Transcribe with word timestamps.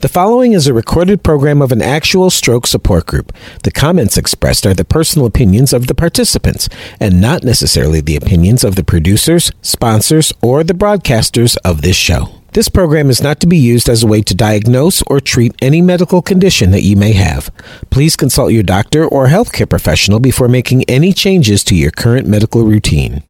The 0.00 0.08
following 0.10 0.52
is 0.52 0.66
a 0.66 0.74
recorded 0.74 1.22
program 1.22 1.62
of 1.62 1.72
an 1.72 1.80
actual 1.80 2.28
stroke 2.28 2.66
support 2.66 3.06
group. 3.06 3.32
The 3.62 3.70
comments 3.70 4.18
expressed 4.18 4.66
are 4.66 4.74
the 4.74 4.84
personal 4.84 5.26
opinions 5.26 5.72
of 5.72 5.86
the 5.86 5.94
participants 5.94 6.68
and 7.00 7.18
not 7.18 7.42
necessarily 7.42 8.02
the 8.02 8.16
opinions 8.16 8.62
of 8.62 8.74
the 8.76 8.84
producers, 8.84 9.50
sponsors, 9.62 10.34
or 10.42 10.62
the 10.62 10.74
broadcasters 10.74 11.56
of 11.64 11.80
this 11.80 11.96
show. 11.96 12.42
This 12.52 12.68
program 12.68 13.08
is 13.08 13.22
not 13.22 13.40
to 13.40 13.46
be 13.46 13.56
used 13.56 13.88
as 13.88 14.02
a 14.02 14.06
way 14.06 14.20
to 14.20 14.34
diagnose 14.34 15.02
or 15.06 15.18
treat 15.18 15.54
any 15.62 15.80
medical 15.80 16.20
condition 16.20 16.72
that 16.72 16.82
you 16.82 16.94
may 16.94 17.12
have. 17.12 17.50
Please 17.88 18.16
consult 18.16 18.52
your 18.52 18.64
doctor 18.64 19.06
or 19.06 19.28
healthcare 19.28 19.68
professional 19.68 20.20
before 20.20 20.46
making 20.46 20.84
any 20.84 21.14
changes 21.14 21.64
to 21.64 21.74
your 21.74 21.90
current 21.90 22.26
medical 22.26 22.64
routine. 22.64 23.22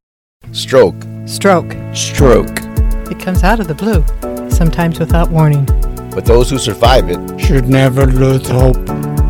Stroke. 0.50 0.96
Stroke. 1.26 1.76
Stroke. 1.94 2.58
It 3.08 3.20
comes 3.20 3.44
out 3.44 3.60
of 3.60 3.68
the 3.68 3.74
blue, 3.74 4.04
sometimes 4.50 4.98
without 4.98 5.30
warning. 5.30 5.64
But 6.16 6.24
those 6.24 6.48
who 6.48 6.58
survive 6.58 7.10
it 7.10 7.38
should 7.38 7.68
never 7.68 8.06
lose 8.06 8.48
hope. 8.48 8.78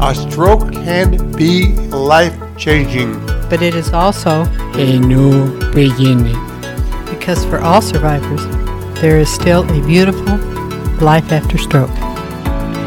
A 0.01 0.15
stroke 0.15 0.73
can 0.73 1.33
be 1.33 1.75
life 1.91 2.33
changing. 2.57 3.19
But 3.51 3.61
it 3.61 3.75
is 3.75 3.93
also 3.93 4.45
a 4.75 4.97
new 5.01 5.59
beginning. 5.73 6.39
Because 7.11 7.45
for 7.47 7.59
all 7.59 7.83
survivors, 7.83 8.47
there 9.01 9.19
is 9.19 9.29
still 9.29 9.69
a 9.69 9.85
beautiful 9.85 10.37
life 11.05 11.33
after 11.33 11.59
stroke. 11.59 11.91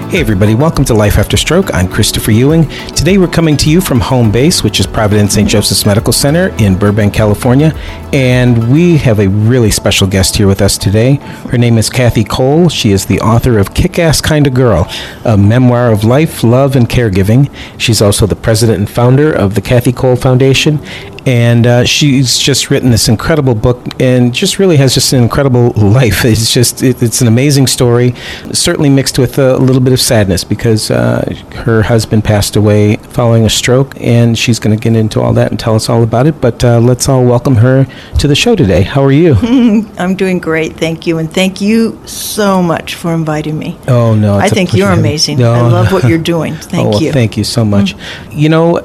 Hey, 0.09 0.21
everybody, 0.21 0.55
welcome 0.55 0.83
to 0.85 0.95
Life 0.95 1.19
After 1.19 1.37
Stroke. 1.37 1.71
I'm 1.71 1.87
Christopher 1.87 2.31
Ewing. 2.31 2.67
Today 2.95 3.19
we're 3.19 3.27
coming 3.27 3.55
to 3.57 3.69
you 3.69 3.79
from 3.79 3.99
home 3.99 4.31
base, 4.31 4.63
which 4.63 4.79
is 4.79 4.87
Providence 4.87 5.35
St. 5.35 5.47
Joseph's 5.47 5.85
Medical 5.85 6.11
Center 6.11 6.47
in 6.57 6.79
Burbank, 6.79 7.13
California. 7.13 7.75
And 8.11 8.71
we 8.71 8.97
have 8.97 9.19
a 9.19 9.29
really 9.29 9.69
special 9.69 10.07
guest 10.07 10.35
here 10.35 10.47
with 10.47 10.63
us 10.63 10.79
today. 10.79 11.17
Her 11.51 11.59
name 11.59 11.77
is 11.77 11.91
Kathy 11.91 12.23
Cole. 12.23 12.69
She 12.69 12.91
is 12.91 13.05
the 13.05 13.19
author 13.19 13.59
of 13.59 13.75
Kick 13.75 13.99
Ass 13.99 14.19
Kind 14.19 14.47
of 14.47 14.55
Girl, 14.55 14.91
a 15.25 15.37
memoir 15.37 15.91
of 15.91 16.03
life, 16.03 16.43
love, 16.43 16.75
and 16.75 16.89
caregiving. 16.89 17.53
She's 17.77 18.01
also 18.01 18.25
the 18.25 18.35
president 18.35 18.79
and 18.79 18.89
founder 18.89 19.31
of 19.31 19.53
the 19.53 19.61
Kathy 19.61 19.91
Cole 19.91 20.15
Foundation. 20.15 20.79
And 21.25 21.67
uh, 21.67 21.85
she's 21.85 22.37
just 22.37 22.69
written 22.69 22.91
this 22.91 23.07
incredible 23.09 23.55
book 23.55 23.83
and 23.99 24.33
just 24.33 24.59
really 24.59 24.77
has 24.77 24.93
just 24.93 25.13
an 25.13 25.21
incredible 25.21 25.71
life. 25.75 26.25
It's 26.25 26.53
just, 26.53 26.81
it, 26.81 27.01
it's 27.01 27.21
an 27.21 27.27
amazing 27.27 27.67
story, 27.67 28.13
certainly 28.51 28.89
mixed 28.89 29.19
with 29.19 29.37
a 29.37 29.57
little 29.57 29.81
bit 29.81 29.93
of 29.93 29.99
sadness 29.99 30.43
because 30.43 30.91
uh, 30.91 31.33
her 31.65 31.83
husband 31.83 32.23
passed 32.23 32.55
away 32.55 32.97
following 32.97 33.45
a 33.45 33.49
stroke, 33.49 33.99
and 33.99 34.37
she's 34.37 34.59
going 34.59 34.75
to 34.77 34.81
get 34.81 34.95
into 34.95 35.19
all 35.21 35.33
that 35.33 35.51
and 35.51 35.59
tell 35.59 35.75
us 35.75 35.89
all 35.89 36.03
about 36.03 36.27
it. 36.27 36.39
But 36.41 36.63
uh, 36.63 36.79
let's 36.79 37.09
all 37.09 37.25
welcome 37.25 37.55
her 37.55 37.85
to 38.19 38.27
the 38.27 38.35
show 38.35 38.55
today. 38.55 38.83
How 38.83 39.03
are 39.03 39.11
you? 39.11 39.35
I'm 39.97 40.15
doing 40.15 40.39
great, 40.39 40.77
thank 40.77 41.05
you, 41.07 41.17
and 41.17 41.31
thank 41.31 41.61
you 41.61 41.99
so 42.07 42.61
much 42.61 42.95
for 42.95 43.13
inviting 43.13 43.57
me. 43.57 43.77
Oh 43.87 44.15
no, 44.15 44.35
I 44.37 44.49
think 44.49 44.73
you're 44.73 44.91
amazing. 44.91 45.39
No, 45.39 45.51
I 45.51 45.61
love 45.61 45.91
what 45.91 46.05
you're 46.05 46.17
doing. 46.35 46.55
Thank 46.55 46.87
oh, 46.87 46.89
well, 46.91 47.01
you. 47.01 47.11
Thank 47.11 47.37
you 47.37 47.43
so 47.43 47.65
much. 47.65 47.95
Mm-hmm. 47.95 48.37
You 48.37 48.49
know 48.49 48.79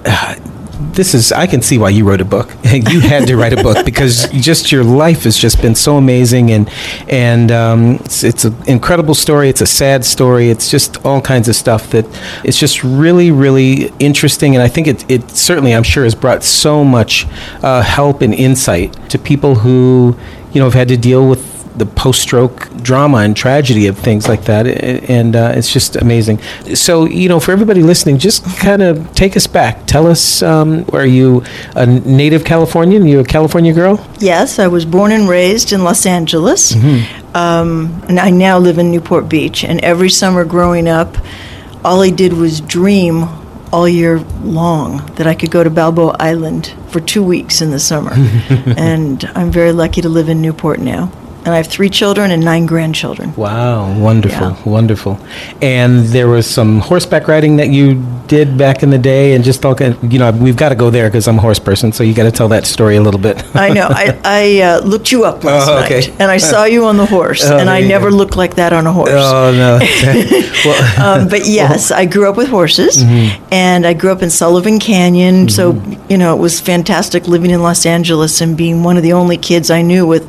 this 0.92 1.14
is 1.14 1.32
I 1.32 1.46
can 1.46 1.62
see 1.62 1.78
why 1.78 1.90
you 1.90 2.08
wrote 2.08 2.20
a 2.20 2.24
book. 2.24 2.50
you 2.64 3.00
had 3.00 3.26
to 3.28 3.36
write 3.36 3.52
a 3.52 3.62
book 3.62 3.84
because 3.84 4.28
just 4.30 4.72
your 4.72 4.84
life 4.84 5.24
has 5.24 5.36
just 5.36 5.60
been 5.62 5.74
so 5.74 5.96
amazing 5.96 6.50
and 6.50 6.70
and 7.08 7.50
um, 7.50 7.94
it's, 8.04 8.24
it's 8.24 8.44
an 8.44 8.56
incredible 8.66 9.14
story. 9.14 9.48
It's 9.48 9.60
a 9.60 9.66
sad 9.66 10.04
story. 10.04 10.50
It's 10.50 10.70
just 10.70 11.04
all 11.04 11.20
kinds 11.20 11.48
of 11.48 11.56
stuff 11.56 11.90
that 11.90 12.06
it's 12.44 12.58
just 12.58 12.84
really 12.84 13.30
really 13.30 13.92
interesting 13.98 14.54
and 14.54 14.62
I 14.62 14.68
think 14.68 14.86
it 14.86 15.10
it 15.10 15.30
certainly 15.30 15.74
I'm 15.74 15.82
sure 15.82 16.04
has 16.04 16.14
brought 16.14 16.44
so 16.44 16.84
much 16.84 17.26
uh, 17.62 17.82
help 17.82 18.20
and 18.20 18.34
insight 18.34 18.92
to 19.10 19.18
people 19.18 19.56
who 19.56 20.16
you 20.52 20.60
know 20.60 20.66
have 20.66 20.74
had 20.74 20.88
to 20.88 20.96
deal 20.96 21.28
with 21.28 21.53
the 21.76 21.86
post-stroke 21.86 22.70
drama 22.82 23.18
and 23.18 23.36
tragedy 23.36 23.86
of 23.86 23.98
things 23.98 24.28
like 24.28 24.44
that, 24.44 24.66
and 24.66 25.34
uh, 25.34 25.52
it's 25.54 25.72
just 25.72 25.96
amazing. 25.96 26.38
So, 26.74 27.04
you 27.04 27.28
know, 27.28 27.40
for 27.40 27.52
everybody 27.52 27.82
listening, 27.82 28.18
just 28.18 28.44
kind 28.58 28.82
of 28.82 29.12
take 29.14 29.36
us 29.36 29.46
back. 29.46 29.86
Tell 29.86 30.06
us, 30.06 30.42
um, 30.42 30.84
are 30.92 31.06
you 31.06 31.42
a 31.74 31.86
native 31.86 32.44
Californian? 32.44 33.02
Are 33.02 33.08
you 33.08 33.20
a 33.20 33.24
California 33.24 33.72
girl? 33.72 34.04
Yes, 34.20 34.58
I 34.58 34.68
was 34.68 34.84
born 34.84 35.10
and 35.12 35.28
raised 35.28 35.72
in 35.72 35.82
Los 35.82 36.06
Angeles, 36.06 36.72
mm-hmm. 36.72 37.36
um, 37.36 38.02
and 38.08 38.20
I 38.20 38.30
now 38.30 38.58
live 38.58 38.78
in 38.78 38.90
Newport 38.90 39.28
Beach. 39.28 39.64
And 39.64 39.80
every 39.80 40.10
summer 40.10 40.44
growing 40.44 40.88
up, 40.88 41.16
all 41.84 42.02
I 42.02 42.10
did 42.10 42.34
was 42.34 42.60
dream 42.60 43.24
all 43.72 43.88
year 43.88 44.20
long 44.42 45.04
that 45.16 45.26
I 45.26 45.34
could 45.34 45.50
go 45.50 45.64
to 45.64 45.70
Balboa 45.70 46.14
Island 46.20 46.72
for 46.88 47.00
two 47.00 47.24
weeks 47.24 47.60
in 47.60 47.72
the 47.72 47.80
summer. 47.80 48.12
and 48.76 49.24
I'm 49.34 49.50
very 49.50 49.72
lucky 49.72 50.00
to 50.02 50.08
live 50.08 50.28
in 50.28 50.40
Newport 50.40 50.78
now 50.78 51.10
and 51.44 51.52
I 51.52 51.58
have 51.58 51.66
three 51.66 51.90
children 51.90 52.30
and 52.30 52.42
nine 52.42 52.64
grandchildren. 52.64 53.34
Wow, 53.36 53.98
wonderful, 53.98 54.50
yeah. 54.50 54.62
wonderful. 54.64 55.18
And 55.60 56.06
there 56.06 56.28
was 56.28 56.48
some 56.48 56.80
horseback 56.80 57.28
riding 57.28 57.56
that 57.56 57.68
you 57.68 58.02
did 58.26 58.56
back 58.56 58.82
in 58.82 58.90
the 58.90 58.98
day, 58.98 59.34
and 59.34 59.44
just 59.44 59.64
all 59.64 59.74
kind 59.74 59.94
of, 59.94 60.12
you 60.12 60.18
know, 60.18 60.30
we've 60.30 60.56
got 60.56 60.70
to 60.70 60.74
go 60.74 60.88
there 60.88 61.08
because 61.08 61.28
I'm 61.28 61.36
a 61.38 61.42
horse 61.42 61.58
person, 61.58 61.92
so 61.92 62.02
you 62.02 62.14
got 62.14 62.24
to 62.24 62.32
tell 62.32 62.48
that 62.48 62.66
story 62.66 62.96
a 62.96 63.02
little 63.02 63.20
bit. 63.20 63.44
I 63.54 63.68
know. 63.70 63.88
I, 63.90 64.20
I 64.24 64.60
uh, 64.62 64.80
looked 64.80 65.12
you 65.12 65.24
up 65.24 65.44
last 65.44 65.68
oh, 65.68 65.84
okay. 65.84 66.00
night, 66.00 66.20
and 66.20 66.30
I 66.30 66.38
saw 66.38 66.64
you 66.64 66.86
on 66.86 66.96
the 66.96 67.06
horse, 67.06 67.44
oh, 67.44 67.58
and 67.58 67.68
I 67.68 67.82
never 67.82 68.10
go. 68.10 68.16
looked 68.16 68.36
like 68.36 68.54
that 68.54 68.72
on 68.72 68.86
a 68.86 68.92
horse. 68.92 69.10
Oh 69.12 69.52
no. 69.52 69.78
well, 70.64 71.20
um, 71.20 71.28
but 71.28 71.46
yes, 71.46 71.90
I 71.90 72.06
grew 72.06 72.28
up 72.28 72.36
with 72.36 72.48
horses, 72.48 73.02
mm-hmm. 73.02 73.44
and 73.52 73.86
I 73.86 73.92
grew 73.92 74.12
up 74.12 74.22
in 74.22 74.30
Sullivan 74.30 74.78
Canyon, 74.78 75.46
mm-hmm. 75.46 75.48
so 75.48 75.98
you 76.08 76.16
know 76.16 76.34
it 76.34 76.40
was 76.40 76.60
fantastic 76.60 77.28
living 77.28 77.50
in 77.50 77.62
Los 77.62 77.84
Angeles 77.84 78.40
and 78.40 78.56
being 78.56 78.82
one 78.82 78.96
of 78.96 79.02
the 79.02 79.12
only 79.12 79.36
kids 79.36 79.70
I 79.70 79.82
knew 79.82 80.06
with 80.06 80.24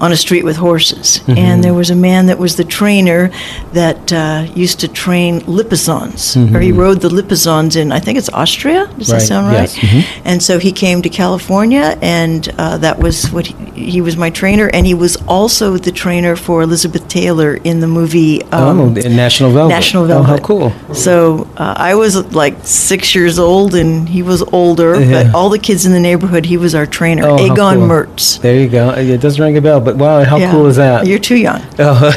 on 0.00 0.12
a 0.12 0.16
street 0.16 0.44
with 0.44 0.53
horses. 0.56 1.20
Mm-hmm. 1.20 1.38
And 1.38 1.64
there 1.64 1.74
was 1.74 1.90
a 1.90 1.96
man 1.96 2.26
that 2.26 2.38
was 2.38 2.56
the 2.56 2.64
trainer 2.64 3.30
that 3.72 4.12
uh, 4.12 4.46
used 4.54 4.80
to 4.80 4.88
train 4.88 5.40
Lipizzans, 5.42 6.36
mm-hmm. 6.36 6.56
or 6.56 6.60
he 6.60 6.72
rode 6.72 7.00
the 7.00 7.08
Lipizzans 7.08 7.76
in, 7.76 7.92
I 7.92 8.00
think 8.00 8.18
it's 8.18 8.30
Austria. 8.30 8.86
Does 8.98 9.10
right. 9.10 9.18
that 9.18 9.26
sound 9.26 9.46
right? 9.48 9.62
Yes. 9.62 9.76
Mm-hmm. 9.76 10.22
And 10.28 10.42
so 10.42 10.58
he 10.58 10.72
came 10.72 11.02
to 11.02 11.08
California, 11.08 11.98
and 12.02 12.48
uh, 12.58 12.78
that 12.78 12.98
was 12.98 13.30
what 13.30 13.46
he, 13.46 13.54
he, 13.90 14.00
was 14.00 14.16
my 14.16 14.30
trainer. 14.30 14.68
And 14.72 14.86
he 14.86 14.94
was 14.94 15.16
also 15.26 15.76
the 15.76 15.92
trainer 15.92 16.36
for 16.36 16.62
Elizabeth 16.62 17.08
Taylor 17.08 17.56
in 17.56 17.80
the 17.80 17.86
movie 17.86 18.42
um, 18.44 18.80
oh, 18.80 18.94
in 18.94 19.16
National 19.16 19.50
Velvet. 19.50 19.74
National 19.74 20.06
Velvet. 20.06 20.28
Oh, 20.28 20.36
how 20.36 20.38
cool. 20.38 20.94
So 20.94 21.48
uh, 21.56 21.74
I 21.76 21.94
was 21.94 22.34
like 22.34 22.56
six 22.62 23.14
years 23.14 23.38
old, 23.38 23.74
and 23.74 24.08
he 24.08 24.22
was 24.22 24.42
older, 24.42 25.00
yeah. 25.00 25.24
but 25.24 25.34
all 25.34 25.48
the 25.48 25.58
kids 25.58 25.86
in 25.86 25.92
the 25.92 26.00
neighborhood, 26.00 26.46
he 26.46 26.56
was 26.56 26.74
our 26.74 26.86
trainer. 26.86 27.24
Oh, 27.26 27.44
Egon 27.44 27.78
cool. 27.78 27.88
Mertz. 27.88 28.40
There 28.40 28.58
you 28.58 28.68
go. 28.68 28.90
It 28.90 29.20
doesn't 29.20 29.42
ring 29.42 29.56
a 29.56 29.60
bell, 29.60 29.80
but 29.80 29.96
wow, 29.96 30.24
how 30.24 30.38
yeah. 30.44 30.52
cool 30.52 30.66
is 30.66 30.76
that? 30.76 31.06
You're 31.06 31.18
too 31.18 31.36
young. 31.36 31.62
Oh. 31.78 32.10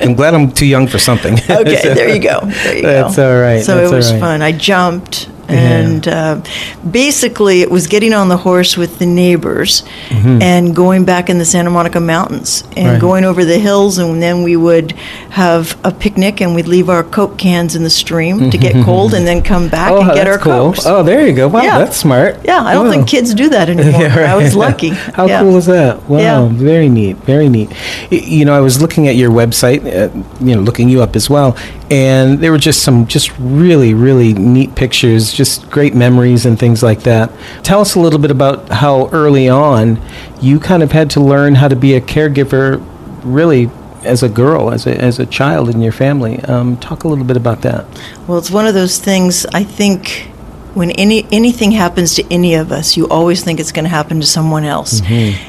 I'm 0.00 0.14
glad 0.14 0.34
I'm 0.34 0.50
too 0.50 0.66
young 0.66 0.86
for 0.86 0.98
something. 0.98 1.34
okay, 1.34 1.94
there 1.94 2.08
you 2.14 2.20
go. 2.20 2.40
There 2.40 2.76
you 2.76 2.82
That's 2.94 3.16
go. 3.16 3.34
all 3.34 3.40
right. 3.40 3.62
So 3.62 3.76
That's 3.76 3.92
it 3.92 3.94
was 3.94 4.12
right. 4.12 4.20
fun. 4.20 4.42
I 4.42 4.52
jumped 4.52 5.28
and 5.50 6.08
uh, 6.08 6.42
basically 6.90 7.62
it 7.62 7.70
was 7.70 7.86
getting 7.86 8.12
on 8.12 8.28
the 8.28 8.36
horse 8.36 8.76
with 8.76 8.98
the 8.98 9.06
neighbors 9.06 9.82
mm-hmm. 10.08 10.40
and 10.42 10.74
going 10.74 11.04
back 11.04 11.28
in 11.30 11.38
the 11.38 11.44
Santa 11.44 11.70
Monica 11.70 12.00
Mountains 12.00 12.62
and 12.76 12.86
right. 12.86 13.00
going 13.00 13.24
over 13.24 13.44
the 13.44 13.58
hills, 13.58 13.98
and 13.98 14.22
then 14.22 14.42
we 14.42 14.56
would 14.56 14.92
have 15.30 15.78
a 15.84 15.92
picnic 15.92 16.40
and 16.40 16.54
we'd 16.54 16.66
leave 16.66 16.88
our 16.88 17.02
Coke 17.02 17.38
cans 17.38 17.76
in 17.76 17.82
the 17.82 17.90
stream 17.90 18.50
to 18.50 18.58
get 18.58 18.74
mm-hmm. 18.74 18.84
cold, 18.84 19.14
and 19.14 19.26
then 19.26 19.42
come 19.42 19.68
back 19.68 19.90
oh, 19.90 20.02
and 20.02 20.12
get 20.14 20.26
our 20.26 20.38
cool. 20.38 20.72
Cokes. 20.72 20.86
Oh, 20.86 21.02
there 21.02 21.26
you 21.26 21.34
go. 21.34 21.48
Wow, 21.48 21.62
yeah. 21.62 21.78
that's 21.78 21.96
smart. 21.96 22.44
Yeah, 22.44 22.62
I 22.62 22.74
don't 22.74 22.86
wow. 22.86 22.92
think 22.92 23.08
kids 23.08 23.34
do 23.34 23.48
that 23.50 23.68
anymore. 23.74 24.00
yeah, 24.00 24.18
right. 24.18 24.30
I 24.30 24.36
was 24.36 24.54
lucky. 24.54 24.88
How 25.18 25.26
yeah. 25.26 25.40
cool 25.40 25.56
is 25.56 25.66
that? 25.66 26.08
Wow, 26.08 26.46
very 26.46 26.88
neat, 26.88 27.16
very 27.18 27.48
neat. 27.48 27.70
You 28.10 28.44
know, 28.44 28.54
I 28.54 28.60
was 28.60 28.80
looking 28.80 29.08
at 29.08 29.16
your 29.16 29.30
website, 29.30 29.84
uh, 29.84 30.14
you 30.44 30.54
know, 30.54 30.62
looking 30.62 30.88
you 30.88 31.02
up 31.02 31.16
as 31.16 31.28
well, 31.28 31.56
and 31.90 32.38
there 32.38 32.52
were 32.52 32.58
just 32.58 32.82
some 32.82 33.06
just 33.06 33.36
really, 33.38 33.94
really 33.94 34.32
neat 34.34 34.74
pictures 34.74 35.32
just 35.40 35.70
great 35.70 35.94
memories 35.94 36.44
and 36.44 36.58
things 36.58 36.82
like 36.82 37.00
that. 37.04 37.32
Tell 37.62 37.80
us 37.80 37.94
a 37.94 38.00
little 38.00 38.18
bit 38.18 38.30
about 38.30 38.68
how 38.68 39.08
early 39.08 39.48
on 39.48 39.98
you 40.42 40.60
kind 40.60 40.82
of 40.82 40.92
had 40.92 41.08
to 41.12 41.20
learn 41.20 41.54
how 41.54 41.66
to 41.68 41.76
be 41.76 41.94
a 41.94 42.00
caregiver, 42.02 42.84
really 43.24 43.70
as 44.04 44.22
a 44.22 44.28
girl, 44.28 44.70
as 44.70 44.86
a, 44.86 44.94
as 44.94 45.18
a 45.18 45.24
child 45.24 45.70
in 45.70 45.80
your 45.80 45.92
family. 45.92 46.40
Um, 46.40 46.76
talk 46.76 47.04
a 47.04 47.08
little 47.08 47.24
bit 47.24 47.38
about 47.38 47.62
that. 47.62 47.86
Well, 48.26 48.36
it's 48.36 48.50
one 48.50 48.66
of 48.66 48.74
those 48.74 48.98
things. 48.98 49.46
I 49.46 49.64
think 49.64 50.28
when 50.74 50.90
any 50.90 51.26
anything 51.32 51.70
happens 51.72 52.16
to 52.16 52.22
any 52.30 52.52
of 52.54 52.70
us, 52.70 52.98
you 52.98 53.08
always 53.08 53.42
think 53.42 53.60
it's 53.60 53.72
going 53.72 53.86
to 53.86 53.88
happen 53.88 54.20
to 54.20 54.26
someone 54.26 54.64
else. 54.64 55.00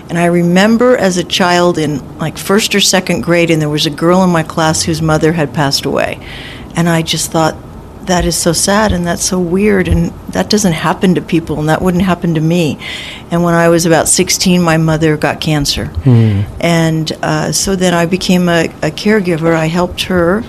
And 0.10 0.18
I 0.18 0.28
remember 0.28 0.96
as 0.96 1.18
a 1.18 1.24
child 1.26 1.78
in 1.78 2.18
like 2.18 2.38
first 2.38 2.74
or 2.76 2.80
second 2.80 3.24
grade, 3.24 3.52
and 3.52 3.62
there 3.62 3.70
was 3.70 3.86
a 3.86 3.92
girl 3.92 4.24
in 4.24 4.30
my 4.30 4.44
class 4.44 4.84
whose 4.84 5.02
mother 5.02 5.34
had 5.34 5.54
passed 5.54 5.86
away, 5.86 6.18
and 6.78 6.88
I 6.88 7.02
just 7.02 7.30
thought. 7.30 7.56
That 8.06 8.25
is 8.25 8.36
so 8.36 8.51
sad 8.51 8.92
and 8.92 9.06
that's 9.06 9.24
so 9.24 9.39
weird, 9.39 9.88
and 9.88 10.12
that 10.30 10.50
doesn't 10.50 10.74
happen 10.74 11.15
to 11.15 11.21
people, 11.21 11.59
and 11.59 11.69
that 11.69 11.81
wouldn't 11.81 12.03
happen 12.03 12.33
to 12.36 12.42
me. 12.42 12.77
And 13.30 13.44
when 13.44 13.53
I 13.53 13.69
was 13.69 13.86
about 13.86 14.07
16, 14.07 14.62
my 14.62 14.77
mother 14.77 15.18
got 15.18 15.39
cancer. 15.39 15.86
And 16.59 17.12
uh, 17.21 17.51
so 17.51 17.75
then 17.75 17.94
I 17.94 18.06
became 18.07 18.50
a, 18.50 18.65
a 18.81 18.92
caregiver. 18.92 19.53
I 19.53 19.68
helped 19.68 20.03
her, 20.03 20.44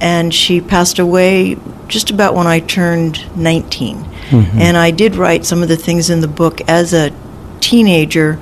and 0.00 0.32
she 0.32 0.60
passed 0.60 0.98
away 0.98 1.56
just 1.88 2.10
about 2.10 2.34
when 2.34 2.46
I 2.46 2.60
turned 2.60 3.36
19. 3.36 4.04
And 4.60 4.76
I 4.78 4.90
did 4.92 5.16
write 5.16 5.44
some 5.44 5.62
of 5.62 5.68
the 5.68 5.76
things 5.76 6.08
in 6.08 6.20
the 6.20 6.28
book 6.28 6.60
as 6.68 6.94
a 6.94 7.10
teenager. 7.60 8.38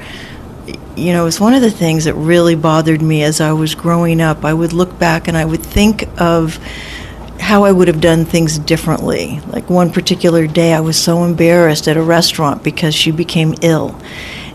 You 0.96 1.12
know, 1.12 1.22
it 1.22 1.24
was 1.24 1.40
one 1.40 1.54
of 1.54 1.62
the 1.62 1.70
things 1.70 2.04
that 2.04 2.14
really 2.14 2.54
bothered 2.54 3.02
me 3.02 3.22
as 3.24 3.40
I 3.40 3.52
was 3.52 3.74
growing 3.74 4.20
up. 4.20 4.44
I 4.44 4.52
would 4.54 4.72
look 4.72 4.98
back 4.98 5.26
and 5.28 5.36
I 5.36 5.44
would 5.44 5.62
think 5.62 6.04
of 6.20 6.58
how 7.40 7.64
I 7.64 7.72
would 7.72 7.88
have 7.88 8.00
done 8.00 8.24
things 8.24 8.58
differently. 8.58 9.40
Like 9.48 9.68
one 9.70 9.90
particular 9.90 10.46
day, 10.46 10.72
I 10.74 10.80
was 10.80 10.96
so 11.02 11.24
embarrassed 11.24 11.88
at 11.88 11.96
a 11.96 12.02
restaurant 12.02 12.62
because 12.62 12.94
she 12.94 13.10
became 13.10 13.54
ill. 13.62 13.98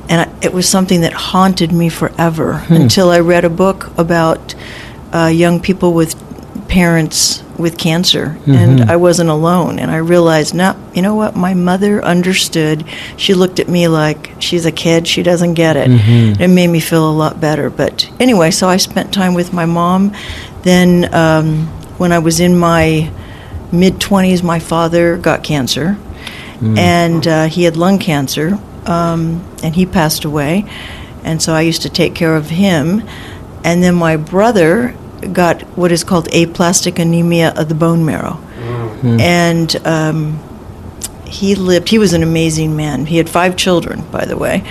And 0.08 0.22
I, 0.30 0.34
it 0.46 0.54
was 0.54 0.70
something 0.70 1.02
that 1.02 1.14
haunted 1.14 1.72
me 1.72 1.90
forever 1.90 2.64
until 2.70 3.10
I 3.10 3.20
read 3.20 3.44
a 3.44 3.50
book 3.50 3.92
about 3.98 4.54
uh, 5.12 5.28
young 5.34 5.60
people 5.60 5.94
with 5.94 6.16
parents 6.68 7.44
with 7.58 7.78
cancer. 7.78 8.38
And 8.46 8.82
I 8.92 8.98
wasn't 8.98 9.30
alone. 9.30 9.80
And 9.80 9.90
I 9.90 9.98
realized, 9.98 10.54
no, 10.54 10.76
you 10.94 11.02
know 11.02 11.16
what? 11.16 11.36
My 11.36 11.54
mother 11.54 12.04
understood. 12.04 12.86
She 13.18 13.34
looked 13.34 13.60
at 13.60 13.68
me 13.70 13.88
like 13.88 14.32
she's 14.40 14.66
a 14.66 14.72
kid, 14.72 15.08
she 15.08 15.24
doesn't 15.24 15.54
get 15.54 15.76
it. 15.78 15.88
It 16.42 16.50
made 16.50 16.68
me 16.68 16.80
feel 16.82 17.10
a 17.10 17.14
lot 17.14 17.40
better. 17.40 17.70
But 17.70 18.10
anyway, 18.20 18.52
so 18.52 18.68
I 18.68 18.78
spent 18.78 19.14
time 19.14 19.34
with 19.34 19.54
my 19.54 19.66
mom. 19.66 20.14
Then, 20.64 21.14
um, 21.14 21.72
when 21.98 22.12
I 22.12 22.20
was 22.20 22.40
in 22.40 22.58
my 22.58 23.12
mid 23.72 23.96
20s, 23.96 24.44
my 24.44 24.60
father 24.60 25.18
got 25.18 25.44
cancer, 25.44 25.98
and 26.78 27.28
uh, 27.28 27.46
he 27.48 27.64
had 27.64 27.76
lung 27.78 28.00
cancer, 28.00 28.58
um, 28.86 29.44
and 29.64 29.76
he 29.76 29.86
passed 29.86 30.24
away. 30.26 30.66
And 31.24 31.42
so 31.42 31.54
I 31.54 31.62
used 31.62 31.82
to 31.82 31.90
take 31.90 32.14
care 32.16 32.36
of 32.36 32.50
him. 32.50 33.02
And 33.64 33.82
then 33.84 33.96
my 33.96 34.16
brother 34.16 34.96
got 35.34 35.64
what 35.78 35.92
is 35.92 36.04
called 36.04 36.28
aplastic 36.34 37.00
anemia 37.00 37.52
of 37.58 37.68
the 37.68 37.76
bone 37.76 38.06
marrow. 38.06 38.40
And 39.20 39.76
um, 39.86 40.40
he 41.26 41.56
lived, 41.56 41.90
he 41.90 41.98
was 41.98 42.14
an 42.14 42.24
amazing 42.24 42.76
man. 42.76 43.06
He 43.08 43.18
had 43.18 43.28
five 43.30 43.56
children, 43.56 44.04
by 44.12 44.26
the 44.26 44.38
way, 44.38 44.64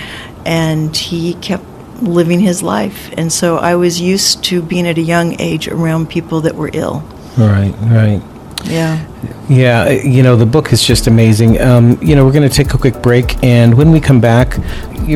and 0.45 0.95
he 0.95 1.33
kept 1.35 1.63
living 2.01 2.39
his 2.39 2.63
life. 2.63 3.11
And 3.17 3.31
so 3.31 3.57
I 3.57 3.75
was 3.75 4.01
used 4.01 4.43
to 4.45 4.61
being 4.61 4.87
at 4.87 4.97
a 4.97 5.01
young 5.01 5.39
age 5.39 5.67
around 5.67 6.09
people 6.09 6.41
that 6.41 6.55
were 6.55 6.69
ill. 6.73 7.03
Right, 7.37 7.73
right. 7.83 8.21
Yeah. 8.65 9.05
Yeah, 9.47 9.89
you 9.89 10.23
know, 10.23 10.35
the 10.35 10.45
book 10.45 10.73
is 10.73 10.83
just 10.83 11.05
amazing. 11.07 11.61
Um, 11.61 11.99
you 12.01 12.15
know, 12.15 12.25
we're 12.25 12.31
going 12.31 12.49
to 12.49 12.55
take 12.55 12.73
a 12.73 12.77
quick 12.77 13.01
break, 13.03 13.41
and 13.43 13.75
when 13.75 13.91
we 13.91 13.99
come 13.99 14.19
back, 14.19 14.57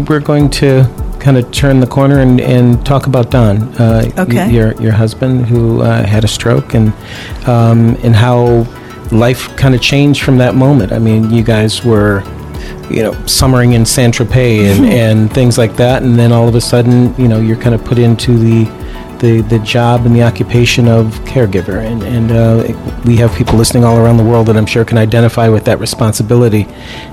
we're 0.07 0.19
going 0.19 0.49
to 0.51 0.85
kind 1.19 1.35
of 1.35 1.51
turn 1.51 1.79
the 1.79 1.87
corner 1.87 2.19
and, 2.19 2.39
and 2.39 2.85
talk 2.85 3.07
about 3.07 3.31
Don, 3.31 3.57
uh, 3.81 4.03
y- 4.17 4.49
your 4.51 4.73
your 4.81 4.91
husband 4.91 5.47
who 5.47 5.81
uh, 5.81 6.05
had 6.05 6.23
a 6.23 6.27
stroke, 6.27 6.75
and 6.75 6.93
um, 7.47 7.97
and 8.03 8.15
how 8.15 8.67
life 9.11 9.55
kind 9.57 9.73
of 9.73 9.81
changed 9.81 10.21
from 10.21 10.37
that 10.37 10.53
moment. 10.53 10.91
I 10.91 10.99
mean, 10.99 11.31
you 11.31 11.41
guys 11.41 11.83
were, 11.83 12.21
you 12.91 13.01
know, 13.01 13.13
summering 13.25 13.73
in 13.73 13.83
Saint 13.83 14.13
Tropez 14.13 14.77
and, 14.77 14.85
and 15.05 15.33
things 15.33 15.57
like 15.57 15.75
that, 15.77 16.03
and 16.03 16.19
then 16.19 16.31
all 16.31 16.47
of 16.47 16.53
a 16.53 16.61
sudden, 16.61 17.15
you 17.17 17.27
know, 17.27 17.39
you're 17.41 17.57
kind 17.57 17.73
of 17.73 17.83
put 17.83 17.97
into 17.97 18.37
the 18.37 18.65
the, 19.19 19.41
the 19.41 19.59
job 19.59 20.05
and 20.05 20.15
the 20.15 20.23
occupation 20.23 20.87
of 20.87 21.07
caregiver. 21.25 21.85
And, 21.85 22.03
and 22.03 22.31
uh, 22.31 23.01
we 23.05 23.17
have 23.17 23.33
people 23.35 23.57
listening 23.57 23.83
all 23.83 23.97
around 23.97 24.17
the 24.17 24.23
world 24.23 24.47
that 24.47 24.57
I'm 24.57 24.65
sure 24.65 24.85
can 24.85 24.97
identify 24.97 25.49
with 25.49 25.65
that 25.65 25.79
responsibility 25.79 26.65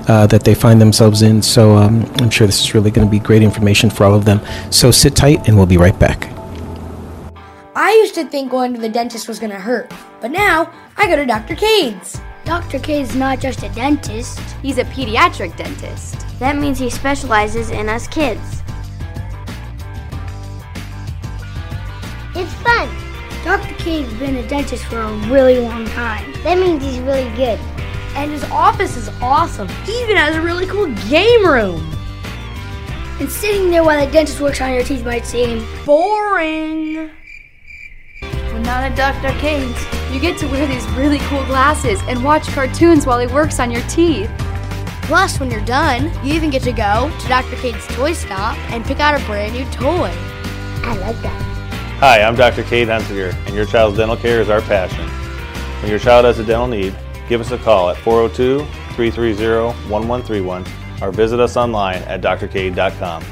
uh, 0.07 0.27
that 0.27 0.43
they 0.43 0.55
find 0.55 0.81
themselves 0.81 1.21
in. 1.21 1.41
So 1.41 1.75
um, 1.75 2.05
I'm 2.17 2.29
sure 2.29 2.47
this 2.47 2.61
is 2.61 2.73
really 2.73 2.91
going 2.91 3.07
to 3.07 3.11
be 3.11 3.19
great 3.19 3.43
information 3.43 3.89
for 3.89 4.05
all 4.05 4.15
of 4.15 4.25
them. 4.25 4.41
So 4.71 4.91
sit 4.91 5.15
tight, 5.15 5.47
and 5.47 5.57
we'll 5.57 5.65
be 5.65 5.77
right 5.77 5.97
back. 5.99 6.29
I 7.75 7.91
used 7.91 8.15
to 8.15 8.25
think 8.25 8.49
going 8.49 8.73
to 8.73 8.81
the 8.81 8.89
dentist 8.89 9.27
was 9.27 9.37
gonna 9.37 9.59
hurt, 9.59 9.93
but 10.19 10.31
now 10.31 10.73
I 10.97 11.05
go 11.05 11.15
to 11.15 11.27
Dr. 11.27 11.55
Cade's. 11.55 12.19
Dr. 12.43 12.79
K 12.79 13.01
is 13.01 13.13
not 13.15 13.39
just 13.39 13.61
a 13.61 13.69
dentist. 13.69 14.39
He's 14.63 14.79
a 14.79 14.85
pediatric 14.85 15.55
dentist. 15.57 16.25
That 16.39 16.57
means 16.57 16.79
he 16.79 16.89
specializes 16.89 17.69
in 17.69 17.87
us 17.87 18.07
kids. 18.07 18.63
It's 22.39 22.53
fun. 22.53 22.87
Dr. 23.43 23.73
K's 23.83 24.13
been 24.19 24.35
a 24.35 24.47
dentist 24.47 24.85
for 24.85 24.99
a 24.99 25.11
really 25.27 25.57
long 25.57 25.87
time. 25.87 26.31
That 26.43 26.59
means 26.59 26.83
he's 26.83 26.99
really 26.99 27.35
good. 27.35 27.57
And 28.15 28.29
his 28.29 28.43
office 28.51 28.95
is 28.95 29.09
awesome. 29.21 29.67
He 29.85 30.03
even 30.03 30.17
has 30.17 30.35
a 30.35 30.41
really 30.41 30.67
cool 30.67 30.85
game 31.09 31.47
room. 31.47 31.81
And 33.19 33.27
sitting 33.27 33.71
there 33.71 33.83
while 33.83 34.05
the 34.05 34.11
dentist 34.11 34.39
works 34.39 34.61
on 34.61 34.71
your 34.71 34.83
teeth 34.83 35.03
might 35.03 35.25
seem 35.25 35.65
Boring. 35.83 37.09
But 38.21 38.59
not 38.59 38.83
at 38.83 38.95
Dr. 38.95 39.35
Cade's, 39.39 39.83
you 40.13 40.19
get 40.19 40.37
to 40.37 40.47
wear 40.47 40.67
these 40.67 40.85
really 40.89 41.17
cool 41.21 41.43
glasses 41.45 41.99
and 42.03 42.23
watch 42.23 42.45
cartoons 42.49 43.07
while 43.07 43.17
he 43.17 43.25
works 43.25 43.59
on 43.59 43.71
your 43.71 43.81
teeth. 43.87 44.29
Plus, 45.01 45.39
when 45.39 45.49
you're 45.49 45.65
done, 45.65 46.11
you 46.23 46.35
even 46.35 46.51
get 46.51 46.61
to 46.61 46.71
go 46.71 47.11
to 47.19 47.27
Dr. 47.27 47.55
Cade's 47.55 47.87
toy 47.95 48.13
stop 48.13 48.55
and 48.71 48.85
pick 48.85 48.99
out 48.99 49.19
a 49.19 49.25
brand 49.25 49.53
new 49.53 49.65
toy. 49.71 50.11
I 50.83 50.95
like 50.97 51.19
that. 51.23 51.46
Hi, 51.99 52.21
I'm 52.21 52.35
Dr. 52.35 52.61
Cade 52.61 52.89
Hunsiger, 52.89 53.33
and 53.47 53.55
your 53.55 53.65
child's 53.65 53.97
dental 53.97 54.15
care 54.15 54.39
is 54.39 54.51
our 54.51 54.61
passion. 54.61 55.03
When 55.81 55.89
your 55.89 55.97
child 55.97 56.25
has 56.25 56.37
a 56.37 56.43
dental 56.43 56.67
need, 56.67 56.95
give 57.27 57.41
us 57.41 57.49
a 57.49 57.57
call 57.57 57.89
at 57.89 57.97
402 57.97 58.59
330 58.93 59.65
1131 59.89 60.63
or 61.01 61.11
visit 61.11 61.39
us 61.39 61.57
online 61.57 62.03
at 62.03 62.21
drcade.com. 62.21 63.23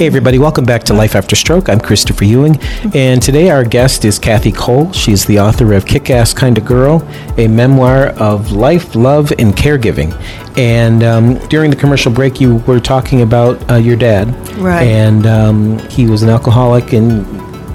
Hey, 0.00 0.06
everybody, 0.06 0.38
welcome 0.38 0.64
back 0.64 0.84
to 0.84 0.94
Life 0.94 1.14
After 1.14 1.36
Stroke. 1.36 1.68
I'm 1.68 1.78
Christopher 1.78 2.24
Ewing, 2.24 2.58
and 2.94 3.20
today 3.20 3.50
our 3.50 3.62
guest 3.64 4.06
is 4.06 4.18
Kathy 4.18 4.50
Cole. 4.50 4.90
She's 4.92 5.26
the 5.26 5.38
author 5.38 5.74
of 5.74 5.84
Kick 5.84 6.08
Ass 6.08 6.32
Kind 6.32 6.56
of 6.56 6.64
Girl, 6.64 7.06
a 7.36 7.46
memoir 7.46 8.06
of 8.16 8.50
life, 8.50 8.94
love, 8.94 9.30
and 9.38 9.52
caregiving. 9.54 10.18
And 10.56 11.02
um, 11.02 11.34
during 11.48 11.70
the 11.70 11.76
commercial 11.76 12.10
break, 12.10 12.40
you 12.40 12.56
were 12.66 12.80
talking 12.80 13.20
about 13.20 13.70
uh, 13.70 13.74
your 13.74 13.96
dad. 13.96 14.28
Right. 14.56 14.84
And 14.84 15.26
um, 15.26 15.78
he 15.90 16.06
was 16.06 16.22
an 16.22 16.30
alcoholic, 16.30 16.94
and 16.94 17.26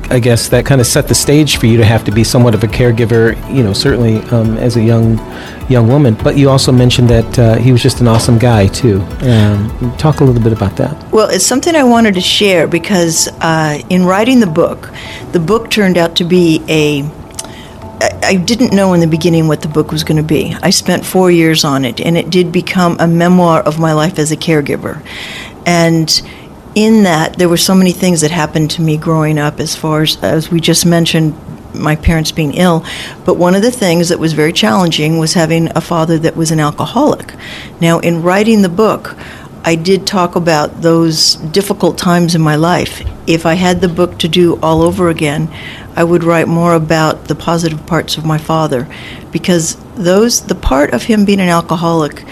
I 0.10 0.20
guess 0.20 0.50
that 0.50 0.66
kind 0.66 0.80
of 0.80 0.88
set 0.88 1.08
the 1.08 1.16
stage 1.16 1.58
for 1.58 1.66
you 1.66 1.78
to 1.78 1.86
have 1.86 2.04
to 2.04 2.12
be 2.12 2.24
somewhat 2.24 2.54
of 2.54 2.64
a 2.64 2.68
caregiver, 2.68 3.36
you 3.54 3.64
know, 3.64 3.74
certainly 3.74 4.18
um, 4.30 4.58
as 4.58 4.78
a 4.78 4.82
young 4.82 5.18
young 5.68 5.88
woman. 5.88 6.16
But 6.24 6.38
you 6.38 6.50
also 6.50 6.72
mentioned 6.72 7.10
that 7.10 7.40
uh, 7.40 7.56
he 7.56 7.72
was 7.72 7.82
just 7.82 8.02
an 8.02 8.08
awesome 8.08 8.38
guy, 8.38 8.68
too. 8.68 9.02
Um, 9.22 9.96
talk 9.98 10.20
a 10.20 10.24
little 10.24 10.42
bit 10.42 10.54
about 10.54 10.78
that. 10.78 11.12
Well, 11.12 11.30
it's 11.30 11.46
something 11.46 11.76
I 11.76 11.84
wanted 11.84 12.14
to 12.16 12.22
share 12.22 12.68
because 12.68 13.28
uh, 13.42 13.82
in 13.90 14.06
writing 14.06 14.40
the 14.40 14.48
book, 14.48 14.92
the 15.32 15.40
book 15.40 15.72
turned 15.72 15.98
out 15.98 16.16
to 16.18 16.24
be 16.24 16.62
a 16.70 17.04
I 18.02 18.36
didn't 18.36 18.74
know 18.74 18.94
in 18.94 19.00
the 19.00 19.08
beginning 19.08 19.48
what 19.48 19.62
the 19.62 19.68
book 19.68 19.92
was 19.92 20.04
going 20.04 20.18
to 20.18 20.24
be. 20.24 20.56
I 20.62 20.70
spent 20.70 21.06
four 21.06 21.32
years 21.32 21.64
on 21.64 21.86
it, 21.86 22.02
and 22.02 22.18
it 22.18 22.30
did 22.30 22.52
become 22.52 22.98
a 23.00 23.08
memoir 23.08 23.62
of 23.62 23.80
my 23.80 23.94
life 23.94 24.20
as 24.20 24.32
a 24.32 24.38
caregiver. 24.38 25.02
And 25.66 26.22
in 26.76 27.04
that, 27.04 27.38
there 27.38 27.50
were 27.50 27.58
so 27.58 27.74
many 27.74 27.92
things 27.92 28.22
that 28.22 28.32
happened 28.32 28.70
to 28.72 28.82
me 28.82 28.98
growing 28.98 29.40
up, 29.40 29.60
as 29.60 29.76
far 29.76 30.02
as, 30.02 30.22
as 30.22 30.52
we 30.52 30.60
just 30.60 30.86
mentioned, 30.86 31.34
my 31.74 31.96
parents 31.96 32.32
being 32.32 32.54
ill. 32.54 32.86
But 33.26 33.36
one 33.36 33.56
of 33.56 33.62
the 33.62 33.72
things 33.72 34.10
that 34.10 34.20
was 34.20 34.34
very 34.34 34.54
challenging 34.54 35.18
was 35.18 35.34
having 35.34 35.70
a 35.76 35.82
father 35.82 36.18
that 36.20 36.36
was 36.36 36.52
an 36.52 36.60
alcoholic. 36.60 37.34
Now, 37.82 38.00
in 38.00 38.22
writing 38.22 38.62
the 38.62 38.70
book, 38.70 39.16
I 39.64 39.76
did 39.76 40.06
talk 40.06 40.36
about 40.36 40.82
those 40.82 41.36
difficult 41.36 41.98
times 41.98 42.36
in 42.36 42.42
my 42.42 42.56
life. 42.56 43.02
If 43.26 43.46
I 43.48 43.56
had 43.56 43.82
the 43.82 43.88
book 43.88 44.20
to 44.20 44.28
do 44.28 44.60
all 44.62 44.84
over 44.84 45.10
again, 45.10 45.52
I 45.96 46.04
would 46.04 46.24
write 46.24 46.48
more 46.48 46.76
about 46.76 47.26
the 47.26 47.36
positive 47.36 47.86
parts 47.88 48.18
of 48.18 48.26
my 48.26 48.38
father 48.38 48.88
because 49.32 49.76
those 49.96 50.42
the 50.42 50.56
part 50.56 50.94
of 50.94 51.04
him 51.04 51.26
being 51.26 51.40
an 51.40 51.50
alcoholic 51.50 52.24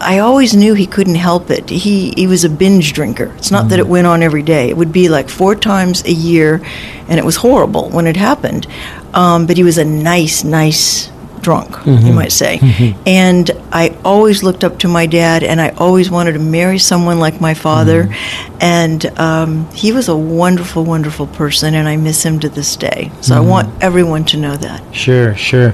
I 0.00 0.18
always 0.18 0.54
knew 0.54 0.74
he 0.74 0.86
couldn't 0.86 1.16
help 1.16 1.50
it. 1.50 1.68
He 1.68 2.12
he 2.16 2.26
was 2.26 2.44
a 2.44 2.48
binge 2.48 2.92
drinker. 2.92 3.32
It's 3.36 3.50
not 3.50 3.68
that 3.70 3.78
it 3.78 3.86
mm. 3.86 3.90
went 3.90 4.06
on 4.06 4.22
every 4.22 4.42
day. 4.42 4.68
It 4.68 4.76
would 4.76 4.92
be 4.92 5.08
like 5.08 5.28
four 5.28 5.54
times 5.54 6.04
a 6.04 6.12
year, 6.12 6.62
and 7.08 7.18
it 7.18 7.24
was 7.24 7.36
horrible 7.36 7.90
when 7.90 8.06
it 8.06 8.16
happened. 8.16 8.66
Um, 9.14 9.46
but 9.46 9.56
he 9.56 9.64
was 9.64 9.78
a 9.78 9.84
nice, 9.84 10.44
nice 10.44 11.10
drunk, 11.40 11.70
you 11.86 11.92
mm-hmm. 11.92 12.14
might 12.14 12.32
say. 12.32 12.58
Mm-hmm. 12.58 13.02
And 13.06 13.50
I 13.72 13.96
always 14.04 14.42
looked 14.42 14.64
up 14.64 14.78
to 14.80 14.88
my 14.88 15.06
dad, 15.06 15.42
and 15.42 15.60
I 15.60 15.70
always 15.70 16.10
wanted 16.10 16.32
to 16.32 16.38
marry 16.38 16.78
someone 16.78 17.18
like 17.18 17.40
my 17.40 17.54
father. 17.54 18.04
Mm-hmm. 18.04 18.58
And 18.60 19.06
um, 19.18 19.70
he 19.72 19.92
was 19.92 20.08
a 20.08 20.16
wonderful, 20.16 20.84
wonderful 20.84 21.26
person, 21.26 21.74
and 21.74 21.88
I 21.88 21.96
miss 21.96 22.22
him 22.22 22.40
to 22.40 22.48
this 22.48 22.76
day. 22.76 23.10
So 23.20 23.36
I 23.36 23.40
want 23.40 23.82
everyone 23.82 24.24
to 24.26 24.36
know 24.36 24.56
that. 24.56 24.94
Sure, 24.94 25.34
sure. 25.34 25.70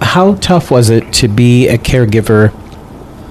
How 0.00 0.34
tough 0.36 0.70
was 0.70 0.88
it 0.88 1.12
to 1.14 1.28
be 1.28 1.68
a 1.68 1.76
caregiver 1.76 2.52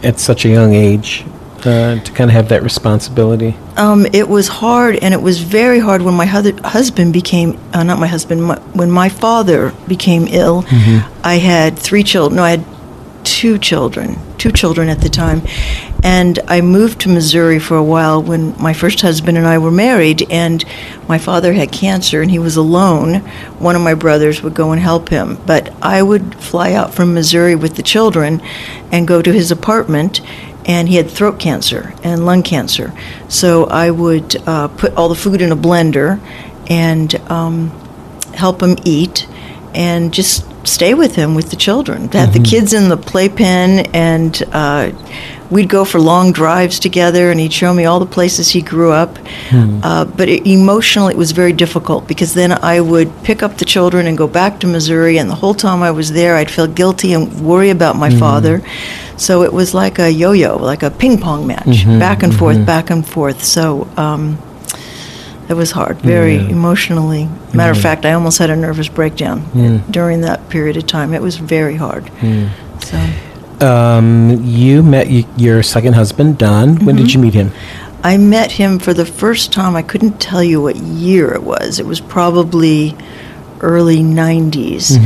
at 0.04 0.20
such 0.20 0.46
a 0.46 0.50
young 0.50 0.74
age? 0.74 1.26
Uh, 1.60 2.00
to 2.00 2.12
kind 2.14 2.30
of 2.30 2.34
have 2.34 2.48
that 2.48 2.64
responsibility. 2.64 3.54
Um, 3.76 4.06
it 4.14 4.30
was 4.30 4.48
hard, 4.48 4.96
and 4.96 5.14
it 5.14 5.22
was 5.22 5.42
very 5.42 5.80
hard 5.80 6.02
when 6.02 6.14
my 6.14 6.26
hus- 6.26 6.58
husband 6.64 7.12
became 7.12 7.60
uh, 7.74 7.84
not 7.84 8.00
my 8.00 8.08
husband. 8.08 8.46
My, 8.46 8.58
when 8.72 8.90
my 8.90 9.10
father 9.10 9.74
became 9.86 10.26
ill, 10.30 10.64
I 11.22 11.34
had 11.36 11.78
three 11.78 12.04
children. 12.04 12.38
No, 12.38 12.44
I 12.44 12.52
had 12.52 12.66
two 13.26 13.58
children, 13.58 14.18
two 14.40 14.52
children 14.52 14.90
at 14.90 15.02
the 15.02 15.10
time, 15.10 15.42
and 16.04 16.40
I 16.48 16.62
moved 16.62 17.02
to 17.02 17.10
Missouri 17.10 17.60
for 17.60 17.78
a 17.78 17.84
while 17.84 18.24
when 18.24 18.60
my 18.62 18.74
first 18.74 19.02
husband 19.02 19.38
and 19.38 19.46
I 19.46 19.58
were 19.58 19.72
married. 19.72 20.26
And 20.32 20.64
my 21.08 21.18
father 21.18 21.54
had 21.54 21.72
cancer, 21.72 22.22
and 22.22 22.32
he 22.32 22.40
was 22.40 22.56
alone. 22.56 23.16
One 23.60 23.76
of 23.76 23.82
my 23.82 23.94
brothers 23.94 24.42
would 24.42 24.56
go 24.56 24.72
and 24.72 24.82
help 24.82 25.10
him, 25.10 25.38
but 25.46 25.74
I 25.82 26.02
would 26.02 26.36
fly 26.36 26.74
out 26.74 26.94
from 26.94 27.14
Missouri 27.14 27.56
with 27.56 27.76
the 27.76 27.84
children 27.84 28.42
and 28.92 29.08
go 29.08 29.22
to 29.22 29.32
his 29.32 29.52
apartment 29.52 30.22
and 30.66 30.88
he 30.88 30.98
had 30.98 31.10
throat 31.10 31.40
cancer 31.40 31.96
and 32.04 32.26
lung 32.26 32.44
cancer. 32.44 32.94
So 33.28 33.66
I 33.66 33.90
would 33.90 34.36
uh, 34.48 34.68
put 34.68 34.94
all 34.96 35.10
the 35.10 35.16
food 35.16 35.42
in 35.42 35.52
a 35.52 35.56
blender 35.56 36.20
and 36.70 37.14
um, 37.32 37.70
help 38.36 38.62
him 38.62 38.78
eat 38.84 39.28
and 39.74 40.14
just 40.14 40.46
stay 40.70 40.94
with 40.94 41.16
him 41.16 41.36
with 41.36 41.50
the 41.50 41.56
children. 41.56 42.10
Had 42.10 42.34
the 42.34 42.40
kids 42.50 42.74
in 42.74 42.90
the 42.90 42.98
playpen, 42.98 43.80
and 43.94 44.42
uh, 44.52 44.92
we'd 45.50 45.70
go 45.70 45.84
for 45.86 46.00
long 46.00 46.32
drives 46.32 46.80
together, 46.80 47.32
and 47.32 47.40
he'd 47.40 47.54
show 47.54 47.74
me 47.74 47.86
all 47.86 48.00
the 48.00 48.06
places 48.06 48.50
he 48.50 48.62
grew 48.62 48.92
up. 48.92 49.18
Uh, 49.84 50.06
but 50.06 50.30
it, 50.30 50.46
emotionally, 50.48 51.14
it 51.14 51.18
was 51.18 51.32
very 51.32 51.54
difficult 51.54 52.08
because 52.08 52.34
then 52.34 52.52
I 52.52 52.80
would 52.82 53.10
pick 53.24 53.42
up 53.44 53.58
the 53.58 53.66
children 53.66 54.06
and 54.08 54.18
go 54.18 54.28
back 54.28 54.60
to 54.60 54.68
Missouri, 54.68 55.18
and 55.20 55.30
the 55.30 55.36
whole 55.36 55.54
time 55.56 55.82
I 55.82 55.92
was 55.92 56.12
there, 56.12 56.36
I'd 56.36 56.52
feel 56.52 56.68
guilty 56.68 57.14
and 57.14 57.46
worry 57.46 57.70
about 57.72 57.96
my 57.96 58.10
father. 58.20 58.62
So 59.18 59.44
it 59.44 59.52
was 59.52 59.74
like 59.74 60.00
a 60.00 60.10
yo-yo, 60.10 60.56
like 60.58 60.82
a 60.84 60.90
ping 60.92 61.18
pong 61.20 61.46
match, 61.48 61.86
back 62.00 62.24
and 62.24 62.34
forth, 62.34 62.66
back 62.66 62.90
and 62.90 63.06
forth. 63.06 63.44
So 63.44 63.86
um, 63.98 64.38
it 65.50 65.56
was 65.56 65.72
hard, 65.72 65.98
very 65.98 66.36
emotionally. 66.36 67.28
Matter 67.56 67.72
of 67.72 67.78
mm. 67.78 67.82
fact, 67.82 68.06
I 68.06 68.14
almost 68.14 68.38
had 68.38 68.52
a 68.52 68.56
nervous 68.56 68.88
breakdown 68.88 69.42
mm. 69.48 69.92
during 69.92 70.22
that 70.22 70.48
period 70.50 70.78
of 70.78 70.86
time. 70.86 71.14
It 71.14 71.24
was 71.24 71.38
very 71.38 71.76
hard. 71.76 72.06
Mm. 72.22 72.50
So 72.84 73.66
Um, 73.66 74.42
you 74.46 74.84
met 74.84 75.08
y- 75.08 75.26
your 75.36 75.64
second 75.64 75.94
husband, 75.94 76.38
Don. 76.38 76.86
When 76.86 76.96
did 76.96 77.08
mm-hmm. 77.08 77.18
you 77.18 77.20
meet 77.20 77.34
him? 77.34 77.52
I 78.04 78.18
met 78.18 78.52
him 78.52 78.80
for 78.80 78.94
the 78.94 79.06
first 79.06 79.52
time. 79.52 79.76
I 79.76 79.82
couldn't 79.82 80.22
tell 80.22 80.44
you 80.44 80.62
what 80.62 80.78
year 80.78 81.34
it 81.34 81.44
was. 81.44 81.80
It 81.80 81.86
was 81.86 82.00
probably 82.00 82.96
early 83.60 83.98
90s. 83.98 84.98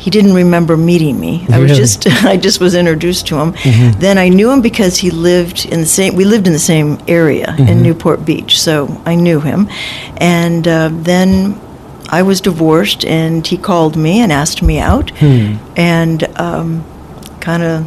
He 0.00 0.10
didn't 0.10 0.32
remember 0.32 0.76
meeting 0.76 1.20
me. 1.20 1.46
I 1.52 1.58
was 1.58 1.70
Really? 1.70 1.82
just 1.82 2.06
I 2.24 2.36
just 2.36 2.58
was 2.58 2.74
introduced 2.74 3.26
to 3.28 3.36
him. 3.36 3.52
Then 3.98 4.16
I 4.16 4.28
knew 4.30 4.50
him 4.50 4.62
because 4.62 4.96
he 4.96 5.10
lived 5.10 5.66
in 5.66 5.80
the 5.80 5.86
same 5.86 6.16
we 6.16 6.24
lived 6.24 6.46
in 6.46 6.52
the 6.54 6.58
same 6.58 6.98
area 7.06 7.54
in 7.58 7.82
Newport 7.82 8.24
Beach. 8.24 8.58
So 8.60 9.00
I 9.04 9.14
knew 9.14 9.40
him. 9.40 9.68
And 10.16 10.66
uh, 10.66 10.88
then 10.92 11.60
I 12.08 12.22
was 12.22 12.40
divorced 12.40 13.04
and 13.04 13.46
he 13.46 13.56
called 13.56 13.96
me 13.96 14.20
and 14.20 14.32
asked 14.32 14.62
me 14.62 14.78
out. 14.80 15.12
And 15.76 16.24
um, 16.40 16.84
kind 17.40 17.62
of 17.62 17.86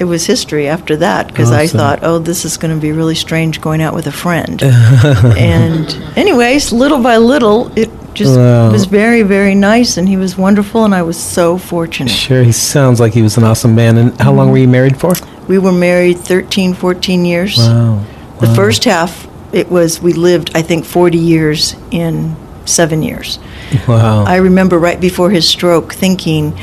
it 0.00 0.04
was 0.04 0.24
history 0.24 0.66
after 0.66 0.96
that 0.96 1.26
because 1.26 1.50
I 1.52 1.66
thought, 1.66 1.98
oh, 2.02 2.18
this 2.18 2.46
is 2.46 2.56
going 2.56 2.74
to 2.74 2.80
be 2.80 2.90
really 2.90 3.14
strange 3.14 3.60
going 3.60 3.82
out 3.82 3.94
with 3.94 4.06
a 4.06 4.12
friend. 4.12 4.62
and 5.36 5.86
anyways, 6.16 6.72
little 6.72 7.02
by 7.02 7.18
little, 7.18 7.70
it 7.78 7.90
just 8.14 8.36
Wow. 8.36 8.70
was 8.70 8.86
very, 8.86 9.22
very 9.22 9.54
nice, 9.54 9.96
and 9.96 10.08
he 10.08 10.16
was 10.16 10.36
wonderful, 10.36 10.84
and 10.84 10.94
I 10.94 11.02
was 11.02 11.18
so 11.18 11.58
fortunate. 11.58 12.10
Sure, 12.10 12.42
he 12.42 12.52
sounds 12.52 13.00
like 13.00 13.12
he 13.12 13.22
was 13.22 13.36
an 13.36 13.44
awesome 13.44 13.74
man. 13.74 13.96
And 13.96 14.20
how 14.20 14.32
long 14.32 14.50
were 14.50 14.58
you 14.58 14.68
married 14.68 14.96
for? 14.98 15.12
We 15.48 15.58
were 15.58 15.72
married 15.72 16.18
13, 16.18 16.74
14 16.74 17.24
years. 17.24 17.58
Wow. 17.58 18.04
The 18.40 18.54
first 18.54 18.84
half, 18.84 19.28
it 19.52 19.70
was 19.70 20.00
we 20.00 20.12
lived, 20.12 20.50
I 20.54 20.62
think, 20.62 20.84
40 20.84 21.18
years 21.18 21.76
in 21.90 22.36
seven 22.64 23.02
years. 23.02 23.38
Wow. 23.86 24.24
I 24.24 24.36
remember 24.36 24.78
right 24.78 25.00
before 25.00 25.30
his 25.30 25.48
stroke 25.48 25.92
thinking, 25.94 26.58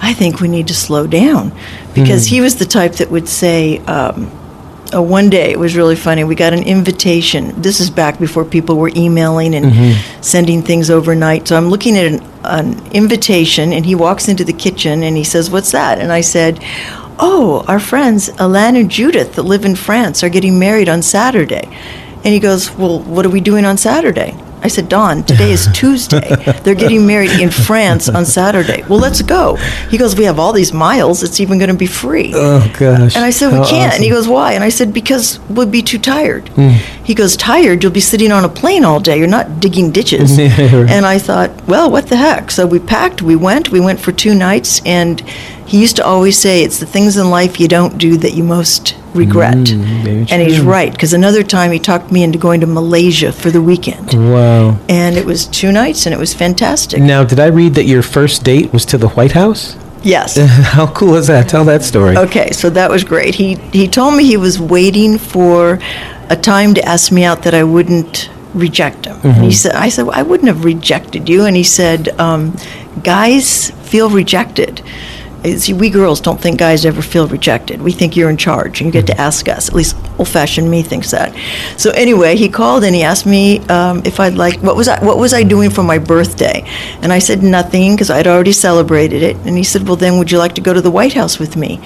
I 0.00 0.12
think 0.12 0.40
we 0.40 0.48
need 0.48 0.68
to 0.68 0.74
slow 0.74 1.06
down. 1.06 1.52
Because 1.94 2.26
he 2.26 2.40
was 2.40 2.56
the 2.56 2.64
type 2.64 2.94
that 2.94 3.10
would 3.10 3.28
say, 3.28 3.78
um, 3.86 4.30
oh, 4.92 5.02
one 5.02 5.30
day, 5.30 5.50
it 5.50 5.58
was 5.58 5.76
really 5.76 5.96
funny, 5.96 6.24
we 6.24 6.34
got 6.34 6.52
an 6.52 6.62
invitation. 6.62 7.60
This 7.60 7.80
is 7.80 7.90
back 7.90 8.18
before 8.18 8.44
people 8.44 8.76
were 8.76 8.90
emailing 8.94 9.54
and 9.54 9.66
mm-hmm. 9.66 10.20
sending 10.22 10.62
things 10.62 10.90
overnight. 10.90 11.48
So 11.48 11.56
I'm 11.56 11.68
looking 11.68 11.96
at 11.96 12.06
an, 12.06 12.22
an 12.44 12.92
invitation, 12.92 13.72
and 13.72 13.84
he 13.84 13.94
walks 13.94 14.28
into 14.28 14.44
the 14.44 14.52
kitchen 14.52 15.02
and 15.02 15.16
he 15.16 15.24
says, 15.24 15.50
What's 15.50 15.72
that? 15.72 15.98
And 15.98 16.12
I 16.12 16.20
said, 16.20 16.58
Oh, 17.20 17.64
our 17.66 17.80
friends, 17.80 18.28
Alan 18.38 18.76
and 18.76 18.90
Judith, 18.90 19.34
that 19.34 19.42
live 19.42 19.64
in 19.64 19.74
France, 19.74 20.22
are 20.22 20.28
getting 20.28 20.58
married 20.58 20.88
on 20.88 21.02
Saturday. 21.02 21.66
And 22.24 22.26
he 22.26 22.40
goes, 22.40 22.70
Well, 22.72 23.00
what 23.00 23.26
are 23.26 23.30
we 23.30 23.40
doing 23.40 23.64
on 23.64 23.76
Saturday? 23.76 24.36
I 24.62 24.68
said, 24.68 24.88
Don, 24.88 25.22
today 25.24 25.52
is 25.52 25.68
Tuesday. 25.74 26.20
They're 26.62 26.74
getting 26.74 27.06
married 27.06 27.30
in 27.40 27.50
France 27.50 28.08
on 28.08 28.24
Saturday. 28.24 28.82
Well, 28.88 28.98
let's 28.98 29.22
go. 29.22 29.56
He 29.90 29.98
goes, 29.98 30.16
We 30.16 30.24
have 30.24 30.38
all 30.38 30.52
these 30.52 30.72
miles. 30.72 31.22
It's 31.22 31.40
even 31.40 31.58
going 31.58 31.70
to 31.70 31.76
be 31.76 31.86
free. 31.86 32.32
oh 32.34 32.60
gosh. 32.78 33.14
And 33.16 33.24
I 33.24 33.30
said, 33.30 33.52
We 33.52 33.58
How 33.58 33.68
can't. 33.68 33.94
And 33.94 34.02
he 34.04 34.10
goes, 34.10 34.26
Why? 34.28 34.52
And 34.52 34.64
I 34.64 34.68
said, 34.68 34.92
Because 34.92 35.38
we'd 35.48 35.70
be 35.70 35.82
too 35.82 35.98
tired. 35.98 36.48
Hmm. 36.50 36.70
He 37.04 37.14
goes, 37.14 37.36
Tired? 37.36 37.82
You'll 37.82 37.92
be 37.92 38.00
sitting 38.00 38.32
on 38.32 38.44
a 38.44 38.48
plane 38.48 38.84
all 38.84 39.00
day. 39.00 39.18
You're 39.18 39.26
not 39.28 39.60
digging 39.60 39.90
ditches. 39.90 40.36
Yeah, 40.48 40.54
right. 40.82 40.90
And 40.90 41.04
I 41.06 41.18
thought, 41.18 41.50
Well, 41.66 41.90
what 41.90 42.08
the 42.08 42.16
heck? 42.16 42.50
So 42.50 42.66
we 42.66 42.78
packed, 42.78 43.22
we 43.22 43.36
went, 43.36 43.70
we 43.70 43.80
went 43.80 44.00
for 44.00 44.12
two 44.12 44.34
nights. 44.34 44.80
And 44.84 45.22
he 45.68 45.80
used 45.80 45.96
to 45.96 46.04
always 46.04 46.38
say, 46.38 46.62
It's 46.62 46.80
the 46.80 46.86
things 46.86 47.16
in 47.16 47.30
life 47.30 47.60
you 47.60 47.68
don't 47.68 47.98
do 47.98 48.16
that 48.16 48.32
you 48.32 48.42
most 48.42 48.96
regret. 49.14 49.54
Mm, 49.54 50.30
and 50.30 50.42
he's 50.42 50.60
right. 50.60 50.90
Because 50.90 51.12
another 51.12 51.42
time 51.42 51.70
he 51.72 51.78
talked 51.78 52.10
me 52.10 52.22
into 52.22 52.38
going 52.38 52.60
to 52.62 52.66
Malaysia 52.66 53.32
for 53.32 53.50
the 53.50 53.60
weekend. 53.60 54.14
Wow. 54.14 54.78
And 54.88 55.16
it 55.16 55.26
was 55.26 55.46
two 55.46 55.70
nights 55.70 56.06
and 56.06 56.14
it 56.14 56.18
was 56.18 56.32
fantastic. 56.32 57.02
Now, 57.02 57.22
did 57.22 57.38
I 57.38 57.46
read 57.46 57.74
that 57.74 57.84
your 57.84 58.02
first 58.02 58.44
date 58.44 58.72
was 58.72 58.86
to 58.86 58.98
the 58.98 59.08
White 59.08 59.32
House? 59.32 59.76
Yes. 60.02 60.36
How 60.72 60.86
cool 60.92 61.16
is 61.16 61.26
that? 61.26 61.48
Tell 61.48 61.64
that 61.64 61.82
story. 61.82 62.16
Okay, 62.16 62.50
so 62.52 62.70
that 62.70 62.90
was 62.90 63.04
great. 63.04 63.34
He 63.34 63.56
he 63.72 63.88
told 63.88 64.14
me 64.14 64.24
he 64.24 64.38
was 64.38 64.58
waiting 64.58 65.18
for 65.18 65.78
a 66.30 66.36
time 66.36 66.72
to 66.74 66.82
ask 66.82 67.12
me 67.12 67.24
out 67.24 67.42
that 67.42 67.52
I 67.52 67.64
wouldn't 67.64 68.30
reject 68.54 69.04
him. 69.04 69.18
And 69.22 69.44
he 69.44 69.52
said, 69.52 69.72
I 69.74 69.88
said, 69.88 70.06
well, 70.06 70.18
I 70.18 70.22
wouldn't 70.22 70.48
have 70.48 70.64
rejected 70.64 71.28
you. 71.28 71.44
And 71.44 71.56
he 71.56 71.62
said, 71.62 72.08
um, 72.18 72.56
guys 73.02 73.70
feel 73.70 74.08
rejected. 74.10 74.82
See, 75.44 75.72
we 75.72 75.88
girls 75.88 76.20
don't 76.20 76.40
think 76.40 76.58
guys 76.58 76.84
ever 76.84 77.00
feel 77.00 77.28
rejected. 77.28 77.80
We 77.80 77.92
think 77.92 78.16
you're 78.16 78.28
in 78.28 78.36
charge 78.36 78.80
and 78.80 78.86
you 78.86 78.92
get 78.92 79.06
to 79.06 79.20
ask 79.20 79.48
us. 79.48 79.68
At 79.68 79.74
least 79.74 79.96
old-fashioned 80.18 80.68
me 80.68 80.82
thinks 80.82 81.12
that. 81.12 81.32
So 81.76 81.90
anyway, 81.90 82.36
he 82.36 82.48
called 82.48 82.82
and 82.82 82.94
he 82.94 83.04
asked 83.04 83.24
me 83.24 83.60
um, 83.68 84.02
if 84.04 84.18
I'd 84.18 84.34
like 84.34 84.60
what 84.60 84.76
was 84.76 84.88
I 84.88 85.02
what 85.04 85.16
was 85.16 85.32
I 85.32 85.44
doing 85.44 85.70
for 85.70 85.84
my 85.84 85.98
birthday, 85.98 86.64
and 87.02 87.12
I 87.12 87.20
said 87.20 87.42
nothing 87.42 87.94
because 87.94 88.10
I'd 88.10 88.26
already 88.26 88.52
celebrated 88.52 89.22
it. 89.22 89.36
And 89.46 89.56
he 89.56 89.64
said, 89.64 89.86
well, 89.86 89.96
then 89.96 90.18
would 90.18 90.30
you 90.32 90.38
like 90.38 90.54
to 90.56 90.60
go 90.60 90.74
to 90.74 90.80
the 90.80 90.90
White 90.90 91.12
House 91.12 91.38
with 91.38 91.56
me? 91.56 91.80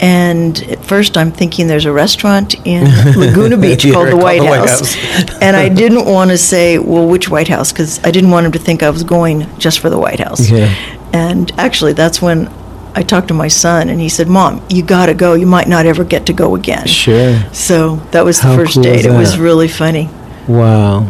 And 0.00 0.58
at 0.62 0.82
first, 0.82 1.18
I'm 1.18 1.30
thinking 1.30 1.66
there's 1.66 1.84
a 1.84 1.92
restaurant 1.92 2.54
in 2.66 2.84
Laguna 3.16 3.58
Beach 3.58 3.82
called 3.82 4.08
the 4.08 4.12
called 4.12 4.22
White 4.22 4.40
the 4.40 4.46
White 4.46 4.68
House. 4.68 4.94
House. 4.94 5.38
and 5.42 5.54
I 5.54 5.68
didn't 5.68 6.06
want 6.06 6.30
to 6.30 6.38
say, 6.38 6.78
well, 6.78 7.06
which 7.06 7.28
White 7.28 7.48
House? 7.48 7.70
Because 7.70 8.02
I 8.02 8.10
didn't 8.10 8.30
want 8.30 8.46
him 8.46 8.52
to 8.52 8.58
think 8.58 8.82
I 8.82 8.88
was 8.88 9.04
going 9.04 9.46
just 9.58 9.78
for 9.78 9.90
the 9.90 9.98
White 9.98 10.18
House. 10.18 10.50
Yeah. 10.50 10.74
And 11.12 11.52
actually, 11.58 11.92
that's 11.92 12.22
when 12.22 12.50
I 12.94 13.02
talked 13.02 13.28
to 13.28 13.34
my 13.34 13.48
son, 13.48 13.88
and 13.88 14.00
he 14.00 14.08
said, 14.08 14.28
Mom, 14.28 14.62
you 14.68 14.82
got 14.82 15.06
to 15.06 15.14
go. 15.14 15.34
You 15.34 15.46
might 15.46 15.68
not 15.68 15.86
ever 15.86 16.04
get 16.04 16.26
to 16.26 16.32
go 16.32 16.54
again. 16.56 16.86
Sure. 16.86 17.38
So 17.52 17.96
that 18.12 18.24
was 18.24 18.40
the 18.40 18.48
How 18.48 18.56
first 18.56 18.74
cool 18.74 18.82
date. 18.82 19.04
It 19.06 19.10
was 19.12 19.38
really 19.38 19.68
funny. 19.68 20.08
Wow. 20.48 21.02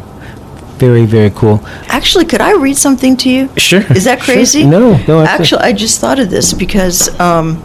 Very, 0.76 1.04
very 1.06 1.30
cool. 1.30 1.60
Actually, 1.88 2.24
could 2.24 2.40
I 2.40 2.52
read 2.54 2.76
something 2.76 3.16
to 3.18 3.30
you? 3.30 3.50
Sure. 3.56 3.82
Is 3.92 4.04
that 4.04 4.22
Sure. 4.22 4.34
crazy? 4.34 4.64
No, 4.64 4.78
no, 4.80 4.94
absolutely. 4.96 5.26
Actually, 5.26 5.62
I 5.62 5.72
just 5.72 6.00
thought 6.00 6.18
of 6.18 6.30
this 6.30 6.52
because 6.54 7.18
um, 7.20 7.62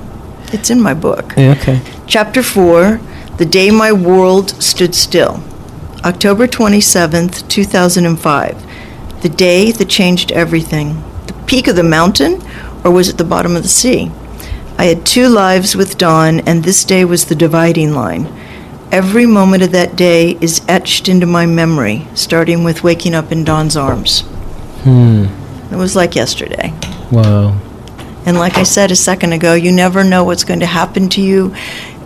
it's 0.51 0.69
in 0.69 0.81
my 0.81 0.93
book. 0.93 1.33
Yeah, 1.37 1.51
okay. 1.59 1.81
Chapter 2.07 2.43
4 2.43 2.99
The 3.37 3.45
Day 3.45 3.71
My 3.71 3.91
World 3.93 4.49
Stood 4.61 4.93
Still. 4.95 5.41
October 6.03 6.45
27th, 6.47 7.47
2005. 7.47 9.21
The 9.21 9.29
day 9.29 9.71
that 9.71 9.89
changed 9.89 10.31
everything. 10.33 11.01
The 11.27 11.33
peak 11.47 11.67
of 11.67 11.75
the 11.77 11.83
mountain, 11.83 12.41
or 12.85 12.91
was 12.91 13.09
it 13.09 13.17
the 13.17 13.23
bottom 13.23 13.55
of 13.55 13.63
the 13.63 13.69
sea? 13.69 14.11
I 14.77 14.85
had 14.85 15.05
two 15.05 15.27
lives 15.27 15.75
with 15.75 15.97
Don, 15.97 16.41
and 16.41 16.63
this 16.63 16.83
day 16.85 17.03
was 17.03 17.25
the 17.25 17.35
dividing 17.35 17.93
line. 17.93 18.27
Every 18.91 19.25
moment 19.25 19.63
of 19.63 19.71
that 19.71 19.95
day 19.95 20.37
is 20.39 20.61
etched 20.67 21.09
into 21.09 21.25
my 21.25 21.45
memory, 21.45 22.07
starting 22.13 22.63
with 22.63 22.83
waking 22.83 23.15
up 23.15 23.31
in 23.31 23.43
Don's 23.43 23.75
arms. 23.75 24.21
Hmm. 24.83 25.25
It 25.71 25.77
was 25.77 25.95
like 25.95 26.15
yesterday. 26.15 26.71
Wow. 27.11 27.59
And 28.25 28.37
like 28.37 28.57
I 28.57 28.63
said 28.63 28.91
a 28.91 28.95
second 28.95 29.33
ago, 29.33 29.53
you 29.53 29.71
never 29.71 30.03
know 30.03 30.23
what's 30.23 30.43
going 30.43 30.59
to 30.59 30.65
happen 30.65 31.09
to 31.09 31.21
you. 31.21 31.55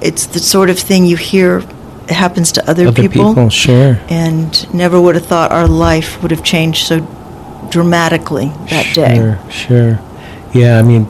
It's 0.01 0.27
the 0.27 0.39
sort 0.39 0.69
of 0.69 0.79
thing 0.79 1.05
you 1.05 1.17
hear 1.17 1.63
it 2.09 2.15
happens 2.15 2.51
to 2.53 2.69
other, 2.69 2.91
people. 2.91 3.27
Other 3.27 3.33
people, 3.33 3.49
sure. 3.49 3.99
And 4.09 4.73
never 4.73 4.99
would 4.99 5.15
have 5.15 5.25
thought 5.25 5.51
our 5.51 5.67
life 5.67 6.21
would 6.21 6.31
have 6.31 6.43
changed 6.43 6.87
so 6.87 7.01
dramatically 7.69 8.47
that 8.69 8.95
day. 8.95 9.15
Sure, 9.15 9.51
sure. 9.51 10.08
Yeah, 10.53 10.79
I 10.79 10.81
mean, 10.81 11.05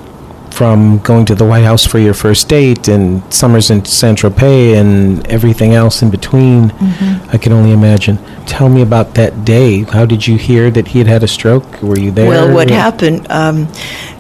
from 0.52 0.98
going 1.00 1.26
to 1.26 1.36
the 1.36 1.46
White 1.46 1.64
House 1.64 1.86
for 1.86 2.00
your 2.00 2.14
first 2.14 2.50
date 2.50 2.88
and 2.88 3.22
summers 3.34 3.70
in 3.70 3.86
Saint 3.86 4.20
Tropez 4.20 4.76
and 4.76 5.26
everything 5.28 5.74
else 5.74 6.02
in 6.02 6.10
between, 6.10 6.72
Mhm. 6.72 7.20
I 7.34 7.38
can 7.38 7.54
only 7.54 7.72
imagine. 7.72 8.18
Tell 8.46 8.68
me 8.68 8.82
about 8.82 9.14
that 9.14 9.46
day. 9.46 9.84
How 9.92 10.06
did 10.06 10.28
you 10.28 10.38
hear 10.38 10.70
that 10.72 10.90
he 10.90 11.00
had 11.00 11.08
had 11.08 11.24
a 11.24 11.28
stroke? 11.28 11.82
Were 11.82 11.98
you 12.00 12.12
there? 12.12 12.28
Well, 12.28 12.52
what 12.52 12.70
happened? 12.70 13.28
Um, 13.30 13.68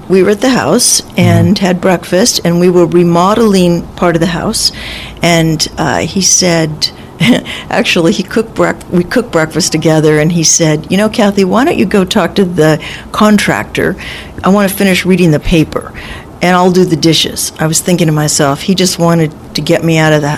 we 0.07 0.23
were 0.23 0.29
at 0.31 0.41
the 0.41 0.49
house 0.51 1.01
and 1.17 1.55
Mm-hmm. 1.57 1.65
had 1.65 1.81
breakfast, 1.81 2.39
and 2.45 2.59
we 2.59 2.69
were 2.69 2.85
remodeling 2.85 3.81
part 3.95 4.15
of 4.15 4.21
the 4.21 4.27
house. 4.41 4.71
And 5.21 5.67
uh, 5.77 5.99
he 5.99 6.21
said, 6.21 6.89
actually, 7.69 8.13
he 8.13 8.23
cooked 8.23 8.53
brec- 8.55 8.89
we 8.89 9.03
cooked 9.03 9.31
breakfast 9.31 9.71
together, 9.71 10.19
and 10.19 10.31
he 10.31 10.43
said, 10.43 10.91
"You 10.91 10.97
know, 10.97 11.09
Kathy, 11.09 11.43
why 11.43 11.65
don't 11.65 11.77
you 11.77 11.85
go 11.85 12.05
talk 12.05 12.35
to 12.35 12.45
the 12.45 12.83
contractor? 13.11 13.95
I 14.43 14.49
want 14.49 14.71
to 14.71 14.77
finish 14.77 15.05
reading 15.05 15.31
the 15.31 15.39
paper, 15.39 15.91
and 16.41 16.55
I'll 16.55 16.71
do 16.71 16.85
the 16.85 16.95
dishes." 16.95 17.51
I 17.59 17.67
was 17.67 17.81
thinking 17.81 18.07
to 18.07 18.13
myself, 18.13 18.61
he 18.61 18.75
just 18.75 18.99
wanted 18.99 19.33
to 19.55 19.61
get 19.61 19.83
me 19.83 19.97
out 19.97 20.13
of 20.13 20.21
the 20.21 20.35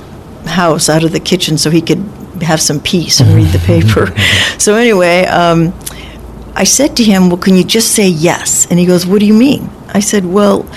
house, 0.50 0.90
out 0.90 1.04
of 1.04 1.12
the 1.12 1.20
kitchen, 1.20 1.58
so 1.58 1.70
he 1.70 1.82
could 1.82 2.00
have 2.42 2.60
some 2.60 2.80
peace 2.80 3.20
and 3.20 3.36
read 3.36 3.48
the 3.48 3.60
paper. 3.66 4.14
so 4.58 4.76
anyway. 4.76 5.26
Um, 5.26 5.74
I 6.54 6.66
said 6.66 6.98
to 6.98 7.04
him, 7.04 7.30
Well, 7.30 7.38
can 7.38 7.56
you 7.56 7.64
just 7.64 7.96
say 7.96 8.10
yes? 8.10 8.68
And 8.70 8.78
he 8.78 8.86
goes, 8.86 9.06
What 9.06 9.20
do 9.22 9.26
you 9.26 9.34
mean? 9.34 9.70
I 9.94 10.02
said, 10.02 10.26
Well, 10.26 10.70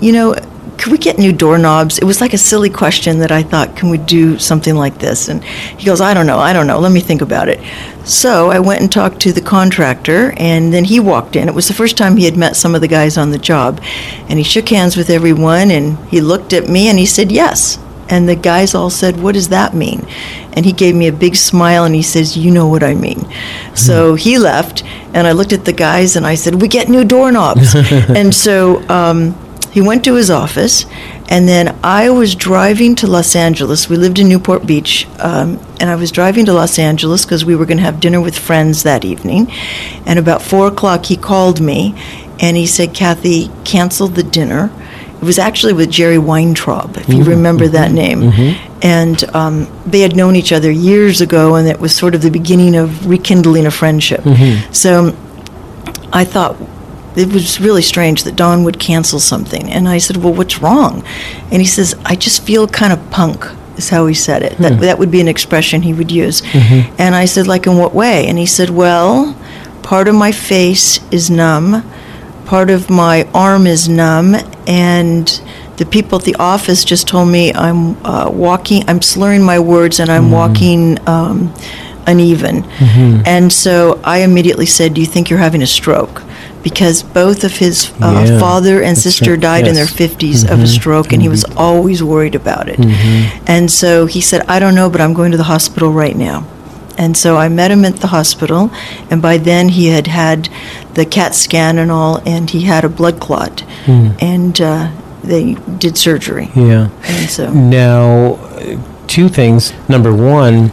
you 0.00 0.12
know, 0.12 0.34
could 0.80 0.92
we 0.92 0.98
get 0.98 1.18
new 1.18 1.30
doorknobs? 1.30 1.98
It 1.98 2.04
was 2.04 2.22
like 2.22 2.32
a 2.32 2.38
silly 2.38 2.70
question 2.70 3.18
that 3.18 3.30
I 3.30 3.42
thought, 3.42 3.76
Can 3.76 3.90
we 3.90 3.98
do 3.98 4.38
something 4.38 4.74
like 4.74 4.98
this? 4.98 5.28
And 5.28 5.44
he 5.44 5.84
goes, 5.84 6.00
I 6.00 6.14
don't 6.14 6.26
know, 6.26 6.38
I 6.38 6.54
don't 6.54 6.66
know, 6.66 6.78
let 6.78 6.90
me 6.90 7.00
think 7.00 7.20
about 7.20 7.50
it. 7.50 7.60
So 8.06 8.50
I 8.50 8.60
went 8.60 8.80
and 8.80 8.90
talked 8.90 9.20
to 9.20 9.32
the 9.32 9.42
contractor, 9.42 10.32
and 10.38 10.72
then 10.72 10.84
he 10.84 10.98
walked 10.98 11.36
in. 11.36 11.48
It 11.48 11.54
was 11.54 11.68
the 11.68 11.74
first 11.74 11.98
time 11.98 12.16
he 12.16 12.24
had 12.24 12.36
met 12.36 12.56
some 12.56 12.74
of 12.74 12.80
the 12.80 12.88
guys 12.88 13.18
on 13.18 13.30
the 13.30 13.38
job. 13.38 13.82
And 14.30 14.38
he 14.38 14.42
shook 14.42 14.70
hands 14.70 14.96
with 14.96 15.10
everyone, 15.10 15.70
and 15.70 15.98
he 16.08 16.22
looked 16.22 16.54
at 16.54 16.68
me 16.68 16.88
and 16.88 16.98
he 16.98 17.06
said, 17.06 17.30
Yes. 17.30 17.78
And 18.08 18.28
the 18.28 18.34
guys 18.34 18.74
all 18.74 18.90
said, 18.90 19.22
What 19.22 19.34
does 19.34 19.50
that 19.50 19.74
mean? 19.74 20.06
And 20.54 20.64
he 20.64 20.72
gave 20.72 20.94
me 20.94 21.08
a 21.08 21.12
big 21.12 21.36
smile 21.36 21.84
and 21.84 21.94
he 21.94 22.02
says, 22.02 22.38
You 22.38 22.50
know 22.50 22.66
what 22.66 22.82
I 22.82 22.94
mean. 22.94 23.30
So 23.74 24.14
he 24.14 24.38
left, 24.38 24.82
and 25.12 25.26
I 25.26 25.32
looked 25.32 25.52
at 25.52 25.66
the 25.66 25.74
guys 25.74 26.16
and 26.16 26.26
I 26.26 26.36
said, 26.36 26.62
We 26.62 26.68
get 26.68 26.88
new 26.88 27.04
doorknobs. 27.04 27.74
and 28.08 28.34
so 28.34 28.80
um, 28.88 29.34
he 29.72 29.80
went 29.80 30.04
to 30.04 30.14
his 30.16 30.30
office, 30.30 30.84
and 31.28 31.48
then 31.48 31.76
I 31.84 32.10
was 32.10 32.34
driving 32.34 32.94
to 32.96 33.06
Los 33.06 33.36
Angeles. 33.36 33.88
We 33.88 33.96
lived 33.96 34.18
in 34.18 34.28
Newport 34.28 34.66
Beach, 34.66 35.06
um, 35.20 35.58
and 35.78 35.88
I 35.88 35.94
was 35.96 36.10
driving 36.10 36.44
to 36.46 36.52
Los 36.52 36.78
Angeles 36.78 37.24
because 37.24 37.44
we 37.44 37.54
were 37.54 37.66
going 37.66 37.78
to 37.78 37.84
have 37.84 38.00
dinner 38.00 38.20
with 38.20 38.36
friends 38.38 38.82
that 38.82 39.04
evening. 39.04 39.48
And 40.06 40.18
about 40.18 40.42
four 40.42 40.66
o'clock, 40.66 41.06
he 41.06 41.16
called 41.16 41.60
me 41.60 41.94
and 42.40 42.56
he 42.56 42.66
said, 42.66 42.94
Kathy, 42.94 43.50
cancel 43.64 44.08
the 44.08 44.22
dinner. 44.22 44.70
It 45.20 45.24
was 45.24 45.38
actually 45.38 45.74
with 45.74 45.90
Jerry 45.90 46.16
Weintraub, 46.18 46.96
if 46.96 47.08
you 47.10 47.22
Mhm, 47.22 47.28
remember 47.28 47.68
that 47.68 47.90
mhm, 47.90 47.94
name. 47.94 48.20
mhm. 48.32 48.56
And 48.82 49.24
um, 49.36 49.68
they 49.86 50.00
had 50.00 50.16
known 50.16 50.34
each 50.34 50.50
other 50.50 50.70
years 50.70 51.20
ago, 51.20 51.54
and 51.56 51.68
it 51.68 51.78
was 51.78 51.94
sort 51.94 52.14
of 52.14 52.22
the 52.22 52.30
beginning 52.30 52.74
of 52.74 53.06
rekindling 53.06 53.66
a 53.66 53.70
friendship. 53.70 54.22
Mhm. 54.24 54.74
So 54.74 55.14
I 56.12 56.24
thought 56.24 56.56
it 57.16 57.32
was 57.32 57.60
really 57.60 57.82
strange 57.82 58.22
that 58.24 58.36
Don 58.36 58.64
would 58.64 58.78
cancel 58.78 59.18
something. 59.20 59.70
And 59.70 59.88
I 59.88 59.98
said, 59.98 60.16
Well, 60.18 60.32
what's 60.34 60.60
wrong? 60.62 61.02
And 61.50 61.60
he 61.60 61.66
says, 61.66 61.94
I 62.04 62.14
just 62.16 62.42
feel 62.44 62.66
kind 62.68 62.92
of 62.92 63.10
punk, 63.10 63.44
is 63.76 63.88
how 63.90 64.06
he 64.06 64.14
said 64.14 64.42
it. 64.42 64.56
That, 64.58 64.74
Hmm. 64.74 64.80
that 64.80 64.98
would 64.98 65.10
be 65.10 65.20
an 65.20 65.28
expression 65.28 65.82
he 65.82 65.92
would 65.92 66.10
use. 66.10 66.42
Mhm. 66.42 66.90
And 66.98 67.14
I 67.14 67.24
said, 67.26 67.46
Like, 67.46 67.66
in 67.66 67.76
what 67.76 67.94
way? 67.94 68.26
And 68.26 68.38
he 68.38 68.46
said, 68.46 68.70
Well, 68.70 69.34
part 69.82 70.06
of 70.08 70.14
my 70.14 70.32
face 70.32 71.00
is 71.10 71.30
numb, 71.30 71.82
part 72.46 72.70
of 72.70 72.88
my 72.90 73.26
arm 73.34 73.66
is 73.66 73.88
numb, 73.88 74.36
and 74.66 75.40
the 75.78 75.86
people 75.86 76.18
at 76.18 76.24
the 76.24 76.36
office 76.36 76.84
just 76.84 77.08
told 77.08 77.28
me 77.28 77.52
I'm 77.54 77.96
uh, 78.04 78.28
walking, 78.30 78.84
I'm 78.88 79.00
slurring 79.02 79.42
my 79.42 79.58
words, 79.58 79.98
and 79.98 80.10
I'm 80.10 80.30
walking 80.30 80.98
um, 81.08 81.52
uneven. 82.06 82.62
Mhm. 82.78 83.22
And 83.26 83.52
so 83.52 83.98
I 84.04 84.18
immediately 84.18 84.66
said, 84.66 84.94
Do 84.94 85.00
you 85.00 85.06
think 85.06 85.28
you're 85.30 85.38
having 85.38 85.62
a 85.62 85.66
stroke? 85.66 86.22
Because 86.62 87.02
both 87.02 87.42
of 87.44 87.56
his 87.56 87.90
uh, 88.02 88.24
Yeah, 88.28 88.38
father 88.38 88.82
and 88.82 88.96
sister 88.98 89.32
right, 89.32 89.40
died 89.40 89.66
in 89.66 89.74
their 89.74 89.84
yes. 89.84 89.94
50s 89.94 90.44
of 90.44 90.60
a 90.60 90.64
Mhm, 90.64 90.68
stroke, 90.68 91.12
and 91.12 91.22
he 91.22 91.28
was 91.28 91.44
always 91.56 92.02
worried 92.02 92.34
about 92.34 92.68
it. 92.68 92.78
Mhm. 92.78 93.24
And 93.46 93.70
so 93.70 94.06
he 94.06 94.20
said, 94.20 94.44
I 94.46 94.58
don't 94.58 94.74
know, 94.74 94.90
but 94.90 95.00
I'm 95.00 95.14
going 95.14 95.30
to 95.30 95.38
the 95.38 95.44
hospital 95.54 95.90
right 95.90 96.16
now. 96.16 96.44
And 96.98 97.16
so 97.16 97.38
I 97.38 97.48
met 97.48 97.70
him 97.70 97.84
at 97.86 98.00
the 98.00 98.08
hospital, 98.08 98.70
and 99.10 99.22
by 99.22 99.38
then 99.38 99.70
he 99.70 99.86
had 99.86 100.06
had 100.06 100.50
the 100.94 101.06
CAT 101.06 101.34
scan 101.34 101.78
and 101.78 101.90
all, 101.90 102.20
and 102.26 102.50
he 102.50 102.62
had 102.62 102.84
a 102.84 102.88
blood 102.90 103.20
clot. 103.20 103.62
Hmm. 103.86 104.08
And 104.20 104.60
uh, 104.60 104.88
they 105.24 105.56
did 105.78 105.96
surgery. 105.96 106.50
Yeah. 106.54 106.88
And 107.08 107.30
so. 107.30 107.50
Now, 107.50 108.38
two 109.06 109.28
things. 109.30 109.72
Number 109.88 110.12
one, 110.12 110.72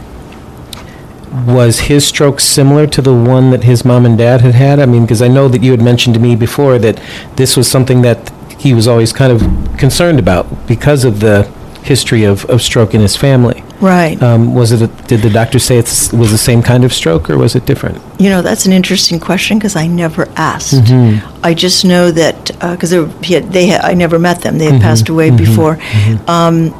was 1.46 1.80
his 1.80 2.06
stroke 2.06 2.40
similar 2.40 2.86
to 2.86 3.02
the 3.02 3.14
one 3.14 3.50
that 3.50 3.64
his 3.64 3.84
mom 3.84 4.04
and 4.06 4.16
dad 4.18 4.40
had 4.40 4.54
had? 4.54 4.78
I 4.80 4.86
mean, 4.86 5.02
because 5.02 5.22
I 5.22 5.28
know 5.28 5.48
that 5.48 5.62
you 5.62 5.70
had 5.72 5.82
mentioned 5.82 6.14
to 6.14 6.20
me 6.20 6.36
before 6.36 6.78
that 6.78 7.00
this 7.36 7.56
was 7.56 7.70
something 7.70 8.02
that 8.02 8.30
he 8.58 8.74
was 8.74 8.88
always 8.88 9.12
kind 9.12 9.32
of 9.32 9.40
concerned 9.78 10.18
about 10.18 10.66
because 10.66 11.04
of 11.04 11.20
the 11.20 11.44
history 11.82 12.24
of, 12.24 12.44
of 12.46 12.60
stroke 12.60 12.92
in 12.94 13.00
his 13.00 13.16
family. 13.16 13.62
Right. 13.80 14.20
Um, 14.20 14.54
was 14.54 14.72
it? 14.72 14.82
A, 14.82 14.88
did 15.06 15.22
the 15.22 15.30
doctor 15.30 15.60
say 15.60 15.78
it 15.78 15.84
was 16.12 16.32
the 16.32 16.36
same 16.38 16.62
kind 16.62 16.84
of 16.84 16.92
stroke, 16.92 17.30
or 17.30 17.38
was 17.38 17.54
it 17.54 17.64
different? 17.64 18.02
You 18.18 18.28
know, 18.28 18.42
that's 18.42 18.66
an 18.66 18.72
interesting 18.72 19.20
question 19.20 19.56
because 19.58 19.76
I 19.76 19.86
never 19.86 20.28
asked. 20.36 20.74
Mhm. 20.74 21.22
I 21.44 21.54
just 21.54 21.84
know 21.84 22.10
that 22.10 22.46
because 22.72 22.90
they, 22.90 23.04
had, 23.34 23.52
they 23.52 23.66
had, 23.68 23.80
I 23.82 23.94
never 23.94 24.18
met 24.18 24.42
them. 24.42 24.58
They 24.58 24.64
had 24.66 24.80
Mhm, 24.80 24.82
passed 24.82 25.08
away 25.08 25.30
mhm, 25.30 25.36
before. 25.38 25.76
mhm. 25.76 26.28
Um, 26.28 26.74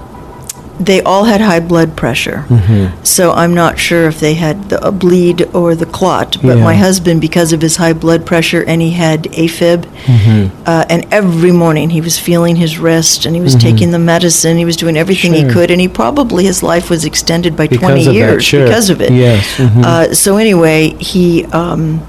they 0.81 1.03
all 1.03 1.25
had 1.25 1.41
high 1.41 1.59
blood 1.61 1.97
pressure. 1.97 2.45
Mhm. 2.49 2.91
So 3.03 3.33
I'm 3.33 3.53
not 3.53 3.79
sure 3.79 4.07
if 4.07 4.21
they 4.21 4.35
had 4.35 4.69
the, 4.71 4.79
a 4.87 4.93
bleed 4.93 5.49
or 5.53 5.75
the 5.75 5.87
clot. 5.87 6.37
But 6.43 6.59
Yeah. 6.59 6.65
my 6.65 6.75
husband, 6.77 7.21
because 7.21 7.53
of 7.53 7.61
his 7.63 7.77
high 7.77 7.93
blood 7.93 8.25
pressure, 8.25 8.63
and 8.63 8.81
he 8.81 8.91
had 8.93 9.25
AFib, 9.33 9.85
Mhm. 10.07 10.51
uh, 10.67 10.85
and 10.89 11.05
every 11.11 11.51
morning 11.53 11.91
he 11.91 12.01
was 12.01 12.17
feeling 12.19 12.57
his 12.57 12.79
wrist, 12.79 13.27
and 13.27 13.35
he 13.35 13.41
was 13.43 13.57
Mhm. 13.57 13.61
taking 13.61 13.91
the 13.91 13.99
medicine. 13.99 14.57
He 14.57 14.65
was 14.65 14.77
doing 14.77 14.97
everything 14.97 15.35
Sure. 15.35 15.47
he 15.49 15.53
could, 15.53 15.71
and 15.73 15.81
he 15.81 15.89
probably 15.89 16.45
his 16.45 16.63
life 16.63 16.89
was 16.91 17.05
extended 17.05 17.57
by 17.57 17.67
Because 17.67 17.81
20 17.81 18.01
of 18.03 18.07
that, 18.07 18.15
years 18.15 18.45
sure. 18.45 18.65
because 18.65 18.89
of 18.89 19.01
it. 19.01 19.11
Yes, 19.13 19.45
mhm. 19.59 19.85
Uh, 19.85 20.15
so 20.15 20.37
anyway, 20.37 20.95
he. 20.99 21.45
Um, 21.53 22.01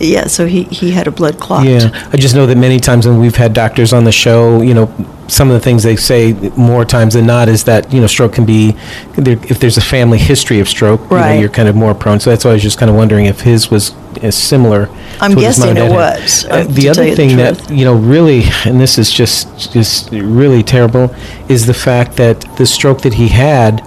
yeah, 0.00 0.26
so 0.26 0.46
he, 0.46 0.64
he 0.70 0.90
had 0.90 1.06
a 1.06 1.12
blood 1.12 1.38
clot. 1.38 1.64
Yeah, 1.64 1.88
I 2.12 2.16
just 2.16 2.34
know 2.34 2.46
that 2.46 2.58
many 2.58 2.80
times 2.80 3.06
when 3.06 3.20
we've 3.20 3.36
had 3.36 3.52
doctors 3.52 3.92
on 3.92 4.02
the 4.02 4.10
show, 4.10 4.60
you 4.60 4.74
know, 4.74 4.88
some 5.32 5.48
of 5.50 5.54
the 5.54 5.60
things 5.60 5.82
they 5.82 5.96
say 5.96 6.32
more 6.56 6.84
times 6.84 7.14
than 7.14 7.26
not 7.26 7.48
is 7.48 7.64
that 7.64 7.90
you 7.92 8.00
know 8.00 8.06
stroke 8.06 8.34
can 8.34 8.44
be 8.44 8.72
there, 9.16 9.38
if 9.52 9.58
there's 9.60 9.78
a 9.78 9.86
family 9.96 10.18
history 10.18 10.60
of 10.60 10.68
stroke, 10.68 11.00
you 11.10 11.16
know, 11.16 11.32
you're 11.32 11.48
kind 11.48 11.68
of 11.68 11.74
more 11.74 11.94
prone. 11.94 12.20
So 12.20 12.28
that's 12.30 12.44
why 12.44 12.50
I 12.50 12.54
was 12.54 12.62
just 12.62 12.78
kind 12.78 12.90
of 12.90 12.96
wondering 12.96 13.24
if 13.26 13.40
his 13.40 13.70
was 13.70 13.94
as 14.22 14.36
similar. 14.36 14.88
I'm 15.20 15.30
to 15.30 15.36
what 15.36 15.44
his 15.46 15.58
mom 15.58 15.74
guessing 15.74 15.90
it 15.90 15.90
was, 15.90 16.44
Uh, 16.44 16.66
um, 16.68 16.74
the 16.74 16.88
other 16.90 17.04
you 17.04 17.10
the 17.10 17.16
thing 17.16 17.36
that 17.38 17.70
you 17.70 17.84
know 17.86 17.94
really, 17.94 18.42
and 18.66 18.78
this 18.80 18.98
is 18.98 19.10
just 19.10 19.72
just 19.72 20.10
really 20.10 20.62
terrible, 20.62 21.14
is 21.48 21.66
the 21.66 21.74
fact 21.74 22.16
that 22.16 22.40
the 22.58 22.66
stroke 22.66 23.00
that 23.02 23.14
he 23.14 23.28
had. 23.28 23.82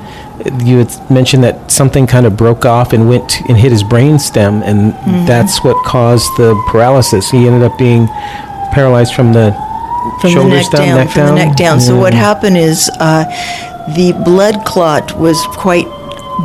You 0.64 0.80
had 0.80 0.92
mentioned 1.10 1.44
that 1.46 1.72
something 1.72 2.06
kind 2.06 2.26
of 2.26 2.36
broke 2.38 2.66
off 2.66 2.92
and 2.94 3.08
went 3.10 3.40
and 3.48 3.58
hit 3.58 3.72
his 3.72 3.84
brain 3.84 4.20
stem, 4.20 4.62
and 4.64 4.94
Mhm. 4.94 5.26
that's 5.26 5.64
what 5.64 5.78
caused 5.86 6.30
the 6.38 6.54
paralysis. 6.68 7.32
He 7.32 7.48
ended 7.48 7.64
up 7.64 7.78
being 7.78 8.08
paralyzed 8.74 9.14
from 9.16 9.32
the 9.34 9.56
from 10.22 10.34
the 10.34 10.44
neck 10.46 10.70
down, 10.72 10.98
neck 10.98 11.10
from 11.10 11.26
the 11.28 11.36
neck 11.36 11.56
down. 11.56 11.80
So 11.82 11.98
what 11.98 12.14
happened 12.14 12.58
is 12.58 12.90
uh, 13.00 13.26
the 13.96 14.14
blood 14.26 14.64
clot 14.66 15.18
was 15.18 15.42
quite 15.58 15.88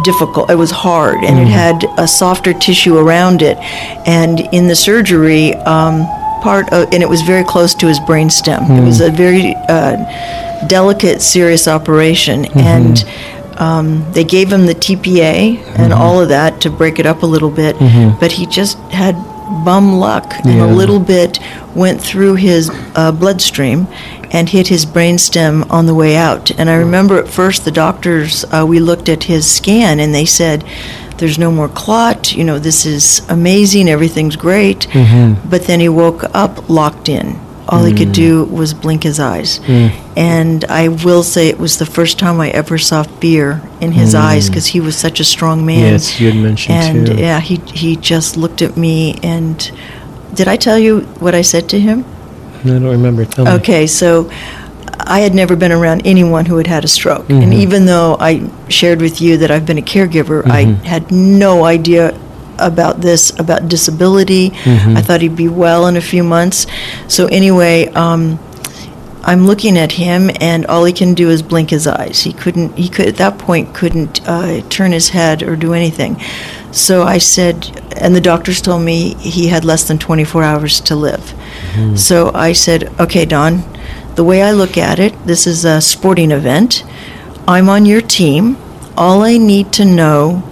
difficult. 0.04 0.50
It 0.50 0.56
was 0.56 0.70
hard, 0.70 1.24
and 1.24 1.38
it 1.38 1.48
Mm. 1.48 1.50
had 1.50 1.84
a 1.98 2.06
softer 2.06 2.52
tissue 2.52 2.96
around 2.98 3.42
it. 3.42 3.58
And 4.06 4.40
in 4.52 4.68
the 4.68 4.76
surgery, 4.76 5.54
um, 5.66 6.06
part 6.42 6.72
of, 6.72 6.92
and 6.92 7.02
it 7.02 7.08
was 7.08 7.22
very 7.22 7.44
close 7.44 7.74
to 7.74 7.86
his 7.86 7.98
brain 8.00 8.30
stem. 8.30 8.62
It 8.64 8.68
Mm. 8.80 8.86
was 8.86 9.00
a 9.00 9.10
very 9.10 9.56
uh, 9.68 9.96
delicate, 10.66 11.22
serious 11.22 11.66
operation, 11.68 12.44
Mm-hmm. 12.44 12.58
and. 12.58 13.04
Um, 13.58 14.06
they 14.14 14.24
gave 14.24 14.50
him 14.50 14.64
the 14.64 14.74
TPA 14.74 15.60
and 15.76 15.92
Mhm. 15.92 15.98
all 16.00 16.18
of 16.18 16.30
that 16.30 16.62
to 16.62 16.70
break 16.70 16.98
it 16.98 17.04
up 17.04 17.22
a 17.22 17.26
little 17.26 17.50
bit, 17.50 17.78
Mhm. 17.78 18.18
but 18.18 18.32
he 18.32 18.46
just 18.46 18.78
had 18.90 19.14
bum 19.64 19.98
luck, 19.98 20.32
and 20.44 20.56
Yeah. 20.58 20.64
a 20.66 20.72
little 20.72 21.00
bit 21.00 21.38
went 21.74 22.00
through 22.00 22.34
his 22.36 22.70
uh, 22.94 23.12
bloodstream 23.12 23.86
and 24.32 24.48
hit 24.48 24.68
his 24.68 24.86
brainstem 24.86 25.64
on 25.70 25.86
the 25.86 25.94
way 25.94 26.16
out. 26.16 26.50
And 26.58 26.70
I 26.70 26.74
remember 26.74 27.18
at 27.18 27.28
first 27.28 27.64
the 27.64 27.70
doctors, 27.70 28.44
uh, 28.52 28.64
we 28.66 28.78
looked 28.80 29.08
at 29.08 29.24
his 29.24 29.44
scan 29.46 29.98
and 30.00 30.14
they 30.14 30.24
said, 30.24 30.64
there's 31.18 31.38
no 31.38 31.50
more 31.50 31.68
clot, 31.68 32.32
you 32.34 32.44
know, 32.44 32.58
this 32.58 32.86
is 32.86 33.20
amazing, 33.28 33.88
everything's 33.90 34.36
great. 34.36 34.86
But 35.44 35.64
then 35.66 35.80
he 35.80 35.88
woke 35.88 36.24
up 36.34 36.70
locked 36.70 37.08
in. 37.08 37.38
All 37.70 37.84
he 37.84 37.94
could 37.94 38.12
do 38.12 38.46
mm. 38.46 38.50
was 38.50 38.74
blink 38.74 39.04
his 39.04 39.20
eyes. 39.20 39.60
Mm. 39.60 39.90
And 40.16 40.64
I 40.64 40.88
will 40.88 41.22
say 41.22 41.48
it 41.48 41.58
was 41.58 41.78
the 41.78 41.86
first 41.86 42.18
time 42.18 42.40
I 42.40 42.50
ever 42.50 42.78
saw 42.78 43.04
fear 43.04 43.62
in 43.80 43.92
his 43.92 44.14
mm. 44.14 44.18
eyes 44.18 44.48
because 44.48 44.66
he 44.66 44.80
was 44.80 44.96
such 44.96 45.20
a 45.20 45.24
strong 45.24 45.64
man. 45.64 45.92
Yes, 45.92 46.20
you 46.20 46.32
had 46.32 46.42
mentioned 46.42 46.74
and 46.76 47.06
too. 47.06 47.14
yeah, 47.14 47.38
he 47.38 47.56
he 47.72 47.96
just 47.96 48.36
looked 48.36 48.60
at 48.60 48.76
me 48.76 49.18
and 49.22 49.70
did 50.34 50.48
I 50.48 50.56
tell 50.56 50.78
you 50.78 51.02
what 51.20 51.34
I 51.34 51.42
said 51.42 51.68
to 51.70 51.80
him? 51.80 52.04
I 52.64 52.68
don't 52.68 52.84
remember. 52.84 53.24
Tell 53.24 53.44
me. 53.44 53.52
Okay, 53.52 53.86
so 53.86 54.30
I 54.98 55.20
had 55.20 55.34
never 55.34 55.56
been 55.56 55.72
around 55.72 56.06
anyone 56.06 56.46
who 56.46 56.56
had 56.56 56.66
had 56.66 56.84
a 56.84 56.88
stroke. 56.88 57.28
And 57.30 57.44
mm-hmm. 57.44 57.52
even 57.52 57.86
though 57.86 58.16
I 58.20 58.48
shared 58.68 59.00
with 59.00 59.20
you 59.20 59.38
that 59.38 59.50
I've 59.50 59.66
been 59.66 59.78
a 59.78 59.82
caregiver, 59.82 60.44
I 60.46 60.64
mm-hmm. 60.64 60.84
had 60.84 61.10
no 61.10 61.64
idea 61.64 62.18
about 62.60 63.00
this, 63.00 63.30
about 63.38 63.68
disability. 63.68 64.52
I 64.96 65.00
thought 65.02 65.20
he'd 65.22 65.36
be 65.36 65.48
well 65.48 65.86
in 65.86 65.96
a 65.96 66.00
few 66.00 66.22
months. 66.22 66.66
So, 67.08 67.26
anyway, 67.26 67.86
um, 67.94 68.38
I'm 69.22 69.46
looking 69.46 69.76
at 69.76 69.92
him, 69.92 70.30
and 70.40 70.64
all 70.66 70.84
he 70.84 70.92
can 70.92 71.14
do 71.14 71.28
is 71.28 71.42
blink 71.42 71.70
his 71.70 71.86
eyes. 71.86 72.22
He 72.22 72.32
couldn't, 72.32 72.76
he 72.76 72.88
could, 72.88 73.06
at 73.06 73.16
that 73.16 73.38
point, 73.38 73.74
couldn't 73.74 74.26
uh, 74.26 74.62
turn 74.70 74.92
his 74.92 75.10
head 75.10 75.42
or 75.42 75.56
do 75.56 75.74
anything. 75.74 76.18
So 76.72 77.02
I 77.02 77.18
said, 77.18 77.70
and 77.96 78.14
the 78.14 78.20
doctors 78.20 78.60
told 78.62 78.82
me 78.82 79.14
he 79.14 79.48
had 79.48 79.64
less 79.64 79.86
than 79.88 79.98
24 79.98 80.42
hours 80.42 80.80
to 80.82 80.94
live. 80.96 81.34
So 81.96 82.30
I 82.34 82.52
said, 82.52 82.90
okay, 82.98 83.24
Don, 83.26 83.62
the 84.14 84.24
way 84.24 84.42
I 84.42 84.52
look 84.52 84.76
at 84.78 84.98
it, 84.98 85.14
this 85.26 85.46
is 85.46 85.64
a 85.64 85.80
sporting 85.80 86.30
event. 86.30 86.84
I'm 87.46 87.68
on 87.68 87.86
your 87.86 88.00
team. 88.00 88.56
All 88.96 89.22
I 89.22 89.36
need 89.36 89.72
to 89.74 89.84
know 89.84 90.42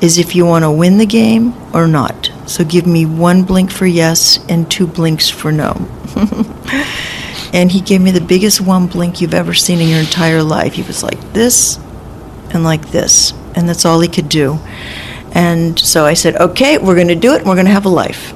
is 0.00 0.18
if 0.18 0.34
you 0.34 0.46
want 0.46 0.64
to 0.64 0.70
win 0.70 0.98
the 0.98 1.06
game 1.06 1.54
or 1.74 1.86
not. 1.86 2.30
So 2.46 2.64
give 2.64 2.86
me 2.86 3.06
one 3.06 3.44
blink 3.44 3.70
for 3.70 3.86
yes 3.86 4.44
and 4.48 4.70
two 4.70 4.86
blinks 4.86 5.28
for 5.28 5.52
no. 5.52 5.72
and 7.52 7.70
he 7.70 7.80
gave 7.80 8.00
me 8.00 8.10
the 8.10 8.20
biggest 8.20 8.60
one 8.60 8.86
blink 8.86 9.20
you've 9.20 9.34
ever 9.34 9.54
seen 9.54 9.80
in 9.80 9.88
your 9.88 10.00
entire 10.00 10.42
life. 10.42 10.74
He 10.74 10.82
was 10.82 11.02
like 11.02 11.20
this 11.32 11.78
and 12.52 12.64
like 12.64 12.90
this, 12.90 13.32
and 13.54 13.68
that's 13.68 13.84
all 13.84 14.00
he 14.00 14.08
could 14.08 14.28
do. 14.28 14.58
And 15.32 15.78
so 15.78 16.06
I 16.06 16.14
said, 16.14 16.36
okay, 16.36 16.78
we're 16.78 16.96
going 16.96 17.08
to 17.08 17.14
do 17.14 17.34
it, 17.34 17.44
we're 17.44 17.54
going 17.54 17.66
to 17.66 17.72
have 17.72 17.86
a 17.86 17.90
life. 17.90 18.34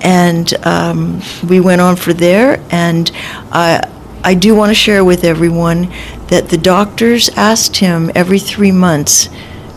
And 0.00 0.52
um, 0.66 1.20
we 1.48 1.60
went 1.60 1.80
on 1.80 1.96
for 1.96 2.12
there, 2.12 2.64
and 2.70 3.10
I 3.52 4.34
do 4.34 4.54
want 4.54 4.70
to 4.70 4.74
share 4.74 5.04
with 5.04 5.24
everyone 5.24 5.92
that 6.28 6.48
the 6.48 6.58
doctors 6.58 7.28
asked 7.30 7.76
him 7.76 8.10
every 8.14 8.38
three 8.38 8.72
months 8.72 9.28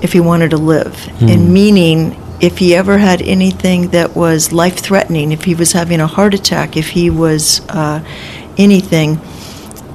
if 0.01 0.13
he 0.13 0.19
wanted 0.19 0.51
to 0.51 0.57
live, 0.57 1.07
and 1.21 1.53
meaning 1.53 2.15
if 2.41 2.57
he 2.57 2.75
ever 2.75 2.97
had 2.97 3.21
anything 3.21 3.89
that 3.89 4.15
was 4.15 4.51
life 4.51 4.79
threatening, 4.79 5.31
if 5.31 5.43
he 5.43 5.53
was 5.53 5.73
having 5.73 5.99
a 5.99 6.07
heart 6.07 6.33
attack, 6.33 6.75
if 6.75 6.89
he 6.89 7.09
was 7.09 7.61
uh, 7.69 8.03
anything, 8.57 9.19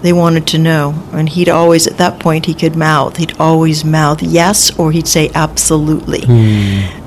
they 0.02 0.12
wanted 0.12 0.46
to 0.46 0.58
know. 0.58 0.94
And 1.12 1.28
he'd 1.28 1.48
always, 1.48 1.88
at 1.88 1.98
that 1.98 2.20
point, 2.20 2.46
he 2.46 2.54
could 2.54 2.76
mouth. 2.76 3.16
He'd 3.16 3.38
always 3.40 3.84
mouth 3.84 4.22
yes, 4.22 4.76
or 4.78 4.92
he'd 4.92 5.08
say 5.08 5.30
absolutely. 5.34 6.22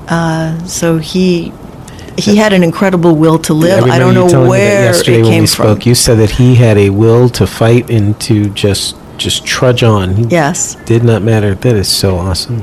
Uh, 0.08 0.62
so 0.66 0.98
he 0.98 1.52
he 2.18 2.36
had 2.36 2.52
an 2.52 2.62
incredible 2.62 3.16
will 3.16 3.38
to 3.38 3.54
live. 3.54 3.84
I, 3.84 3.98
don't 3.98 4.14
know 4.14 4.48
where 4.48 4.92
it 4.92 5.06
when 5.06 5.24
came 5.24 5.42
we 5.44 5.46
from. 5.46 5.78
You 5.82 5.94
said 5.94 6.16
that 6.16 6.32
he 6.32 6.54
had 6.54 6.76
a 6.76 6.90
will 6.90 7.30
to 7.30 7.46
fight 7.46 7.88
and 7.90 8.20
to 8.22 8.50
just 8.50 8.96
just 9.20 9.44
trudge 9.46 9.82
on. 9.82 10.28
Yes. 10.30 10.74
did 10.86 11.04
not 11.04 11.22
matter. 11.22 11.54
That 11.54 11.76
is 11.76 11.88
so 11.88 12.16
awesome. 12.16 12.62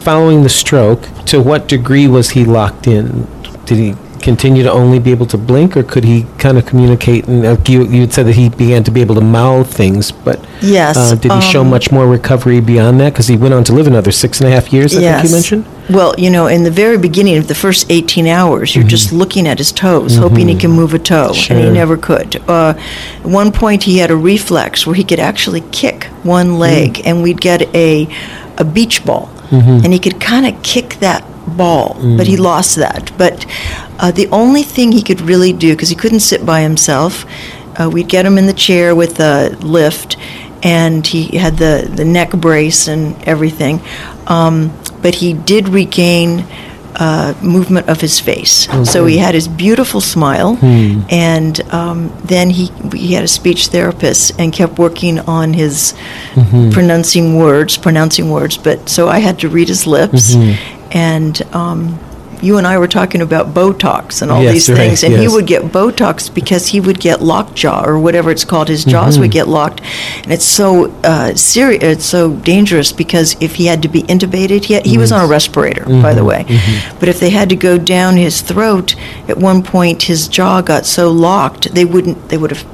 Following 0.00 0.42
the 0.42 0.48
stroke, 0.48 1.02
to 1.26 1.40
what 1.42 1.66
degree 1.66 2.06
was 2.06 2.30
he 2.30 2.44
locked 2.44 2.86
in? 2.86 3.26
Did 3.64 3.78
he 3.78 3.94
continue 4.20 4.62
to 4.62 4.70
only 4.70 4.98
be 4.98 5.10
able 5.10 5.26
to 5.26 5.38
blink, 5.38 5.76
or 5.76 5.82
could 5.82 6.04
he 6.04 6.26
kind 6.38 6.58
of 6.58 6.66
communicate? 6.66 7.26
And 7.26 7.44
uh, 7.44 7.56
you, 7.66 7.84
you 7.84 8.10
said 8.10 8.26
that 8.26 8.34
he 8.34 8.50
began 8.50 8.84
to 8.84 8.90
be 8.90 9.00
able 9.00 9.14
to 9.14 9.20
mouth 9.20 9.72
things, 9.72 10.12
but 10.12 10.44
Yes, 10.60 10.96
uh, 10.96 11.14
did 11.14 11.32
he 11.32 11.40
show 11.40 11.62
um, 11.62 11.70
much 11.70 11.90
more 11.90 12.06
recovery 12.06 12.60
beyond 12.60 13.00
that? 13.00 13.12
Because 13.12 13.26
he 13.26 13.36
went 13.36 13.54
on 13.54 13.64
to 13.64 13.72
live 13.72 13.86
another 13.86 14.12
six 14.12 14.40
and 14.40 14.48
a 14.48 14.52
half 14.52 14.72
years. 14.72 14.94
I 14.96 15.00
think 15.00 15.24
you 15.24 15.34
mentioned. 15.34 15.64
Well, 15.90 16.14
you 16.18 16.30
know, 16.30 16.46
in 16.46 16.62
the 16.62 16.70
very 16.70 16.98
beginning 16.98 17.36
of 17.38 17.48
the 17.48 17.54
first 17.54 17.90
18 17.90 18.26
hours, 18.26 18.74
you're 18.76 18.84
just 18.86 19.12
looking 19.12 19.48
at 19.48 19.58
his 19.58 19.72
toes, 19.72 20.16
hoping 20.16 20.46
he 20.48 20.54
can 20.54 20.70
move 20.70 20.94
a 20.94 20.98
toe, 20.98 21.28
and 21.28 21.36
he 21.36 21.64
Mm-hmm. 21.64 21.74
Never 21.74 21.96
could. 21.96 22.36
Uh, 22.48 22.74
at 23.18 23.26
one 23.26 23.50
point, 23.50 23.82
he 23.82 23.98
had 23.98 24.10
a 24.10 24.16
reflex 24.16 24.86
where 24.86 24.94
he 24.94 25.02
could 25.04 25.18
actually 25.18 25.62
kick 25.72 26.04
one 26.22 26.58
leg, 26.58 26.94
Mm. 26.94 27.06
and 27.06 27.22
we'd 27.22 27.40
get 27.40 27.62
a, 27.74 28.06
a 28.58 28.64
beach 28.64 29.04
ball, 29.04 29.28
Mm-hmm. 29.50 29.84
and 29.84 29.92
he 29.92 29.98
could 29.98 30.20
kind 30.20 30.46
of 30.46 30.62
kick 30.62 30.94
that 31.00 31.24
ball, 31.56 31.94
but 32.16 32.26
Mm. 32.26 32.30
he 32.32 32.36
lost 32.36 32.76
that. 32.76 33.10
But 33.18 33.44
uh, 33.98 34.12
the 34.12 34.28
only 34.28 34.62
thing 34.62 34.92
he 34.92 35.02
could 35.02 35.20
really 35.20 35.52
do, 35.52 35.72
because 35.72 35.88
he 35.88 35.96
couldn't 35.96 36.20
sit 36.20 36.46
by 36.46 36.60
himself, 36.60 37.24
uh, 37.80 37.88
we'd 37.90 38.08
get 38.08 38.24
him 38.26 38.38
in 38.38 38.46
the 38.46 38.52
chair 38.52 38.94
with 38.94 39.18
a 39.18 39.56
lift, 39.60 40.16
and 40.62 41.04
he 41.06 41.36
had 41.38 41.56
the, 41.56 41.90
the 41.92 42.04
neck 42.04 42.30
brace 42.32 42.86
and 42.86 43.16
everything. 43.24 43.80
Um, 44.26 44.70
but 45.02 45.14
he 45.16 45.32
did 45.32 45.68
regain 45.68 46.44
uh, 46.96 47.32
movement 47.40 47.88
of 47.88 48.00
his 48.00 48.18
face. 48.20 48.66
So 48.84 49.06
he 49.06 49.18
had 49.18 49.34
his 49.34 49.48
beautiful 49.48 50.00
smile, 50.00 50.58
and 51.10 51.60
um, 51.72 52.12
then 52.24 52.50
he 52.50 52.70
he 52.92 53.14
had 53.14 53.24
a 53.24 53.28
speech 53.28 53.68
therapist 53.68 54.32
and 54.38 54.52
kept 54.52 54.78
working 54.78 55.18
on 55.20 55.54
his 55.54 55.94
pronouncing 56.72 57.36
words, 57.38 57.76
pronouncing 57.78 58.30
words. 58.30 58.58
But 58.58 58.88
so 58.88 59.08
I 59.08 59.20
had 59.20 59.38
to 59.40 59.48
read 59.48 59.68
his 59.68 59.86
lips, 59.86 60.34
and. 60.90 61.40
Um, 61.54 61.98
you 62.42 62.56
and 62.58 62.66
I 62.66 62.78
were 62.78 62.88
talking 62.88 63.20
about 63.22 63.54
Botox 63.54 64.22
and 64.22 64.30
all 64.30 64.42
Yes, 64.42 64.52
these 64.52 64.68
right, 64.70 64.76
things, 64.76 65.02
and 65.04 65.14
he 65.14 65.28
would 65.28 65.46
get 65.46 65.62
Botox 65.64 66.32
because 66.32 66.68
he 66.68 66.80
would 66.80 67.00
get 67.00 67.20
lockjaw 67.22 67.84
or 67.84 67.98
whatever 67.98 68.30
it's 68.30 68.44
called. 68.44 68.68
His 68.68 68.84
jaws 68.84 69.14
Mm-hmm. 69.14 69.20
would 69.22 69.30
get 69.30 69.48
locked, 69.48 69.80
and 70.22 70.32
it's 70.32 70.44
so 70.44 70.90
uh, 71.04 71.34
serious. 71.34 71.82
It's 71.82 72.04
so 72.06 72.34
dangerous 72.36 72.92
because 72.92 73.36
if 73.40 73.56
he 73.56 73.66
had 73.66 73.82
to 73.82 73.88
be 73.88 74.02
intubated, 74.04 74.64
he, 74.64 74.74
had, 74.74 74.86
he 74.86 74.98
was 74.98 75.12
on 75.12 75.24
a 75.24 75.26
respirator, 75.26 75.84
by 75.84 75.90
Mm-hmm. 75.90 76.16
the 76.16 76.24
way. 76.24 76.44
But 77.00 77.08
if 77.08 77.20
they 77.20 77.30
had 77.30 77.48
to 77.50 77.56
go 77.56 77.78
down 77.78 78.16
his 78.16 78.40
throat, 78.40 78.94
at 79.28 79.36
one 79.38 79.62
point 79.62 80.04
his 80.04 80.28
jaw 80.28 80.60
got 80.60 80.86
so 80.86 81.10
locked 81.10 81.74
they 81.74 81.84
wouldn't. 81.84 82.28
They 82.28 82.36
would 82.38 82.50
have 82.52 82.69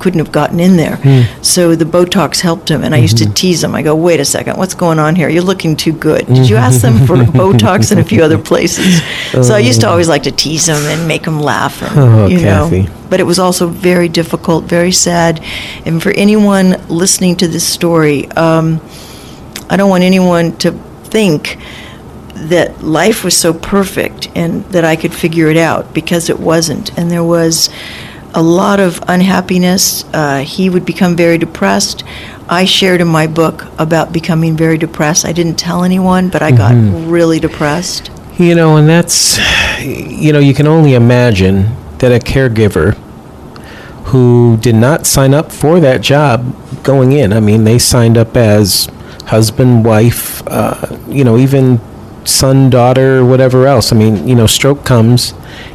couldn't 0.00 0.18
have 0.18 0.32
gotten 0.32 0.58
in 0.58 0.76
there. 0.76 0.96
Hmm. 0.96 1.42
So 1.42 1.76
the 1.76 1.84
Botox 1.84 2.40
helped 2.40 2.68
him, 2.70 2.82
and 2.82 2.94
I 2.94 2.98
used 2.98 3.18
Mm-hmm. 3.18 3.32
to 3.32 3.40
tease 3.40 3.62
him. 3.62 3.74
I 3.74 3.82
go, 3.82 3.94
"Wait 3.94 4.18
a 4.20 4.24
second, 4.24 4.56
what's 4.56 4.74
going 4.74 4.98
on 4.98 5.14
here? 5.14 5.28
You're 5.28 5.42
looking 5.52 5.76
too 5.76 5.92
good. 5.92 6.26
Did 6.26 6.48
you 6.50 6.56
ask 6.56 6.80
them 6.80 7.06
for 7.06 7.16
Botox 7.40 7.92
in 7.92 7.98
a 7.98 8.04
few 8.04 8.22
other 8.24 8.38
places?" 8.38 9.00
So 9.46 9.54
I 9.54 9.58
used 9.60 9.80
to 9.82 9.88
always 9.88 10.08
like 10.08 10.22
to 10.24 10.32
tease 10.32 10.68
him 10.68 10.82
and 10.92 11.06
make 11.06 11.24
him 11.26 11.40
laugh. 11.40 11.82
And, 11.82 11.98
Oh, 11.98 12.26
you 12.26 12.38
Kathy. 12.40 12.82
know, 12.82 12.88
but 13.10 13.20
it 13.20 13.24
was 13.24 13.38
also 13.38 13.66
very 13.68 14.08
difficult, 14.08 14.64
very 14.64 14.92
sad. 14.92 15.40
And 15.86 16.02
for 16.02 16.10
anyone 16.12 16.76
listening 16.88 17.36
to 17.36 17.46
this 17.48 17.66
story, 17.66 18.28
um, 18.32 18.80
I 19.68 19.76
don't 19.76 19.90
want 19.90 20.02
anyone 20.04 20.56
to 20.58 20.72
think 21.04 21.58
that 22.34 22.82
life 22.82 23.22
was 23.24 23.36
so 23.36 23.52
perfect 23.52 24.28
and 24.34 24.64
that 24.72 24.84
I 24.84 24.96
could 24.96 25.12
figure 25.12 25.48
it 25.50 25.56
out 25.58 25.92
because 25.92 26.30
it 26.30 26.40
wasn't. 26.40 26.96
And 26.98 27.10
there 27.10 27.24
was 27.24 27.68
a 28.34 28.42
lot 28.42 28.80
of 28.80 29.02
unhappiness. 29.08 30.04
Uh, 30.12 30.38
he 30.38 30.70
would 30.70 30.84
become 30.84 31.16
very 31.16 31.38
depressed. 31.38 32.04
I 32.48 32.64
shared 32.64 33.00
in 33.00 33.08
my 33.08 33.26
book 33.26 33.66
about 33.78 34.12
becoming 34.12 34.56
very 34.56 34.78
depressed. 34.78 35.24
I 35.24 35.32
didn't 35.32 35.56
tell 35.56 35.84
anyone, 35.84 36.28
but 36.28 36.42
I 36.42 36.50
got 36.50 36.74
really 37.08 37.38
depressed. 37.38 38.10
You 38.38 38.54
know, 38.54 38.76
and 38.76 38.88
that's, 38.88 39.38
you 39.80 40.32
know, 40.32 40.38
you 40.38 40.54
can 40.54 40.66
only 40.66 40.94
imagine 40.94 41.76
that 41.98 42.10
a 42.10 42.18
caregiver 42.24 42.94
who 44.06 44.56
did 44.60 44.74
not 44.74 45.06
sign 45.06 45.34
up 45.34 45.52
for 45.52 45.78
that 45.80 46.00
job 46.00 46.56
going 46.82 47.12
in, 47.12 47.32
I 47.32 47.40
mean, 47.40 47.64
they 47.64 47.78
signed 47.78 48.16
up 48.16 48.36
as 48.36 48.88
husband, 49.26 49.84
wife, 49.84 50.42
uh, 50.48 50.96
you 51.06 51.22
know, 51.22 51.36
even 51.38 51.80
son, 52.30 52.70
daughter, 52.70 53.24
whatever 53.24 53.66
else. 53.66 53.92
I 53.92 53.96
mean, 53.96 54.26
you 54.26 54.34
know, 54.34 54.46
stroke 54.46 54.84
comes, 54.84 55.34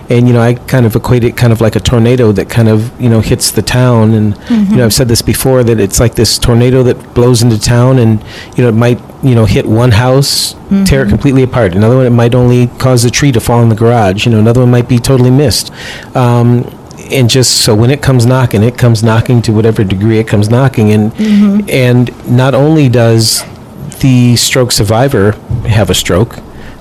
and, 0.10 0.28
you 0.28 0.34
know, 0.34 0.42
I 0.42 0.54
kind 0.54 0.86
of 0.86 0.96
equate 0.96 1.24
it 1.24 1.36
kind 1.36 1.52
of 1.52 1.62
like 1.62 1.76
a 1.76 1.80
tornado 1.80 2.32
that 2.32 2.50
kind 2.50 2.70
of, 2.70 3.00
you 3.02 3.10
know, 3.10 3.22
hits 3.22 3.52
the 3.52 3.62
town. 3.62 4.14
And, 4.14 4.36
you 4.36 4.40
know, 4.40 4.56
mm-hmm. 4.56 4.80
I've 4.82 4.94
said 4.94 5.08
this 5.08 5.22
before 5.22 5.64
that 5.64 5.80
it's 5.80 6.00
like 6.00 6.16
this 6.16 6.38
tornado 6.38 6.84
that 6.84 7.14
blows 7.14 7.42
into 7.42 7.60
town, 7.60 8.00
and, 8.00 8.24
you 8.56 8.64
know, 8.64 8.70
it 8.70 8.76
might, 8.76 9.02
you 9.24 9.36
know, 9.36 9.46
hit 9.46 9.66
one 9.66 9.92
house, 9.92 10.54
mm-hmm. 10.54 10.84
tear 10.84 11.06
it 11.06 11.10
completely 11.10 11.44
apart. 11.44 11.76
Another 11.76 11.98
one, 11.98 12.06
it 12.06 12.12
might 12.12 12.36
only 12.36 12.68
cause 12.78 13.04
a 13.04 13.12
tree 13.12 13.32
to 13.32 13.40
fall 13.40 13.62
in 13.62 13.70
the 13.70 13.76
garage. 13.76 14.26
You 14.26 14.32
know, 14.32 14.40
another 14.40 14.62
one 14.62 14.72
might 14.72 14.88
be 14.88 15.00
totally 15.00 15.32
missed. 15.32 15.72
Um, 16.16 16.72
and 17.12 17.30
just 17.30 17.62
so 17.62 17.76
when 17.76 17.92
it 17.92 18.02
comes 18.02 18.26
knocking, 18.26 18.64
it 18.64 18.78
comes 18.78 19.04
knocking 19.04 19.42
to 19.44 19.52
whatever 19.52 19.84
degree 19.84 20.18
it 20.20 20.28
comes 20.28 20.50
knocking, 20.50 20.92
and 20.92 21.12
mm-hmm. 21.14 21.70
and 21.70 22.10
not 22.30 22.56
only 22.56 22.90
does 22.90 23.44
the 24.00 24.36
stroke 24.36 24.72
survivor 24.72 25.32
have 25.68 25.90
a 25.90 25.96
stroke, 25.96 26.38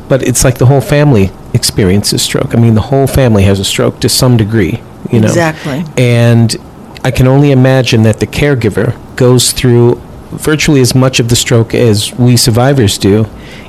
but 0.09 0.23
it's 0.23 0.45
like 0.45 0.59
the 0.59 0.67
whole 0.67 0.81
family 0.81 1.31
experiences 1.53 2.23
stroke. 2.23 2.55
I 2.55 2.59
mean, 2.59 2.75
the 2.75 2.81
whole 2.81 3.07
family 3.07 3.45
has 3.45 3.61
a 3.61 3.65
stroke 3.65 4.01
to 4.01 4.09
some 4.09 4.37
degree, 4.37 4.83
you 5.11 5.21
know. 5.21 5.29
Exactly. 5.29 5.85
And 5.97 6.57
I 7.03 7.11
can 7.11 7.27
only 7.27 7.53
imagine 7.53 8.03
that 8.03 8.21
the 8.21 8.27
caregiver 8.27 8.95
goes 9.17 9.53
through 9.53 9.97
virtually 10.31 10.81
as 10.81 10.95
much 10.95 11.21
of 11.21 11.29
the 11.29 11.37
stroke 11.37 11.75
as 11.75 12.13
we 12.15 12.37
survivors 12.37 12.99
do, 12.99 13.27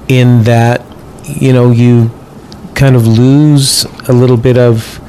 in 0.08 0.44
that, 0.44 0.82
you 1.24 1.54
know, 1.54 1.72
you 1.72 2.12
kind 2.76 2.96
of 2.96 3.08
lose 3.08 3.86
a 4.08 4.14
little 4.14 4.38
bit 4.38 4.58
of 4.58 5.02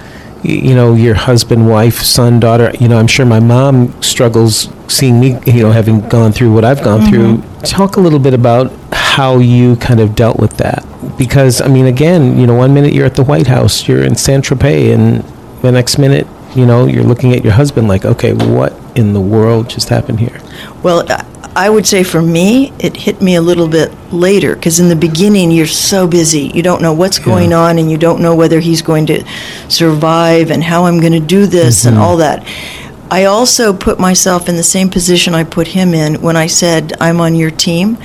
you 0.42 0.74
know 0.74 0.94
your 0.94 1.14
husband 1.14 1.68
wife 1.68 1.98
son 2.02 2.38
daughter 2.38 2.70
you 2.78 2.86
know 2.86 2.98
i'm 2.98 3.06
sure 3.06 3.26
my 3.26 3.40
mom 3.40 3.90
struggles 4.00 4.68
seeing 4.86 5.18
me 5.18 5.36
you 5.44 5.62
know 5.62 5.72
having 5.72 6.00
gone 6.08 6.30
through 6.30 6.52
what 6.52 6.64
i've 6.64 6.82
gone 6.84 7.04
through 7.08 7.38
mm-hmm. 7.38 7.55
Talk 7.66 7.96
a 7.96 8.00
little 8.00 8.18
bit 8.18 8.34
about 8.34 8.72
how 8.92 9.38
you 9.38 9.76
kind 9.76 10.00
of 10.00 10.14
dealt 10.14 10.38
with 10.38 10.56
that 10.58 10.84
because 11.18 11.60
i 11.60 11.68
mean 11.68 11.86
again 11.86 12.38
you 12.38 12.46
know 12.46 12.54
one 12.54 12.72
minute 12.72 12.92
you're 12.92 13.06
at 13.06 13.14
the 13.14 13.24
white 13.24 13.46
house 13.46 13.88
you're 13.88 14.02
in 14.02 14.14
saint 14.14 14.44
tropez 14.44 14.94
and 14.94 15.22
the 15.62 15.72
next 15.72 15.98
minute 15.98 16.26
you 16.54 16.64
know 16.66 16.86
you're 16.86 17.04
looking 17.04 17.32
at 17.32 17.42
your 17.42 17.52
husband 17.52 17.88
like 17.88 18.04
okay 18.04 18.32
what 18.32 18.72
in 18.94 19.12
the 19.12 19.20
world 19.20 19.68
just 19.68 19.88
happened 19.88 20.20
here 20.20 20.40
Well, 20.82 21.10
I- 21.10 21.24
I 21.56 21.70
would 21.70 21.86
say 21.86 22.04
for 22.04 22.20
me, 22.20 22.70
it 22.78 22.98
hit 22.98 23.22
me 23.22 23.34
a 23.34 23.40
little 23.40 23.66
bit 23.66 23.90
later 24.12 24.54
because 24.54 24.78
in 24.78 24.90
the 24.90 24.94
beginning 24.94 25.50
you're 25.50 25.66
so 25.66 26.06
busy. 26.06 26.50
You 26.52 26.62
don't 26.62 26.82
know 26.82 26.92
what's 26.92 27.18
going 27.18 27.54
on 27.54 27.78
and 27.78 27.90
you 27.90 27.96
don't 27.96 28.20
know 28.20 28.34
whether 28.34 28.60
he's 28.60 28.82
going 28.82 29.06
to 29.06 29.24
survive 29.70 30.50
and 30.50 30.62
how 30.62 30.84
I'm 30.84 31.00
going 31.00 31.14
to 31.14 31.20
do 31.20 31.46
this 31.46 31.86
and 31.86 31.94
mm-hmm. 31.94 32.04
all 32.04 32.18
that. 32.18 32.46
I 33.10 33.24
also 33.24 33.72
put 33.72 33.98
myself 33.98 34.48
in 34.48 34.56
the 34.56 34.62
same 34.62 34.88
position 34.90 35.34
I 35.34 35.44
put 35.44 35.68
him 35.68 35.94
in 35.94 36.20
when 36.22 36.36
I 36.36 36.46
said, 36.46 36.92
I'm 37.00 37.20
on 37.20 37.34
your 37.34 37.50
team. 37.50 37.98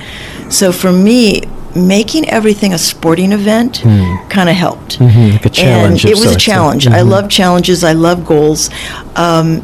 So 0.48 0.72
for 0.72 0.92
me, 0.92 1.42
making 1.74 2.28
everything 2.28 2.72
a 2.74 2.78
sporting 2.78 3.32
event 3.32 3.80
kind 4.28 4.48
of 4.48 4.54
helped. 4.54 4.98
Mhm, 4.98 5.32
like 5.32 5.46
a 5.46 5.48
challenge 5.50 6.04
And 6.04 6.12
it 6.12 6.18
was 6.18 6.34
a 6.36 6.38
challenge. 6.38 6.86
I 6.86 7.00
Mhm. 7.00 7.08
love 7.08 7.28
challenges. 7.28 7.82
I 7.82 7.92
love 7.92 8.26
goals. 8.26 8.68
Um, 9.16 9.62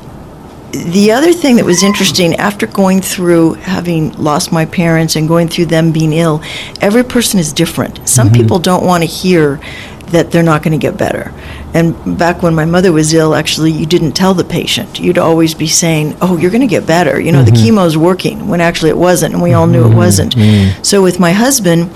the 0.72 1.12
other 1.12 1.32
thing 1.32 1.56
that 1.56 1.64
was 1.64 1.82
interesting 1.82 2.34
after 2.36 2.66
going 2.66 3.00
through 3.00 3.54
having 3.62 4.12
lost 4.18 4.52
my 4.52 4.64
parents 4.64 5.16
and 5.16 5.28
going 5.28 5.48
through 5.48 5.66
them 5.66 5.92
being 5.92 6.12
ill, 6.12 6.40
every 6.80 7.02
person 7.04 7.38
is 7.38 7.52
different. 7.52 8.00
Some 8.04 8.30
people 8.30 8.58
don't 8.58 8.84
want 8.84 9.02
to 9.02 9.06
hear 9.08 9.60
that 10.10 10.30
they're 10.30 10.42
not 10.42 10.62
going 10.62 10.72
to 10.72 10.78
get 10.78 10.96
better. 10.96 11.32
And 11.74 12.18
back 12.18 12.42
when 12.42 12.54
my 12.54 12.64
mother 12.64 12.92
was 12.92 13.12
ill, 13.12 13.34
actually, 13.34 13.72
you 13.72 13.84
didn't 13.84 14.12
tell 14.12 14.32
the 14.32 14.44
patient. 14.44 14.98
You'd 14.98 15.18
always 15.18 15.54
be 15.54 15.66
saying, 15.66 16.16
"Oh, 16.22 16.38
you're 16.38 16.50
going 16.50 16.62
to 16.62 16.66
get 16.66 16.86
better." 16.86 17.20
You 17.20 17.30
know, 17.30 17.42
the 17.42 17.50
chemo's 17.50 17.96
working 17.96 18.48
when 18.48 18.60
actually 18.60 18.90
it 18.90 18.96
wasn't, 18.96 19.34
and 19.34 19.42
we 19.42 19.52
all 19.52 19.66
knew 19.66 19.84
it 19.84 19.94
wasn't. 19.94 20.34
So 20.82 21.02
with 21.02 21.20
my 21.20 21.32
husband, 21.32 21.90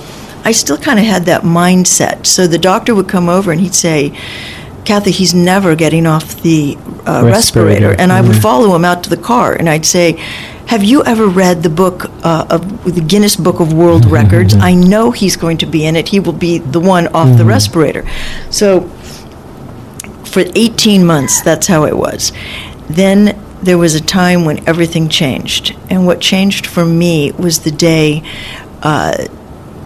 I 0.44 0.52
still 0.52 0.76
kind 0.76 0.98
of 0.98 1.04
had 1.04 1.24
that 1.24 1.42
mindset. 1.42 2.26
So 2.26 2.46
the 2.46 2.58
doctor 2.58 2.94
would 2.94 3.08
come 3.08 3.28
over 3.28 3.52
and 3.52 3.60
he'd 3.60 3.74
say, 3.74 4.12
Kathy, 4.84 5.12
he's 5.12 5.32
never 5.32 5.76
getting 5.76 6.06
off 6.06 6.42
the 6.42 6.76
uh, 7.06 7.22
respirator. 7.24 7.30
Respirator, 7.88 7.94
And 8.00 8.12
I 8.12 8.20
would 8.20 8.36
mhm. 8.36 8.42
follow 8.42 8.74
him 8.74 8.84
out 8.84 9.04
to 9.04 9.10
the 9.10 9.16
car 9.16 9.54
and 9.54 9.68
I'd 9.68 9.86
say, 9.86 10.12
Have 10.66 10.82
you 10.82 11.04
ever 11.04 11.26
read 11.26 11.62
the 11.62 11.70
book 11.70 12.10
uh, 12.24 12.46
of 12.50 12.84
the 12.84 13.00
Guinness 13.00 13.36
Book 13.36 13.60
of 13.60 13.72
World 13.72 14.06
Records? 14.06 14.54
I 14.54 14.74
know 14.74 15.12
he's 15.12 15.36
going 15.36 15.58
to 15.58 15.66
be 15.66 15.86
in 15.86 15.94
it. 15.94 16.08
He 16.08 16.18
will 16.18 16.32
be 16.32 16.58
the 16.58 16.80
one 16.80 17.06
off 17.08 17.36
the 17.38 17.44
respirator. 17.44 18.04
So 18.50 18.90
for 20.32 20.42
18 20.54 21.04
months, 21.04 21.42
that's 21.42 21.66
how 21.66 21.84
it 21.84 21.96
was. 21.96 22.32
Then 22.88 23.38
there 23.62 23.78
was 23.78 23.94
a 23.94 24.00
time 24.00 24.44
when 24.44 24.66
everything 24.68 25.08
changed. 25.08 25.76
And 25.88 26.06
what 26.06 26.20
changed 26.20 26.66
for 26.66 26.84
me 26.84 27.32
was 27.32 27.60
the 27.60 27.70
day 27.70 28.22
uh, 28.82 29.28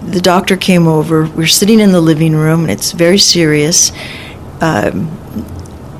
the 0.03 0.21
doctor 0.21 0.57
came 0.57 0.87
over. 0.87 1.27
We're 1.27 1.47
sitting 1.47 1.81
in 1.81 1.93
the 1.93 2.01
living 2.01 2.35
room, 2.35 2.63
and 2.63 2.71
it's 2.71 2.93
very 2.93 3.19
serious. 3.19 3.93
Um, 4.61 5.11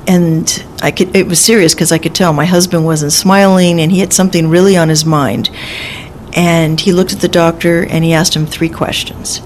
and 0.07 0.65
I 0.81 0.91
could, 0.91 1.15
it 1.15 1.27
was 1.27 1.39
serious 1.39 1.73
because 1.73 1.91
I 1.91 1.97
could 1.97 2.15
tell 2.15 2.31
my 2.31 2.45
husband 2.45 2.85
wasn't 2.85 3.11
smiling, 3.11 3.79
and 3.81 3.91
he 3.91 3.99
had 3.99 4.13
something 4.13 4.49
really 4.49 4.77
on 4.77 4.89
his 4.89 5.05
mind. 5.05 5.49
And 6.33 6.79
he 6.79 6.93
looked 6.93 7.13
at 7.13 7.19
the 7.19 7.27
doctor 7.27 7.83
and 7.83 8.03
he 8.03 8.13
asked 8.13 8.35
him 8.35 8.45
three 8.45 8.69
questions. 8.69 9.41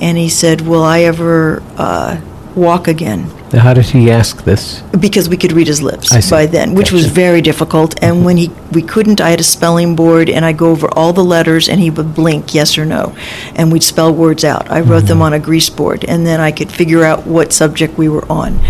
And 0.00 0.18
he 0.18 0.28
said, 0.28 0.62
Will 0.62 0.82
I 0.82 1.02
ever 1.02 1.62
uh, 1.76 2.20
walk 2.56 2.88
again? 2.88 3.32
Now, 3.52 3.60
how 3.60 3.74
did 3.74 3.84
he 3.86 4.10
ask 4.10 4.44
this 4.44 4.80
because 4.98 5.28
we 5.28 5.36
could 5.36 5.52
read 5.52 5.66
his 5.66 5.82
lips 5.82 6.30
by 6.30 6.46
then, 6.46 6.74
which 6.74 6.90
was 6.90 7.06
very 7.06 7.42
difficult. 7.42 8.02
And 8.02 8.24
when 8.24 8.36
he 8.36 8.50
we 8.72 8.82
couldn't, 8.82 9.20
I 9.20 9.30
had 9.30 9.40
a 9.40 9.44
spelling 9.44 9.94
board, 9.94 10.30
and 10.30 10.44
I 10.44 10.52
go 10.52 10.70
over 10.70 10.88
all 10.92 11.12
the 11.12 11.24
letters, 11.24 11.68
and 11.68 11.80
he 11.80 11.90
would 11.90 12.14
blink 12.14 12.54
yes 12.54 12.78
or 12.78 12.86
no, 12.86 13.14
and 13.54 13.70
we'd 13.70 13.82
spell 13.82 14.14
words 14.14 14.44
out. 14.44 14.70
I 14.70 14.80
wrote 14.80 15.00
them 15.00 15.16
mm-hmm. 15.16 15.22
on 15.22 15.32
a 15.34 15.38
grease 15.38 15.68
board, 15.68 16.04
and 16.06 16.26
then 16.26 16.40
I 16.40 16.50
could 16.50 16.72
figure 16.72 17.04
out 17.04 17.26
what 17.26 17.52
subject 17.52 17.98
we 17.98 18.08
were 18.08 18.24
on. 18.30 18.60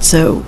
So, 0.00 0.44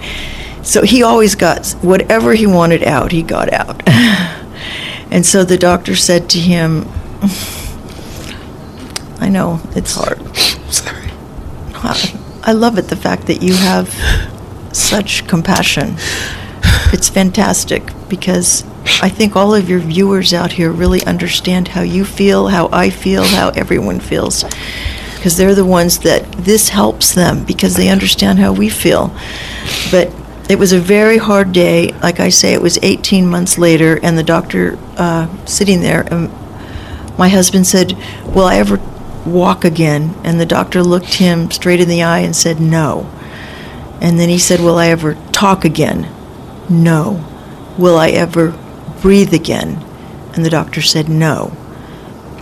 so 0.62 0.83
he 0.83 1.02
always 1.02 1.35
got 1.35 1.68
whatever 1.83 2.35
he 2.35 2.46
wanted 2.46 2.83
out, 2.83 3.12
he 3.12 3.22
got 3.22 3.52
out. 3.52 3.83
and 3.88 5.24
so 5.24 5.44
the 5.44 5.59
doctor 5.59 5.94
said 5.94 6.28
to 6.30 6.40
him, 6.40 6.88
"I 9.20 9.28
know 9.28 9.61
it's 9.76 9.94
hard. 9.94 10.37
Sorry. 10.72 11.11
I 12.46 12.52
love 12.52 12.76
it, 12.76 12.88
the 12.88 12.96
fact 12.96 13.26
that 13.28 13.42
you 13.42 13.54
have 13.54 13.88
such 14.70 15.26
compassion. 15.26 15.96
It's 16.92 17.09
fantastic 17.09 17.83
because 18.09 18.64
I 19.02 19.09
think 19.09 19.35
all 19.35 19.54
of 19.54 19.68
your 19.68 19.80
viewers 19.80 20.35
out 20.35 20.52
here 20.52 20.70
really 20.70 21.02
understand 21.04 21.68
how 21.68 21.80
you 21.80 22.04
feel, 22.04 22.48
how 22.48 22.68
I 22.70 22.90
feel, 22.90 23.24
how 23.24 23.48
everyone 23.50 23.98
feels. 23.98 24.44
Because 25.14 25.38
they're 25.38 25.54
the 25.54 25.64
ones 25.64 26.00
that 26.00 26.30
this 26.33 26.68
helps 26.68 27.14
them 27.14 27.44
because 27.44 27.76
they 27.76 27.88
understand 27.88 28.38
how 28.38 28.52
we 28.52 28.68
feel. 28.68 29.16
But 29.90 30.12
it 30.50 30.59
was 30.59 30.72
a 30.72 30.78
very 30.78 31.16
hard 31.16 31.52
day. 31.52 31.92
Like 32.02 32.20
I 32.20 32.28
say, 32.28 32.52
it 32.52 32.61
was 32.61 32.78
18 32.83 33.26
months 33.26 33.57
later, 33.57 33.98
and 34.02 34.18
the 34.18 34.22
doctor 34.22 34.78
uh, 34.98 35.35
sitting 35.46 35.80
there, 35.80 36.02
and 36.12 36.30
my 37.18 37.30
husband 37.30 37.66
said, 37.66 37.94
Will 38.26 38.44
I 38.44 38.57
ever 38.57 38.76
walk 39.26 39.64
again? 39.64 40.14
And 40.24 40.40
the 40.40 40.46
doctor 40.46 40.82
looked 40.82 41.14
him 41.14 41.50
straight 41.50 41.80
in 41.80 41.88
the 41.88 42.02
eye 42.02 42.20
and 42.20 42.34
said, 42.34 42.60
No. 42.60 43.10
And 44.00 44.18
then 44.18 44.28
he 44.28 44.38
said, 44.38 44.60
Will 44.60 44.78
I 44.78 44.88
ever 44.88 45.14
talk 45.32 45.64
again? 45.64 46.08
No. 46.68 47.24
Will 47.78 47.96
I 47.96 48.10
ever 48.10 48.58
breathe 49.00 49.34
again? 49.34 49.84
And 50.34 50.44
the 50.44 50.50
doctor 50.50 50.82
said, 50.82 51.08
No. 51.08 51.56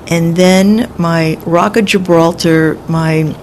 And 0.09 0.37
then 0.37 0.93
my 0.99 1.39
Rock 1.47 1.77
of 1.77 1.85
Gibraltar, 1.85 2.75
my 2.89 3.37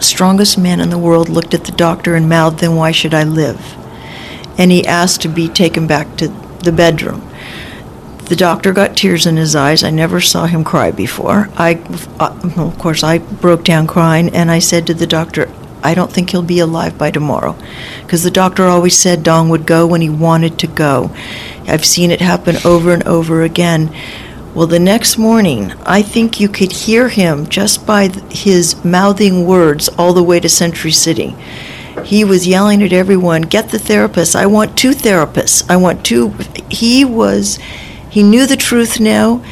strongest 0.00 0.58
man 0.58 0.80
in 0.80 0.90
the 0.90 0.98
world, 0.98 1.28
looked 1.28 1.54
at 1.54 1.64
the 1.64 1.72
doctor 1.72 2.14
and 2.14 2.28
mouthed, 2.28 2.60
Then 2.60 2.76
why 2.76 2.90
should 2.90 3.14
I 3.14 3.24
live? 3.24 3.76
And 4.58 4.70
he 4.70 4.86
asked 4.86 5.20
to 5.22 5.28
be 5.28 5.48
taken 5.48 5.86
back 5.86 6.16
to 6.16 6.28
the 6.28 6.72
bedroom. 6.72 7.28
The 8.26 8.36
doctor 8.36 8.72
got 8.72 8.96
tears 8.96 9.26
in 9.26 9.36
his 9.36 9.54
eyes. 9.54 9.84
I 9.84 9.90
never 9.90 10.20
saw 10.20 10.46
him 10.46 10.64
cry 10.64 10.90
before. 10.90 11.50
I, 11.56 11.78
uh, 12.18 12.34
of 12.56 12.78
course, 12.78 13.02
I 13.02 13.18
broke 13.18 13.64
down 13.64 13.86
crying, 13.86 14.30
and 14.30 14.50
I 14.50 14.60
said 14.60 14.86
to 14.86 14.94
the 14.94 15.06
doctor, 15.06 15.48
"I 15.82 15.92
don't 15.94 16.10
think 16.10 16.30
he'll 16.30 16.42
be 16.42 16.58
alive 16.58 16.96
by 16.96 17.10
tomorrow," 17.10 17.54
because 18.02 18.22
the 18.22 18.30
doctor 18.30 18.66
always 18.66 18.96
said 18.96 19.22
Don 19.22 19.50
would 19.50 19.66
go 19.66 19.86
when 19.86 20.00
he 20.00 20.08
wanted 20.08 20.56
to 20.58 20.66
go. 20.66 21.10
I've 21.68 21.84
seen 21.84 22.10
it 22.10 22.22
happen 22.22 22.56
over 22.64 22.92
and 22.92 23.02
over 23.06 23.42
again. 23.42 23.90
Well, 24.54 24.66
the 24.68 24.78
next 24.78 25.18
morning, 25.18 25.74
I 25.84 26.00
think 26.00 26.40
you 26.40 26.48
could 26.48 26.72
hear 26.72 27.08
him 27.08 27.46
just 27.48 27.84
by 27.84 28.08
his 28.30 28.82
mouthing 28.84 29.46
words 29.46 29.88
all 29.98 30.14
the 30.14 30.22
way 30.22 30.40
to 30.40 30.48
Century 30.48 30.92
City. 30.92 31.34
He 32.04 32.24
was 32.24 32.46
yelling 32.46 32.82
at 32.82 32.92
everyone, 32.92 33.42
"Get 33.42 33.70
the 33.70 33.78
therapist! 33.78 34.34
I 34.34 34.46
want 34.46 34.76
two 34.76 34.92
therapists! 34.94 35.62
I 35.68 35.76
want 35.76 36.04
two." 36.04 36.32
He 36.68 37.04
was, 37.04 37.58
he 38.14 38.22
knew 38.22 38.46
the 38.46 38.56
truth 38.56 39.00
now, 39.00 39.42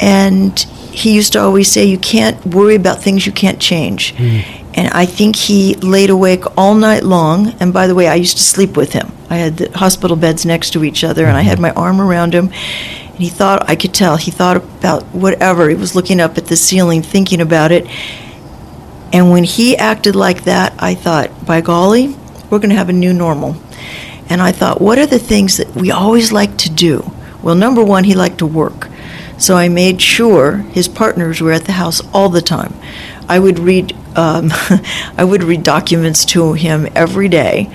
and 0.00 0.58
he 0.92 1.14
used 1.14 1.34
to 1.34 1.40
always 1.40 1.70
say, 1.70 1.84
"You 1.84 1.98
can't 1.98 2.38
worry 2.46 2.74
about 2.74 3.02
things 3.02 3.26
you 3.26 3.32
can't 3.32 3.60
change." 3.60 4.14
Hmm. 4.16 4.38
And 4.72 4.88
I 4.94 5.04
think 5.04 5.36
he 5.36 5.74
laid 5.74 6.08
awake 6.08 6.44
all 6.56 6.74
night 6.74 7.04
long. 7.04 7.54
And 7.60 7.70
by 7.70 7.86
the 7.86 7.94
way, 7.94 8.08
I 8.08 8.14
used 8.14 8.38
to 8.38 8.42
sleep 8.42 8.78
with 8.78 8.94
him. 8.94 9.12
I 9.28 9.36
had 9.36 9.58
the 9.58 9.78
hospital 9.78 10.16
beds 10.16 10.46
next 10.46 10.70
to 10.70 10.84
each 10.84 11.04
other, 11.04 11.26
and 11.26 11.36
I 11.36 11.42
had 11.42 11.58
hmm. 11.58 11.66
my 11.66 11.72
arm 11.72 12.00
around 12.00 12.32
him. 12.32 12.46
And 12.46 13.18
he 13.18 13.28
thought, 13.28 13.68
I 13.68 13.76
could 13.76 13.92
tell, 13.92 14.16
he 14.16 14.30
thought 14.30 14.56
about 14.56 15.02
whatever. 15.12 15.68
He 15.68 15.74
was 15.74 15.94
looking 15.94 16.18
up 16.18 16.38
at 16.38 16.46
the 16.46 16.56
ceiling, 16.56 17.02
thinking 17.02 17.42
about 17.42 17.72
it. 17.72 17.86
And 19.12 19.30
when 19.30 19.44
he 19.44 19.76
acted 19.76 20.16
like 20.16 20.44
that, 20.44 20.72
I 20.78 20.94
thought, 20.94 21.28
by 21.44 21.60
golly, 21.60 22.16
we're 22.48 22.58
going 22.58 22.70
to 22.70 22.76
have 22.76 22.88
a 22.88 23.00
new 23.04 23.12
normal. 23.12 23.56
And 24.30 24.40
I 24.40 24.52
thought, 24.52 24.80
what 24.80 24.98
are 24.98 25.06
the 25.06 25.18
things 25.18 25.58
that 25.58 25.74
we 25.74 25.90
always 25.90 26.32
like 26.32 26.56
to 26.58 26.70
do? 26.70 27.12
Well, 27.48 27.56
number 27.56 27.82
one, 27.82 28.04
he 28.04 28.14
liked 28.14 28.36
to 28.40 28.46
work. 28.46 28.88
So 29.38 29.56
I 29.56 29.70
made 29.70 30.02
sure 30.02 30.58
his 30.58 30.86
partners 30.86 31.40
were 31.40 31.52
at 31.52 31.64
the 31.64 31.72
house 31.72 32.02
all 32.12 32.28
the 32.28 32.42
time. 32.42 32.74
I 33.26 33.38
would 33.38 33.58
read, 33.58 33.96
um, 34.16 34.50
I 35.16 35.24
would 35.24 35.42
read 35.42 35.62
documents 35.62 36.26
to 36.26 36.52
him 36.52 36.86
every 36.94 37.26
day, 37.26 37.70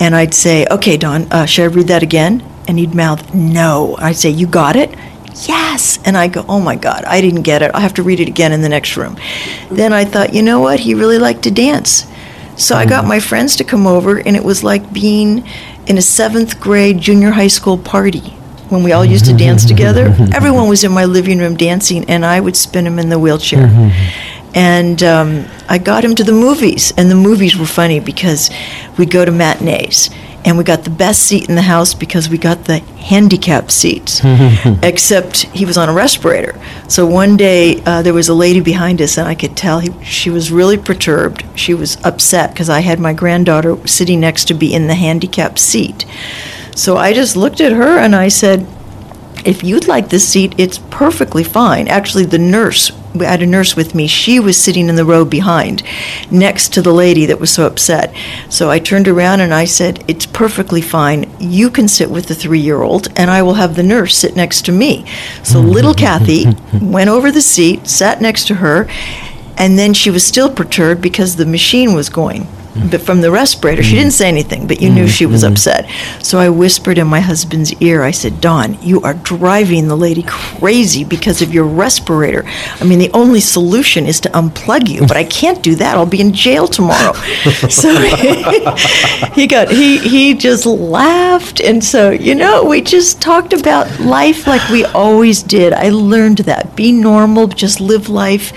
and 0.00 0.16
I'd 0.16 0.34
say, 0.34 0.66
"Okay, 0.68 0.96
Don, 0.96 1.30
uh, 1.30 1.46
should 1.46 1.62
I 1.62 1.66
read 1.66 1.86
that 1.86 2.02
again?" 2.02 2.42
And 2.66 2.80
he'd 2.80 2.96
mouth, 2.96 3.32
"No." 3.32 3.94
I'd 4.00 4.16
say, 4.16 4.28
"You 4.28 4.48
got 4.48 4.74
it." 4.74 4.90
yes. 5.48 6.00
And 6.04 6.16
I 6.16 6.26
go, 6.26 6.44
oh 6.48 6.60
my 6.60 6.74
God, 6.74 7.04
I 7.04 7.20
didn't 7.20 7.42
get 7.42 7.62
it. 7.62 7.70
I 7.74 7.80
have 7.80 7.94
to 7.94 8.02
read 8.02 8.20
it 8.20 8.28
again 8.28 8.52
in 8.52 8.60
the 8.60 8.68
next 8.68 8.96
room. 8.96 9.16
Then 9.70 9.92
I 9.92 10.04
thought, 10.04 10.34
you 10.34 10.42
know 10.42 10.60
what? 10.60 10.80
He 10.80 10.94
really 10.94 11.18
liked 11.18 11.42
to 11.44 11.50
dance. 11.50 12.06
So 12.56 12.74
I 12.76 12.86
got 12.86 13.06
my 13.06 13.18
friends 13.18 13.56
to 13.56 13.64
come 13.64 13.86
over, 13.86 14.18
and 14.18 14.36
it 14.36 14.44
was 14.44 14.62
like 14.62 14.92
being 14.92 15.46
in 15.86 15.96
a 15.96 16.02
seventh 16.02 16.60
grade 16.60 16.98
junior 16.98 17.30
high 17.30 17.48
school 17.48 17.78
party 17.78 18.36
when 18.72 18.82
we 18.82 18.92
all 18.92 19.04
used 19.04 19.26
to 19.26 19.34
dance 19.36 19.64
together. 19.72 20.06
Everyone 20.34 20.66
was 20.68 20.82
in 20.82 20.90
my 20.90 21.04
living 21.04 21.38
room 21.38 21.56
dancing, 21.56 22.08
and 22.08 22.24
I 22.24 22.40
would 22.40 22.56
spin 22.56 22.86
him 22.86 22.98
in 22.98 23.10
the 23.10 23.18
wheelchair. 23.18 23.68
And 24.54 25.02
um, 25.02 25.46
I 25.68 25.78
got 25.78 26.04
him 26.04 26.14
to 26.16 26.24
the 26.24 26.32
movies, 26.32 26.92
and 26.96 27.10
the 27.10 27.14
movies 27.14 27.56
were 27.56 27.66
funny 27.66 28.00
because 28.00 28.50
we'd 28.98 29.10
go 29.10 29.24
to 29.24 29.30
matinees. 29.30 30.10
And 30.44 30.58
we 30.58 30.64
got 30.64 30.82
the 30.82 30.90
best 30.90 31.22
seat 31.22 31.48
in 31.48 31.54
the 31.54 31.62
house 31.62 31.94
because 31.94 32.28
we 32.28 32.36
got 32.36 32.64
the 32.64 32.78
handicap 32.78 33.70
seats, 33.70 34.20
except 34.82 35.42
he 35.54 35.64
was 35.64 35.78
on 35.78 35.88
a 35.88 35.92
respirator. 35.92 36.60
So 36.88 37.06
one 37.06 37.36
day 37.36 37.80
uh, 37.86 38.02
there 38.02 38.12
was 38.12 38.28
a 38.28 38.34
lady 38.34 38.60
behind 38.60 39.00
us, 39.00 39.18
and 39.18 39.28
I 39.28 39.36
could 39.36 39.56
tell 39.56 39.78
he, 39.78 39.92
she 40.02 40.30
was 40.30 40.50
really 40.50 40.76
perturbed. 40.76 41.44
She 41.54 41.74
was 41.74 41.96
upset 42.04 42.50
because 42.52 42.68
I 42.68 42.80
had 42.80 42.98
my 42.98 43.12
granddaughter 43.12 43.86
sitting 43.86 44.18
next 44.18 44.46
to 44.46 44.54
me 44.54 44.74
in 44.74 44.88
the 44.88 44.96
handicap 44.96 45.60
seat. 45.60 46.04
So 46.74 46.96
I 46.96 47.12
just 47.12 47.36
looked 47.36 47.60
at 47.60 47.72
her 47.72 47.98
and 47.98 48.14
I 48.14 48.28
said, 48.28 48.66
if 49.44 49.64
you'd 49.64 49.88
like 49.88 50.08
this 50.08 50.28
seat, 50.28 50.54
it's 50.56 50.78
perfectly 50.90 51.42
fine. 51.42 51.88
Actually, 51.88 52.26
the 52.26 52.38
nurse, 52.38 52.92
I 53.18 53.24
had 53.24 53.42
a 53.42 53.46
nurse 53.46 53.74
with 53.74 53.94
me, 53.94 54.06
she 54.06 54.38
was 54.38 54.56
sitting 54.56 54.88
in 54.88 54.94
the 54.94 55.04
row 55.04 55.24
behind, 55.24 55.82
next 56.30 56.72
to 56.74 56.82
the 56.82 56.92
lady 56.92 57.26
that 57.26 57.40
was 57.40 57.52
so 57.52 57.66
upset. 57.66 58.14
So 58.48 58.70
I 58.70 58.78
turned 58.78 59.08
around 59.08 59.40
and 59.40 59.52
I 59.52 59.64
said, 59.64 60.04
It's 60.06 60.26
perfectly 60.26 60.80
fine. 60.80 61.30
You 61.40 61.70
can 61.70 61.88
sit 61.88 62.10
with 62.10 62.26
the 62.26 62.34
three 62.34 62.60
year 62.60 62.82
old, 62.82 63.08
and 63.16 63.30
I 63.30 63.42
will 63.42 63.54
have 63.54 63.74
the 63.74 63.82
nurse 63.82 64.16
sit 64.16 64.36
next 64.36 64.64
to 64.66 64.72
me. 64.72 65.06
So 65.42 65.60
little 65.78 65.94
Kathy 65.94 66.46
went 66.80 67.10
over 67.10 67.32
the 67.32 67.42
seat, 67.42 67.88
sat 67.88 68.20
next 68.20 68.46
to 68.46 68.56
her, 68.56 68.88
and 69.56 69.78
then 69.78 69.92
she 69.92 70.10
was 70.10 70.24
still 70.24 70.52
perturbed 70.52 71.02
because 71.02 71.36
the 71.36 71.46
machine 71.46 71.94
was 71.94 72.08
going. 72.08 72.46
But 72.90 73.02
from 73.02 73.20
the 73.20 73.30
respirator, 73.30 73.82
she 73.82 73.94
mm. 73.94 73.98
didn't 73.98 74.12
say 74.12 74.28
anything, 74.28 74.66
but 74.66 74.80
you 74.80 74.88
knew 74.88 75.06
she 75.06 75.26
was 75.26 75.42
mm-hmm. 75.42 75.52
upset. 75.52 75.90
So 76.24 76.38
I 76.38 76.48
whispered 76.48 76.96
in 76.96 77.06
my 77.06 77.20
husband's 77.20 77.72
ear, 77.82 78.02
I 78.02 78.12
said, 78.12 78.40
Don, 78.40 78.80
you 78.82 79.00
are 79.02 79.14
driving 79.14 79.88
the 79.88 79.96
lady 79.96 80.24
crazy 80.26 81.04
because 81.04 81.42
of 81.42 81.52
your 81.52 81.66
respirator. 81.66 82.44
I 82.80 82.84
mean, 82.84 82.98
the 82.98 83.10
only 83.12 83.40
solution 83.40 84.06
is 84.06 84.20
to 84.20 84.30
unplug 84.30 84.88
you, 84.88 85.06
but 85.06 85.16
I 85.16 85.24
can't 85.24 85.62
do 85.62 85.74
that. 85.76 85.96
I'll 85.96 86.06
be 86.06 86.20
in 86.20 86.32
jail 86.32 86.66
tomorrow. 86.66 87.12
so 87.68 87.94
he 89.34 89.46
got, 89.46 89.70
he, 89.70 89.98
he 89.98 90.34
just 90.34 90.64
laughed. 90.64 91.60
And 91.60 91.84
so, 91.84 92.10
you 92.10 92.34
know, 92.34 92.64
we 92.64 92.80
just 92.80 93.20
talked 93.20 93.52
about 93.52 94.00
life 94.00 94.46
like 94.46 94.66
we 94.70 94.84
always 94.86 95.42
did. 95.42 95.74
I 95.74 95.90
learned 95.90 96.38
that. 96.38 96.74
Be 96.74 96.90
normal, 96.92 97.48
just 97.48 97.80
live 97.80 98.08
life 98.08 98.52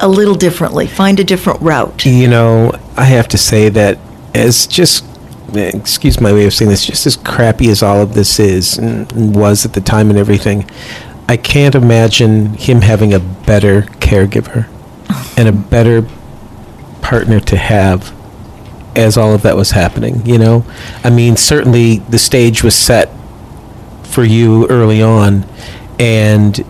a 0.00 0.08
little 0.08 0.34
differently, 0.34 0.86
find 0.86 1.20
a 1.20 1.24
different 1.24 1.60
route. 1.62 2.04
You 2.04 2.28
know, 2.28 2.72
I 2.96 3.04
have 3.04 3.28
to 3.28 3.38
say 3.38 3.68
that 3.70 3.98
as 4.34 4.66
just 4.66 5.04
excuse 5.54 6.20
my 6.20 6.32
way 6.32 6.46
of 6.46 6.54
saying 6.54 6.70
this, 6.70 6.84
just 6.84 7.06
as 7.06 7.16
crappy 7.16 7.68
as 7.68 7.82
all 7.82 8.00
of 8.00 8.14
this 8.14 8.38
is 8.38 8.78
and, 8.78 9.34
was 9.34 9.66
at 9.66 9.74
the 9.74 9.80
time 9.80 10.10
and 10.10 10.18
everything, 10.18 10.68
I 11.28 11.36
can't 11.36 11.74
imagine 11.74 12.54
him 12.54 12.80
having 12.80 13.12
a 13.12 13.20
better 13.20 13.82
caregiver 13.82 14.68
and 15.36 15.48
a 15.48 15.52
better 15.52 16.06
partner 17.00 17.40
to 17.40 17.56
have 17.56 18.14
as 18.96 19.16
all 19.16 19.34
of 19.34 19.42
that 19.42 19.56
was 19.56 19.70
happening, 19.70 20.24
you 20.26 20.38
know? 20.38 20.64
I 21.02 21.10
mean, 21.10 21.36
certainly 21.36 21.98
the 21.98 22.18
stage 22.18 22.62
was 22.62 22.74
set 22.74 23.10
for 24.02 24.24
you 24.24 24.66
early 24.68 25.02
on 25.02 25.46
and 25.98 26.64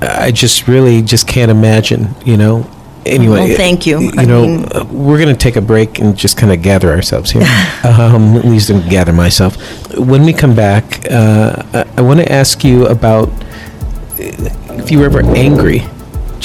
I 0.00 0.30
just 0.30 0.68
really 0.68 1.02
just 1.02 1.26
can't 1.26 1.50
imagine, 1.50 2.14
you 2.24 2.36
know. 2.36 2.70
Anyway, 3.08 3.48
Well, 3.48 3.56
thank 3.56 3.86
you. 3.86 4.00
You 4.00 4.12
I 4.16 4.24
know, 4.24 4.42
mean- 4.46 4.68
we're 5.04 5.18
going 5.18 5.34
to 5.34 5.36
take 5.36 5.56
a 5.56 5.60
break 5.60 5.98
and 5.98 6.16
just 6.16 6.36
kind 6.36 6.52
of 6.52 6.62
gather 6.62 6.90
ourselves 6.90 7.30
here. 7.30 7.42
um, 7.84 8.36
at 8.36 8.44
least 8.44 8.70
and 8.70 8.88
gather 8.90 9.12
myself. 9.12 9.56
When 9.96 10.24
we 10.24 10.32
come 10.32 10.54
back, 10.54 10.84
uh, 11.10 11.62
I, 11.72 11.84
I 11.98 12.00
want 12.02 12.20
to 12.20 12.30
ask 12.32 12.62
you 12.64 12.86
about 12.86 13.28
uh, 13.28 14.78
if 14.80 14.90
you 14.90 14.98
were 15.00 15.06
ever 15.06 15.22
angry, 15.22 15.82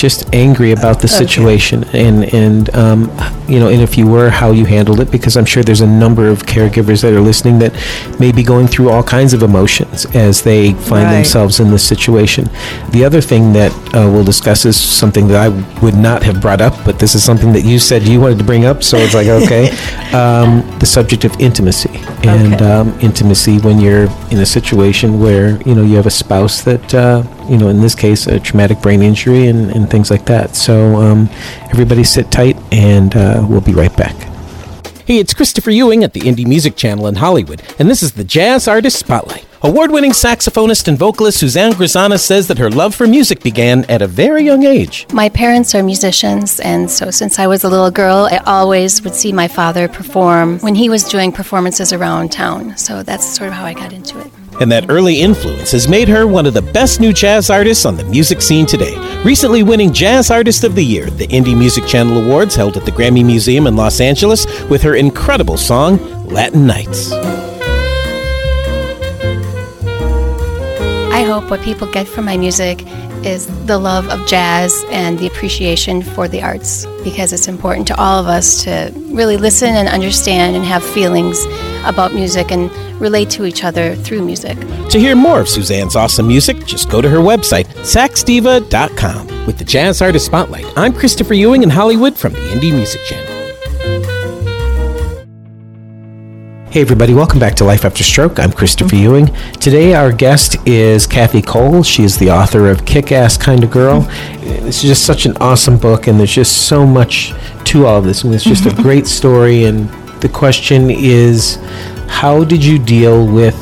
just 0.04 0.36
angry 0.36 0.72
about 0.74 1.00
the 1.02 1.08
situation, 1.08 1.86
and 1.94 2.18
and 2.34 2.64
um, 2.76 3.00
you 3.48 3.58
know, 3.62 3.70
and 3.70 3.82
if 3.82 3.98
you 3.98 4.06
were, 4.06 4.30
how 4.30 4.52
you 4.52 4.66
handled 4.66 5.00
it, 5.00 5.10
because 5.10 5.38
I'm 5.38 5.46
sure 5.54 5.64
there's 5.64 5.80
a 5.92 5.94
number 6.06 6.28
of 6.34 6.38
caregivers 6.56 7.02
that 7.04 7.14
are 7.14 7.22
listening 7.32 7.58
that 7.60 7.74
may 8.20 8.32
be 8.34 8.44
going 8.44 8.68
through 8.68 8.90
all 8.90 9.02
kinds 9.18 9.32
of 9.34 9.42
emotions 9.44 10.06
as 10.14 10.42
they 10.50 10.74
find 10.74 11.06
Right. 11.06 11.14
themselves 11.16 11.60
in 11.62 11.72
this 11.72 11.86
situation. 11.94 12.44
The 12.92 13.04
other 13.06 13.22
thing 13.22 13.54
that 13.54 13.72
uh, 13.96 14.10
we'll 14.12 14.26
discuss 14.34 14.66
is 14.66 14.76
something 14.76 15.26
that 15.30 15.40
I 15.46 15.50
would 15.82 15.96
not 15.96 16.22
have 16.24 16.42
brought 16.42 16.60
up, 16.68 16.74
but 16.84 17.00
this 17.00 17.16
is 17.16 17.24
something 17.24 17.54
that 17.54 17.64
you 17.64 17.80
said 17.80 18.04
you 18.04 18.20
wanted 18.20 18.40
to 18.40 18.44
bring 18.52 18.66
up, 18.66 18.84
so 18.84 18.98
it's 18.98 19.14
like 19.20 19.28
okay, 19.42 19.64
um, 20.24 20.52
the 20.80 20.86
subject 20.98 21.24
of 21.24 21.32
intimacy 21.40 21.96
and 22.34 22.54
Okay. 22.56 22.66
um, 22.72 22.88
intimacy 23.00 23.56
when 23.60 23.80
you're 23.80 24.08
in 24.32 24.40
a 24.40 24.46
situation 24.46 25.08
where 25.24 25.48
you 25.68 25.74
know 25.76 25.84
you 25.90 25.96
have 25.96 26.08
a 26.08 26.18
spouse 26.24 26.62
that 26.70 26.94
uh, 26.94 27.24
you 27.50 27.58
know 27.58 27.70
in 27.70 27.82
this 27.82 27.96
case 27.96 28.28
a 28.28 28.40
traumatic 28.40 28.82
brain 28.82 29.02
injury 29.02 29.48
and, 29.48 29.72
and 29.72 29.90
things 29.90 30.10
like 30.10 30.26
that. 30.26 30.56
So 30.56 30.96
um, 30.96 31.30
everybody 31.72 32.04
sit 32.04 32.32
tight, 32.32 32.58
and 32.72 33.16
uh, 33.16 33.46
we'll 33.48 33.62
be 33.62 33.74
right 33.74 33.96
back. 33.96 34.16
Hey, 35.06 35.20
it's 35.20 35.34
Christopher 35.34 35.72
Ewing 35.72 36.04
at 36.04 36.14
the 36.14 36.22
Indie 36.22 36.48
Music 36.48 36.76
Channel 36.76 37.08
in 37.08 37.16
Hollywood, 37.16 37.62
and 37.78 37.90
this 37.90 38.02
is 38.02 38.14
the 38.14 38.24
Jazz 38.24 38.68
Artist 38.68 38.98
Spotlight. 38.98 39.46
Award 39.66 39.92
winning 39.92 40.12
saxophonist 40.12 40.90
and 40.90 41.00
vocalist 41.00 41.40
Suzanne 41.40 41.72
Grzanna 41.72 42.20
says 42.20 42.48
that 42.48 42.58
her 42.58 42.70
love 42.70 42.94
for 42.94 43.08
music 43.08 43.42
began 43.42 43.86
at 43.86 44.02
a 44.02 44.08
very 44.08 44.44
young 44.44 44.66
age. 44.66 45.08
My 45.14 45.30
parents 45.30 45.74
are 45.74 45.82
musicians, 45.82 46.60
and 46.60 46.92
so 46.92 47.10
since 47.12 47.40
I 47.40 47.48
was 47.48 47.64
a 47.64 47.70
little 47.70 47.90
girl, 47.90 48.28
I 48.30 48.40
always 48.40 49.02
would 49.04 49.16
see 49.16 49.32
my 49.32 49.48
father 49.48 49.88
perform 49.88 50.60
when 50.60 50.76
he 50.76 50.90
was 50.90 51.06
doing 51.06 51.32
performances 51.32 51.94
around 51.94 52.34
town. 52.34 52.76
So 52.76 53.04
that's 53.04 53.26
sort 53.26 53.48
of 53.48 53.54
how 53.54 53.64
I 53.64 53.74
got 53.74 53.94
into 53.94 54.20
it. 54.20 54.30
And 54.60 54.70
that 54.70 54.90
early 54.90 55.22
influence 55.22 55.72
has 55.72 55.88
made 55.88 56.10
her 56.10 56.28
one 56.28 56.46
of 56.46 56.54
the 56.54 56.62
best 56.62 57.00
new 57.00 57.14
jazz 57.14 57.50
artists 57.50 57.86
on 57.86 57.96
the 57.96 58.04
music 58.04 58.42
scene 58.42 58.66
today. 58.66 58.98
Recently 59.24 59.64
winning 59.64 59.94
Jazz 59.94 60.30
Artist 60.30 60.66
of 60.66 60.76
the 60.76 60.84
Year, 60.84 61.10
the 61.10 61.28
Indie 61.28 61.58
Music 61.58 61.86
Channel 61.86 62.22
Awards 62.26 62.54
held 62.54 62.76
at 62.76 62.84
the 62.84 62.92
Grammy 62.92 63.26
Museum 63.26 63.66
in 63.68 63.78
Los 63.78 64.02
Angeles 64.02 64.46
with 64.64 64.82
her 64.82 64.96
incredible 64.96 65.56
song, 65.56 66.00
Latin 66.28 66.68
Nights. 66.68 67.14
Hope 71.34 71.50
what 71.50 71.62
people 71.62 71.92
get 71.92 72.08
from 72.08 72.26
my 72.26 72.38
music 72.38 72.84
is 73.26 73.48
the 73.66 73.80
love 73.80 74.08
of 74.10 74.24
jazz 74.28 74.86
and 74.90 75.18
the 75.18 75.26
appreciation 75.26 76.04
for 76.04 76.28
the 76.28 76.40
arts 76.44 76.86
because 77.04 77.34
it's 77.34 77.48
important 77.48 77.88
to 77.88 77.96
all 78.00 78.20
of 78.20 78.28
us 78.28 78.64
to 78.64 78.92
really 79.08 79.36
listen 79.36 79.70
and 79.70 79.88
understand 79.88 80.56
and 80.56 80.64
have 80.64 80.84
feelings 80.84 81.44
about 81.86 82.14
music 82.14 82.52
and 82.52 82.72
relate 83.02 83.32
to 83.32 83.46
each 83.46 83.64
other 83.64 83.96
through 83.96 84.24
music. 84.24 84.60
To 84.90 85.00
hear 85.00 85.16
more 85.16 85.40
of 85.40 85.50
Suzanne's 85.50 85.96
awesome 85.96 86.28
music, 86.28 86.68
just 86.68 86.88
go 86.92 87.02
to 87.02 87.10
her 87.10 87.18
website, 87.18 87.66
saxdiva.com. 87.82 89.48
With 89.48 89.58
the 89.58 89.66
Jazz 89.66 90.04
Artist 90.04 90.28
Spotlight, 90.28 90.66
I'm 90.78 90.94
Christopher 90.94 91.34
Ewing 91.34 91.64
in 91.64 91.72
Hollywood 91.72 92.16
from 92.16 92.34
the 92.34 92.40
Indie 92.40 92.72
Music 92.72 93.02
Channel. 93.06 93.33
Hey, 96.74 96.82
everybody, 96.82 97.14
welcome 97.14 97.38
back 97.38 97.54
to 97.58 97.66
Life 97.66 97.86
After 97.86 98.04
Stroke. 98.04 98.40
I'm 98.40 98.52
Christopher 98.52 98.96
Ewing. 98.96 99.28
Today, 99.60 99.94
our 99.94 100.12
guest 100.12 100.56
is 100.68 101.06
Kathy 101.06 101.40
Cole. 101.40 101.84
She 101.84 102.04
is 102.04 102.18
the 102.18 102.32
author 102.32 102.68
of 102.68 102.84
Kick 102.84 103.12
Ass 103.12 103.38
Kind 103.38 103.64
of 103.64 103.70
Girl. 103.70 104.08
Is 104.42 104.82
just 104.82 105.06
such 105.06 105.28
an 105.28 105.38
awesome 105.38 105.78
book, 105.78 106.08
and 106.08 106.20
there's 106.20 106.34
just 106.34 106.66
so 106.66 106.84
much 106.84 107.32
to 107.66 107.86
all 107.86 108.00
of 108.00 108.06
this. 108.06 108.24
And 108.24 108.34
it's 108.34 108.44
just 108.44 108.66
a 108.66 108.74
great 108.82 109.06
story. 109.06 109.66
And 109.66 109.88
the 110.20 110.30
question 110.30 110.90
is 110.90 111.60
how 112.08 112.44
did 112.44 112.66
you 112.66 112.80
deal 112.80 113.24
with 113.24 113.56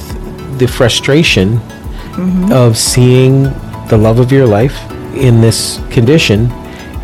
the 0.57 0.65
frustration 0.65 1.57
mm-hmm. 1.57 2.53
of 2.53 2.77
seeing 2.77 3.43
the 3.89 3.97
love 3.97 4.19
of 4.19 4.31
your 4.31 4.47
life 4.47 4.89
in 5.17 5.41
this 5.41 5.81
condition 5.91 6.49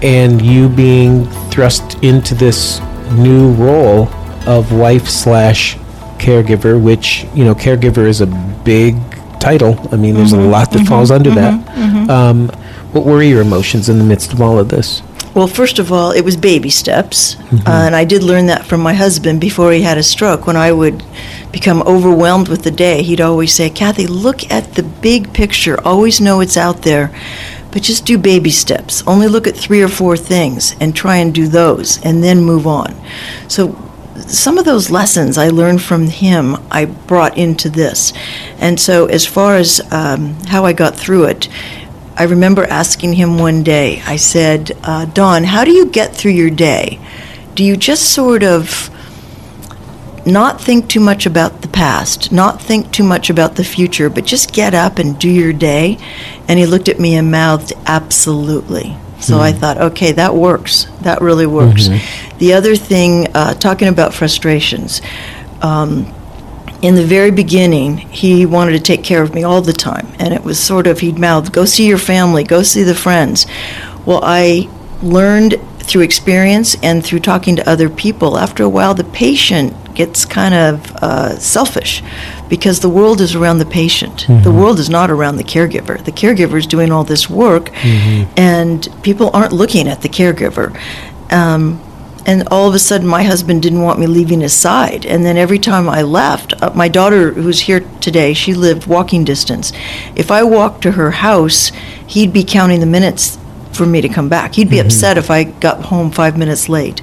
and 0.02 0.42
you 0.42 0.70
being 0.70 1.26
thrust 1.50 2.02
into 2.02 2.34
this 2.34 2.80
new 3.12 3.52
role 3.56 4.08
of 4.48 4.72
wife 4.72 5.06
slash 5.10 5.78
caregiver 6.18 6.82
which 6.82 7.26
you 7.34 7.44
know 7.44 7.56
caregiver 7.56 8.06
is 8.06 8.22
a 8.22 8.28
big 8.64 8.96
title 9.40 9.76
i 9.92 9.96
mean 9.96 10.14
there's 10.14 10.34
a 10.34 10.36
mm-hmm. 10.36 10.52
lot 10.52 10.72
that 10.72 10.86
falls 10.88 11.10
mm-hmm. 11.10 11.28
under 11.28 11.30
that 11.32 11.66
mm-hmm. 11.76 12.10
um, 12.10 12.48
what 12.92 13.06
were 13.06 13.22
your 13.22 13.42
emotions 13.42 13.90
in 13.90 13.98
the 13.98 14.04
midst 14.04 14.34
of 14.34 14.42
all 14.42 14.58
of 14.60 14.70
this 14.70 15.02
Well, 15.38 15.46
first 15.48 15.78
of 15.78 15.92
all, 15.92 16.14
it 16.14 16.26
was 16.26 16.36
baby 16.36 16.72
steps. 16.72 17.38
Uh, 17.52 17.86
and 17.86 17.96
I 17.96 18.06
did 18.06 18.24
learn 18.24 18.48
that 18.48 18.66
from 18.66 18.82
my 18.82 18.96
husband 18.96 19.40
before 19.40 19.72
he 19.72 19.84
had 19.84 20.00
a 20.00 20.02
stroke. 20.02 20.48
When 20.48 20.56
I 20.56 20.72
would 20.72 21.04
become 21.52 21.84
overwhelmed 21.84 22.48
with 22.48 22.64
the 22.64 22.72
day, 22.72 23.04
he'd 23.04 23.22
always 23.22 23.54
say, 23.54 23.70
Kathy, 23.70 24.08
look 24.08 24.50
at 24.50 24.74
the 24.74 24.82
big 24.82 25.34
picture. 25.34 25.80
Always 25.86 26.20
know 26.20 26.40
it's 26.40 26.58
out 26.58 26.82
there. 26.82 27.16
But 27.72 27.84
just 27.84 28.04
do 28.04 28.18
baby 28.18 28.50
steps. 28.50 29.04
Only 29.06 29.28
look 29.28 29.46
at 29.46 29.56
three 29.56 29.84
or 29.84 29.88
four 29.88 30.18
things 30.18 30.76
and 30.80 30.96
try 30.96 31.18
and 31.18 31.32
do 31.36 31.48
those 31.48 32.04
and 32.04 32.24
then 32.24 32.44
move 32.44 32.66
on. 32.66 32.96
So 33.48 33.74
some 34.28 34.58
of 34.58 34.66
those 34.66 34.90
lessons 34.92 35.38
I 35.38 35.50
learned 35.50 35.82
from 35.82 36.08
him, 36.08 36.58
I 36.70 36.86
brought 36.86 37.38
into 37.38 37.70
this. 37.70 38.14
And 38.60 38.80
so, 38.80 39.06
as 39.06 39.26
far 39.26 39.56
as 39.56 39.82
um, 39.92 40.34
how 40.46 40.66
I 40.66 40.74
got 40.74 40.96
through 40.96 41.26
it, 41.26 41.48
I 42.16 42.24
remember 42.24 42.66
asking 42.66 43.14
him 43.14 43.38
one 43.38 43.64
day, 43.64 44.02
I 44.06 44.16
said, 44.16 44.78
uh, 44.84 45.06
Don, 45.06 45.44
how 45.44 45.64
do 45.64 45.72
you 45.72 45.86
get 45.86 46.16
through 46.16 46.32
your 46.32 46.50
day? 46.50 47.00
Do 47.56 47.64
you 47.64 47.78
just 47.78 48.12
sort 48.12 48.44
of 48.44 48.90
not 50.26 50.60
think 50.60 50.90
too 50.90 51.00
much 51.00 51.26
about 51.26 51.62
the 51.62 51.68
past, 51.68 52.32
not 52.32 52.62
think 52.62 52.92
too 52.92 53.04
much 53.04 53.30
about 53.30 53.56
the 53.56 53.64
future, 53.64 54.10
but 54.10 54.26
just 54.26 54.52
get 54.52 54.74
up 54.74 55.00
and 55.00 55.18
do 55.18 55.30
your 55.30 55.54
day? 55.54 55.98
And 56.48 56.60
he 56.60 56.66
looked 56.66 56.90
at 56.90 57.00
me 57.00 57.16
and 57.16 57.32
mouthed, 57.32 57.74
Absolutely. 57.86 58.98
So 59.20 59.40
I 59.40 59.52
thought, 59.52 59.78
okay, 59.78 60.12
that 60.14 60.36
works. 60.36 60.86
That 61.02 61.22
really 61.22 61.48
works. 61.48 61.88
The 62.38 62.54
other 62.54 62.76
thing, 62.76 63.28
uh, 63.34 63.56
talking 63.56 63.88
about 63.88 64.14
frustrations, 64.14 65.02
um, 65.62 66.14
in 66.84 66.94
the 66.94 67.04
very 67.04 67.32
beginning, 67.32 67.98
he 67.98 68.46
wanted 68.46 68.74
to 68.74 68.80
take 68.80 69.04
care 69.04 69.24
of 69.24 69.34
me 69.34 69.44
all 69.44 69.62
the 69.62 69.74
time. 69.74 70.08
And 70.20 70.34
it 70.34 70.44
was 70.44 70.60
sort 70.60 70.86
of, 70.86 71.00
he'd 71.00 71.18
mouth, 71.18 71.52
go 71.52 71.66
see 71.66 71.88
your 71.88 71.98
family, 71.98 72.44
go 72.44 72.62
see 72.62 72.84
the 72.84 72.94
friends. 72.94 73.48
Well, 74.06 74.22
I 74.24 74.70
learned 75.02 75.56
through 75.88 76.02
experience 76.02 76.76
and 76.84 77.04
through 77.04 77.20
talking 77.22 77.56
to 77.56 77.70
other 77.70 77.90
people, 77.90 78.38
after 78.38 78.64
a 78.64 78.70
while, 78.70 78.94
the 78.94 79.06
patient 79.06 79.74
gets 79.96 80.26
kind 80.26 80.54
of 80.54 80.96
uh, 80.98 81.40
selfish 81.40 82.04
because 82.50 82.82
the 82.82 82.90
world 82.90 83.20
is 83.22 83.34
around 83.34 83.58
the 83.58 83.66
patient. 83.66 84.26
The 84.44 84.52
world 84.52 84.80
is 84.80 84.90
not 84.90 85.10
around 85.10 85.38
the 85.38 85.44
caregiver. 85.44 86.04
The 86.04 86.12
caregiver 86.12 86.58
is 86.60 86.68
doing 86.68 86.92
all 86.92 87.04
this 87.04 87.30
work, 87.30 87.72
and 88.38 88.88
people 89.02 89.32
aren't 89.34 89.54
looking 89.54 89.88
at 89.88 90.02
the 90.02 90.10
caregiver. 90.10 90.78
Um, 91.32 91.82
and 92.28 92.46
all 92.50 92.68
of 92.68 92.76
a 92.76 92.80
sudden, 92.80 93.08
my 93.08 93.24
husband 93.24 93.62
didn't 93.62 93.82
want 93.82 94.00
me 94.00 94.06
leaving 94.06 94.42
his 94.42 94.54
side. 94.54 95.06
And 95.06 95.26
then 95.26 95.38
every 95.38 95.60
time 95.60 95.88
I 95.88 96.02
left, 96.02 96.54
uh, 96.62 96.72
my 96.76 96.90
daughter, 96.90 97.32
who's 97.32 97.62
here 97.62 97.80
today, 98.02 98.34
she 98.34 98.54
lived 98.54 98.86
walking 98.86 99.24
distance. 99.24 99.72
If 100.14 100.30
I 100.30 100.44
walked 100.44 100.82
to 100.84 100.92
her 100.92 101.12
house, 101.12 101.72
he'd 102.06 102.34
be 102.34 102.44
counting 102.44 102.82
the 102.82 102.86
minutes 102.86 103.40
for 103.78 103.86
me 103.86 104.02
to 104.02 104.10
come 104.10 104.28
back. 104.28 104.56
He'd 104.56 104.70
be 104.70 104.80
upset 104.80 105.18
if 105.18 105.30
I 105.32 105.46
got 105.46 105.86
home 105.86 106.12
five 106.12 106.38
minutes 106.38 106.68
late. 106.68 107.02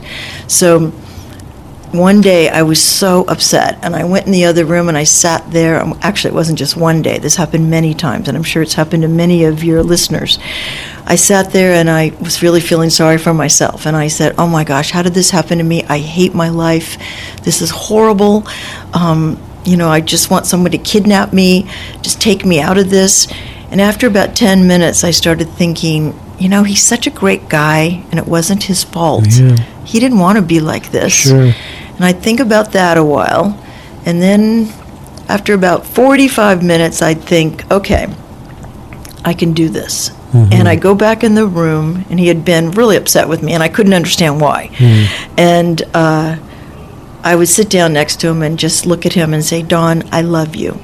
So 0.49 0.93
one 1.95 2.21
day 2.21 2.49
I 2.49 2.63
was 2.63 2.83
so 2.83 3.25
upset, 3.29 3.79
and 3.83 3.95
I 3.95 4.03
went 4.03 4.27
in 4.27 4.33
the 4.33 4.47
other 4.47 4.65
room 4.65 4.89
and 4.89 4.99
I 4.99 5.05
sat 5.05 5.49
there. 5.53 5.81
Um, 5.81 5.97
Actually, 6.03 6.33
it 6.33 6.35
wasn't 6.35 6.59
just 6.59 6.77
one 6.77 7.03
day, 7.03 7.19
this 7.19 7.37
happened 7.37 7.71
many 7.71 7.95
times, 7.95 8.27
and 8.27 8.37
I'm 8.37 8.43
sure 8.43 8.63
it's 8.63 8.75
happened 8.75 9.03
to 9.03 9.09
many 9.09 9.45
of 9.45 9.63
your 9.63 9.83
listeners. 9.85 10.41
I 11.07 11.15
sat 11.15 11.53
there 11.53 11.75
and 11.75 11.89
I 11.89 12.13
was 12.21 12.43
really 12.43 12.61
feeling 12.61 12.91
sorry 12.91 13.19
for 13.19 13.33
myself, 13.33 13.87
and 13.87 13.97
I 13.97 14.09
said, 14.09 14.35
Oh 14.39 14.49
my 14.49 14.65
gosh, 14.65 14.91
how 14.91 15.03
did 15.03 15.15
this 15.15 15.31
happen 15.31 15.59
to 15.59 15.65
me? 15.65 15.85
I 15.85 15.99
hate 15.99 16.35
my 16.35 16.49
life. 16.49 16.99
This 17.45 17.63
is 17.63 17.71
horrible. 17.71 18.45
Um, 18.93 19.41
you 19.65 19.77
know, 19.77 19.89
I 19.89 20.01
just 20.01 20.31
want 20.31 20.47
someone 20.47 20.73
to 20.73 20.79
kidnap 20.79 21.33
me, 21.33 21.71
just 22.03 22.21
take 22.21 22.45
me 22.45 22.61
out 22.61 22.77
of 22.77 22.91
this. 22.91 23.29
And 23.71 23.81
after 23.81 24.07
about 24.07 24.35
10 24.37 24.67
minutes, 24.67 25.05
I 25.05 25.13
started 25.13 25.49
thinking, 25.49 26.19
you 26.39 26.49
know, 26.49 26.63
he's 26.65 26.83
such 26.83 27.07
a 27.07 27.11
great 27.11 27.49
guy, 27.49 28.05
and 28.11 28.19
it 28.19 28.27
wasn't 28.27 28.65
his 28.65 28.85
fault. 28.85 29.27
He 29.85 30.01
didn't 30.01 30.19
want 30.19 30.37
to 30.37 30.43
be 30.43 30.61
like 30.61 30.91
this. 30.91 31.13
Sure. 31.13 31.53
And 31.97 32.05
I'd 32.05 32.23
think 32.23 32.41
about 32.41 32.73
that 32.73 32.97
a 32.97 33.05
while. 33.05 33.59
And 34.07 34.21
then 34.21 34.69
after 35.29 35.55
about 35.55 35.87
45 35.87 36.63
minutes, 36.63 37.01
I'd 37.03 37.23
think, 37.23 37.71
okay, 37.71 38.07
I 39.25 39.33
can 39.35 39.53
do 39.55 39.69
this. 39.69 40.11
And 40.53 40.67
I 40.69 40.75
go 40.75 40.97
back 40.97 41.23
in 41.23 41.37
the 41.37 41.47
room, 41.47 42.05
and 42.11 42.19
he 42.19 42.27
had 42.27 42.45
been 42.45 42.73
really 42.73 42.97
upset 42.97 43.29
with 43.29 43.41
me, 43.43 43.53
and 43.53 43.63
I 43.63 43.69
couldn't 43.69 43.95
understand 43.95 44.41
why. 44.41 44.71
And 45.39 45.81
uh, 45.95 46.37
I 47.23 47.37
would 47.37 47.49
sit 47.49 47.71
down 47.71 47.93
next 47.93 48.21
to 48.23 48.29
him 48.29 48.43
and 48.43 48.59
just 48.59 48.85
look 48.85 49.07
at 49.07 49.13
him 49.13 49.33
and 49.33 49.45
say, 49.45 49.63
Don, 49.63 50.03
I 50.13 50.23
love 50.23 50.57
you. 50.57 50.81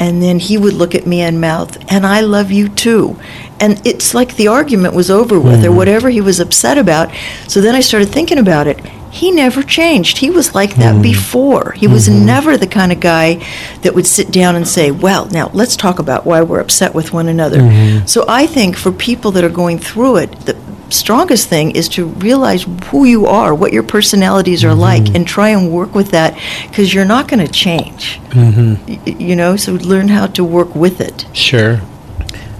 And 0.00 0.22
then 0.22 0.38
he 0.38 0.58
would 0.58 0.72
look 0.72 0.94
at 0.94 1.06
me 1.06 1.20
and 1.20 1.40
mouth, 1.40 1.76
and 1.92 2.06
I 2.06 2.20
love 2.20 2.50
you 2.50 2.68
too. 2.68 3.20
And 3.60 3.86
it's 3.86 4.14
like 4.14 4.36
the 4.36 4.48
argument 4.48 4.94
was 4.94 5.10
over 5.10 5.38
with, 5.38 5.62
or 5.62 5.68
mm-hmm. 5.68 5.76
whatever 5.76 6.08
he 6.08 6.22
was 6.22 6.40
upset 6.40 6.78
about. 6.78 7.14
So 7.46 7.60
then 7.60 7.74
I 7.74 7.80
started 7.80 8.08
thinking 8.08 8.38
about 8.38 8.66
it. 8.66 8.80
He 9.10 9.30
never 9.30 9.62
changed. 9.62 10.18
He 10.18 10.30
was 10.30 10.54
like 10.54 10.76
that 10.76 10.94
mm-hmm. 10.94 11.02
before. 11.02 11.72
He 11.72 11.86
was 11.86 12.08
mm-hmm. 12.08 12.24
never 12.24 12.56
the 12.56 12.66
kind 12.66 12.92
of 12.92 13.00
guy 13.00 13.44
that 13.82 13.94
would 13.94 14.06
sit 14.06 14.30
down 14.30 14.56
and 14.56 14.66
say, 14.66 14.90
Well, 14.90 15.26
now 15.26 15.50
let's 15.52 15.76
talk 15.76 15.98
about 15.98 16.24
why 16.24 16.40
we're 16.42 16.60
upset 16.60 16.94
with 16.94 17.12
one 17.12 17.28
another. 17.28 18.06
So 18.06 18.24
I 18.26 18.46
think 18.46 18.76
for 18.76 18.92
people 18.92 19.32
that 19.32 19.44
are 19.44 19.50
going 19.50 19.78
through 19.78 20.16
it, 20.18 20.30
the 20.46 20.54
strongest 20.90 21.48
thing 21.48 21.70
is 21.72 21.88
to 21.90 22.06
realize 22.06 22.66
who 22.86 23.04
you 23.04 23.26
are, 23.26 23.54
what 23.54 23.72
your 23.72 23.82
personalities 23.82 24.64
are 24.64 24.74
like, 24.74 25.04
mm-hmm. 25.04 25.16
and 25.16 25.26
try 25.26 25.48
and 25.50 25.72
work 25.72 25.94
with 25.94 26.10
that 26.10 26.34
because 26.68 26.92
you're 26.92 27.04
not 27.04 27.28
going 27.28 27.44
to 27.44 27.52
change. 27.52 28.20
Mm-hmm. 28.30 28.86
Y- 28.86 29.16
You 29.18 29.36
know, 29.36 29.56
so 29.56 29.72
learn 29.74 30.08
how 30.08 30.26
to 30.28 30.44
work 30.44 30.74
with 30.74 31.00
it. 31.00 31.26
Sure. 31.32 31.80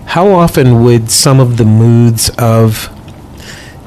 How 0.07 0.29
often 0.29 0.83
would 0.85 1.11
some 1.11 1.39
of 1.41 1.57
the 1.57 1.65
moods 1.65 2.31
of 2.39 2.89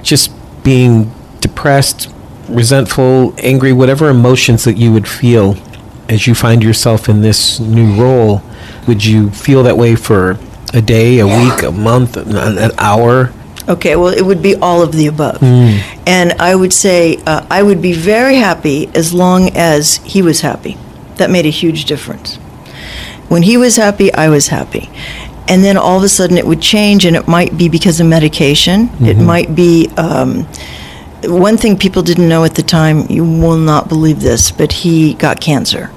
just 0.01 0.31
being 0.63 1.11
depressed, 1.41 2.09
resentful, 2.47 3.33
angry, 3.37 3.73
whatever 3.73 4.09
emotions 4.09 4.63
that 4.63 4.77
you 4.77 4.91
would 4.93 5.07
feel 5.07 5.55
as 6.09 6.27
you 6.27 6.35
find 6.35 6.63
yourself 6.63 7.09
in 7.09 7.21
this 7.21 7.59
new 7.59 7.93
role, 8.01 8.41
would 8.87 9.03
you 9.03 9.29
feel 9.31 9.63
that 9.63 9.77
way 9.77 9.95
for 9.95 10.37
a 10.73 10.81
day, 10.81 11.19
a 11.19 11.27
week, 11.27 11.63
a 11.63 11.71
month, 11.71 12.17
an, 12.17 12.35
an 12.57 12.71
hour? 12.77 13.31
Okay, 13.68 13.95
well, 13.95 14.14
it 14.14 14.26
would 14.26 14.41
be 14.41 14.55
all 14.55 14.82
of 14.82 14.91
the 14.91 15.07
above. 15.07 15.41
And 16.05 16.34
I 16.34 16.53
would 16.55 16.74
say 16.74 17.18
uh, 17.26 17.45
I 17.49 17.64
would 17.64 17.82
be 17.82 17.93
very 17.93 18.36
happy 18.36 18.89
as 18.93 19.14
long 19.14 19.49
as 19.55 19.97
he 19.97 20.22
was 20.22 20.41
happy. 20.41 20.78
That 21.16 21.30
made 21.30 21.45
a 21.45 21.49
huge 21.49 21.86
difference. 21.86 22.36
When 23.30 23.43
he 23.43 23.55
was 23.57 23.78
happy, 23.78 24.14
I 24.14 24.30
was 24.30 24.47
happy. 24.47 24.89
And 25.47 25.64
then 25.64 25.78
all 25.78 25.97
of 25.97 26.03
a 26.03 26.09
sudden 26.09 26.38
it 26.38 26.45
would 26.45 26.61
change, 26.61 27.05
and 27.05 27.16
it 27.16 27.28
might 27.28 27.57
be 27.57 27.70
because 27.70 27.99
of 27.99 28.07
medication. 28.07 28.89
It 29.01 29.18
might 29.18 29.55
be. 29.55 29.89
Um, 29.97 30.45
one 31.26 31.55
thing 31.55 31.78
people 31.78 32.01
didn't 32.01 32.28
know 32.28 32.43
at 32.43 32.55
the 32.55 32.64
time, 32.64 33.05
you 33.09 33.24
will 33.24 33.57
not 33.57 33.88
believe 33.88 34.20
this, 34.20 34.51
but 34.51 34.72
he 34.74 35.14
got 35.14 35.39
cancer. 35.39 35.89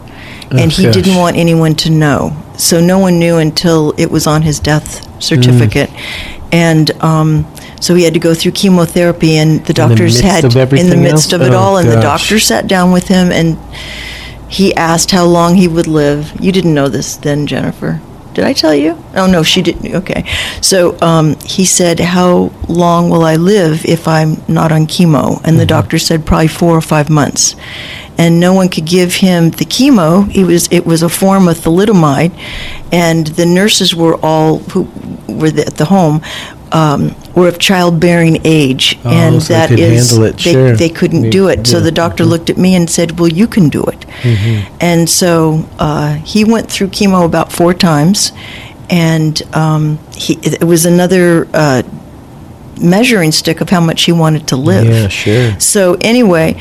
and 0.52 0.70
he 0.70 0.84
gosh. 0.84 0.94
didn't 0.94 1.16
want 1.16 1.36
anyone 1.36 1.74
to 1.74 1.90
know. 1.90 2.36
So 2.56 2.80
no 2.80 2.98
one 3.00 3.18
knew 3.18 3.36
until 3.38 3.92
it 3.98 4.08
was 4.10 4.26
on 4.28 4.42
his 4.42 4.60
death 4.60 5.02
certificate. 5.20 5.90
And 6.52 6.90
um, 7.02 7.44
so 7.86 7.94
he 7.94 8.02
had 8.02 8.14
to 8.14 8.20
go 8.20 8.34
through 8.34 8.50
chemotherapy, 8.50 9.36
and 9.36 9.64
the 9.66 9.72
doctors 9.72 10.20
midst 10.20 10.24
had, 10.24 10.44
of 10.44 10.72
in 10.72 10.90
the 10.90 10.96
midst 10.96 11.32
of 11.32 11.40
it 11.40 11.52
Oh, 11.52 11.56
all, 11.56 11.76
and 11.76 11.88
the 11.88 12.00
doctor 12.00 12.40
sat 12.40 12.66
down 12.66 12.90
with 12.90 13.06
him 13.06 13.30
and 13.30 13.56
he 14.48 14.74
asked 14.74 15.12
how 15.12 15.24
long 15.24 15.54
he 15.54 15.68
would 15.68 15.86
live. 15.86 16.32
You 16.40 16.50
didn't 16.50 16.74
know 16.74 16.88
this 16.88 17.16
then, 17.16 17.46
Jennifer. 17.46 18.00
Did 18.34 18.44
I 18.44 18.54
tell 18.54 18.74
you? 18.74 19.02
Oh, 19.14 19.30
no, 19.30 19.44
she 19.44 19.62
didn't. 19.62 19.94
Okay. 19.94 20.24
So 20.60 21.00
um, 21.00 21.36
he 21.44 21.64
said, 21.64 22.00
How 22.00 22.52
long 22.68 23.08
will 23.08 23.24
I 23.24 23.36
live 23.36 23.84
if 23.84 24.08
I'm 24.08 24.42
not 24.48 24.72
on 24.72 24.86
chemo? 24.86 25.40
And 25.44 25.58
the 25.58 25.64
doctor 25.64 25.98
said, 25.98 26.26
Probably 26.26 26.48
four 26.48 26.76
or 26.76 26.82
five 26.82 27.08
months. 27.08 27.54
And 28.18 28.40
no 28.40 28.52
one 28.52 28.68
could 28.68 28.84
give 28.84 29.14
him 29.14 29.50
the 29.50 29.64
chemo. 29.64 30.28
He 30.28 30.42
was, 30.44 30.68
it 30.72 30.84
was 30.84 31.02
a 31.02 31.08
form 31.08 31.48
of 31.48 31.56
thalidomide. 31.56 32.36
And 32.92 33.28
the 33.28 33.46
nurses 33.46 33.94
were 33.94 34.16
all, 34.22 34.58
who 34.58 34.82
were 35.28 35.50
the, 35.50 35.66
at 35.66 35.76
the 35.76 35.86
home, 35.86 36.20
um, 36.72 37.14
were 37.36 37.46
of 37.48 37.58
childbearing 37.58 38.38
age. 38.44 38.98
Oh, 39.04 39.10
and 39.10 39.42
so 39.42 39.52
they 39.52 39.58
that 39.60 39.68
could 39.68 39.78
is, 39.78 40.18
they, 40.18 40.36
sure. 40.38 40.74
they 40.74 40.88
couldn't 40.88 41.22
They- 41.22 41.30
do 41.30 41.48
it. 41.48 41.66
So 41.66 41.78
the 41.80 41.92
doctor 41.92 42.24
looked 42.24 42.50
at 42.50 42.56
me 42.56 42.74
and 42.74 42.88
said, 42.90 43.20
Well, 43.20 43.28
you 43.28 43.46
can 43.46 43.68
do 43.68 43.84
it. 43.84 44.04
And 44.80 45.08
so 45.08 45.68
uh, 45.78 46.14
he 46.14 46.44
went 46.44 46.70
through 46.70 46.88
chemo 46.88 47.24
about 47.24 47.52
four 47.52 47.74
times, 47.74 48.32
and 48.90 49.40
um, 49.54 49.98
he, 50.16 50.38
it 50.42 50.64
was 50.64 50.86
another 50.86 51.46
uh, 51.52 51.82
measuring 52.80 53.32
stick 53.32 53.60
of 53.60 53.68
how 53.70 53.80
much 53.80 54.02
he 54.04 54.12
wanted 54.12 54.48
to 54.48 54.56
live. 54.56 54.86
Yeah, 54.86 55.08
sure. 55.08 55.60
So 55.60 55.96
anyway, 56.00 56.54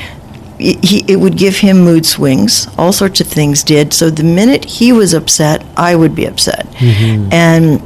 he, 0.59 0.73
he, 0.83 1.05
it 1.07 1.17
would 1.19 1.37
give 1.37 1.57
him 1.57 1.77
mood 1.79 2.05
swings. 2.05 2.67
All 2.77 2.91
sorts 2.91 3.21
of 3.21 3.27
things 3.27 3.63
did. 3.63 3.93
So 3.93 4.09
the 4.09 4.23
minute 4.23 4.65
he 4.65 4.91
was 4.91 5.13
upset, 5.13 5.65
I 5.77 5.95
would 5.95 6.15
be 6.15 6.25
upset, 6.25 6.65
and 6.81 7.81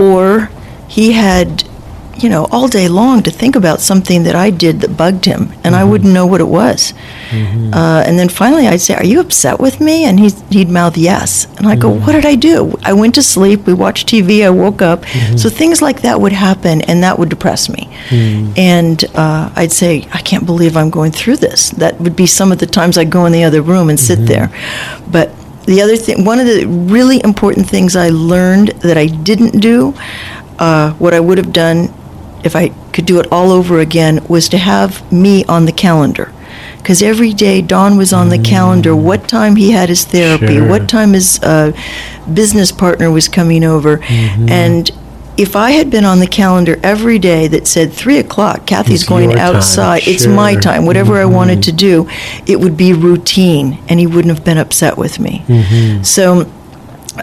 or 0.00 0.50
he 0.88 1.12
had, 1.12 1.62
you 2.22 2.28
know, 2.28 2.46
all 2.50 2.68
day 2.68 2.88
long 2.88 3.22
to 3.22 3.30
think 3.30 3.56
about 3.56 3.80
something 3.80 4.24
that 4.24 4.34
I 4.34 4.50
did 4.50 4.80
that 4.80 4.96
bugged 4.96 5.24
him, 5.24 5.52
and 5.64 5.74
I 5.74 5.84
wouldn't 5.84 6.12
know 6.12 6.26
what 6.26 6.40
it 6.40 6.48
was. 6.48 6.92
Uh, 7.72 8.02
and 8.06 8.18
then 8.18 8.28
finally, 8.28 8.66
I'd 8.66 8.80
say, 8.80 8.94
"Are 8.94 9.04
you 9.04 9.20
upset 9.20 9.58
with 9.60 9.80
me?" 9.80 10.04
And 10.04 10.18
he'd, 10.20 10.34
he'd 10.50 10.68
mouth 10.68 10.96
yes, 10.96 11.46
and 11.58 11.66
I 11.66 11.76
go, 11.76 11.88
"What 11.90 12.12
did 12.12 12.26
I 12.26 12.34
do?" 12.34 12.78
I 12.84 12.92
went 12.92 13.14
to 13.14 13.22
sleep. 13.22 13.66
We 13.66 13.74
watched 13.74 14.08
TV. 14.08 14.44
I 14.44 14.50
woke 14.50 14.82
up. 14.82 15.04
So 15.36 15.48
things 15.48 15.80
like 15.80 16.02
that 16.02 16.20
would 16.20 16.32
happen, 16.32 16.82
and 16.82 17.02
that 17.02 17.18
would 17.18 17.28
depress 17.28 17.68
me. 17.68 17.88
And 18.56 19.04
uh, 19.14 19.50
I'd 19.56 19.72
say, 19.72 20.06
"I 20.12 20.20
can't 20.22 20.46
believe 20.46 20.76
I'm 20.76 20.90
going 20.90 21.12
through 21.12 21.36
this." 21.36 21.70
That 21.70 22.00
would 22.00 22.16
be 22.16 22.26
some 22.26 22.52
of 22.52 22.58
the 22.58 22.66
times 22.66 22.98
I'd 22.98 23.10
go 23.10 23.24
in 23.26 23.32
the 23.32 23.44
other 23.44 23.62
room 23.62 23.88
and 23.90 23.98
sit 23.98 24.18
there. 24.26 24.50
But 25.10 25.30
the 25.66 25.80
other 25.82 25.96
thing, 25.96 26.24
one 26.24 26.40
of 26.40 26.46
the 26.46 26.66
really 26.66 27.20
important 27.22 27.68
things 27.68 27.94
I 27.94 28.08
learned 28.10 28.68
that 28.82 28.96
I 28.98 29.06
didn't 29.06 29.60
do, 29.60 29.94
uh, 30.58 30.92
what 30.94 31.14
I 31.14 31.20
would 31.20 31.38
have 31.38 31.52
done 31.52 31.88
if 32.44 32.54
I 32.56 32.68
could 32.92 33.06
do 33.06 33.18
it 33.20 33.26
all 33.32 33.50
over 33.50 33.78
again, 33.80 34.24
was 34.28 34.48
to 34.50 34.58
have 34.58 35.10
me 35.12 35.44
on 35.46 35.64
the 35.66 35.72
calendar. 35.72 36.32
because 36.78 37.02
every 37.02 37.32
day 37.34 37.60
Don 37.62 37.96
was 37.98 38.12
on 38.12 38.28
the 38.30 38.38
calendar. 38.38 38.96
What 38.96 39.28
time 39.28 39.56
he 39.56 39.70
had 39.72 39.88
his 39.88 40.04
therapy, 40.04 40.54
Sure. 40.56 40.68
what 40.68 40.88
time 40.88 41.12
his 41.12 41.38
uh, 41.42 41.72
business 42.32 42.72
partner 42.72 43.10
was 43.10 43.28
coming 43.28 43.64
over, 43.64 43.98
Mm-hmm. 43.98 44.48
and. 44.48 44.90
If 45.36 45.56
I 45.56 45.70
had 45.70 45.88
been 45.90 46.04
on 46.04 46.18
the 46.18 46.26
calendar 46.26 46.78
every 46.82 47.18
day 47.18 47.48
that 47.48 47.66
said 47.66 47.94
three 47.94 48.18
o'clock, 48.18 48.66
Kathy's 48.66 49.00
It's 49.02 49.08
going 49.08 49.38
outside, 49.38 50.02
it's 50.06 50.26
my 50.26 50.54
time, 50.54 50.84
whatever 50.84 51.14
I 51.16 51.22
Mm-hmm. 51.24 51.34
wanted 51.34 51.62
to 51.62 51.72
do, 51.72 52.06
it 52.46 52.60
would 52.60 52.76
be 52.76 52.92
routine, 52.92 53.78
and 53.88 53.98
he 53.98 54.06
wouldn't 54.06 54.34
have 54.34 54.44
been 54.44 54.58
upset 54.58 54.98
with 54.98 55.18
me. 55.18 55.42
Mm-hmm. 55.48 56.02
So, 56.02 56.44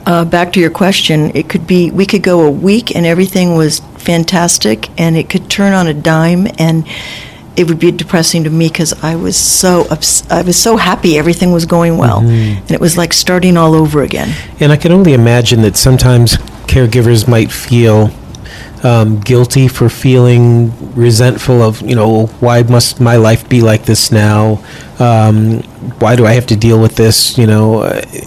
uh, 0.06 0.26
back 0.26 0.54
to 0.54 0.60
your 0.60 0.70
question, 0.72 1.32
it 1.36 1.50
could 1.50 1.66
be 1.68 1.92
we 1.92 2.06
could 2.06 2.24
go 2.24 2.46
a 2.46 2.52
week 2.52 2.96
and 2.96 3.06
everything 3.06 3.56
was 3.56 3.80
fantastic, 3.98 4.90
and 5.00 5.16
it 5.18 5.30
could 5.30 5.50
turn 5.50 5.74
on 5.74 5.88
a 5.88 5.94
dime, 5.94 6.48
and 6.58 6.88
it 7.56 7.68
would 7.68 7.80
be 7.80 7.92
depressing 7.92 8.44
to 8.44 8.50
me 8.50 8.68
because 8.68 8.94
I 9.04 9.16
was 9.16 9.36
so 9.36 9.86
ups- 9.90 10.30
I 10.30 10.42
was 10.44 10.58
so 10.58 10.78
happy 10.78 11.18
everything 11.18 11.52
was 11.52 11.66
going 11.66 11.98
well, 11.98 12.22
Mm-hmm. 12.22 12.58
and 12.62 12.72
it 12.72 12.80
was 12.80 12.98
like 12.98 13.14
starting 13.14 13.58
all 13.58 13.74
over 13.74 14.02
again. 14.04 14.34
And 14.60 14.72
I 14.72 14.78
can 14.78 14.92
only 14.92 15.14
imagine 15.14 15.62
that 15.64 15.76
sometimes 15.76 16.38
caregivers 16.68 17.28
might 17.28 17.52
feel 17.52 18.12
um, 18.88 19.20
guilty 19.20 19.68
for 19.68 19.90
feeling 19.90 20.72
resentful 20.96 21.62
of, 21.62 21.82
you 21.82 21.96
know, 21.96 22.28
why 22.40 22.64
must 22.64 23.02
my 23.02 23.18
life 23.18 23.50
be 23.50 23.60
like 23.60 23.84
this 23.84 24.14
now? 24.14 24.64
Um, 24.98 25.62
why 26.00 26.16
do 26.16 26.26
I 26.26 26.32
have 26.32 26.46
to 26.48 26.56
deal 26.56 26.82
with 26.82 26.96
this? 26.96 27.38
You 27.38 27.48
know, 27.48 27.84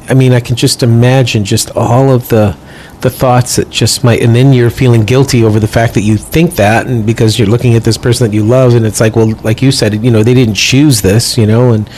I 0.08 0.14
mean, 0.14 0.32
I 0.32 0.40
can 0.40 0.56
just 0.56 0.82
imagine 0.82 1.44
just 1.44 1.70
all 1.74 2.12
of 2.12 2.28
the 2.28 2.56
the 3.00 3.08
thoughts 3.08 3.56
that 3.56 3.70
just 3.70 4.04
might, 4.04 4.20
and 4.20 4.36
then 4.36 4.52
you're 4.52 4.68
feeling 4.68 5.04
guilty 5.04 5.42
over 5.42 5.58
the 5.58 5.66
fact 5.66 5.94
that 5.94 6.02
you 6.02 6.18
think 6.18 6.56
that, 6.56 6.86
and 6.86 7.06
because 7.06 7.38
you're 7.38 7.48
looking 7.48 7.74
at 7.74 7.82
this 7.82 7.96
person 7.96 8.28
that 8.28 8.36
you 8.36 8.44
love, 8.44 8.74
and 8.74 8.84
it's 8.84 9.00
like, 9.00 9.16
well, 9.16 9.32
like 9.42 9.62
you 9.62 9.72
said, 9.72 10.04
you 10.04 10.10
know, 10.10 10.22
they 10.22 10.34
didn't 10.34 10.56
choose 10.56 11.00
this, 11.00 11.38
you 11.38 11.46
know, 11.46 11.72
and 11.72 11.88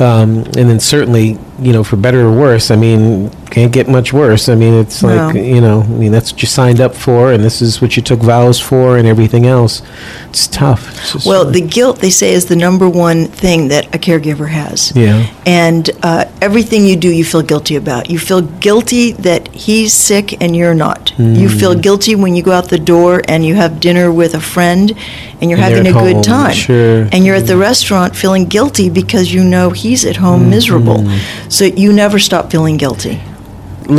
um, 0.00 0.38
and 0.58 0.68
then 0.68 0.80
certainly, 0.80 1.38
you 1.60 1.72
know, 1.72 1.84
for 1.84 1.96
better 1.96 2.20
or 2.26 2.32
worse, 2.36 2.70
I 2.70 2.76
mean, 2.76 3.30
can't 3.50 3.72
get 3.72 3.88
much 3.88 4.12
worse. 4.12 4.48
I 4.48 4.54
mean, 4.54 4.74
it's 4.74 5.02
like, 5.02 5.34
No. 5.34 5.40
you 5.40 5.60
know, 5.60 5.82
I 5.82 5.86
mean, 5.86 6.12
that's 6.12 6.32
what 6.32 6.40
you 6.42 6.46
signed 6.48 6.80
up 6.80 6.94
for, 6.94 7.32
and 7.32 7.42
this 7.42 7.60
is 7.60 7.80
what 7.82 7.96
you 7.96 8.02
took 8.02 8.20
vows 8.20 8.60
for, 8.60 8.96
and 8.96 9.06
everything 9.08 9.46
else. 9.46 9.82
It's 10.30 10.46
tough. 10.46 11.14
It's 11.14 11.26
Well, 11.26 11.44
really- 11.44 11.60
the 11.60 11.66
guilt 11.66 12.00
they 12.00 12.10
say 12.10 12.32
is 12.32 12.44
the 12.46 12.56
number 12.56 12.88
one 12.88 13.26
thing 13.26 13.68
that 13.68 13.86
a 13.94 13.98
caregiver 13.98 14.48
has. 14.48 14.92
yeah, 14.94 15.26
and 15.46 15.90
uh, 16.02 16.24
everything 16.40 16.86
you 16.86 16.96
do, 16.96 17.08
you 17.10 17.24
feel 17.24 17.42
guilty 17.42 17.76
about. 17.76 18.08
You 18.10 18.18
feel 18.18 18.40
guilty 18.42 19.12
that 19.12 19.48
he's 19.52 19.92
sick 19.92 20.36
and 20.40 20.54
you're 20.56 20.74
not. 20.74 21.12
You 21.18 21.48
feel 21.48 21.74
Mm. 21.74 21.82
guilty 21.82 22.14
when 22.14 22.36
you 22.36 22.42
go 22.42 22.52
out 22.52 22.68
the 22.68 22.78
door 22.78 23.22
and 23.28 23.44
you 23.44 23.54
have 23.56 23.80
dinner 23.80 24.10
with 24.12 24.34
a 24.34 24.40
friend 24.40 24.92
and 25.40 25.50
you're 25.50 25.58
And 25.60 25.68
having 25.76 25.86
a 25.92 25.96
at 25.98 26.04
good 26.04 26.22
time. 26.22 26.54
sure. 26.54 27.08
And 27.12 27.24
you're 27.26 27.34
at 27.36 27.46
the 27.46 27.56
restaurant 27.56 28.14
feeling 28.16 28.46
guilty 28.46 28.88
because 28.88 29.34
you 29.34 29.42
know 29.42 29.70
he's 29.90 30.04
at 30.12 30.16
home 30.16 30.40
Mm-hmm. 30.40 30.50
miserable. 30.56 31.00
So 31.48 31.64
you 31.82 31.90
never 31.92 32.18
stop 32.28 32.44
feeling 32.52 32.76
guilty. 32.84 33.16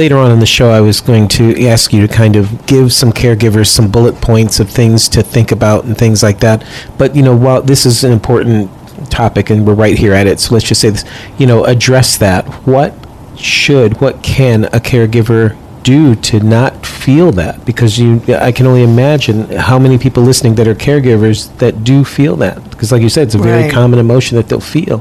later 0.04 0.18
on 0.24 0.32
in 0.32 0.40
the 0.40 0.46
show, 0.58 0.70
I 0.80 0.82
was 0.90 1.02
going 1.02 1.28
to 1.40 1.44
ask 1.74 1.92
you 1.96 2.02
to 2.08 2.12
kind 2.22 2.36
of 2.40 2.46
give 2.66 2.88
some 3.02 3.12
caregivers 3.12 3.68
some 3.78 3.88
bullet 3.96 4.16
points 4.30 4.60
of 4.62 4.68
things 4.70 5.10
to 5.10 5.22
think 5.36 5.52
about 5.52 5.84
and 5.86 5.98
things 5.98 6.24
like 6.28 6.40
that. 6.40 6.58
But 6.98 7.10
you 7.18 7.24
know, 7.28 7.36
while 7.46 7.62
this 7.72 7.86
is 7.86 8.04
an 8.08 8.12
important 8.20 8.70
topic 9.10 9.50
and 9.52 9.60
we're 9.68 9.74
right 9.86 9.98
here 10.04 10.14
at 10.20 10.28
it, 10.32 10.40
so 10.40 10.54
let's 10.54 10.66
just 10.72 10.80
say 10.82 10.92
this, 10.92 11.04
you 11.40 11.46
know, 11.50 11.60
address 11.66 12.18
that. 12.20 12.44
What 12.66 12.92
should, 13.38 14.00
what 14.04 14.16
can 14.24 14.66
a 14.66 14.80
caregiver 14.92 15.58
do 15.84 16.16
to 16.30 16.40
not 16.40 16.86
feel 16.86 17.32
that? 17.34 17.56
Because 17.66 17.98
you, 18.00 18.22
I 18.50 18.52
can 18.54 18.66
only 18.68 18.84
imagine 18.84 19.38
how 19.68 19.78
many 19.86 19.98
people 19.98 20.24
listening 20.24 20.56
that 20.56 20.68
are 20.68 20.76
caregivers 20.90 21.38
that 21.58 21.84
do 21.84 22.06
feel 22.06 22.36
that. 22.38 22.58
Because, 22.72 22.92
like 22.94 23.02
you 23.02 23.10
said, 23.10 23.24
it's 23.28 23.36
a 23.36 23.40
very 23.40 23.64
Right. 23.64 23.74
common 23.80 24.00
emotion 24.00 24.38
that 24.38 24.48
they'll 24.48 24.62
feel. 24.78 25.00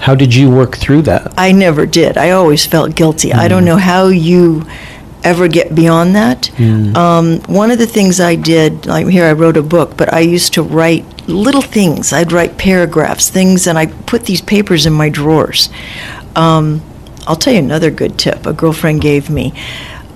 How 0.00 0.14
did 0.16 0.34
you 0.34 0.50
work 0.50 0.76
through 0.76 1.02
that? 1.02 1.32
I 1.38 1.52
never 1.52 1.86
did. 1.86 2.16
I 2.16 2.30
always 2.30 2.66
felt 2.66 2.96
guilty. 2.96 3.32
I 3.32 3.46
don't 3.48 3.64
know 3.64 3.76
how 3.76 4.08
you 4.08 4.64
ever 5.24 5.46
get 5.48 5.74
beyond 5.74 6.14
that. 6.16 6.50
Um, 6.96 7.40
one 7.46 7.70
of 7.70 7.78
the 7.78 7.86
things 7.86 8.18
I 8.20 8.34
did, 8.34 8.86
like 8.86 9.06
here, 9.06 9.24
I 9.24 9.32
wrote 9.32 9.56
a 9.56 9.62
book, 9.62 9.96
but 9.96 10.12
I 10.12 10.20
used 10.20 10.54
to 10.54 10.62
write 10.62 11.04
little 11.28 11.62
things. 11.62 12.12
I'd 12.12 12.32
write 12.32 12.58
paragraphs, 12.58 13.30
things, 13.30 13.66
and 13.68 13.78
I 13.78 13.86
put 13.86 14.24
these 14.24 14.40
papers 14.40 14.86
in 14.86 14.92
my 14.92 15.08
drawers. 15.08 15.68
Um, 16.34 16.82
I'll 17.26 17.36
tell 17.36 17.52
you 17.52 17.60
another 17.60 17.90
good 17.90 18.18
tip 18.18 18.46
a 18.46 18.52
girlfriend 18.52 19.00
gave 19.00 19.30
me. 19.30 19.52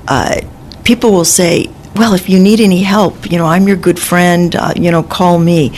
Uh, 0.08 0.40
people 0.82 1.12
will 1.12 1.24
say, 1.24 1.70
well, 1.94 2.14
if 2.14 2.28
you 2.28 2.40
need 2.40 2.60
any 2.60 2.82
help, 2.82 3.30
you 3.30 3.38
know, 3.38 3.46
I'm 3.46 3.68
your 3.68 3.76
good 3.76 3.98
friend, 3.98 4.54
uh, 4.56 4.72
you 4.76 4.90
know, 4.90 5.02
call 5.02 5.38
me. 5.38 5.70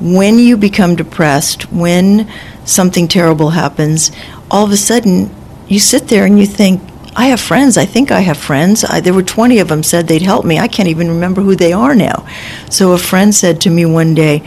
When 0.00 0.38
you 0.38 0.56
become 0.56 0.96
depressed, 0.96 1.70
when 1.72 2.28
something 2.64 3.08
terrible 3.08 3.50
happens, 3.50 4.10
all 4.50 4.64
of 4.64 4.72
a 4.72 4.76
sudden 4.76 5.34
you 5.68 5.78
sit 5.78 6.08
there 6.08 6.24
and 6.24 6.38
you 6.38 6.46
think, 6.46 6.80
I 7.16 7.26
have 7.26 7.40
friends. 7.40 7.76
I 7.76 7.84
think 7.84 8.10
I 8.10 8.20
have 8.20 8.36
friends. 8.36 8.84
I, 8.84 9.00
there 9.00 9.14
were 9.14 9.22
20 9.22 9.60
of 9.60 9.68
them 9.68 9.82
said 9.82 10.08
they'd 10.08 10.22
help 10.22 10.44
me. 10.44 10.58
I 10.58 10.66
can't 10.66 10.88
even 10.88 11.08
remember 11.08 11.42
who 11.42 11.54
they 11.54 11.72
are 11.72 11.94
now. 11.94 12.26
So 12.70 12.92
a 12.92 12.98
friend 12.98 13.32
said 13.34 13.60
to 13.62 13.70
me 13.70 13.84
one 13.84 14.14
day, 14.14 14.42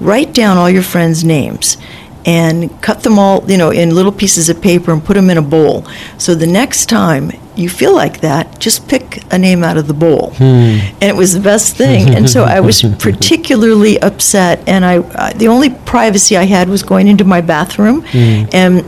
write 0.00 0.32
down 0.32 0.56
all 0.56 0.68
your 0.68 0.82
friends' 0.82 1.24
names 1.24 1.76
and 2.24 2.70
cut 2.82 3.02
them 3.02 3.18
all, 3.18 3.42
you 3.50 3.56
know, 3.56 3.70
in 3.70 3.94
little 3.94 4.12
pieces 4.12 4.48
of 4.48 4.60
paper 4.60 4.92
and 4.92 5.02
put 5.04 5.14
them 5.14 5.30
in 5.30 5.38
a 5.38 5.42
bowl. 5.42 5.86
So 6.18 6.34
the 6.34 6.46
next 6.46 6.86
time 6.86 7.30
you 7.56 7.68
feel 7.68 7.94
like 7.94 8.20
that, 8.20 8.58
just 8.60 8.86
pick 8.88 9.22
a 9.32 9.38
name 9.38 9.64
out 9.64 9.76
of 9.76 9.86
the 9.88 9.94
bowl. 9.94 10.32
And 10.40 11.02
it 11.02 11.16
was 11.16 11.32
the 11.34 11.40
best 11.40 11.76
thing. 11.76 12.14
and 12.14 12.28
so 12.30 12.44
I 12.44 12.60
was 12.60 12.82
particularly 12.98 13.98
upset, 14.00 14.62
and 14.66 14.84
I 14.84 14.98
uh, 14.98 15.32
the 15.34 15.48
only 15.48 15.70
privacy 15.70 16.36
I 16.36 16.44
had 16.44 16.68
was 16.68 16.82
going 16.82 17.08
into 17.08 17.24
my 17.24 17.40
bathroom, 17.40 18.04
and 18.52 18.84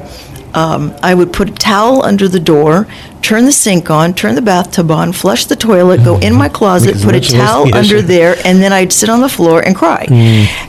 um, 0.55 0.94
I 1.03 1.14
would 1.14 1.32
put 1.32 1.48
a 1.48 1.53
towel 1.53 2.03
under 2.03 2.28
the 2.28 2.40
door, 2.40 2.86
turn 3.22 3.44
the 3.44 3.53
sink 3.53 3.90
on, 3.90 4.14
turn 4.14 4.34
the 4.34 4.42
bathtub 4.42 4.90
on, 4.90 5.12
flush 5.12 5.46
the 5.46 5.57
toilet, 5.57 6.05
go 6.05 6.18
in 6.18 6.34
my 6.34 6.48
closet, 6.61 6.94
put 7.03 7.14
a 7.14 7.20
towel 7.20 7.66
under 7.74 8.03
there, 8.03 8.36
and 8.44 8.61
then 8.62 8.72
I'd 8.72 8.92
sit 8.92 9.09
on 9.09 9.20
the 9.20 9.28
floor 9.28 9.61
and 9.64 9.74
cry. 9.76 10.07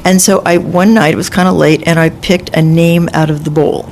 And 0.06 0.22
so 0.22 0.42
I 0.46 0.58
one 0.58 0.94
night 0.94 1.14
it 1.14 1.18
was 1.18 1.30
kind 1.30 1.48
of 1.48 1.56
late, 1.56 1.84
and 1.88 2.00
I 2.00 2.10
picked 2.10 2.50
a 2.56 2.62
name 2.62 3.10
out 3.14 3.30
of 3.30 3.44
the 3.44 3.52
bowl. 3.52 3.92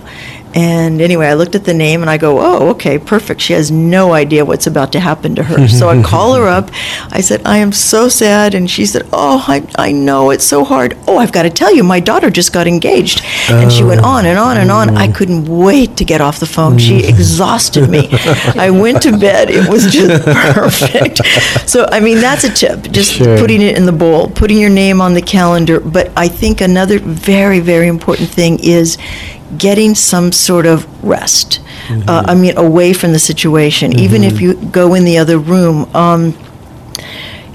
And 0.54 1.02
anyway, 1.02 1.28
I 1.28 1.36
looked 1.36 1.56
at 1.56 1.66
the 1.66 1.74
name 1.74 2.02
and 2.02 2.10
I 2.10 2.18
go, 2.18 2.40
oh, 2.40 2.70
okay, 2.72 2.98
perfect. 2.98 3.42
She 3.42 3.54
has 3.54 3.70
no 3.70 4.14
idea 4.14 4.44
what's 4.46 4.68
about 4.68 4.92
to 4.94 5.00
happen 5.00 5.36
to 5.36 5.44
her. 5.44 5.68
so 5.68 5.90
I 5.90 6.02
call 6.12 6.36
her 6.36 6.48
up. 6.48 6.72
I 7.12 7.22
said, 7.22 7.42
I 7.46 7.58
am 7.58 7.72
so 7.72 8.10
sad. 8.10 8.56
And 8.56 8.70
she 8.70 8.86
said, 8.86 9.08
oh, 9.14 9.46
I, 9.48 9.68
I 9.78 9.92
know, 9.92 10.32
it's 10.32 10.46
so 10.46 10.64
hard. 10.64 10.98
Oh, 11.08 11.18
I've 11.18 11.32
got 11.32 11.44
to 11.44 11.50
tell 11.50 11.74
you, 11.74 11.84
my 11.84 12.00
daughter 12.00 12.30
just 12.30 12.52
got 12.52 12.68
engaged. 12.68 13.22
And 13.50 13.72
she 13.72 13.84
went 13.84 14.02
oh. 14.02 14.08
on 14.08 14.26
and 14.26 14.40
on 14.40 14.58
and 14.58 14.72
on. 14.72 14.98
I 14.98 15.08
mm. 15.08 15.16
couldn't 15.16 15.46
wait 15.46 15.98
to 15.98 16.06
get 16.06 16.22
off 16.22 16.40
the 16.40 16.46
phone. 16.46 16.78
She 16.78 17.02
mm. 17.02 17.10
exhausted 17.10 17.90
me. 17.90 18.08
I 18.56 18.70
went 18.72 19.02
to 19.04 19.18
bed. 19.18 19.50
It 19.50 19.70
was 19.70 19.92
just 19.92 20.24
perfect. 20.26 21.22
So, 21.70 21.88
I 21.92 22.00
mean, 22.00 22.20
that's 22.20 22.44
a 22.44 22.50
tip, 22.50 22.92
just 22.92 23.10
Sure. 23.20 23.38
putting 23.38 23.62
it 23.62 23.78
in 23.78 23.86
the 23.86 23.92
bowl, 23.92 24.30
putting 24.30 24.58
your 24.58 24.70
name 24.70 25.02
on 25.02 25.14
the 25.14 25.22
calendar. 25.22 25.80
But 25.80 26.12
I 26.16 26.28
think 26.28 26.62
another 26.62 27.00
very, 27.00 27.60
very 27.60 27.88
important 27.88 28.30
thing 28.30 28.60
is 28.64 28.98
getting 29.58 29.96
some 29.96 30.32
sort 30.32 30.66
of 30.66 30.86
rest. 31.04 31.60
Uh, 31.60 31.94
mm-hmm. 31.94 32.30
I 32.30 32.36
mean, 32.36 32.58
away 32.58 32.94
from 32.94 33.14
the 33.14 33.20
situation, 33.20 33.98
even 33.98 34.24
if 34.24 34.36
mm-hmm. 34.36 34.64
you 34.64 34.70
go 34.72 34.94
in 34.94 35.06
the 35.06 35.18
other 35.18 35.38
room. 35.38 35.94
Um, 35.96 36.38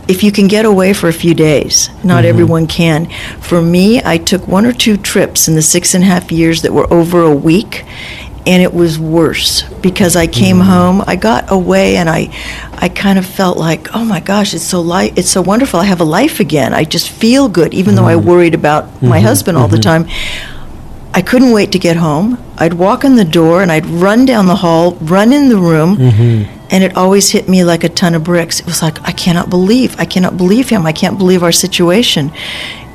if 0.06 0.22
you 0.22 0.30
can 0.30 0.48
get 0.48 0.66
away 0.66 0.92
for 0.92 1.08
a 1.08 1.12
few 1.12 1.34
days, 1.34 1.88
not 2.04 2.24
mm-hmm. 2.24 2.26
everyone 2.26 2.66
can. 2.66 3.08
For 3.40 3.62
me, 3.62 4.02
I 4.04 4.18
took 4.18 4.46
one 4.46 4.66
or 4.66 4.72
two 4.72 4.96
trips 4.96 5.48
in 5.48 5.54
the 5.54 5.62
six 5.62 5.94
and 5.94 6.04
a 6.04 6.06
half 6.06 6.30
years 6.30 6.62
that 6.62 6.72
were 6.72 6.92
over 6.92 7.22
a 7.22 7.34
week, 7.34 7.84
and 8.46 8.62
it 8.62 8.74
was 8.74 8.98
worse 8.98 9.62
because 9.80 10.16
I 10.16 10.26
came 10.26 10.60
home, 10.60 11.02
I 11.06 11.16
got 11.16 11.50
away, 11.50 11.96
and 11.96 12.10
I, 12.10 12.28
I 12.72 12.90
kind 12.90 13.18
of 13.18 13.24
felt 13.24 13.56
like, 13.56 13.94
oh 13.94 14.04
my 14.04 14.20
gosh, 14.20 14.52
it's 14.52 14.64
so 14.64 14.82
light, 14.82 15.16
it's 15.16 15.30
so 15.30 15.40
wonderful. 15.40 15.80
I 15.80 15.84
have 15.84 16.02
a 16.02 16.04
life 16.04 16.40
again. 16.40 16.74
I 16.74 16.84
just 16.84 17.08
feel 17.08 17.48
good, 17.48 17.72
even 17.72 17.94
though 17.94 18.04
I 18.04 18.16
worried 18.16 18.54
about 18.54 19.02
my 19.02 19.20
husband 19.20 19.56
all 19.56 19.68
the 19.68 19.78
time. 19.78 20.06
I 21.16 21.22
couldn't 21.22 21.52
wait 21.52 21.70
to 21.72 21.78
get 21.78 21.96
home. 21.96 22.42
I'd 22.58 22.74
walk 22.74 23.04
in 23.04 23.14
the 23.14 23.24
door 23.24 23.62
and 23.62 23.70
I'd 23.70 23.86
run 23.86 24.26
down 24.26 24.46
the 24.46 24.56
hall, 24.56 24.96
run 24.96 25.32
in 25.32 25.48
the 25.48 25.56
room, 25.56 25.96
mm-hmm. 25.96 26.66
and 26.70 26.82
it 26.82 26.96
always 26.96 27.30
hit 27.30 27.48
me 27.48 27.62
like 27.62 27.84
a 27.84 27.88
ton 27.88 28.16
of 28.16 28.24
bricks. 28.24 28.58
It 28.58 28.66
was 28.66 28.82
like, 28.82 29.00
I 29.02 29.12
cannot 29.12 29.48
believe, 29.48 29.98
I 30.00 30.06
cannot 30.06 30.36
believe 30.36 30.68
him. 30.68 30.86
I 30.86 30.92
can't 30.92 31.16
believe 31.16 31.44
our 31.44 31.52
situation. 31.52 32.32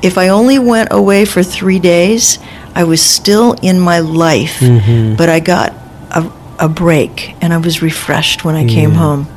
If 0.01 0.17
I 0.17 0.28
only 0.28 0.59
went 0.59 0.89
away 0.91 1.24
for 1.24 1.43
three 1.43 1.80
days, 1.80 2.39
I 2.76 2.84
was 2.84 3.01
still 3.01 3.53
in 3.61 3.80
my 3.80 3.99
life, 3.99 4.59
mm-hmm. 4.59 5.15
but 5.15 5.30
I 5.30 5.39
got 5.39 5.72
a, 6.11 6.30
a 6.59 6.67
break 6.67 7.36
and 7.41 7.53
I 7.53 7.57
was 7.57 7.82
refreshed 7.82 8.43
when 8.43 8.55
I 8.55 8.67
came 8.67 8.91
home. 8.91 9.28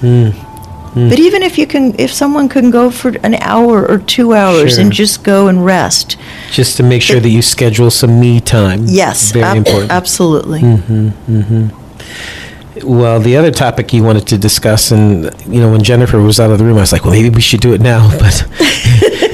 Mm. 0.00 0.51
Hmm. 0.94 1.08
But 1.08 1.18
even 1.18 1.42
if 1.42 1.56
you 1.58 1.66
can, 1.66 1.94
if 1.98 2.12
someone 2.12 2.48
can 2.48 2.70
go 2.70 2.90
for 2.90 3.10
an 3.22 3.34
hour 3.36 3.86
or 3.88 3.98
two 3.98 4.34
hours 4.34 4.74
Sure. 4.74 4.80
and 4.82 4.92
just 4.92 5.24
go 5.24 5.48
and 5.48 5.64
rest, 5.64 6.16
Just 6.50 6.76
to 6.76 6.82
make 6.82 7.00
sure 7.02 7.18
that 7.20 7.30
you 7.30 7.40
schedule 7.42 7.90
some 7.90 8.20
me 8.20 8.40
time. 8.40 8.84
yes, 8.86 9.32
Very 9.32 9.44
ab- 9.44 9.56
important. 9.56 9.90
absolutely. 9.90 10.60
Mm-hmm, 10.60 11.08
mm-hmm. 11.38 12.88
Well, 12.88 13.20
the 13.20 13.36
other 13.36 13.50
topic 13.50 13.92
you 13.92 14.02
wanted 14.02 14.26
to 14.28 14.38
discuss, 14.38 14.90
and 14.92 15.30
you 15.46 15.60
know, 15.60 15.70
when 15.70 15.82
Jennifer 15.82 16.20
was 16.20 16.38
out 16.40 16.50
of 16.50 16.58
the 16.58 16.64
room, 16.64 16.76
I 16.78 16.80
was 16.80 16.92
like, 16.92 17.04
well, 17.04 17.12
maybe 17.14 17.30
we 17.30 17.40
should 17.40 17.60
do 17.60 17.72
it 17.74 17.80
now. 17.80 18.10
But 18.18 18.44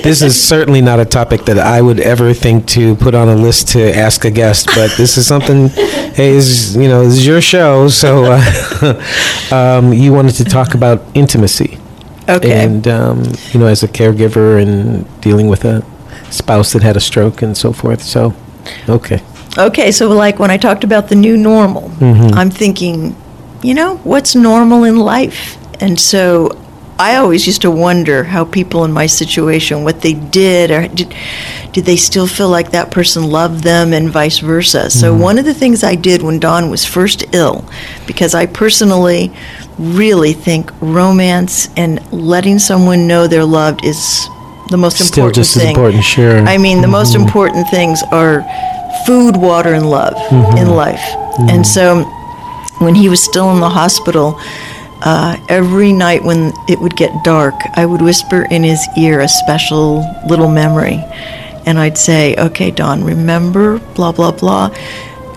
this 0.09 0.23
is 0.23 0.41
certainly 0.41 0.81
not 0.81 0.99
a 1.01 1.05
topic 1.05 1.45
that 1.45 1.59
I 1.59 1.83
would 1.83 2.01
ever 2.01 2.33
think 2.33 2.67
to 2.69 2.97
put 2.97 3.15
on 3.15 3.29
a 3.29 3.35
list 3.37 3.69
to 3.69 3.95
ask 3.95 4.25
a 4.25 4.31
guest, 4.31 4.67
but 4.75 4.91
this 4.97 5.17
is 5.19 5.27
something. 5.27 5.69
Hey, 5.69 6.33
this 6.33 6.47
is, 6.47 6.77
you 6.77 6.89
know, 6.89 7.05
this 7.05 7.19
is 7.19 7.27
your 7.27 7.41
show, 7.41 7.89
so 7.89 8.25
uh, 8.25 9.03
um, 9.53 9.93
you 9.93 10.13
wanted 10.13 10.35
to 10.37 10.45
talk 10.45 10.75
about 10.75 11.03
intimacy. 11.15 11.79
Okay. 12.29 12.65
And 12.65 12.87
um, 12.89 13.23
you 13.53 13.61
know, 13.61 13.67
as 13.67 13.83
a 13.83 13.89
caregiver 13.89 14.61
and 14.61 15.07
dealing 15.21 15.49
with 15.49 15.65
a 15.65 15.85
spouse 16.31 16.73
that 16.73 16.83
had 16.83 16.97
a 16.97 17.01
stroke 17.01 17.43
and 17.43 17.57
so 17.57 17.73
forth. 17.73 18.03
So, 18.03 18.35
okay. 18.89 19.23
Okay, 19.57 19.91
so 19.91 20.09
like 20.09 20.39
when 20.39 20.51
I 20.51 20.57
talked 20.57 20.85
about 20.85 21.09
the 21.09 21.17
new 21.17 21.37
normal, 21.37 21.89
Mhm. 21.99 22.35
I'm 22.35 22.51
thinking, 22.51 23.17
you 23.63 23.75
know, 23.75 23.97
what's 24.05 24.35
normal 24.35 24.85
in 24.85 24.99
life? 24.99 25.57
And 25.81 25.99
so 25.99 26.51
I 27.01 27.15
always 27.17 27.47
used 27.47 27.63
to 27.63 27.71
wonder 27.71 28.25
how 28.25 28.45
people 28.45 28.85
in 28.85 28.93
my 28.93 29.07
situation, 29.07 29.85
what 29.85 30.01
they 30.01 30.15
did, 30.15 30.73
or 30.73 30.89
did, 30.89 31.15
did 31.73 31.85
they 31.85 31.95
still 31.97 32.27
feel 32.27 32.49
like 32.49 32.73
that 32.73 32.91
person 32.91 33.23
loved 33.31 33.63
them, 33.63 33.93
and 33.93 34.11
vice 34.11 34.39
versa. 34.41 34.91
So 34.91 35.15
one 35.15 35.39
of 35.39 35.45
the 35.45 35.55
things 35.55 35.85
I 35.85 35.95
did 35.95 36.23
when 36.23 36.41
Don 36.41 36.71
was 36.71 36.85
first 36.85 37.25
ill, 37.33 37.65
because 38.09 38.35
I 38.35 38.47
personally 38.47 39.31
really 39.79 40.33
think 40.33 40.73
romance 40.81 41.69
and 41.77 42.01
letting 42.13 42.59
someone 42.59 43.07
know 43.07 43.29
they're 43.29 43.45
loved 43.45 43.85
is 43.85 44.29
the 44.71 44.77
most 44.77 44.97
Still 44.99 45.27
important 45.27 45.35
just 45.37 45.57
as 45.57 45.63
thing. 45.63 45.71
important, 45.77 46.03
sure. 46.05 46.41
I 46.49 46.59
mean, 46.59 46.81
the 46.83 46.89
most 46.89 47.15
Mhm. 47.15 47.21
important 47.27 47.69
things 47.71 48.03
are 48.11 48.45
food, 49.07 49.37
water, 49.37 49.73
and 49.73 49.89
love 49.89 50.15
Mhm. 50.31 50.59
in 50.59 50.71
life. 50.75 51.01
And 51.49 51.65
so 51.65 52.03
when 52.81 52.97
he 52.97 53.09
was 53.09 53.23
still 53.23 53.53
in 53.53 53.61
the 53.61 53.69
hospital, 53.69 54.37
uh, 55.03 55.37
every 55.49 55.93
night 55.93 56.25
when 56.25 56.53
it 56.69 56.81
would 56.81 56.97
get 56.97 57.13
dark, 57.25 57.55
I 57.75 57.87
would 57.87 58.03
whisper 58.03 58.47
in 58.51 58.63
his 58.63 58.87
ear 58.97 59.21
a 59.21 59.29
special 59.29 60.05
little 60.27 60.49
memory. 60.49 61.05
And 61.67 61.79
I'd 61.79 61.99
say, 61.99 62.35
okay, 62.37 62.71
Don, 62.71 63.05
remember, 63.05 63.79
blah, 63.95 64.13
blah, 64.13 64.33
blah. 64.33 64.75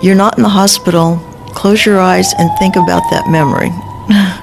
You're 0.02 0.16
not 0.16 0.38
in 0.38 0.44
the 0.44 0.50
hospital. 0.50 1.18
Close 1.54 1.86
your 1.86 2.00
eyes 2.00 2.34
and 2.38 2.50
think 2.58 2.76
about 2.76 3.04
that 3.12 3.30
memory. 3.30 3.70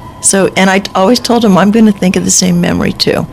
So, 0.21 0.53
and 0.57 0.69
I 0.69 0.83
always 0.95 1.21
told 1.21 1.45
him, 1.45 1.57
I'm 1.57 1.71
going 1.71 1.87
to 1.87 1.93
think 1.93 2.17
of 2.17 2.25
the 2.25 2.31
same 2.31 2.61
memory 2.61 2.93
too. 2.93 3.27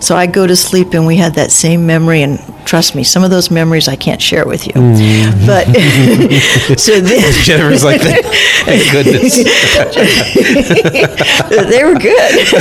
So 0.00 0.16
I 0.16 0.26
go 0.26 0.46
to 0.46 0.56
sleep 0.56 0.94
and 0.94 1.06
we 1.06 1.16
had 1.16 1.34
that 1.34 1.52
same 1.52 1.86
memory. 1.86 2.22
And 2.22 2.38
trust 2.66 2.94
me, 2.94 3.04
some 3.04 3.24
of 3.24 3.30
those 3.30 3.50
memories 3.50 3.88
I 3.88 3.96
can't 3.96 4.20
share 4.20 4.46
with 4.46 4.66
you. 4.66 4.72
But 4.74 5.66
so 6.78 7.00
then, 7.00 7.32
Jennifer's 7.44 7.84
like, 7.84 8.00
thank 8.02 8.92
goodness. 8.92 9.36
they 11.70 11.84
were 11.84 11.98
good. 11.98 12.54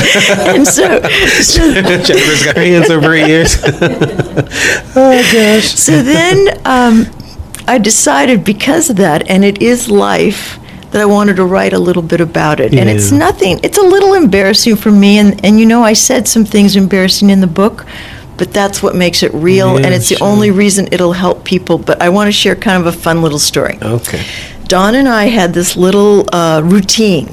and 0.55 0.67
so, 0.67 1.01
so 1.41 1.73
Jennifer's 1.81 2.45
got 2.45 2.55
her 2.57 2.63
hands 2.63 2.89
over 2.89 3.07
her 3.07 3.15
ears. 3.15 3.57
oh 4.95 5.29
gosh. 5.33 5.73
So 5.75 6.01
then 6.01 6.59
um, 6.65 7.05
I 7.67 7.77
decided 7.77 8.43
because 8.43 8.89
of 8.89 8.97
that, 8.97 9.27
and 9.29 9.43
it 9.45 9.61
is 9.61 9.89
life, 9.89 10.59
that 10.93 11.01
I 11.01 11.05
wanted 11.05 11.37
to 11.37 11.45
write 11.45 11.73
a 11.73 11.79
little 11.79 12.03
bit 12.03 12.21
about 12.21 12.59
it. 12.59 12.71
And 12.73 12.87
it's 12.87 13.11
nothing, 13.11 13.59
it's 13.63 13.79
a 13.79 13.81
little 13.81 14.13
embarrassing 14.13 14.75
for 14.75 14.91
me. 14.91 15.17
And, 15.17 15.43
and 15.43 15.59
you 15.59 15.65
know, 15.65 15.83
I 15.83 15.93
said 15.93 16.27
some 16.27 16.45
things 16.45 16.75
embarrassing 16.75 17.31
in 17.31 17.41
the 17.41 17.47
book, 17.47 17.87
but 18.37 18.53
that's 18.53 18.83
what 18.83 18.95
makes 18.95 19.23
it 19.23 19.33
real. 19.33 19.79
Yeah, 19.79 19.87
and 19.87 19.95
it's 19.95 20.07
the 20.07 20.19
only 20.21 20.51
reason 20.51 20.87
it'll 20.91 21.13
help 21.13 21.43
people. 21.45 21.79
But 21.79 21.99
I 21.99 22.09
want 22.09 22.27
to 22.27 22.31
share 22.31 22.55
kind 22.55 22.79
of 22.79 22.85
a 22.85 22.95
fun 22.95 23.23
little 23.23 23.39
story. 23.39 23.79
Okay. 23.81 24.23
Don 24.65 24.93
and 24.93 25.09
I 25.09 25.25
had 25.25 25.51
this 25.51 25.75
little 25.75 26.29
uh, 26.31 26.61
routine 26.63 27.25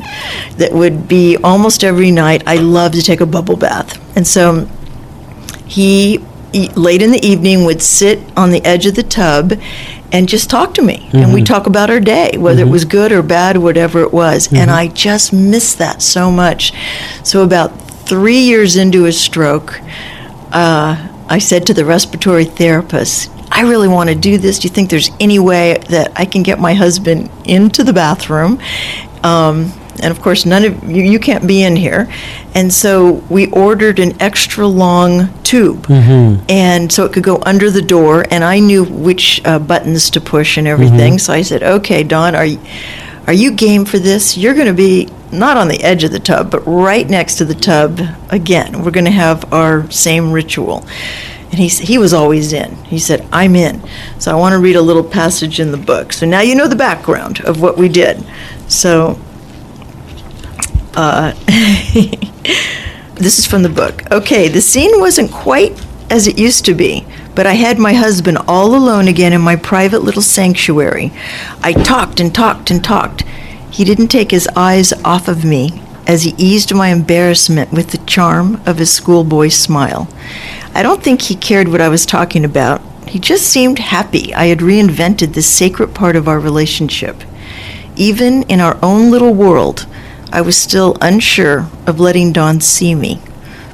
that 0.56 0.70
would 0.72 1.06
be 1.06 1.36
almost 1.44 1.84
every 1.84 2.10
night. 2.10 2.42
I 2.46 2.56
love 2.56 2.92
to 2.92 3.02
take 3.02 3.20
a 3.20 3.26
bubble 3.26 3.56
bath. 3.56 3.98
And 4.16 4.26
so 4.26 4.66
he, 5.66 6.18
late 6.76 7.02
in 7.02 7.10
the 7.12 7.24
evening, 7.24 7.66
would 7.66 7.82
sit 7.82 8.20
on 8.38 8.50
the 8.50 8.64
edge 8.64 8.86
of 8.86 8.94
the 8.94 9.02
tub 9.02 9.52
and 10.12 10.28
just 10.28 10.50
talk 10.50 10.74
to 10.74 10.82
me. 10.82 11.08
And 11.12 11.32
we'd 11.32 11.44
Mhm. 11.44 11.48
talk 11.48 11.66
about 11.66 11.90
our 11.90 12.00
day, 12.00 12.36
whether 12.36 12.62
it 12.62 12.68
was 12.68 12.84
good 12.84 13.12
or 13.12 13.22
bad, 13.22 13.56
whatever 13.58 14.00
it 14.02 14.12
was. 14.12 14.48
And 14.52 14.70
Mhm. 14.70 14.74
I 14.74 14.86
just 14.88 15.32
miss 15.32 15.72
that 15.74 16.02
so 16.02 16.30
much. 16.30 16.72
So, 17.22 17.42
about 17.42 17.72
three 18.06 18.38
years 18.40 18.76
into 18.76 19.02
his 19.04 19.18
stroke, 19.18 19.80
uh, 20.52 20.96
I 21.28 21.38
said 21.38 21.64
to 21.66 21.74
the 21.74 21.84
respiratory 21.84 22.44
therapist, 22.44 23.30
I 23.52 23.62
really 23.62 23.88
want 23.88 24.08
to 24.08 24.14
do 24.16 24.36
this. 24.38 24.58
Do 24.58 24.66
you 24.66 24.74
think 24.74 24.90
there's 24.90 25.10
any 25.20 25.38
way 25.38 25.78
that 25.90 26.12
I 26.16 26.24
can 26.24 26.42
get 26.42 26.58
my 26.60 26.74
husband 26.74 27.28
into 27.44 27.84
the 27.84 27.92
bathroom? 27.92 28.58
Um, 29.22 29.72
and 30.02 30.10
of 30.10 30.20
course, 30.20 30.46
none 30.46 30.64
of 30.64 30.90
you, 30.90 31.02
you 31.02 31.18
can't 31.18 31.46
be 31.46 31.62
in 31.62 31.76
here. 31.76 32.08
And 32.54 32.72
so 32.72 33.22
we 33.28 33.50
ordered 33.50 33.98
an 33.98 34.20
extra 34.20 34.66
long 34.66 35.32
tube. 35.42 35.86
Mm-hmm. 35.86 36.44
And 36.48 36.92
so 36.92 37.04
it 37.04 37.12
could 37.12 37.22
go 37.22 37.42
under 37.42 37.70
the 37.70 37.82
door, 37.82 38.24
and 38.30 38.44
I 38.44 38.58
knew 38.58 38.84
which 38.84 39.40
uh, 39.44 39.58
buttons 39.58 40.10
to 40.10 40.20
push 40.20 40.56
and 40.56 40.66
everything. 40.66 41.14
Mhm. 41.14 41.20
So 41.20 41.32
I 41.32 41.42
said, 41.42 41.62
"Okay, 41.62 42.02
Don, 42.02 42.34
are 42.34 42.46
you, 42.46 42.58
are 43.26 43.32
you 43.32 43.52
game 43.52 43.84
for 43.84 43.98
this? 43.98 44.36
You're 44.36 44.54
going 44.54 44.66
to 44.66 44.72
be 44.72 45.08
not 45.32 45.56
on 45.56 45.68
the 45.68 45.82
edge 45.82 46.04
of 46.04 46.10
the 46.10 46.18
tub, 46.20 46.50
but 46.50 46.60
right 46.66 47.08
next 47.08 47.36
to 47.36 47.44
the 47.44 47.54
tub 47.54 48.00
again. 48.30 48.82
We're 48.82 48.90
going 48.90 49.04
to 49.06 49.10
have 49.10 49.52
our 49.52 49.90
same 49.90 50.32
ritual." 50.32 50.86
And 51.52 51.58
he, 51.58 51.66
he 51.66 51.98
was 51.98 52.12
always 52.12 52.52
in. 52.52 52.76
He 52.84 53.00
said, 53.00 53.26
I'm 53.32 53.56
in. 53.56 53.82
So 54.20 54.30
I 54.30 54.36
want 54.36 54.52
to 54.52 54.60
read 54.60 54.76
a 54.76 54.80
little 54.80 55.02
passage 55.02 55.58
in 55.58 55.72
the 55.72 55.76
book. 55.78 56.12
So 56.12 56.24
now 56.24 56.42
you 56.42 56.54
know 56.54 56.68
the 56.68 56.76
background 56.76 57.40
of 57.40 57.60
what 57.60 57.76
we 57.76 57.88
did. 57.88 58.24
So 58.68 59.18
uh, 60.94 61.32
this 63.14 63.38
is 63.38 63.46
from 63.46 63.62
the 63.62 63.68
book. 63.68 64.10
Okay, 64.10 64.48
the 64.48 64.60
scene 64.60 65.00
wasn't 65.00 65.30
quite 65.30 65.72
as 66.10 66.26
it 66.26 66.38
used 66.38 66.64
to 66.64 66.74
be, 66.74 67.06
but 67.34 67.46
I 67.46 67.52
had 67.52 67.78
my 67.78 67.92
husband 67.92 68.38
all 68.48 68.74
alone 68.74 69.08
again 69.08 69.32
in 69.32 69.40
my 69.40 69.56
private 69.56 70.02
little 70.02 70.22
sanctuary. 70.22 71.12
I 71.62 71.72
talked 71.72 72.20
and 72.20 72.34
talked 72.34 72.70
and 72.70 72.82
talked. 72.82 73.22
He 73.70 73.84
didn't 73.84 74.08
take 74.08 74.32
his 74.32 74.48
eyes 74.56 74.92
off 75.04 75.28
of 75.28 75.44
me 75.44 75.80
as 76.06 76.24
he 76.24 76.34
eased 76.36 76.74
my 76.74 76.88
embarrassment 76.88 77.72
with 77.72 77.90
the 77.90 77.98
charm 77.98 78.60
of 78.66 78.78
his 78.78 78.92
schoolboy 78.92 79.48
smile. 79.48 80.08
I 80.74 80.82
don't 80.82 81.02
think 81.02 81.22
he 81.22 81.36
cared 81.36 81.68
what 81.68 81.80
I 81.80 81.88
was 81.88 82.04
talking 82.04 82.44
about. 82.44 82.80
He 83.08 83.18
just 83.18 83.46
seemed 83.46 83.78
happy 83.78 84.34
I 84.34 84.46
had 84.46 84.58
reinvented 84.58 85.34
this 85.34 85.48
sacred 85.48 85.94
part 85.94 86.16
of 86.16 86.28
our 86.28 86.40
relationship. 86.40 87.22
Even 87.96 88.42
in 88.44 88.60
our 88.60 88.78
own 88.82 89.10
little 89.10 89.34
world, 89.34 89.86
I 90.32 90.40
was 90.40 90.56
still 90.56 90.96
unsure 91.00 91.68
of 91.86 92.00
letting 92.00 92.32
Don 92.32 92.60
see 92.60 92.94
me. 92.94 93.20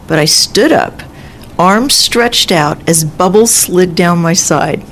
But 0.07 0.19
I 0.19 0.25
stood 0.25 0.73
up, 0.73 1.03
arms 1.59 1.95
stretched 1.95 2.51
out 2.53 2.89
as 2.89 3.05
bubbles 3.05 3.53
slid 3.53 3.95
down 3.95 4.19
my 4.19 4.33
side. 4.33 4.83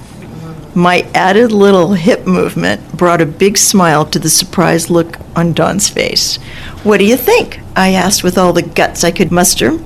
My 0.74 1.06
added 1.14 1.52
little 1.52 1.92
hip 1.92 2.26
movement 2.26 2.96
brought 2.96 3.20
a 3.20 3.26
big 3.26 3.56
smile 3.56 4.04
to 4.06 4.18
the 4.18 4.28
surprised 4.28 4.90
look 4.90 5.18
on 5.36 5.52
Don's 5.52 5.88
face. 5.88 6.36
What 6.82 6.98
do 6.98 7.04
you 7.04 7.16
think? 7.16 7.60
I 7.76 7.92
asked 7.92 8.24
with 8.24 8.36
all 8.36 8.52
the 8.52 8.62
guts 8.62 9.04
I 9.04 9.12
could 9.12 9.30
muster. 9.30 9.78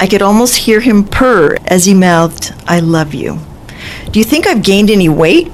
I 0.00 0.06
could 0.06 0.22
almost 0.22 0.56
hear 0.56 0.80
him 0.80 1.04
purr 1.04 1.56
as 1.66 1.84
he 1.84 1.94
mouthed, 1.94 2.52
I 2.66 2.80
love 2.80 3.14
you. 3.14 3.38
Do 4.10 4.18
you 4.18 4.24
think 4.24 4.46
I've 4.46 4.64
gained 4.64 4.90
any 4.90 5.08
weight? 5.08 5.50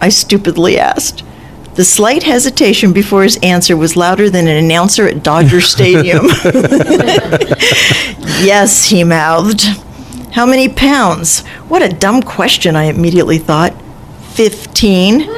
I 0.00 0.08
stupidly 0.08 0.78
asked. 0.78 1.22
The 1.76 1.84
slight 1.84 2.22
hesitation 2.22 2.92
before 2.94 3.22
his 3.22 3.38
answer 3.42 3.76
was 3.76 3.96
louder 3.96 4.30
than 4.30 4.48
an 4.48 4.56
announcer 4.56 5.06
at 5.06 5.22
Dodger 5.22 5.60
Stadium. 5.74 6.24
yes, 8.42 8.86
he 8.86 9.04
mouthed. 9.04 9.62
How 10.32 10.46
many 10.46 10.68
pounds? 10.68 11.46
What 11.68 11.82
a 11.82 11.88
dumb 11.88 12.22
question, 12.22 12.76
I 12.76 12.84
immediately 12.84 13.38
thought. 13.38 13.74
Fifteen. 14.32 15.22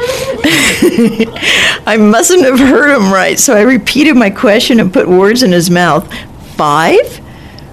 I 1.87 1.97
mustn't 1.99 2.45
have 2.45 2.59
heard 2.59 2.95
him 2.97 3.13
right, 3.13 3.39
so 3.39 3.55
I 3.57 3.63
repeated 3.63 4.17
my 4.17 4.31
question 4.31 4.81
and 4.81 4.93
put 4.93 5.09
words 5.09 5.43
in 5.43 5.53
his 5.53 5.71
mouth. 5.71 6.13
Five? 6.57 7.21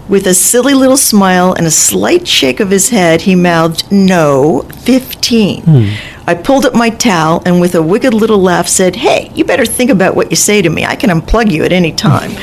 With 0.08 0.28
a 0.28 0.36
silly 0.36 0.76
little 0.76 0.98
smile 0.98 1.54
and 1.54 1.66
a 1.66 1.72
slight 1.72 2.28
shake 2.28 2.60
of 2.60 2.70
his 2.70 2.90
head, 2.90 3.22
he 3.22 3.34
mouthed, 3.34 3.92
No, 3.92 4.62
15. 4.84 5.64
Hmm. 5.64 5.90
I 6.28 6.34
pulled 6.36 6.66
up 6.66 6.74
my 6.74 6.90
towel 6.90 7.42
and, 7.46 7.60
with 7.60 7.76
a 7.76 7.82
wicked 7.82 8.14
little 8.14 8.40
laugh, 8.40 8.68
said, 8.68 8.96
Hey, 8.96 9.32
you 9.36 9.44
better 9.46 9.66
think 9.66 9.90
about 9.90 10.16
what 10.16 10.30
you 10.30 10.36
say 10.36 10.62
to 10.62 10.70
me. 10.70 10.86
I 10.86 10.96
can 10.96 11.10
unplug 11.10 11.52
you 11.52 11.64
at 11.64 11.72
any 11.72 11.92
time. 11.92 12.32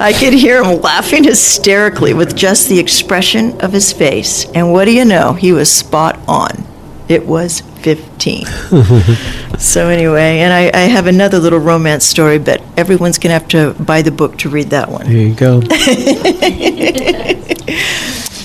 I 0.00 0.14
could 0.18 0.32
hear 0.32 0.62
him 0.62 0.80
laughing 0.80 1.24
hysterically 1.24 2.14
with 2.14 2.36
just 2.36 2.68
the 2.68 2.78
expression 2.78 3.60
of 3.60 3.72
his 3.72 3.92
face. 3.92 4.44
And 4.52 4.72
what 4.72 4.84
do 4.86 4.92
you 4.92 5.04
know? 5.04 5.32
He 5.32 5.52
was 5.52 5.72
spot 5.72 6.18
on. 6.28 6.64
It 7.08 7.26
was 7.26 7.60
15. 7.60 8.44
So 9.58 9.88
anyway, 9.88 10.38
and 10.38 10.52
I, 10.52 10.70
I 10.72 10.82
have 10.82 11.08
another 11.08 11.40
little 11.40 11.58
romance 11.58 12.04
story, 12.04 12.38
but 12.38 12.62
everyone's 12.76 13.18
going 13.18 13.30
to 13.30 13.40
have 13.40 13.48
to 13.48 13.74
buy 13.82 14.02
the 14.02 14.12
book 14.12 14.38
to 14.38 14.48
read 14.48 14.70
that 14.70 14.88
one. 14.88 15.04
There 15.04 15.16
you 15.16 15.34
go. 15.34 15.60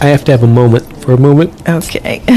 I 0.01 0.07
have 0.07 0.23
to 0.25 0.31
have 0.31 0.41
a 0.41 0.47
moment 0.47 1.03
for 1.03 1.11
a 1.13 1.19
moment. 1.19 1.53
Okay. 1.69 2.23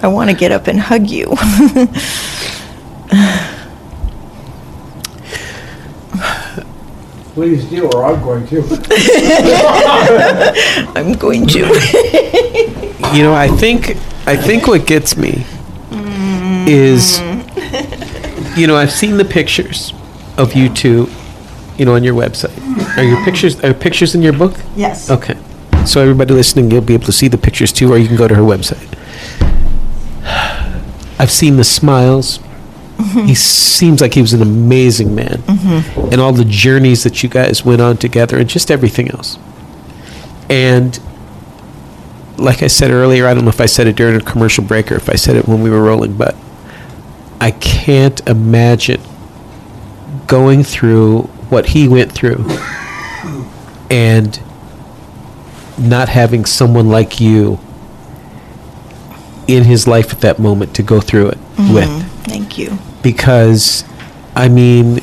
I 0.00 0.06
want 0.06 0.30
to 0.30 0.36
get 0.36 0.52
up 0.52 0.68
and 0.68 0.78
hug 0.78 1.08
you. 1.10 1.34
Please 7.34 7.64
do, 7.64 7.90
or 7.90 8.04
I'm 8.04 8.22
going 8.22 8.46
to. 8.46 8.62
I'm 10.94 11.14
going 11.14 11.46
to. 11.48 11.58
You 13.16 13.22
know, 13.22 13.34
I 13.34 13.48
think 13.48 13.96
I 14.26 14.36
think 14.36 14.66
what 14.66 14.86
gets 14.86 15.16
me 15.16 15.44
is 16.66 17.20
you 18.56 18.66
know, 18.66 18.76
I've 18.76 18.92
seen 18.92 19.16
the 19.16 19.24
pictures 19.24 19.92
of 20.36 20.54
you 20.54 20.68
two, 20.68 21.08
you 21.76 21.84
know, 21.84 21.94
on 21.94 22.04
your 22.04 22.14
website. 22.14 22.56
Are 22.96 23.02
your 23.02 23.22
pictures 23.24 23.62
are 23.64 23.74
pictures 23.74 24.14
in 24.14 24.22
your 24.22 24.32
book? 24.32 24.54
Yes. 24.76 25.10
Okay. 25.10 25.36
So 25.86 26.00
everybody 26.00 26.34
listening, 26.34 26.70
you'll 26.70 26.82
be 26.82 26.94
able 26.94 27.06
to 27.06 27.12
see 27.12 27.28
the 27.28 27.38
pictures 27.38 27.72
too, 27.72 27.92
or 27.92 27.98
you 27.98 28.06
can 28.06 28.16
go 28.16 28.28
to 28.28 28.34
her 28.34 28.42
website. 28.42 28.90
I've 31.18 31.30
seen 31.30 31.56
the 31.56 31.64
smiles. 31.64 32.38
He 32.96 33.34
seems 33.34 34.00
like 34.00 34.14
he 34.14 34.20
was 34.20 34.32
an 34.32 34.42
amazing 34.42 35.14
man, 35.14 35.42
and 36.12 36.20
all 36.20 36.32
the 36.32 36.44
journeys 36.44 37.04
that 37.04 37.22
you 37.22 37.28
guys 37.28 37.64
went 37.64 37.80
on 37.80 37.96
together, 37.96 38.38
and 38.38 38.48
just 38.48 38.70
everything 38.70 39.10
else. 39.10 39.38
And 40.48 40.98
like 42.38 42.62
I 42.62 42.66
said 42.66 42.90
earlier, 42.90 43.26
I 43.26 43.34
don't 43.34 43.44
know 43.44 43.50
if 43.50 43.60
I 43.60 43.66
said 43.66 43.86
it 43.86 43.96
during 43.96 44.16
a 44.16 44.20
commercial 44.20 44.64
break 44.64 44.90
or 44.90 44.96
if 44.96 45.08
I 45.08 45.14
said 45.14 45.36
it 45.36 45.46
when 45.46 45.62
we 45.62 45.70
were 45.70 45.82
rolling, 45.82 46.16
but 46.16 46.34
I 47.40 47.50
can't 47.52 48.26
imagine 48.28 49.00
going 50.26 50.64
through 50.64 51.22
what 51.50 51.66
he 51.66 51.86
went 51.88 52.12
through 52.12 52.46
and 53.90 54.40
not 55.78 56.08
having 56.08 56.44
someone 56.44 56.88
like 56.88 57.20
you 57.20 57.58
in 59.46 59.64
his 59.64 59.86
life 59.86 60.12
at 60.12 60.20
that 60.22 60.38
moment 60.38 60.74
to 60.76 60.82
go 60.82 61.00
through 61.00 61.28
it 61.28 61.38
mm-hmm. 61.56 61.74
with. 61.74 62.13
Thank 62.24 62.58
you. 62.58 62.78
Because, 63.02 63.84
I 64.34 64.48
mean, 64.48 65.00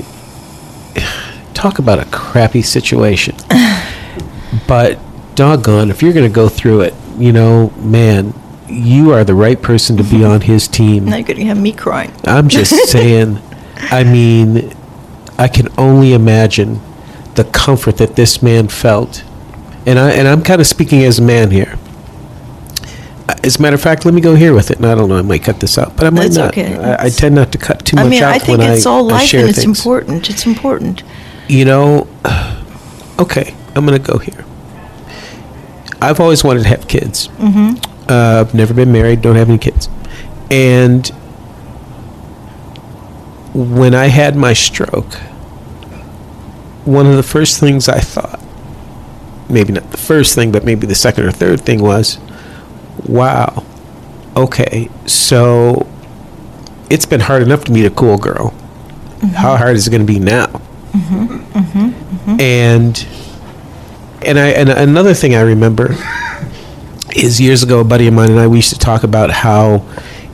talk 1.54 1.80
about 1.80 2.00
a 2.00 2.06
crappy 2.06 2.62
situation. 2.62 3.36
but, 4.68 5.00
doggone, 5.36 5.90
if 5.90 6.02
you're 6.02 6.14
going 6.14 6.30
to 6.30 6.36
go 6.36 6.50
through 6.50 6.82
it, 6.82 6.94
you 7.18 7.32
know, 7.32 7.70
man, 7.78 8.34
you 8.68 9.12
are 9.12 9.24
the 9.24 9.36
right 9.36 9.62
person 9.62 9.98
to 9.98 10.04
be 10.04 10.10
mm-hmm. 10.10 10.32
on 10.32 10.42
his 10.42 10.68
team. 10.68 11.06
Now 11.06 11.18
you're 11.18 11.28
going 11.28 11.40
to 11.40 11.46
have 11.46 11.60
me 11.60 11.74
crying. 11.74 12.14
I'm 12.26 12.48
just 12.48 12.72
saying, 12.92 13.40
I 13.76 14.04
mean, 14.04 14.74
I 15.38 15.48
can 15.48 15.68
only 15.78 16.14
imagine 16.14 16.80
the 17.36 17.44
comfort 17.46 17.98
that 17.98 18.16
this 18.16 18.42
man 18.42 18.68
felt. 18.68 19.24
And 19.86 19.98
I 19.98 20.12
and 20.12 20.28
I'm 20.28 20.44
kind 20.44 20.62
of 20.62 20.68
speaking 20.68 21.04
as 21.04 21.18
a 21.18 21.24
man 21.24 21.50
here. 21.50 21.78
As 23.44 23.58
a 23.58 23.62
matter 23.62 23.76
of 23.76 23.82
fact, 23.82 24.06
let 24.06 24.14
me 24.14 24.22
go 24.22 24.36
here 24.36 24.54
with 24.54 24.72
it. 24.72 24.78
And 24.78 24.86
I 24.86 24.96
don't 24.96 25.10
know, 25.10 25.18
I 25.18 25.22
might 25.22 25.44
cut 25.44 25.60
this 25.60 25.78
out, 25.78 25.96
but 25.96 26.06
I 26.06 26.10
might 26.10 26.24
That's 26.24 26.38
not. 26.38 26.50
okay. 26.50 26.76
I, 26.78 27.06
I 27.06 27.10
tend 27.10 27.36
not 27.36 27.52
to 27.52 27.58
cut 27.58 27.86
too 27.86 27.96
much 27.96 28.06
I 28.06 28.10
mean, 28.10 28.24
out 28.24 28.34
I 28.34 28.40
think 28.40 28.60
when 28.60 28.72
it's 28.72 28.86
I, 28.86 28.90
all 28.92 29.10
I 29.10 29.16
life 29.16 29.28
share 29.28 29.42
and 29.42 29.50
it's 29.50 29.64
things. 29.64 29.80
important. 29.80 30.30
It's 30.30 30.46
important. 30.46 31.04
You 31.48 31.66
know, 31.66 32.08
okay, 33.20 33.56
I'm 33.76 33.86
going 33.86 34.02
to 34.02 34.12
go 34.12 34.18
here. 34.18 34.46
I've 36.02 36.20
always 36.20 36.44
wanted 36.44 36.64
to 36.64 36.70
have 36.70 36.88
kids. 36.88 37.28
Mm-hmm. 37.38 37.76
Uh, 38.10 38.42
I've 38.42 38.54
never 38.54 38.74
been 38.74 38.92
married, 38.92 39.22
don't 39.22 39.36
have 39.36 39.50
any 39.50 39.58
kids. 39.60 39.88
And 40.50 41.08
when 43.54 43.94
I 43.94 44.08
had 44.08 44.36
my 44.36 44.54
stroke, 44.54 45.14
one 46.86 47.06
of 47.06 47.16
the 47.16 47.24
first 47.24 47.60
things 47.60 47.88
I 47.88 48.00
thought, 48.00 48.42
maybe 49.50 49.74
not 49.74 49.92
the 49.92 49.98
first 49.98 50.34
thing, 50.36 50.52
but 50.52 50.64
maybe 50.64 50.88
the 50.88 50.96
second 50.96 51.26
or 51.26 51.32
third 51.32 51.62
thing 51.62 51.82
was, 51.82 52.18
wow, 53.08 53.64
okay, 54.36 54.90
so 55.06 55.88
it's 56.90 57.06
been 57.06 57.22
hard 57.22 57.42
enough 57.42 57.64
to 57.66 57.72
meet 57.72 57.86
a 57.86 57.90
cool 57.90 58.18
girl. 58.18 58.52
Mm-hmm. 58.52 59.28
How 59.28 59.56
hard 59.56 59.76
is 59.76 59.88
it 59.88 59.92
going 59.92 60.06
to 60.06 60.12
be 60.12 60.20
now? 60.20 60.48
Mm-hmm, 60.48 61.26
mm-hmm, 61.58 62.42
and 62.42 63.08
and 64.26 64.40
I 64.40 64.48
and 64.50 64.70
another 64.70 65.14
thing 65.14 65.36
I 65.36 65.42
remember 65.42 65.96
is 67.16 67.40
years 67.40 67.64
ago 67.64 67.80
a 67.80 67.84
buddy 67.84 68.08
of 68.08 68.14
mine 68.14 68.32
and 68.32 68.40
I 68.40 68.48
we 68.48 68.58
used 68.58 68.74
to 68.74 68.80
talk 68.80 69.04
about 69.04 69.32
how 69.32 69.86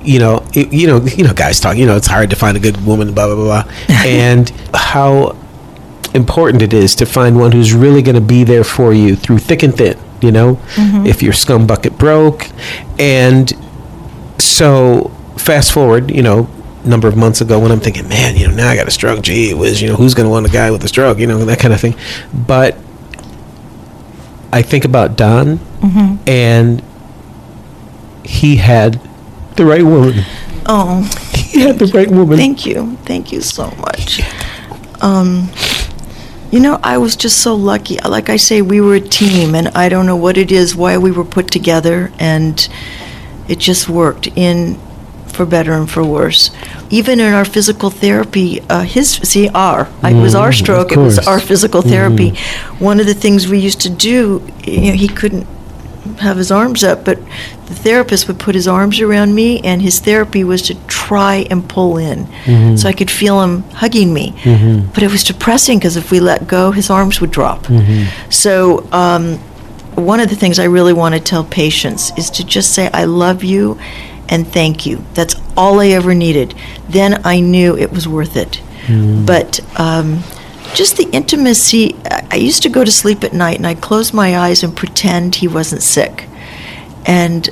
you 0.03 0.19
know 0.19 0.45
it, 0.53 0.71
you 0.73 0.87
know 0.87 1.01
you 1.01 1.23
know 1.23 1.33
guys 1.33 1.59
talk 1.59 1.77
you 1.77 1.85
know 1.85 1.95
it's 1.95 2.07
hard 2.07 2.29
to 2.29 2.35
find 2.35 2.57
a 2.57 2.59
good 2.59 2.83
woman 2.85 3.13
blah 3.13 3.27
blah 3.27 3.35
blah 3.35 3.63
blah. 3.63 3.73
And 4.05 4.49
how 4.73 5.37
important 6.13 6.61
it 6.61 6.73
is 6.73 6.95
to 6.95 7.05
find 7.05 7.37
one 7.37 7.51
who's 7.51 7.73
really 7.73 8.01
going 8.01 8.15
to 8.15 8.21
be 8.21 8.43
there 8.43 8.63
for 8.63 8.93
you 8.93 9.15
through 9.15 9.39
thick 9.39 9.63
and 9.63 9.75
thin 9.75 9.97
you 10.21 10.31
know? 10.31 10.59
If 10.77 11.21
your 11.23 11.33
scum 11.33 11.67
bucket 11.67 11.97
broke. 11.97 12.47
And 12.99 13.51
so 14.39 15.11
fast 15.37 15.71
forward 15.71 16.09
you 16.11 16.21
know 16.23 16.49
number 16.83 17.07
of 17.07 17.15
months 17.15 17.41
ago 17.41 17.59
when 17.59 17.71
i'm 17.71 17.79
thinking 17.79 18.07
man 18.07 18.35
you 18.35 18.47
know 18.47 18.53
now 18.53 18.69
i 18.69 18.75
got 18.75 18.87
a 18.87 18.91
stroke. 18.91 19.21
Gee 19.21 19.53
whiz 19.53 19.81
you 19.81 19.87
know 19.89 19.95
who's 19.95 20.13
going 20.13 20.25
to 20.25 20.29
want 20.31 20.45
a 20.45 20.49
guy 20.49 20.71
with 20.71 20.83
a 20.83 20.87
stroke? 20.87 21.19
You 21.19 21.27
know 21.27 21.43
that 21.45 21.59
kind 21.59 21.73
of 21.73 21.79
thing. 21.81 21.95
But 22.33 22.75
i 24.51 24.61
think 24.61 24.85
about 24.85 25.15
don 25.17 25.59
and 26.27 26.81
he 28.23 28.57
had 28.57 28.99
the 29.55 29.65
right 29.65 29.83
woman. 29.83 30.23
Oh, 30.65 31.01
he 31.33 31.61
had 31.61 31.79
the 31.79 31.87
right 31.87 32.09
woman. 32.09 32.37
Thank 32.37 32.65
you. 32.65 32.97
Thank 33.05 33.31
you 33.31 33.41
so 33.41 33.69
much. 33.77 34.21
Um, 35.01 35.49
you 36.51 36.59
know, 36.59 36.79
I 36.83 36.97
was 36.97 37.15
just 37.15 37.41
so 37.41 37.55
lucky. 37.55 37.97
Like 37.99 38.29
I 38.29 38.37
say, 38.37 38.61
we 38.61 38.79
were 38.81 38.95
a 38.95 39.01
team, 39.01 39.55
and 39.55 39.67
I 39.69 39.89
don't 39.89 40.05
know 40.05 40.15
what 40.15 40.37
it 40.37 40.51
is, 40.51 40.75
why 40.75 40.97
we 40.97 41.11
were 41.11 41.25
put 41.25 41.51
together, 41.51 42.11
and 42.19 42.67
it 43.47 43.59
just 43.59 43.89
worked 43.89 44.27
in 44.35 44.79
for 45.27 45.45
better 45.45 45.73
and 45.73 45.89
for 45.89 46.03
worse. 46.03 46.49
Even 46.89 47.19
in 47.19 47.33
our 47.33 47.45
physical 47.45 47.89
therapy, 47.89 48.61
uh, 48.69 48.81
his 48.81 49.11
see 49.11 49.49
our 49.49 49.87
it 50.03 50.13
was 50.15 50.35
our 50.35 50.49
Mm, 50.51 50.59
stroke. 50.59 50.91
It 50.91 50.97
was 50.97 51.19
our 51.27 51.39
physical 51.39 51.81
therapy. 51.81 52.29
One 52.79 52.99
of 52.99 53.05
the 53.05 53.13
things 53.13 53.47
we 53.47 53.59
used 53.59 53.81
to 53.81 53.89
do, 53.89 54.41
you 54.65 54.91
know, 54.91 54.93
he 54.93 55.07
couldn't 55.07 55.45
have 56.19 56.37
his 56.37 56.51
arms 56.51 56.83
up, 56.83 57.03
but 57.05 57.17
the 57.67 57.75
therapist 57.75 58.27
would 58.27 58.39
put 58.39 58.55
his 58.55 58.67
arms 58.67 58.99
around 58.99 59.35
me, 59.35 59.59
and 59.61 59.81
his 59.81 59.99
therapy 59.99 60.43
was 60.43 60.61
to 60.63 60.75
try 60.87 61.45
and 61.49 61.67
pull 61.67 61.97
in, 61.97 62.27
so 62.77 62.87
I 62.89 62.93
could 62.93 63.11
feel 63.11 63.41
him 63.41 63.63
hugging 63.71 64.13
me. 64.13 64.33
But 64.93 65.03
it 65.03 65.11
was 65.11 65.23
depressing 65.23 65.79
because 65.79 65.97
if 65.97 66.11
we 66.11 66.19
let 66.19 66.47
go, 66.47 66.71
his 66.71 66.89
arms 66.89 67.19
would 67.21 67.31
drop. 67.31 67.67
So. 68.29 68.87
Um, 68.91 69.39
one 69.97 70.19
of 70.19 70.29
the 70.29 70.35
things 70.35 70.59
I 70.59 70.65
really 70.65 70.93
want 70.93 71.15
to 71.15 71.19
tell 71.19 71.43
patients 71.43 72.11
is 72.19 72.29
to 72.29 72.45
just 72.45 72.71
say, 72.75 72.87
I 72.93 73.05
love 73.05 73.43
you 73.43 73.79
and 74.29 74.47
thank 74.47 74.85
you. 74.85 75.03
That's 75.15 75.35
all 75.57 75.79
I 75.79 75.87
ever 75.87 76.13
needed. 76.13 76.53
Then 76.87 77.19
I 77.25 77.39
knew 77.39 77.75
it 77.75 77.91
was 77.91 78.07
worth 78.07 78.35
it. 78.37 78.61
But 79.25 79.59
um, 79.79 80.19
just 80.77 80.95
the 80.95 81.09
intimacy, 81.09 81.95
I 82.05 82.35
used 82.35 82.61
to 82.61 82.69
go 82.69 82.83
to 82.83 82.91
sleep 82.91 83.23
at 83.23 83.33
night 83.33 83.57
and 83.57 83.65
I'd 83.65 83.81
close 83.81 84.13
my 84.13 84.37
eyes 84.37 84.61
and 84.61 84.77
pretend 84.77 85.33
he 85.33 85.47
wasn't 85.47 85.81
sick. 85.81 86.27
And 87.03 87.49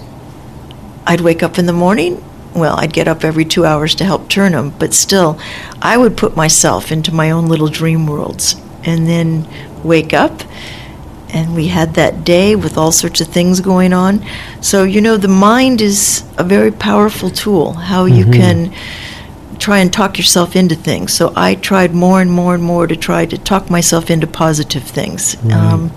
I'd 1.08 1.22
wake 1.22 1.42
up 1.42 1.58
in 1.58 1.66
the 1.66 1.74
morning. 1.74 2.24
Well, 2.54 2.76
I'd 2.80 2.94
get 2.94 3.08
up 3.08 3.24
every 3.24 3.44
two 3.44 3.66
hours 3.66 3.96
to 3.96 4.06
help 4.06 4.30
turn 4.30 4.54
him, 4.54 4.70
but 4.78 4.94
still, 4.94 5.40
I 5.82 5.98
would 5.98 6.16
put 6.16 6.36
myself 6.36 6.92
into 6.92 7.12
my 7.12 7.32
own 7.32 7.48
little 7.48 7.68
dream 7.68 8.06
worlds 8.06 8.62
and 8.84 9.08
then 9.08 9.48
wake 9.84 10.14
up 10.14 10.44
and 11.30 11.56
we 11.56 11.68
had 11.68 11.96
that 11.96 12.24
day 12.24 12.56
with 12.56 12.78
all 12.78 12.92
sorts 12.92 13.22
of 13.22 13.28
things 13.28 13.60
going 13.60 13.92
on. 13.92 14.24
So, 14.62 14.84
you 14.84 15.02
know, 15.02 15.18
the 15.18 15.28
mind 15.28 15.82
is 15.82 16.24
a 16.38 16.44
very 16.44 16.72
powerful 16.72 17.32
tool, 17.32 17.74
how 17.74 18.06
you 18.06 18.24
mm-hmm. 18.24 18.34
can 18.34 18.76
try 19.56 19.80
and 19.80 19.92
talk 19.92 20.18
yourself 20.18 20.56
into 20.56 20.76
things. 20.76 21.14
So, 21.14 21.32
I 21.36 21.56
tried 21.56 21.94
more 21.94 22.22
and 22.22 22.32
more 22.32 22.54
and 22.54 22.64
more 22.64 22.88
to 22.88 22.96
try 22.96 23.26
to 23.26 23.38
talk 23.38 23.70
myself 23.70 24.10
into 24.10 24.28
positive 24.28 24.84
things. 24.84 25.36
Um, 25.52 25.92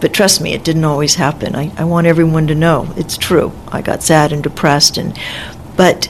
but 0.00 0.12
trust 0.12 0.40
me, 0.40 0.52
it 0.52 0.62
didn't 0.64 0.84
always 0.84 1.14
happen. 1.14 1.54
I, 1.56 1.72
I 1.78 1.84
want 1.84 2.06
everyone 2.06 2.46
to 2.48 2.54
know 2.54 2.92
it's 2.96 3.16
true. 3.16 3.52
I 3.72 3.80
got 3.82 4.02
sad 4.02 4.32
and 4.32 4.42
depressed, 4.42 4.98
and 4.98 5.18
but 5.76 6.08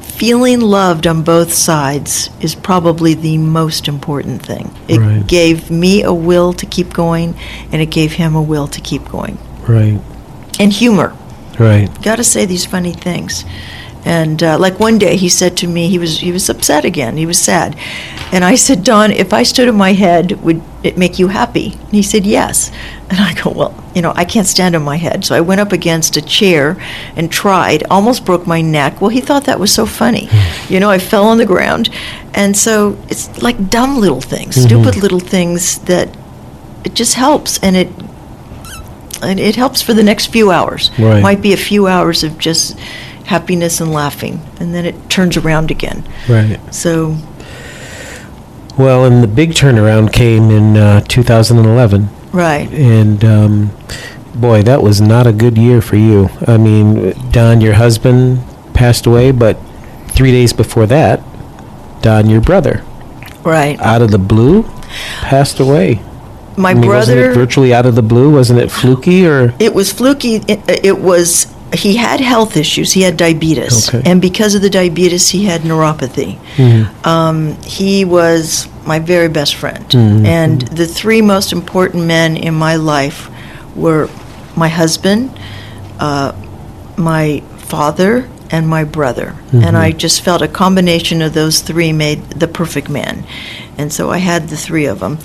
feeling 0.00 0.60
loved 0.60 1.06
on 1.06 1.22
both 1.22 1.52
sides 1.52 2.30
is 2.40 2.54
probably 2.54 3.14
the 3.14 3.38
most 3.38 3.86
important 3.86 4.42
thing. 4.44 4.70
It 4.88 4.98
Right. 4.98 5.24
gave 5.26 5.70
me 5.70 6.02
a 6.02 6.12
will 6.12 6.52
to 6.54 6.66
keep 6.66 6.92
going, 6.92 7.36
and 7.70 7.80
it 7.82 7.90
gave 7.90 8.12
him 8.14 8.34
a 8.34 8.42
will 8.42 8.66
to 8.68 8.80
keep 8.80 9.08
going. 9.08 9.38
right 9.68 10.00
And 10.58 10.72
humor. 10.72 11.12
right 11.58 11.88
Got 12.02 12.16
to 12.16 12.24
say 12.24 12.46
these 12.46 12.64
funny 12.66 12.92
things. 12.94 13.44
And 14.04 14.42
uh, 14.42 14.58
like 14.58 14.78
one 14.80 14.98
day, 14.98 15.16
he 15.16 15.28
said 15.28 15.56
to 15.58 15.66
me, 15.66 15.88
he 15.88 15.98
was 15.98 16.20
he 16.20 16.32
was 16.32 16.48
upset 16.48 16.84
again. 16.84 17.16
He 17.16 17.26
was 17.26 17.38
sad, 17.38 17.76
and 18.32 18.44
I 18.44 18.54
said, 18.54 18.84
Don, 18.84 19.10
if 19.10 19.32
I 19.32 19.42
stood 19.42 19.68
on 19.68 19.76
my 19.76 19.92
head, 19.92 20.32
would 20.42 20.62
it 20.82 20.96
make 20.98 21.18
you 21.18 21.28
happy? 21.28 21.72
And 21.72 21.90
he 21.92 22.02
said, 22.02 22.26
yes. 22.26 22.70
And 23.10 23.18
I 23.18 23.34
go, 23.34 23.50
well, 23.50 23.84
you 23.94 24.02
know, 24.02 24.12
I 24.14 24.24
can't 24.24 24.46
stand 24.46 24.76
on 24.76 24.82
my 24.82 24.96
head, 24.96 25.24
so 25.24 25.34
I 25.34 25.40
went 25.40 25.60
up 25.60 25.72
against 25.72 26.16
a 26.16 26.22
chair 26.22 26.76
and 27.16 27.32
tried. 27.32 27.84
Almost 27.90 28.24
broke 28.24 28.46
my 28.46 28.60
neck. 28.60 29.00
Well, 29.00 29.10
he 29.10 29.20
thought 29.20 29.44
that 29.44 29.58
was 29.58 29.72
so 29.72 29.86
funny. 29.86 30.28
you 30.68 30.78
know, 30.78 30.90
I 30.90 30.98
fell 30.98 31.24
on 31.24 31.38
the 31.38 31.46
ground, 31.46 31.88
and 32.34 32.56
so 32.56 32.98
it's 33.08 33.42
like 33.42 33.70
dumb 33.70 33.98
little 33.98 34.20
things, 34.20 34.56
stupid 34.56 34.96
little 34.96 35.20
things 35.20 35.78
that 35.80 36.14
it 36.84 36.94
just 36.94 37.14
helps, 37.14 37.58
and 37.62 37.76
it 37.76 37.88
and 39.22 39.40
it 39.40 39.56
helps 39.56 39.82
for 39.82 39.94
the 39.94 40.02
next 40.02 40.26
few 40.26 40.50
hours. 40.50 40.90
Right. 40.98 41.22
Might 41.22 41.42
be 41.42 41.52
a 41.52 41.56
few 41.56 41.86
hours 41.86 42.22
of 42.22 42.38
just 42.38 42.78
happiness 43.28 43.80
and 43.80 43.92
laughing, 43.92 44.40
and 44.58 44.74
then 44.74 44.84
it 44.86 45.10
turns 45.10 45.36
around 45.36 45.70
again. 45.70 46.02
right 46.28 46.58
So 46.74 47.16
Well, 48.78 49.04
and 49.04 49.22
the 49.22 49.28
big 49.28 49.50
turnaround 49.52 50.12
came 50.12 50.50
in 50.50 50.76
uh, 50.76 51.00
2011. 51.02 52.08
Right. 52.32 52.70
And 52.72 53.24
um, 53.24 53.70
boy, 54.34 54.62
that 54.62 54.82
was 54.82 55.00
not 55.00 55.26
a 55.26 55.32
good 55.32 55.58
year 55.58 55.80
for 55.80 55.96
you. 55.96 56.28
I 56.46 56.56
mean, 56.58 57.12
Don, 57.30 57.60
your 57.60 57.74
husband, 57.74 58.40
passed 58.74 59.06
away, 59.06 59.32
but 59.32 59.56
three 60.08 60.30
days 60.30 60.52
before 60.52 60.86
that, 60.86 61.20
Don, 62.02 62.30
your 62.30 62.40
brother, 62.40 62.84
Right. 63.44 63.78
out 63.80 64.02
of 64.02 64.10
the 64.10 64.18
blue, 64.18 64.62
passed 65.22 65.58
away. 65.58 66.00
My 66.56 66.70
I 66.70 66.74
mean, 66.74 66.88
wasn't 66.88 67.18
it 67.18 67.24
brother. 67.26 67.40
virtually 67.40 67.74
out 67.74 67.86
of 67.86 67.94
the 67.94 68.02
blue? 68.02 68.30
Wasn't 68.32 68.58
it 68.58 68.70
fluky 68.70 69.26
or? 69.26 69.54
It 69.58 69.74
was 69.74 69.92
fluky. 69.92 70.36
It, 70.48 70.60
it 70.84 70.98
was. 70.98 71.46
He 71.72 71.96
had 71.96 72.20
health 72.20 72.56
issues. 72.56 72.92
He 72.92 73.02
had 73.02 73.16
diabetes, 73.16 73.88
Okay. 73.88 74.02
and 74.10 74.20
because 74.22 74.54
of 74.54 74.62
the 74.62 74.70
diabetes, 74.70 75.28
he 75.28 75.44
had 75.44 75.62
neuropathy. 75.62 76.38
Mhm. 76.56 76.86
Um, 77.06 77.56
he 77.64 78.04
was 78.06 78.68
my 78.86 78.98
very 78.98 79.28
best 79.28 79.54
friend, 79.54 79.84
Mhm. 79.90 80.24
and 80.26 80.62
the 80.62 80.86
three 80.86 81.20
most 81.20 81.52
important 81.52 82.06
men 82.06 82.36
in 82.36 82.54
my 82.54 82.76
life 82.76 83.28
were 83.76 84.08
my 84.56 84.68
husband, 84.68 85.30
uh, 86.00 86.32
my 86.96 87.42
father, 87.58 88.24
and 88.50 88.66
my 88.66 88.82
brother. 88.82 89.34
And 89.52 89.76
Mhm. 89.76 89.80
I 89.86 89.92
just 89.92 90.22
felt 90.22 90.40
a 90.40 90.48
combination 90.48 91.20
of 91.20 91.34
those 91.34 91.60
three 91.60 91.92
made 91.92 92.20
the 92.30 92.48
perfect 92.48 92.88
man, 92.88 93.24
and 93.76 93.92
so 93.92 94.10
I 94.10 94.18
had 94.18 94.48
the 94.48 94.56
three 94.56 94.86
of 94.86 95.00
them. 95.00 95.18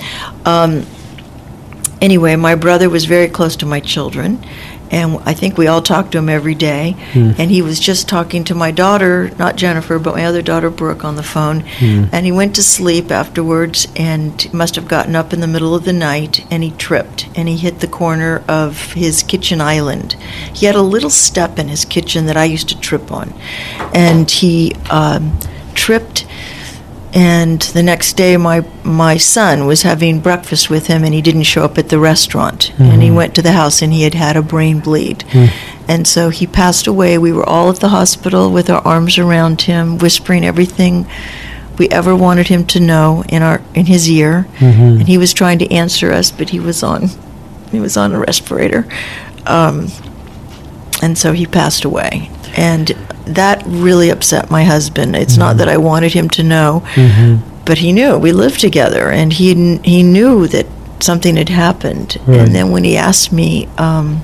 Um, 0.45 0.83
anyway, 2.01 2.35
my 2.35 2.55
brother 2.55 2.89
was 2.89 3.05
very 3.05 3.29
close 3.29 3.55
to 3.57 3.65
my 3.65 3.79
children, 3.79 4.39
and 4.93 5.17
I 5.25 5.33
think 5.33 5.57
we 5.57 5.65
all 5.65 5.81
talked 5.81 6.11
to 6.11 6.19
him 6.19 6.29
every 6.29 6.53
day. 6.53 6.91
Hmm. 7.13 7.31
And 7.39 7.49
he 7.49 7.63
was 7.63 7.79
just 7.79 8.07
talking 8.07 8.43
to 8.43 8.55
my 8.55 8.69
daughter, 8.69 9.31
not 9.39 9.55
Jennifer, 9.55 9.97
but 9.97 10.13
my 10.13 10.25
other 10.25 10.43
daughter, 10.43 10.69
Brooke, 10.69 11.03
on 11.03 11.15
the 11.15 11.23
phone. 11.23 11.61
Hmm. 11.61 12.05
And 12.11 12.27
he 12.27 12.31
went 12.31 12.53
to 12.55 12.63
sleep 12.63 13.09
afterwards 13.09 13.87
and 13.95 14.53
must 14.53 14.75
have 14.75 14.87
gotten 14.87 15.15
up 15.15 15.33
in 15.33 15.39
the 15.39 15.47
middle 15.47 15.73
of 15.73 15.83
the 15.83 15.93
night 15.93 16.45
and 16.51 16.61
he 16.61 16.69
tripped 16.71 17.27
and 17.35 17.49
he 17.49 17.57
hit 17.57 17.79
the 17.79 17.87
corner 17.87 18.43
of 18.47 18.93
his 18.93 19.23
kitchen 19.23 19.59
island. 19.59 20.13
He 20.53 20.67
had 20.67 20.75
a 20.75 20.81
little 20.81 21.09
step 21.09 21.57
in 21.57 21.69
his 21.69 21.85
kitchen 21.85 22.27
that 22.27 22.37
I 22.37 22.45
used 22.45 22.69
to 22.69 22.79
trip 22.79 23.11
on. 23.11 23.33
And 23.95 24.29
he 24.29 24.75
um, 24.91 25.39
tripped 25.73 26.27
and 27.13 27.61
the 27.61 27.83
next 27.83 28.13
day, 28.17 28.37
my 28.37 28.63
my 28.83 29.17
son 29.17 29.65
was 29.67 29.83
having 29.83 30.19
breakfast 30.19 30.69
with 30.69 30.87
him, 30.87 31.03
and 31.03 31.13
he 31.13 31.21
didn't 31.21 31.43
show 31.43 31.63
up 31.63 31.77
at 31.77 31.89
the 31.89 31.99
restaurant. 31.99 32.71
And 32.79 33.03
he 33.03 33.09
Mhm. 33.09 33.15
went 33.15 33.35
to 33.35 33.41
the 33.41 33.51
house, 33.51 33.81
and 33.83 33.93
he 33.93 34.01
had 34.03 34.15
had 34.15 34.35
a 34.35 34.41
brain 34.41 34.79
bleed. 34.79 35.23
Mm. 35.31 35.49
And 35.87 36.07
so 36.07 36.29
he 36.29 36.47
passed 36.47 36.87
away. 36.87 37.17
We 37.17 37.31
were 37.31 37.47
all 37.47 37.69
at 37.69 37.79
the 37.81 37.89
hospital 37.89 38.49
with 38.51 38.69
our 38.69 38.81
arms 38.85 39.17
around 39.17 39.61
him, 39.63 39.97
whispering 39.99 40.43
everything 40.45 41.05
we 41.77 41.87
ever 41.89 42.15
wanted 42.15 42.47
him 42.47 42.65
to 42.65 42.79
know 42.79 43.23
in 43.29 43.43
our 43.43 43.61
in 43.75 43.85
his 43.85 44.09
ear. 44.09 44.47
Mhm. 44.59 44.99
And 44.99 45.07
he 45.07 45.17
was 45.17 45.33
trying 45.33 45.59
to 45.59 45.71
answer 45.71 46.11
us, 46.11 46.31
but 46.31 46.49
he 46.49 46.59
was 46.59 46.81
on 46.83 47.11
he 47.71 47.79
was 47.79 47.95
on 47.97 48.13
a 48.13 48.19
respirator. 48.19 48.85
Um, 49.45 49.87
and 51.01 51.17
so 51.17 51.33
he 51.33 51.45
passed 51.45 51.83
away. 51.85 52.29
And 52.55 52.93
that 53.25 53.63
really 53.65 54.09
upset 54.09 54.49
my 54.51 54.63
husband. 54.63 55.15
It's 55.15 55.37
not 55.37 55.57
that 55.57 55.67
I 55.69 55.77
wanted 55.77 56.13
him 56.13 56.29
to 56.29 56.43
know, 56.43 56.83
Mhm. 56.95 57.39
but 57.65 57.77
he 57.77 57.91
knew. 57.93 58.17
We 58.17 58.31
lived 58.31 58.59
together, 58.59 59.09
and 59.09 59.31
he 59.33 59.79
he 59.83 60.03
knew 60.03 60.47
that 60.47 60.65
something 60.99 61.35
had 61.37 61.49
happened. 61.49 62.17
Right. 62.25 62.39
And 62.39 62.55
then 62.55 62.71
when 62.71 62.83
he 62.83 62.97
asked 62.97 63.31
me 63.31 63.67
um, 63.77 64.21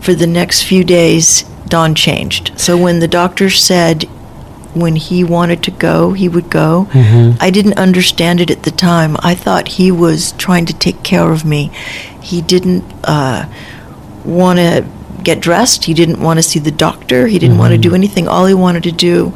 for 0.00 0.14
the 0.14 0.26
next 0.26 0.62
few 0.62 0.84
days, 0.84 1.44
Don 1.68 1.94
changed. 1.94 2.52
So 2.56 2.76
when 2.76 3.00
the 3.00 3.08
doctor 3.08 3.48
said 3.50 4.06
when 4.74 4.94
he 4.96 5.24
wanted 5.24 5.62
to 5.64 5.70
go, 5.72 6.12
he 6.12 6.28
would 6.28 6.48
go. 6.48 6.86
Mhm. 6.92 7.36
I 7.40 7.50
didn't 7.50 7.76
understand 7.78 8.40
it 8.40 8.50
at 8.50 8.62
the 8.62 8.70
time. 8.70 9.16
I 9.20 9.34
thought 9.34 9.66
he 9.78 9.90
was 9.90 10.32
trying 10.38 10.64
to 10.66 10.72
take 10.72 11.02
care 11.02 11.32
of 11.32 11.44
me. 11.44 11.70
He 12.20 12.40
didn't 12.40 12.84
uh, 13.04 13.44
want 14.24 14.58
to 14.58 14.84
get 15.24 15.40
dressed. 15.40 15.84
He 15.84 15.94
didn't 15.94 16.20
want 16.20 16.38
to 16.38 16.42
see 16.42 16.58
the 16.58 16.70
doctor. 16.70 17.26
He 17.26 17.38
didn't 17.38 17.58
want 17.58 17.72
to 17.72 17.78
do 17.78 17.94
anything. 17.94 18.28
All 18.28 18.46
he 18.46 18.54
wanted 18.54 18.82
to 18.84 18.92
do 18.92 19.32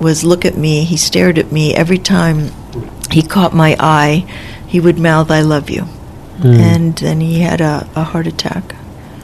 was 0.00 0.24
look 0.24 0.44
at 0.44 0.56
me. 0.56 0.84
He 0.84 0.96
stared 0.96 1.38
at 1.38 1.50
me 1.52 1.74
every 1.74 1.98
time 1.98 2.50
he 3.10 3.22
caught 3.22 3.54
my 3.54 3.76
eye. 3.80 4.24
He 4.66 4.80
would 4.80 4.98
mouth, 4.98 5.30
"I 5.30 5.40
love 5.42 5.70
you," 5.70 5.86
Mm. 6.40 6.58
and 6.58 6.96
then 6.96 7.20
he 7.20 7.40
had 7.40 7.60
a, 7.60 7.86
a 7.96 8.02
heart 8.04 8.26
attack. 8.26 8.74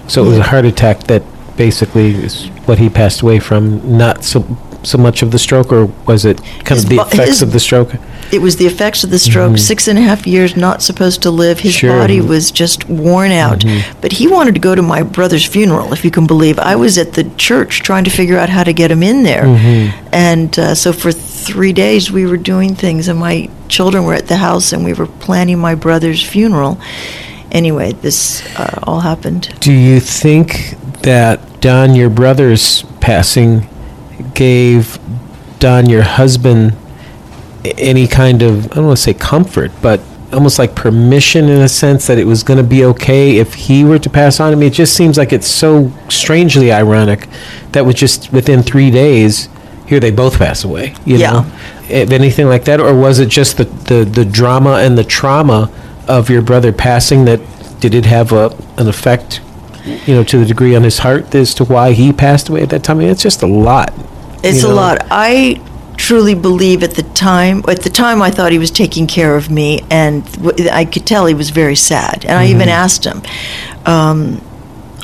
So 0.07 0.25
it 0.25 0.29
was 0.29 0.39
a 0.39 0.43
heart 0.45 0.65
attack 0.65 1.05
that 1.09 1.23
basically 1.57 2.15
is 2.15 2.47
what 2.67 2.79
he 2.79 2.89
passed 2.89 3.21
away 3.23 3.39
from. 3.39 3.97
Not 3.99 4.25
so 4.25 4.45
so 4.85 4.99
much 4.99 5.23
of 5.23 5.31
the 5.31 5.39
stroke, 5.39 5.71
or 5.73 5.87
was 6.07 6.25
it 6.25 6.39
kind 6.65 6.71
His 6.81 6.85
of 6.85 6.91
the 6.91 7.01
effects 7.01 7.29
his- 7.29 7.43
of 7.43 7.53
the 7.53 7.61
stroke? 7.61 7.93
It 8.33 8.41
was 8.41 8.57
the 8.57 8.67
effects 8.67 9.05
of 9.05 9.11
the 9.11 9.19
stroke. 9.19 9.53
Mhm. 9.53 9.59
Six 9.59 9.87
and 9.89 9.99
a 9.99 10.03
half 10.03 10.27
years, 10.27 10.57
not 10.57 10.83
supposed 10.83 11.21
to 11.23 11.31
live. 11.31 11.61
His 11.61 11.75
Sure. 11.75 11.95
body 11.99 12.19
was 12.21 12.51
just 12.51 12.89
worn 12.89 13.31
out. 13.31 13.61
Mhm. 13.61 13.83
But 14.01 14.13
he 14.13 14.27
wanted 14.27 14.55
to 14.55 14.61
go 14.61 14.75
to 14.75 14.81
my 14.81 15.03
brother's 15.03 15.45
funeral, 15.45 15.93
if 15.93 16.03
you 16.03 16.11
can 16.11 16.27
believe. 16.27 16.59
I 16.59 16.75
was 16.75 16.97
at 16.97 17.13
the 17.13 17.25
church 17.37 17.83
trying 17.83 18.05
to 18.05 18.11
figure 18.11 18.39
out 18.39 18.49
how 18.49 18.65
to 18.65 18.73
get 18.73 18.91
him 18.91 19.03
in 19.03 19.23
there. 19.23 19.45
Mhm. 19.45 19.93
And 20.13 20.59
uh, 20.59 20.75
so 20.75 20.93
for 20.95 21.13
three 21.13 21.75
days, 21.75 22.11
we 22.11 22.25
were 22.25 22.39
doing 22.39 22.75
things, 22.75 23.07
and 23.07 23.19
my 23.19 23.49
children 23.69 24.05
were 24.05 24.15
at 24.15 24.29
the 24.29 24.37
house, 24.39 24.73
and 24.73 24.83
we 24.83 24.95
were 24.95 25.07
planning 25.07 25.59
my 25.59 25.75
brother's 25.75 26.23
funeral. 26.23 26.79
Anyway, 27.51 27.95
this 28.01 28.43
uh, 28.57 28.79
all 28.85 29.01
happened. 29.01 29.51
Do 29.61 29.73
you 29.73 30.01
think 30.01 30.75
that 31.03 31.61
Don, 31.61 31.95
your 31.95 32.09
brother's 32.09 32.85
passing, 33.01 33.67
gave 34.35 34.99
Don, 35.61 35.89
your 35.91 36.03
husband, 36.03 36.73
any 37.65 38.07
kind 38.07 38.43
of, 38.43 38.71
I 38.73 38.77
don't 38.77 38.87
want 38.87 38.97
to 38.99 39.03
say 39.03 39.15
comfort, 39.15 39.71
but 39.81 40.01
almost 40.33 40.59
like 40.59 40.75
permission 40.75 41.49
in 41.49 41.61
a 41.61 41.69
sense 41.69 42.07
that 42.07 42.19
it 42.19 42.25
was 42.25 42.43
going 42.43 42.57
to 42.57 42.65
be 42.65 42.85
okay 42.85 43.37
if 43.39 43.55
he 43.55 43.85
were 43.85 43.99
to 43.99 44.11
pass 44.11 44.41
on? 44.41 44.53
I 44.53 44.57
mean, 44.57 44.69
it 44.69 44.73
just 44.75 44.97
seems 44.97 45.19
like 45.19 45.33
it's 45.33 45.47
so 45.47 45.93
strangely 46.09 46.73
ironic 46.73 47.29
that 47.73 47.85
was 47.85 47.95
just 47.95 48.33
within 48.33 48.63
three 48.63 48.91
days, 48.91 49.49
here 49.87 50.01
they 50.01 50.11
both 50.11 50.39
pass 50.39 50.65
away, 50.65 50.95
you 51.05 51.17
Yeah. 51.19 51.33
know? 51.33 51.53
If 51.89 52.11
anything 52.11 52.47
like 52.49 52.65
that, 52.65 52.81
or 52.81 52.95
was 52.95 53.19
it 53.19 53.29
just 53.29 53.59
the, 53.59 53.65
the, 53.65 54.05
the 54.05 54.25
drama 54.25 54.77
and 54.77 54.97
the 54.97 55.05
trauma 55.05 55.71
of 56.09 56.31
your 56.31 56.41
brother 56.41 56.73
passing 56.73 57.27
that, 57.27 57.41
did 57.81 57.95
it 57.95 58.07
have 58.07 58.33
a, 58.33 58.57
an 58.79 58.89
effect 58.89 59.41
you 60.07 60.15
know, 60.15 60.23
to 60.25 60.39
the 60.39 60.47
degree 60.47 60.75
on 60.77 60.83
his 60.85 60.99
heart 60.99 61.35
as 61.35 61.55
to 61.55 61.65
why 61.65 61.93
he 61.93 62.13
passed 62.13 62.49
away 62.49 62.63
at 62.63 62.71
that 62.71 62.85
time. 62.85 62.99
I 62.99 63.01
mean, 63.01 63.09
it's 63.09 63.23
just 63.23 63.43
a 63.43 63.47
lot. 63.47 63.93
It's 64.43 64.63
you 64.63 64.69
a 64.69 64.73
lot. 64.73 65.05
I 65.11 65.61
truly 66.03 66.35
believe 66.35 66.83
at 66.83 66.95
the 66.95 67.03
time, 67.15 67.63
at 67.69 67.83
the 67.83 67.89
time 67.91 68.21
I 68.21 68.29
thought 68.29 68.51
he 68.51 68.59
was 68.59 68.73
taking 68.73 69.07
care 69.07 69.37
of 69.37 69.49
me, 69.51 69.85
and 69.89 70.25
I 70.73 70.85
could 70.85 71.07
tell 71.07 71.27
he 71.27 71.35
was 71.35 71.51
very 71.51 71.77
sad. 71.77 72.25
And 72.27 72.37
I 72.37 72.47
even 72.49 72.67
Mhm. 72.69 72.73
asked 72.85 73.05
him. 73.05 73.23
Um, 73.87 74.41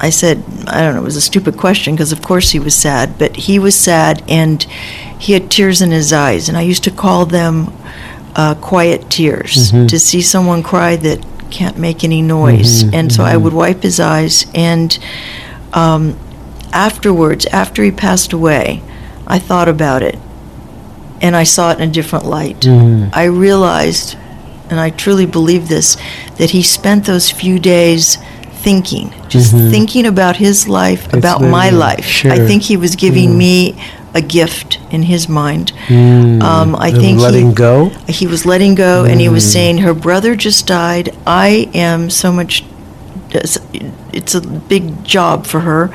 I 0.00 0.10
said, 0.10 0.42
I 0.66 0.80
don't 0.80 0.94
know, 0.94 1.00
it 1.02 1.04
was 1.04 1.14
a 1.14 1.20
stupid 1.20 1.56
question 1.56 1.94
because 1.94 2.10
of 2.10 2.20
course 2.20 2.50
he 2.50 2.58
was 2.58 2.74
sad, 2.74 3.16
but 3.16 3.36
he 3.36 3.60
was 3.60 3.76
sad 3.76 4.22
and 4.28 4.66
he 5.20 5.34
had 5.34 5.50
tears 5.52 5.80
in 5.80 5.92
his 5.92 6.12
eyes, 6.12 6.48
and 6.48 6.58
I 6.58 6.62
used 6.62 6.82
to 6.84 6.90
call 6.90 7.26
them 7.26 7.72
uh, 8.34 8.54
quiet 8.54 9.08
tears 9.08 9.70
Mhm. 9.72 9.88
to 9.88 9.98
see 9.98 10.20
someone 10.20 10.62
cry 10.64 10.94
that 10.96 11.18
can't 11.50 11.78
make 11.78 12.02
any 12.04 12.22
noise. 12.22 12.82
Mhm, 12.84 12.90
And 12.92 13.12
so 13.12 13.24
I 13.24 13.34
mhm. 13.34 13.42
would 13.42 13.52
wipe 13.52 13.82
his 13.84 13.98
eyes 14.00 14.46
and 14.54 14.98
um, 15.74 16.14
afterwards, 16.72 17.46
after 17.52 17.82
he 17.84 17.90
passed 17.90 18.32
away, 18.32 18.80
I 19.26 19.38
thought 19.38 19.68
about 19.68 20.02
it 20.02 20.18
and 21.20 21.34
I 21.36 21.44
saw 21.44 21.70
it 21.72 21.78
in 21.80 21.88
a 21.88 21.92
different 21.92 22.26
light. 22.26 22.60
Mhm. 22.60 23.10
I 23.12 23.24
realized, 23.24 24.16
and 24.70 24.78
I 24.80 24.90
truly 24.90 25.26
believe 25.26 25.68
this, 25.68 25.96
that 26.38 26.50
he 26.50 26.62
spent 26.62 27.04
those 27.06 27.30
few 27.30 27.58
days 27.58 28.18
thinking, 28.62 29.10
just 29.28 29.54
Mhm. 29.54 29.70
thinking 29.70 30.06
about 30.06 30.36
his 30.36 30.68
life, 30.68 31.06
about 31.12 31.40
my 31.40 31.66
living, 31.66 31.78
life. 31.78 32.26
I 32.28 32.38
think 32.46 32.62
he 32.64 32.76
was 32.76 32.96
giving 32.96 33.30
Mm. 33.30 33.36
me 33.36 33.74
a 34.14 34.20
gift 34.20 34.78
in 34.90 35.02
his 35.04 35.28
mind. 35.28 35.72
Mm, 35.88 36.42
Um, 36.42 36.76
I 36.76 36.88
of 36.88 36.98
think 36.98 37.20
letting 37.20 37.48
he, 37.48 37.54
go. 37.54 37.90
he 38.08 38.26
was 38.26 38.44
letting 38.46 38.74
go, 38.74 39.04
and 39.04 39.20
he 39.20 39.28
was 39.28 39.44
Mm. 39.44 39.52
saying, 39.52 39.78
"Her 39.78 39.94
brother 39.94 40.34
just 40.34 40.66
died. 40.66 41.12
I 41.26 41.68
am 41.74 42.10
so 42.10 42.32
much. 42.32 42.64
It's 44.12 44.34
a 44.34 44.40
big 44.40 45.04
job 45.04 45.46
for 45.46 45.60
her. 45.60 45.90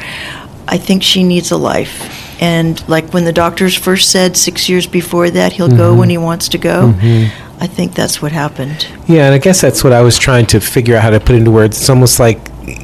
I 0.67 0.77
think 0.77 1.03
she 1.03 1.23
needs 1.23 1.51
a 1.51 1.57
life." 1.57 2.22
And 2.39 2.83
like 2.89 3.13
when 3.13 3.25
the 3.25 3.33
doctors 3.33 3.75
first 3.75 4.09
said 4.09 4.35
six 4.37 4.67
years 4.69 4.85
before 4.87 5.29
that 5.29 5.53
he'll 5.53 5.69
go 5.69 5.93
Mhm. 5.93 5.97
when 5.97 6.09
he 6.09 6.17
wants 6.17 6.49
to 6.49 6.57
go, 6.57 6.93
Mhm. 7.01 7.29
I 7.61 7.67
think 7.67 7.93
that's 7.93 8.21
what 8.21 8.31
happened. 8.31 8.87
Yeah, 9.07 9.25
and 9.25 9.33
I 9.35 9.37
guess 9.37 9.61
that's 9.61 9.83
what 9.83 9.93
I 9.93 10.01
was 10.01 10.17
trying 10.17 10.45
to 10.47 10.59
figure 10.59 10.95
out 10.97 11.03
how 11.03 11.11
to 11.11 11.19
put 11.19 11.35
into 11.35 11.51
words. 11.51 11.77
It's 11.77 11.89
almost 11.89 12.19
like, 12.19 12.39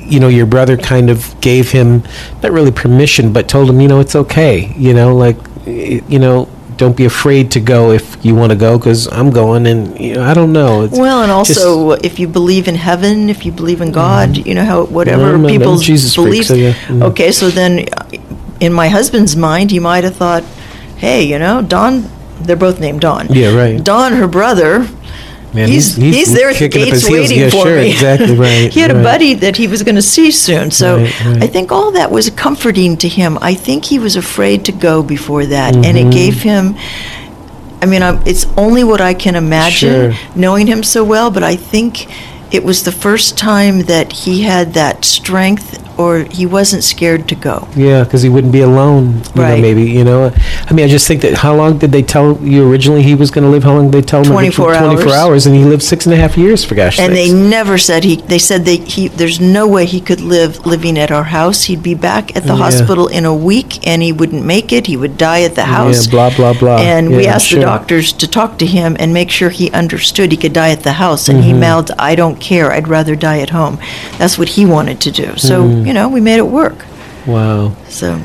you 0.07 0.19
know, 0.19 0.27
your 0.29 0.45
brother 0.45 0.77
kind 0.77 1.09
of 1.09 1.35
gave 1.41 1.71
him 1.71 2.03
not 2.43 2.51
really 2.51 2.71
permission, 2.71 3.31
but 3.33 3.47
told 3.47 3.69
him, 3.69 3.81
you 3.81 3.87
know, 3.87 3.99
it's 3.99 4.15
okay. 4.15 4.73
You 4.77 4.93
know, 4.93 5.15
like, 5.15 5.37
you 5.65 6.19
know, 6.19 6.47
don't 6.77 6.95
be 6.95 7.03
afraid 7.03 7.51
to 7.51 7.59
go 7.59 7.91
if 7.91 8.05
you 8.21 8.33
want 8.35 8.51
to 8.51 8.55
go 8.55 8.77
because 8.77 9.09
I'm 9.11 9.31
going, 9.31 9.67
and 9.67 9.99
you 9.99 10.15
know, 10.15 10.23
I 10.23 10.33
don't 10.33 10.53
know. 10.53 10.83
It's 10.83 10.97
Well, 10.97 11.21
and 11.23 11.31
also 11.31 11.91
if 11.91 12.17
you 12.19 12.27
believe 12.29 12.69
in 12.69 12.75
heaven, 12.75 13.29
if 13.29 13.45
you 13.45 13.51
believe 13.51 13.81
in 13.81 13.91
God, 13.91 14.37
you 14.47 14.53
know 14.55 14.63
how 14.63 14.85
whatever 14.85 15.35
a 15.35 15.45
people's 15.45 15.83
Jesus 15.83 16.15
beliefs. 16.15 16.47
so 16.47 16.53
yeah, 16.53 16.71
mm. 16.87 17.03
Okay, 17.03 17.33
so 17.33 17.49
then 17.49 17.85
in 18.59 18.73
my 18.73 18.89
husband's 18.89 19.35
mind, 19.35 19.71
he 19.71 19.79
might 19.79 20.03
have 20.03 20.15
thought, 20.15 20.43
"Hey, 20.97 21.23
you 21.23 21.39
know, 21.39 21.61
Don. 21.61 22.09
They're 22.41 22.55
both 22.55 22.79
named 22.79 23.01
Don. 23.01 23.27
Yeah, 23.33 23.53
right. 23.53 23.83
Don, 23.83 24.13
her 24.13 24.25
brother, 24.27 24.87
man, 25.53 25.67
he's, 25.67 25.95
he's, 25.97 26.33
there 26.33 26.49
at 26.49 26.55
the 26.55 26.69
gates 26.69 27.09
waiting 27.09 27.39
Yeah, 27.39 27.49
for 27.49 27.63
sure, 27.63 27.75
me. 27.81 27.91
exactly 27.91 28.33
right. 28.47 28.71
he 28.71 28.79
had 28.79 28.91
a 28.91 29.03
buddy 29.03 29.33
that 29.33 29.57
he 29.57 29.67
was 29.67 29.83
going 29.83 29.95
to 29.95 30.01
see 30.01 30.31
soon. 30.31 30.71
So 30.71 30.99
Right, 30.99 31.25
right. 31.25 31.43
I 31.43 31.47
think 31.47 31.73
all 31.73 31.91
that 31.91 32.11
was 32.11 32.29
comforting 32.29 32.95
to 32.97 33.09
him. 33.09 33.37
I 33.41 33.53
think 33.55 33.83
he 33.83 33.99
was 33.99 34.15
afraid 34.15 34.63
to 34.65 34.71
go 34.71 35.03
before 35.03 35.45
that, 35.47 35.75
and 35.75 35.83
Mm-hmm. 35.83 36.07
it 36.07 36.13
gave 36.13 36.41
him. 36.43 36.75
I 37.81 37.85
mean, 37.87 38.03
I'm, 38.03 38.25
it's 38.25 38.45
only 38.55 38.85
what 38.85 39.01
I 39.01 39.13
can 39.13 39.35
imagine 39.35 40.13
Sure. 40.13 40.29
knowing 40.33 40.65
him 40.67 40.81
so 40.81 41.03
well, 41.03 41.29
but 41.29 41.43
I 41.43 41.57
think 41.57 42.07
it 42.53 42.63
was 42.63 42.83
the 42.83 42.91
first 42.93 43.37
time 43.37 43.81
that 43.83 44.13
he 44.13 44.43
had 44.43 44.73
that 44.75 45.03
strength 45.03 45.77
or 45.99 46.11
he 46.39 46.45
wasn't 46.45 46.83
scared 46.83 47.27
to 47.31 47.35
go. 47.35 47.67
Yeah, 47.75 48.03
because 48.05 48.21
he 48.21 48.29
wouldn't 48.29 48.53
be 48.53 48.61
alone. 48.61 49.05
You 49.05 49.21
know, 49.35 49.41
Right. 49.43 49.61
maybe 49.61 49.83
you 49.83 50.03
know. 50.09 50.31
I 50.69 50.73
mean, 50.73 50.85
I 50.85 50.89
just 50.97 51.05
think 51.07 51.21
that 51.25 51.33
how 51.45 51.53
long 51.61 51.77
did 51.77 51.91
they 51.91 52.01
tell 52.15 52.27
you 52.41 52.59
originally 52.69 53.03
he 53.03 53.15
was 53.15 53.29
going 53.31 53.43
to 53.43 53.49
live? 53.55 53.63
How 53.69 53.73
long 53.77 53.85
did 53.91 53.95
they 54.01 54.05
tell 54.13 54.21
him? 54.23 54.31
24 54.31 54.73
hours. 54.73 54.77
Twenty-four 54.79 55.13
hours. 55.13 55.23
hours, 55.23 55.45
and 55.47 55.53
he 55.55 55.63
lived 55.73 55.83
six 55.83 56.05
and 56.05 56.13
a 56.17 56.17
half 56.23 56.37
years. 56.37 56.63
For 56.63 56.75
gosh 56.75 56.97
And 56.99 57.13
they 57.15 57.29
never 57.33 57.77
said 57.77 58.03
he. 58.09 58.15
They 58.33 58.39
said 58.39 58.63
they 58.65 58.77
he. 58.77 59.09
There's 59.09 59.39
no 59.59 59.67
way 59.67 59.85
he 59.85 59.99
could 59.99 60.21
live 60.21 60.65
living 60.65 60.97
at 60.97 61.11
our 61.11 61.25
house. 61.39 61.63
He'd 61.69 61.83
be 61.83 61.95
back 61.95 62.25
at 62.37 62.43
the 62.43 62.55
Yeah. 62.55 62.63
hospital 62.65 63.07
in 63.07 63.25
a 63.25 63.35
week, 63.51 63.71
and 63.85 64.01
he 64.01 64.11
wouldn't 64.13 64.45
make 64.45 64.71
it. 64.71 64.87
He 64.87 64.95
would 64.97 65.17
die 65.17 65.41
at 65.49 65.55
the 65.55 65.65
house. 65.77 66.05
Yeah, 66.05 66.11
blah 66.11 66.29
blah 66.37 66.53
blah. 66.53 66.77
And 66.77 67.03
we 67.17 67.27
asked 67.27 67.47
sure. 67.47 67.59
the 67.59 67.65
doctors 67.65 68.13
to 68.13 68.25
talk 68.27 68.57
to 68.59 68.65
him 68.65 68.95
and 68.99 69.13
make 69.13 69.29
sure 69.29 69.49
he 69.49 69.69
understood 69.71 70.31
he 70.31 70.37
could 70.37 70.53
die 70.53 70.71
at 70.77 70.83
the 70.83 70.93
house. 70.93 71.27
And 71.29 71.39
Mm-hmm. 71.39 71.47
he 71.55 71.65
mouthed, 71.67 71.91
"I 71.99 72.15
don't 72.15 72.39
care. 72.39 72.71
I'd 72.71 72.87
rather 72.87 73.15
die 73.15 73.39
at 73.39 73.49
home." 73.49 73.77
That's 74.17 74.37
what 74.39 74.49
he 74.49 74.65
wanted 74.65 74.99
to 75.01 75.11
do. 75.11 75.27
So 75.37 75.55
Mm-hmm. 75.63 75.88
You 75.89 75.95
know, 75.95 76.07
we 76.07 76.21
made 76.21 76.37
it 76.37 76.45
work. 76.61 76.85
Wow, 77.25 77.75
So, 77.87 78.21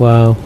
wow. 0.00 0.36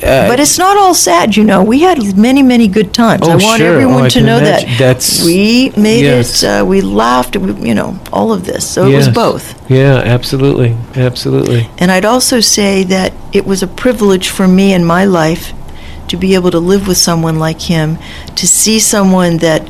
but 0.00 0.38
it's 0.38 0.58
not 0.58 0.76
all 0.76 0.94
sad. 0.94 1.36
You 1.36 1.42
know, 1.42 1.64
we 1.64 1.80
had 1.80 2.16
many, 2.16 2.40
many 2.42 2.68
good 2.68 2.94
times. 2.94 3.22
Oh, 3.24 3.32
I 3.32 3.36
want 3.36 3.58
sure. 3.58 3.66
Oh, 3.68 3.72
everyone 3.74 4.02
I 4.04 4.08
to 4.10 4.20
know 4.20 4.38
imagine. 4.38 4.68
that 4.68 4.78
That's- 4.78 5.24
we 5.24 5.72
made 5.76 6.04
yes. 6.04 6.44
it. 6.44 6.46
Uh, 6.46 6.64
we 6.64 6.82
laughed. 6.82 7.36
We, 7.36 7.52
you 7.68 7.74
know, 7.74 7.98
all 8.12 8.32
of 8.32 8.44
this. 8.44 8.64
So 8.74 8.86
it 8.86 8.94
was 8.94 9.08
both. 9.08 9.44
Yeah, 9.68 9.96
absolutely, 10.16 10.76
absolutely. 10.94 11.68
And 11.78 11.90
I'd 11.90 12.04
also 12.04 12.38
say 12.38 12.84
that 12.84 13.12
it 13.32 13.44
was 13.44 13.60
a 13.64 13.66
privilege 13.66 14.28
for 14.28 14.46
me 14.46 14.72
in 14.72 14.84
my 14.84 15.04
life 15.04 15.52
to 16.08 16.16
be 16.16 16.36
able 16.36 16.52
to 16.52 16.60
live 16.60 16.86
with 16.86 16.98
someone 16.98 17.40
like 17.40 17.60
him, 17.62 17.98
to 18.36 18.46
see 18.46 18.78
someone 18.78 19.38
that 19.38 19.62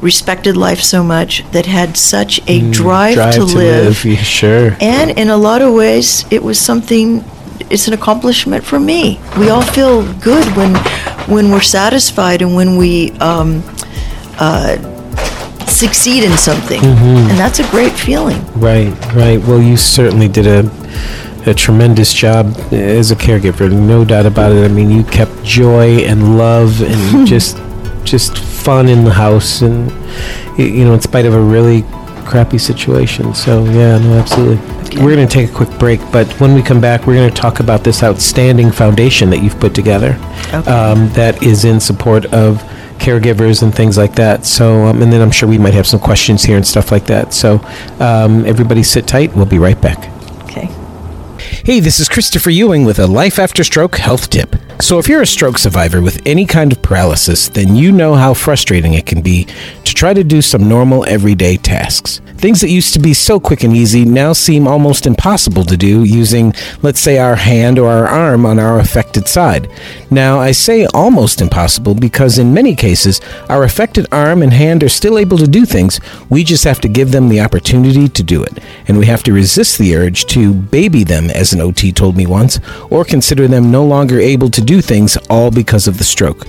respected 0.00 0.56
life 0.56 0.80
so 0.80 1.02
much, 1.04 1.44
that 1.52 1.66
had 1.66 1.96
such 1.96 2.40
a 2.48 2.60
drive, 2.70 3.12
Mm, 3.12 3.14
Drive 3.14 3.34
to, 3.34 3.44
live. 3.44 4.04
Yeah, 4.04 4.16
sure. 4.22 4.76
And 4.80 5.10
in 5.18 5.28
a 5.30 5.36
lot 5.36 5.62
of 5.62 5.74
ways, 5.74 6.24
it 6.30 6.42
was 6.42 6.58
something. 6.58 7.24
It's 7.70 7.86
an 7.86 7.94
accomplishment 7.94 8.64
for 8.64 8.80
me. 8.80 9.20
We 9.38 9.50
all 9.50 9.62
feel 9.62 10.02
good 10.20 10.44
when, 10.56 10.74
when 11.28 11.50
we're 11.52 11.60
satisfied 11.60 12.42
and 12.42 12.54
when 12.56 12.76
we 12.76 13.12
um, 13.20 13.62
uh, 14.38 14.76
succeed 15.66 16.24
in 16.24 16.36
something, 16.36 16.80
Mm-hmm. 16.80 17.30
and 17.30 17.38
that's 17.38 17.60
a 17.60 17.70
great 17.70 17.92
feeling. 17.92 18.40
Right, 18.58 18.90
right. 19.14 19.38
Well, 19.46 19.62
you 19.62 19.76
certainly 19.76 20.28
did 20.28 20.46
a 20.46 20.68
a 21.46 21.54
tremendous 21.54 22.12
job 22.12 22.54
as 22.70 23.10
a 23.10 23.16
caregiver, 23.16 23.70
no 23.72 24.04
doubt 24.04 24.26
about 24.26 24.52
it. 24.52 24.62
I 24.62 24.68
mean, 24.68 24.90
you 24.90 25.02
kept 25.04 25.42
joy 25.42 25.98
and 26.04 26.36
love 26.36 26.82
and 26.82 27.26
just 27.34 27.56
just 28.04 28.36
fun 28.70 28.88
in 28.88 29.02
the 29.02 29.10
house, 29.10 29.62
and 29.62 29.90
you 30.56 30.84
know, 30.84 30.94
in 30.94 31.00
spite 31.00 31.26
of 31.26 31.34
a 31.34 31.40
really 31.40 31.82
crappy 32.24 32.56
situation. 32.56 33.34
So 33.34 33.64
yeah, 33.64 33.98
no, 33.98 34.18
absolutely. 34.20 34.58
We're 35.02 35.16
going 35.16 35.26
to 35.26 35.34
take 35.34 35.50
a 35.50 35.52
quick 35.52 35.76
break, 35.80 36.00
but 36.12 36.28
when 36.40 36.54
we 36.54 36.62
come 36.62 36.80
back, 36.80 37.04
we're 37.04 37.16
going 37.16 37.28
to 37.28 37.34
talk 37.34 37.58
about 37.58 37.82
this 37.82 38.04
outstanding 38.04 38.70
foundation 38.70 39.28
that 39.30 39.42
you've 39.42 39.58
put 39.58 39.74
together 39.74 40.12
um, 40.68 41.08
that 41.14 41.42
is 41.42 41.64
in 41.64 41.80
support 41.80 42.26
of 42.26 42.62
caregivers 42.98 43.64
and 43.64 43.74
things 43.74 43.98
like 43.98 44.14
that. 44.14 44.46
So, 44.46 44.84
um, 44.84 45.02
and 45.02 45.12
then 45.12 45.20
I'm 45.20 45.32
sure 45.32 45.48
we 45.48 45.58
might 45.58 45.74
have 45.74 45.88
some 45.88 45.98
questions 45.98 46.44
here 46.44 46.56
and 46.56 46.64
stuff 46.64 46.92
like 46.92 47.06
that. 47.06 47.34
So, 47.34 47.60
um, 47.98 48.46
everybody 48.46 48.84
sit 48.84 49.08
tight. 49.08 49.34
We'll 49.34 49.46
be 49.46 49.58
right 49.58 49.80
back. 49.80 49.98
Okay. 50.44 50.68
Hey, 51.62 51.78
this 51.78 52.00
is 52.00 52.08
Christopher 52.08 52.48
Ewing 52.48 52.86
with 52.86 52.98
a 52.98 53.06
Life 53.06 53.38
After 53.38 53.62
Stroke 53.62 53.98
health 53.98 54.30
tip. 54.30 54.56
So, 54.80 54.98
if 54.98 55.08
you're 55.08 55.20
a 55.20 55.26
stroke 55.26 55.58
survivor 55.58 56.00
with 56.00 56.22
any 56.24 56.46
kind 56.46 56.72
of 56.72 56.80
paralysis, 56.80 57.50
then 57.50 57.76
you 57.76 57.92
know 57.92 58.14
how 58.14 58.32
frustrating 58.32 58.94
it 58.94 59.04
can 59.04 59.20
be 59.20 59.44
to 59.84 59.94
try 59.94 60.14
to 60.14 60.24
do 60.24 60.40
some 60.40 60.66
normal 60.66 61.04
everyday 61.04 61.58
tasks. 61.58 62.22
Things 62.40 62.62
that 62.62 62.70
used 62.70 62.94
to 62.94 62.98
be 62.98 63.12
so 63.12 63.38
quick 63.38 63.62
and 63.62 63.76
easy 63.76 64.06
now 64.06 64.32
seem 64.32 64.66
almost 64.66 65.04
impossible 65.04 65.62
to 65.64 65.76
do 65.76 66.04
using, 66.04 66.54
let's 66.80 66.98
say, 66.98 67.18
our 67.18 67.36
hand 67.36 67.78
or 67.78 67.90
our 67.90 68.06
arm 68.06 68.46
on 68.46 68.58
our 68.58 68.78
affected 68.78 69.28
side. 69.28 69.68
Now, 70.10 70.40
I 70.40 70.52
say 70.52 70.86
almost 70.94 71.42
impossible 71.42 71.94
because 71.94 72.38
in 72.38 72.54
many 72.54 72.74
cases, 72.74 73.20
our 73.50 73.64
affected 73.64 74.06
arm 74.10 74.42
and 74.42 74.54
hand 74.54 74.82
are 74.82 74.88
still 74.88 75.18
able 75.18 75.36
to 75.36 75.46
do 75.46 75.66
things. 75.66 76.00
We 76.30 76.42
just 76.42 76.64
have 76.64 76.80
to 76.80 76.88
give 76.88 77.12
them 77.12 77.28
the 77.28 77.42
opportunity 77.42 78.08
to 78.08 78.22
do 78.22 78.42
it. 78.42 78.58
And 78.88 78.98
we 78.98 79.04
have 79.04 79.22
to 79.24 79.34
resist 79.34 79.76
the 79.76 79.94
urge 79.94 80.24
to 80.26 80.54
baby 80.54 81.04
them, 81.04 81.28
as 81.28 81.49
an 81.52 81.60
OT 81.60 81.92
told 81.92 82.16
me 82.16 82.26
once, 82.26 82.58
or 82.90 83.04
consider 83.04 83.48
them 83.48 83.70
no 83.70 83.84
longer 83.84 84.18
able 84.18 84.50
to 84.50 84.60
do 84.60 84.80
things 84.80 85.16
all 85.28 85.50
because 85.50 85.88
of 85.88 85.98
the 85.98 86.04
stroke. 86.04 86.46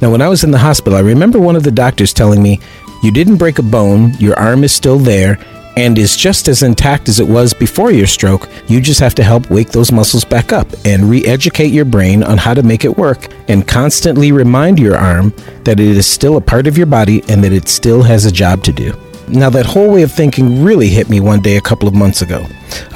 Now, 0.00 0.10
when 0.10 0.22
I 0.22 0.28
was 0.28 0.44
in 0.44 0.50
the 0.50 0.58
hospital, 0.58 0.96
I 0.98 1.02
remember 1.02 1.38
one 1.38 1.56
of 1.56 1.62
the 1.62 1.70
doctors 1.70 2.12
telling 2.12 2.42
me, 2.42 2.60
You 3.02 3.12
didn't 3.12 3.36
break 3.36 3.58
a 3.58 3.62
bone, 3.62 4.14
your 4.18 4.38
arm 4.38 4.64
is 4.64 4.72
still 4.72 4.98
there, 4.98 5.38
and 5.76 5.98
is 5.98 6.16
just 6.16 6.48
as 6.48 6.62
intact 6.62 7.08
as 7.08 7.20
it 7.20 7.28
was 7.28 7.52
before 7.54 7.90
your 7.90 8.06
stroke. 8.06 8.48
You 8.68 8.80
just 8.80 9.00
have 9.00 9.14
to 9.16 9.22
help 9.22 9.50
wake 9.50 9.70
those 9.70 9.92
muscles 9.92 10.24
back 10.24 10.52
up 10.52 10.68
and 10.84 11.04
re 11.04 11.24
educate 11.24 11.68
your 11.68 11.84
brain 11.84 12.22
on 12.22 12.38
how 12.38 12.54
to 12.54 12.62
make 12.62 12.84
it 12.84 12.96
work 12.96 13.28
and 13.48 13.66
constantly 13.66 14.32
remind 14.32 14.78
your 14.78 14.96
arm 14.96 15.32
that 15.64 15.80
it 15.80 15.96
is 15.96 16.06
still 16.06 16.36
a 16.36 16.40
part 16.40 16.66
of 16.66 16.76
your 16.76 16.86
body 16.86 17.22
and 17.28 17.42
that 17.44 17.52
it 17.52 17.68
still 17.68 18.02
has 18.02 18.24
a 18.24 18.32
job 18.32 18.62
to 18.64 18.72
do. 18.72 18.92
Now, 19.32 19.48
that 19.50 19.66
whole 19.66 19.92
way 19.92 20.02
of 20.02 20.10
thinking 20.10 20.64
really 20.64 20.88
hit 20.88 21.08
me 21.08 21.20
one 21.20 21.40
day 21.40 21.56
a 21.56 21.60
couple 21.60 21.86
of 21.86 21.94
months 21.94 22.20
ago. 22.20 22.44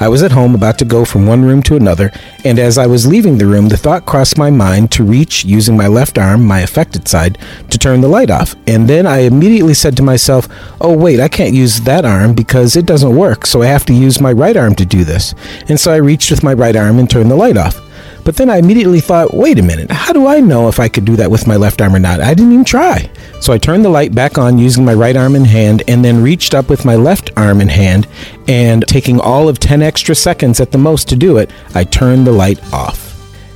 I 0.01 0.09
was 0.09 0.21
at 0.21 0.33
home 0.33 0.53
about 0.53 0.77
to 0.79 0.85
go 0.85 1.05
from 1.05 1.25
one 1.25 1.45
room 1.45 1.63
to 1.63 1.77
another, 1.77 2.11
and 2.43 2.59
as 2.59 2.77
I 2.77 2.87
was 2.87 3.07
leaving 3.07 3.37
the 3.37 3.45
room, 3.45 3.69
the 3.69 3.77
thought 3.77 4.05
crossed 4.05 4.37
my 4.37 4.49
mind 4.49 4.91
to 4.91 5.03
reach, 5.05 5.45
using 5.45 5.77
my 5.77 5.87
left 5.87 6.17
arm, 6.17 6.43
my 6.45 6.59
affected 6.59 7.07
side, 7.07 7.37
to 7.69 7.77
turn 7.77 8.01
the 8.01 8.09
light 8.09 8.29
off. 8.29 8.53
And 8.67 8.89
then 8.89 9.07
I 9.07 9.19
immediately 9.19 9.73
said 9.73 9.95
to 9.95 10.03
myself, 10.03 10.49
Oh, 10.81 10.97
wait, 10.97 11.21
I 11.21 11.29
can't 11.29 11.53
use 11.53 11.79
that 11.81 12.03
arm 12.03 12.33
because 12.33 12.75
it 12.75 12.85
doesn't 12.85 13.15
work, 13.15 13.45
so 13.45 13.61
I 13.61 13.67
have 13.67 13.85
to 13.85 13.93
use 13.93 14.19
my 14.19 14.33
right 14.33 14.57
arm 14.57 14.75
to 14.75 14.85
do 14.85 15.05
this. 15.05 15.33
And 15.69 15.79
so 15.79 15.93
I 15.93 15.97
reached 15.97 16.31
with 16.31 16.43
my 16.43 16.53
right 16.53 16.75
arm 16.75 16.99
and 16.99 17.09
turned 17.09 17.31
the 17.31 17.35
light 17.35 17.55
off. 17.55 17.84
But 18.25 18.37
then 18.37 18.49
I 18.49 18.57
immediately 18.57 19.01
thought, 19.01 19.35
wait 19.35 19.59
a 19.59 19.63
minute, 19.63 19.91
how 19.91 20.11
do 20.11 20.25
I 20.25 20.39
know 20.39 20.67
if 20.67 20.79
I 20.79 20.89
could 20.89 21.05
do 21.05 21.15
that 21.15 21.29
with 21.29 21.45
my 21.45 21.57
left 21.57 21.79
arm 21.79 21.95
or 21.95 21.99
not? 21.99 22.21
I 22.21 22.33
didn't 22.33 22.53
even 22.53 22.65
try. 22.65 23.07
So 23.39 23.53
I 23.53 23.59
turned 23.59 23.85
the 23.85 23.89
light 23.89 24.15
back 24.15 24.39
on 24.39 24.57
using 24.57 24.83
my 24.83 24.95
right 24.95 25.15
arm 25.15 25.35
and 25.35 25.45
hand, 25.45 25.83
and 25.87 26.03
then 26.03 26.23
reached 26.23 26.55
up 26.55 26.67
with 26.67 26.85
my 26.85 26.95
left 26.95 27.29
arm 27.37 27.61
and 27.61 27.69
hand, 27.69 28.07
and 28.47 28.83
taking 28.87 29.19
all 29.19 29.47
of 29.47 29.59
10 29.59 29.83
extra 29.83 30.15
seconds 30.15 30.59
at 30.59 30.71
the 30.71 30.77
most 30.79 31.07
to 31.09 31.15
do 31.15 31.37
it, 31.37 31.51
I 31.75 31.83
turned 31.83 32.25
the 32.25 32.31
light 32.31 32.59
off. 32.73 33.05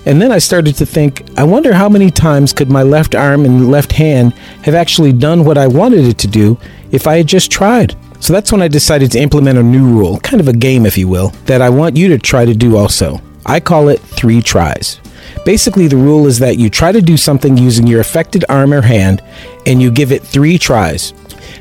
And 0.06 0.22
then 0.22 0.32
I 0.32 0.38
started 0.38 0.76
to 0.76 0.86
think, 0.86 1.24
I 1.36 1.44
wonder 1.44 1.74
how 1.74 1.90
many 1.90 2.12
times 2.12 2.54
could 2.54 2.70
my 2.70 2.84
left 2.84 3.16
arm 3.16 3.46
and 3.46 3.72
left 3.72 3.92
hand 3.92 4.34
have 4.64 4.76
actually 4.76 5.14
done 5.14 5.46
what 5.46 5.58
I 5.58 5.66
wanted 5.66 6.06
it 6.06 6.20
to 6.20 6.28
do 6.28 6.60
if 6.92 7.08
I 7.08 7.18
had 7.18 7.28
just 7.28 7.52
tried? 7.52 7.98
So 8.20 8.34
that's 8.34 8.52
when 8.52 8.62
I 8.62 8.68
decided 8.68 9.12
to 9.14 9.20
implement 9.20 9.58
a 9.58 9.64
new 9.64 9.88
rule, 9.88 10.20
kind 10.20 10.40
of 10.40 10.48
a 10.48 10.54
game, 10.54 10.86
if 10.86 10.96
you 10.96 11.08
will, 11.08 11.30
that 11.46 11.62
I 11.62 11.70
want 11.70 11.98
you 11.98 12.08
to 12.10 12.20
try 12.20 12.46
to 12.46 12.54
do 12.54 12.78
also. 12.78 13.20
I 13.46 13.60
call 13.60 13.90
it 13.90 14.00
three 14.00 14.42
tries. 14.42 15.00
Basically, 15.46 15.88
the 15.88 15.98
rule 15.98 16.28
is 16.28 16.40
that 16.40 16.58
you 16.58 16.70
try 16.70 16.92
to 16.92 17.02
do 17.02 17.18
something 17.18 17.58
using 17.58 17.88
your 17.88 18.02
affected 18.02 18.46
arm 18.50 18.74
or 18.74 18.82
hand 18.82 19.22
and 19.66 19.82
you 19.82 19.92
give 19.92 20.12
it 20.12 20.24
three 20.24 20.58
tries. 20.58 21.14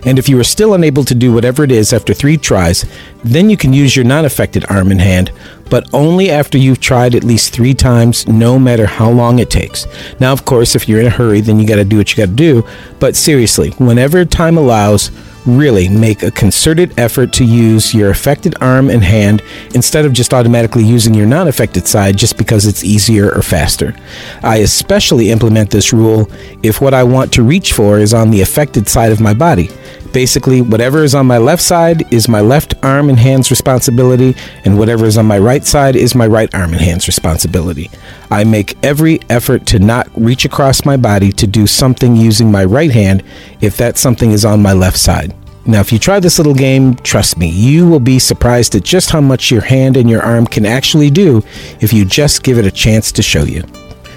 And 0.05 0.19
if 0.19 0.29
you 0.29 0.39
are 0.39 0.45
still 0.45 0.75
unable 0.75 1.05
to 1.05 1.15
do 1.15 1.33
whatever 1.33 1.65
it 1.65 1.73
is 1.73 1.93
after 1.93 2.15
three 2.15 2.37
tries, 2.37 2.85
then 3.25 3.51
you 3.51 3.57
can 3.57 3.73
use 3.73 3.97
your 3.97 4.05
non 4.05 4.25
affected 4.25 4.65
arm 4.71 4.91
and 4.91 5.01
hand, 5.01 5.33
but 5.71 5.93
only 5.93 6.31
after 6.31 6.57
you've 6.57 6.81
tried 6.81 7.15
at 7.15 7.25
least 7.25 7.53
three 7.53 7.75
times, 7.75 8.27
no 8.29 8.59
matter 8.59 8.87
how 8.87 9.11
long 9.11 9.39
it 9.39 9.51
takes. 9.51 9.87
Now, 10.21 10.33
of 10.33 10.45
course, 10.45 10.77
if 10.77 10.89
you're 10.89 11.01
in 11.01 11.07
a 11.07 11.11
hurry, 11.11 11.41
then 11.41 11.59
you 11.59 11.67
got 11.67 11.77
to 11.77 11.85
do 11.85 11.97
what 11.97 12.11
you 12.11 12.17
got 12.17 12.31
to 12.31 12.37
do. 12.37 12.67
But 13.01 13.17
seriously, 13.17 13.71
whenever 13.73 14.25
time 14.25 14.57
allows, 14.57 15.11
really 15.49 15.89
make 15.89 16.23
a 16.23 16.31
concerted 16.31 16.99
effort 16.99 17.33
to 17.35 17.45
use 17.45 17.95
your 17.95 18.11
affected 18.11 18.55
arm 18.61 18.91
and 18.91 19.03
hand 19.03 19.43
instead 19.75 20.05
of 20.05 20.13
just 20.13 20.35
automatically 20.35 20.85
using 20.85 21.15
your 21.15 21.27
non 21.27 21.49
affected 21.49 21.87
side 21.87 22.17
just 22.17 22.39
because 22.39 22.67
it's 22.67 22.85
easier 22.85 23.33
or 23.35 23.43
faster. 23.43 23.95
I 24.43 24.59
especially 24.59 25.31
implement 25.31 25.71
this 25.71 25.93
rule 25.93 26.31
if 26.63 26.81
what 26.81 26.95
I 26.95 27.03
want 27.05 27.33
to 27.35 27.43
reach 27.43 27.73
for 27.73 27.99
is 27.99 28.15
on 28.15 28.31
the 28.31 28.43
affected 28.43 28.89
side 28.89 29.13
of 29.13 29.21
my 29.21 29.35
body. 29.35 29.71
Basically, 30.13 30.63
whatever 30.63 31.05
is 31.05 31.15
on 31.15 31.27
my 31.27 31.39
left 31.39 31.63
side 31.63 32.13
is 32.13 32.29
my 32.29 32.41
left 32.41 32.75
arm 32.83 33.11
and 33.11 33.19
hand's 33.19 33.51
responsibility, 33.51 34.35
and 34.65 34.79
whatever 34.79 35.05
is 35.05 35.19
on 35.19 35.27
my 35.27 35.39
right 35.39 35.65
side 35.65 35.97
is 35.97 36.15
my 36.15 36.27
right 36.27 36.53
arm 36.55 36.73
and 36.73 36.81
hand's 36.81 37.07
responsibility. 37.07 37.91
I 38.31 38.45
make 38.45 38.83
every 38.83 39.21
effort 39.29 39.67
to 39.67 39.79
not 39.79 40.09
reach 40.15 40.45
across 40.45 40.85
my 40.85 40.97
body 40.97 41.31
to 41.33 41.47
do 41.47 41.67
something 41.67 42.17
using 42.17 42.51
my 42.51 42.65
right 42.65 42.91
hand 42.91 43.23
if 43.61 43.77
that 43.77 43.99
something 43.99 44.31
is 44.31 44.45
on 44.45 44.63
my 44.63 44.73
left 44.73 44.99
side. 44.99 45.35
Now, 45.69 45.81
if 45.81 45.93
you 45.93 45.99
try 45.99 46.19
this 46.19 46.39
little 46.39 46.55
game, 46.55 46.95
trust 46.95 47.37
me, 47.37 47.51
you 47.51 47.87
will 47.87 48.01
be 48.01 48.19
surprised 48.19 48.75
at 48.75 48.85
just 48.85 49.11
how 49.11 49.21
much 49.21 49.51
your 49.51 49.61
hand 49.61 49.99
and 49.99 50.09
your 50.09 50.23
arm 50.23 50.47
can 50.47 50.65
actually 50.65 51.11
do 51.11 51.43
if 51.81 51.93
you 51.93 52.07
just 52.07 52.43
give 52.43 52.57
it 52.57 52.65
a 52.65 52.71
chance 52.71 53.13
to 53.13 53.23
show 53.23 53.43
you. 53.43 53.63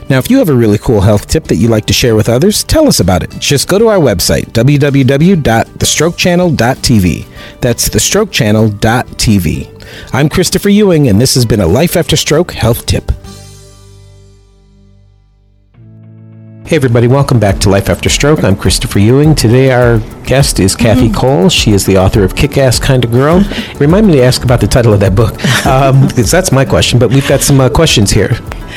Now, 0.09 0.17
if 0.17 0.31
you 0.31 0.37
have 0.37 0.47
a 0.47 0.53
really 0.53 0.77
cool 0.77 1.01
health 1.01 1.27
tip 1.27 1.43
that 1.45 1.57
you'd 1.57 1.69
like 1.69 1.85
to 1.87 1.93
share 1.93 2.15
with 2.15 2.29
others, 2.29 2.63
tell 2.63 2.87
us 2.87 3.01
about 3.01 3.23
it. 3.23 3.31
Just 3.31 3.67
go 3.67 3.77
to 3.77 3.89
our 3.89 3.99
website, 3.99 4.45
www.thestrokechannel.tv. 4.51 7.27
That's 7.59 7.89
thestrokechannel.tv. 7.89 9.85
I'm 10.13 10.29
Christopher 10.29 10.69
Ewing, 10.69 11.09
and 11.09 11.19
this 11.19 11.35
has 11.35 11.45
been 11.45 11.59
a 11.59 11.67
Life 11.67 11.97
After 11.97 12.15
Stroke 12.15 12.53
Health 12.53 12.85
Tip. 12.85 13.11
Hey, 16.71 16.77
everybody, 16.77 17.07
welcome 17.07 17.37
back 17.37 17.59
to 17.59 17.69
Life 17.69 17.89
After 17.89 18.07
Stroke. 18.07 18.45
I'm 18.45 18.55
Christopher 18.55 18.99
Ewing. 18.99 19.35
Today, 19.35 19.71
our 19.71 19.99
guest 20.23 20.57
is 20.57 20.73
Kathi 20.73 21.13
Koll. 21.13 21.49
She 21.49 21.71
is 21.71 21.85
the 21.85 21.97
author 21.97 22.23
of 22.23 22.33
Kick 22.33 22.57
Ass 22.57 22.79
Kind 22.79 23.03
of 23.03 23.11
Girl. 23.11 23.43
Remind 23.77 24.07
me 24.07 24.13
to 24.13 24.23
ask 24.23 24.45
about 24.45 24.61
the 24.61 24.67
title 24.67 24.93
of 24.93 25.01
that 25.01 25.13
book, 25.13 25.33
um, 25.65 25.99
because 26.07 26.31
that's 26.31 26.53
my 26.53 26.63
question, 26.63 26.97
but 26.97 27.09
we've 27.09 27.27
got 27.27 27.41
some 27.41 27.59
uh, 27.59 27.67
questions 27.67 28.09
here. 28.09 28.29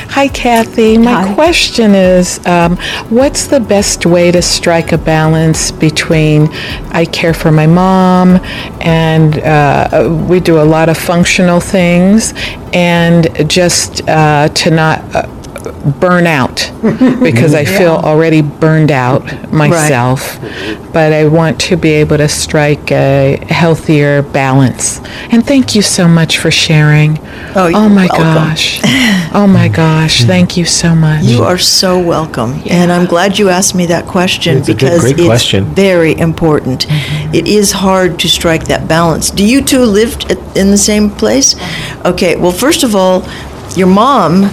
Hi, 0.09 0.27
Kathi. 0.27 1.01
My 1.01 1.33
question 1.35 1.95
is 1.95 2.45
um, 2.45 2.75
what's 3.09 3.47
the 3.47 3.61
best 3.61 4.05
way 4.05 4.29
to 4.29 4.41
strike 4.41 4.91
a 4.91 4.97
balance 4.97 5.71
between 5.71 6.49
I 6.89 7.05
care 7.05 7.33
for 7.33 7.49
my 7.49 7.65
mom 7.65 8.41
and 8.81 9.39
uh, 9.39 10.25
we 10.29 10.41
do 10.41 10.61
a 10.61 10.65
lot 10.65 10.89
of 10.89 10.97
functional 10.97 11.61
things 11.61 12.33
and 12.73 13.49
just 13.49 14.01
uh, 14.09 14.49
to 14.49 14.69
not. 14.69 15.29
Burn 15.99 16.25
out 16.25 16.71
because 17.21 17.53
I 17.53 17.63
feel 17.63 17.91
already 17.93 18.41
burned 18.41 18.91
out 18.91 19.21
myself, 19.53 20.39
but 20.91 21.13
I 21.13 21.27
want 21.27 21.61
to 21.61 21.77
be 21.77 21.89
able 21.91 22.17
to 22.17 22.27
strike 22.27 22.91
a 22.91 23.37
healthier 23.49 24.23
balance. 24.23 24.99
And 25.31 25.45
thank 25.45 25.75
you 25.75 25.83
so 25.83 26.07
much 26.07 26.39
for 26.39 26.49
sharing. 26.49 27.19
Oh, 27.55 27.67
you're 27.67 27.77
oh, 27.77 27.89
my 27.89 28.07
welcome. 28.07 28.23
gosh. 28.23 28.79
Oh 29.35 29.45
my 29.47 29.67
gosh. 29.83 30.23
Thank 30.23 30.57
you 30.57 30.65
so 30.65 30.95
much. 30.95 31.23
You 31.23 31.43
are 31.43 31.59
so 31.59 32.01
welcome. 32.01 32.61
And 32.67 32.91
I'm 32.91 33.05
glad 33.05 33.37
you 33.37 33.49
asked 33.49 33.75
me 33.75 33.85
that 33.85 34.07
question 34.07 34.57
It's 34.57 34.69
a 34.69 34.73
good- 34.73 34.79
because 34.79 35.05
it's 35.05 35.23
question. 35.23 35.65
very 35.65 36.17
important. 36.17 36.87
Mm-hmm. 36.87 37.35
It 37.35 37.47
is 37.47 37.71
hard 37.71 38.17
to 38.21 38.27
strike 38.27 38.65
that 38.65 38.87
balance. 38.87 39.29
Do 39.29 39.45
you 39.45 39.61
two 39.63 39.83
lived 39.83 40.31
at, 40.31 40.39
in 40.57 40.71
the 40.71 40.77
same 40.79 41.11
place? 41.11 41.55
Okay, 42.03 42.35
well, 42.37 42.51
first 42.51 42.81
of 42.81 42.95
all, 42.95 43.23
your 43.75 43.87
mom 43.87 44.49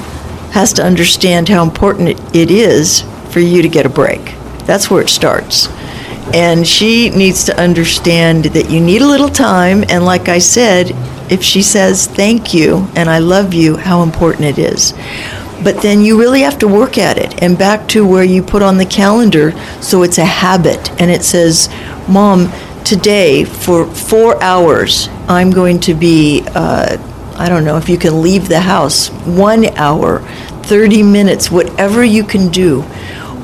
has 0.53 0.73
to 0.75 0.85
understand 0.85 1.49
how 1.49 1.63
important 1.63 2.09
it, 2.35 2.51
is 2.51 3.03
for 3.31 3.41
you 3.41 3.63
to 3.63 3.69
get 3.69 3.87
a 3.87 3.89
break. 3.89 4.35
That's 4.67 4.91
where 4.91 5.03
it 5.03 5.09
starts. 5.09 5.69
And 6.35 6.67
she 6.67 7.11
needs 7.11 7.45
to 7.45 7.59
understand 7.59 8.45
that 8.47 8.71
you 8.71 8.81
need 8.81 9.03
a 9.03 9.07
little 9.07 9.29
time. 9.29 9.85
And 9.89 10.05
like 10.05 10.29
I 10.29 10.39
said, 10.39 10.93
if 11.31 11.43
she 11.43 11.63
says 11.63 12.07
thank 12.07 12.53
you 12.53 12.87
and 12.95 13.09
I 13.09 13.19
love 13.19 13.55
you, 13.55 13.77
how 13.77 14.03
important 14.03 14.45
it 14.45 14.59
is. 14.59 14.93
But 15.65 15.81
then 15.81 16.03
you 16.03 16.19
really 16.19 16.41
have 16.41 16.59
to 16.59 16.69
work 16.69 16.99
at 16.99 17.17
it. 17.17 17.43
And 17.43 17.59
back 17.59 17.89
to 17.89 18.07
where 18.07 18.25
you 18.25 18.43
put 18.43 18.63
on 18.63 18.77
the 18.77 18.87
calendar 18.87 19.53
so 19.81 20.03
it's 20.03 20.19
a 20.19 20.25
habit 20.25 20.91
and 21.01 21.11
it 21.11 21.23
says, 21.23 21.69
Mom, 22.09 22.53
today 22.85 23.45
for 23.45 23.87
four 23.87 24.43
hours, 24.43 25.09
I'm 25.29 25.51
going 25.51 25.81
to 25.81 25.95
be, 25.95 26.45
uh, 26.55 26.99
I 27.43 27.49
don't 27.49 27.65
know 27.65 27.77
if 27.77 27.89
you 27.89 27.99
can 27.99 28.23
leave 28.23 28.47
the 28.47 28.61
house, 28.61 29.09
one 29.27 29.65
hour, 29.77 30.21
30 30.63 31.03
minutes, 31.03 31.51
whatever 31.51 32.05
you 32.05 32.23
can 32.23 32.51
do. 32.51 32.85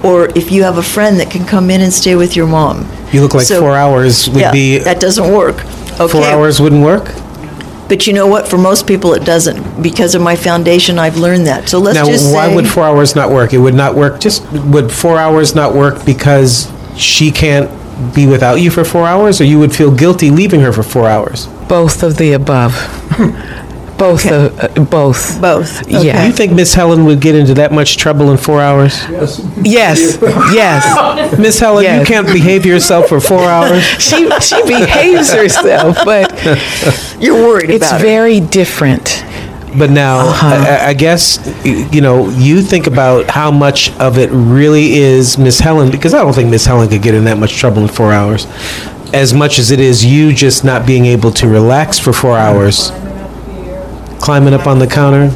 Or 0.04 0.26
if 0.38 0.52
you 0.52 0.62
have 0.62 0.78
a 0.78 0.84
friend 0.84 1.18
that 1.18 1.32
can 1.32 1.44
come 1.44 1.68
in 1.68 1.80
and 1.80 1.92
stay 1.92 2.14
with 2.14 2.36
your 2.36 2.46
mom. 2.46 2.86
You 3.10 3.22
look 3.22 3.34
like 3.34 3.44
So- 3.44 3.58
four 3.58 3.74
hours 3.74 4.30
would 4.30 4.40
yeah, 4.40 4.52
be. 4.52 4.78
That 4.78 5.00
doesn't 5.00 5.34
work. 5.34 5.56
Four 5.96 6.24
hours 6.24 6.60
wouldn't 6.60 6.84
work? 6.84 7.12
But 7.88 8.06
you 8.06 8.12
know 8.12 8.28
what? 8.28 8.46
For 8.46 8.56
most 8.56 8.86
people, 8.86 9.14
it 9.14 9.24
doesn't. 9.24 9.82
Because 9.82 10.14
of 10.14 10.22
my 10.22 10.36
foundation, 10.36 10.96
I've 11.00 11.16
learned 11.16 11.48
that. 11.48 11.68
So 11.68 11.80
let's 11.80 11.98
just. 11.98 12.08
now, 12.08 12.12
just 12.12 12.32
why 12.32 12.48
say. 12.50 12.54
would 12.54 12.68
four 12.68 12.84
hours 12.84 13.16
not 13.16 13.30
work? 13.30 13.52
It 13.52 13.58
would 13.58 13.74
not 13.74 13.96
work. 13.96 14.20
Just 14.20 14.46
would 14.52 14.92
four 14.92 15.18
hours 15.18 15.56
not 15.56 15.74
work 15.74 16.04
because 16.06 16.70
she 16.96 17.32
can't 17.32 17.68
be 18.14 18.28
without 18.28 18.60
you 18.60 18.70
for 18.70 18.84
four 18.84 19.08
hours, 19.08 19.40
or 19.40 19.44
you 19.44 19.58
would 19.58 19.74
feel 19.74 19.90
guilty 19.90 20.30
leaving 20.30 20.60
her 20.60 20.72
for 20.72 20.84
four 20.84 21.08
hours? 21.08 21.48
Both 21.68 22.04
of 22.04 22.16
the 22.16 22.34
above. 22.34 22.74
both 23.98 24.24
of 24.30 24.58
uh, 24.58 24.84
both. 24.84 25.40
Both. 25.40 25.88
Yeah. 25.88 26.24
You 26.26 26.32
think 26.32 26.52
Miss 26.52 26.72
Helen 26.74 27.04
would 27.04 27.20
get 27.20 27.34
into 27.34 27.54
that 27.54 27.72
much 27.72 27.96
trouble 27.96 28.30
in 28.30 28.36
four 28.36 28.60
hours? 28.62 28.94
Yes. 29.62 30.18
Yes. 30.52 31.38
Miss 31.38 31.58
Helen, 31.58 31.84
you 31.98 32.04
can't 32.06 32.26
behave 32.26 32.64
yourself 32.64 33.08
for 33.08 33.20
four 33.20 33.40
hours. 33.42 33.82
She 33.98 34.30
she 34.40 34.62
behaves 34.62 35.32
herself, 35.32 35.98
but 36.04 36.32
You're 37.20 37.34
worried 37.46 37.70
it's 37.70 37.88
about 37.88 38.00
it. 38.00 38.04
very 38.04 38.40
different. 38.40 39.24
But 39.76 39.90
now, 39.90 40.20
Uh-huh. 40.20 40.46
I, 40.46 40.88
I 40.90 40.94
guess 40.94 41.38
you 41.64 42.00
know 42.00 42.28
you 42.30 42.62
think 42.62 42.86
about 42.86 43.26
how 43.30 43.50
much 43.50 43.92
of 43.98 44.16
it 44.16 44.30
really 44.30 44.94
is 44.94 45.36
Miss 45.36 45.58
Helen, 45.60 45.90
because 45.90 46.14
I 46.14 46.18
don't 46.22 46.32
think 46.34 46.48
Miss 46.50 46.64
Helen 46.64 46.88
could 46.88 47.02
get 47.02 47.14
in 47.14 47.24
that 47.24 47.36
much 47.38 47.56
trouble 47.56 47.82
in 47.82 47.88
four 47.88 48.12
hours. 48.12 48.46
As 49.12 49.32
much 49.34 49.58
as 49.58 49.70
it 49.70 49.80
is 49.80 50.04
you 50.04 50.32
just 50.32 50.64
not 50.64 50.86
being 50.86 51.06
able 51.06 51.30
to 51.32 51.46
relax 51.48 51.98
for 51.98 52.12
four 52.12 52.36
hours, 52.38 52.90
climbing 54.20 54.54
up 54.54 54.66
on 54.66 54.78
the 54.78 54.86
counter. 54.86 55.28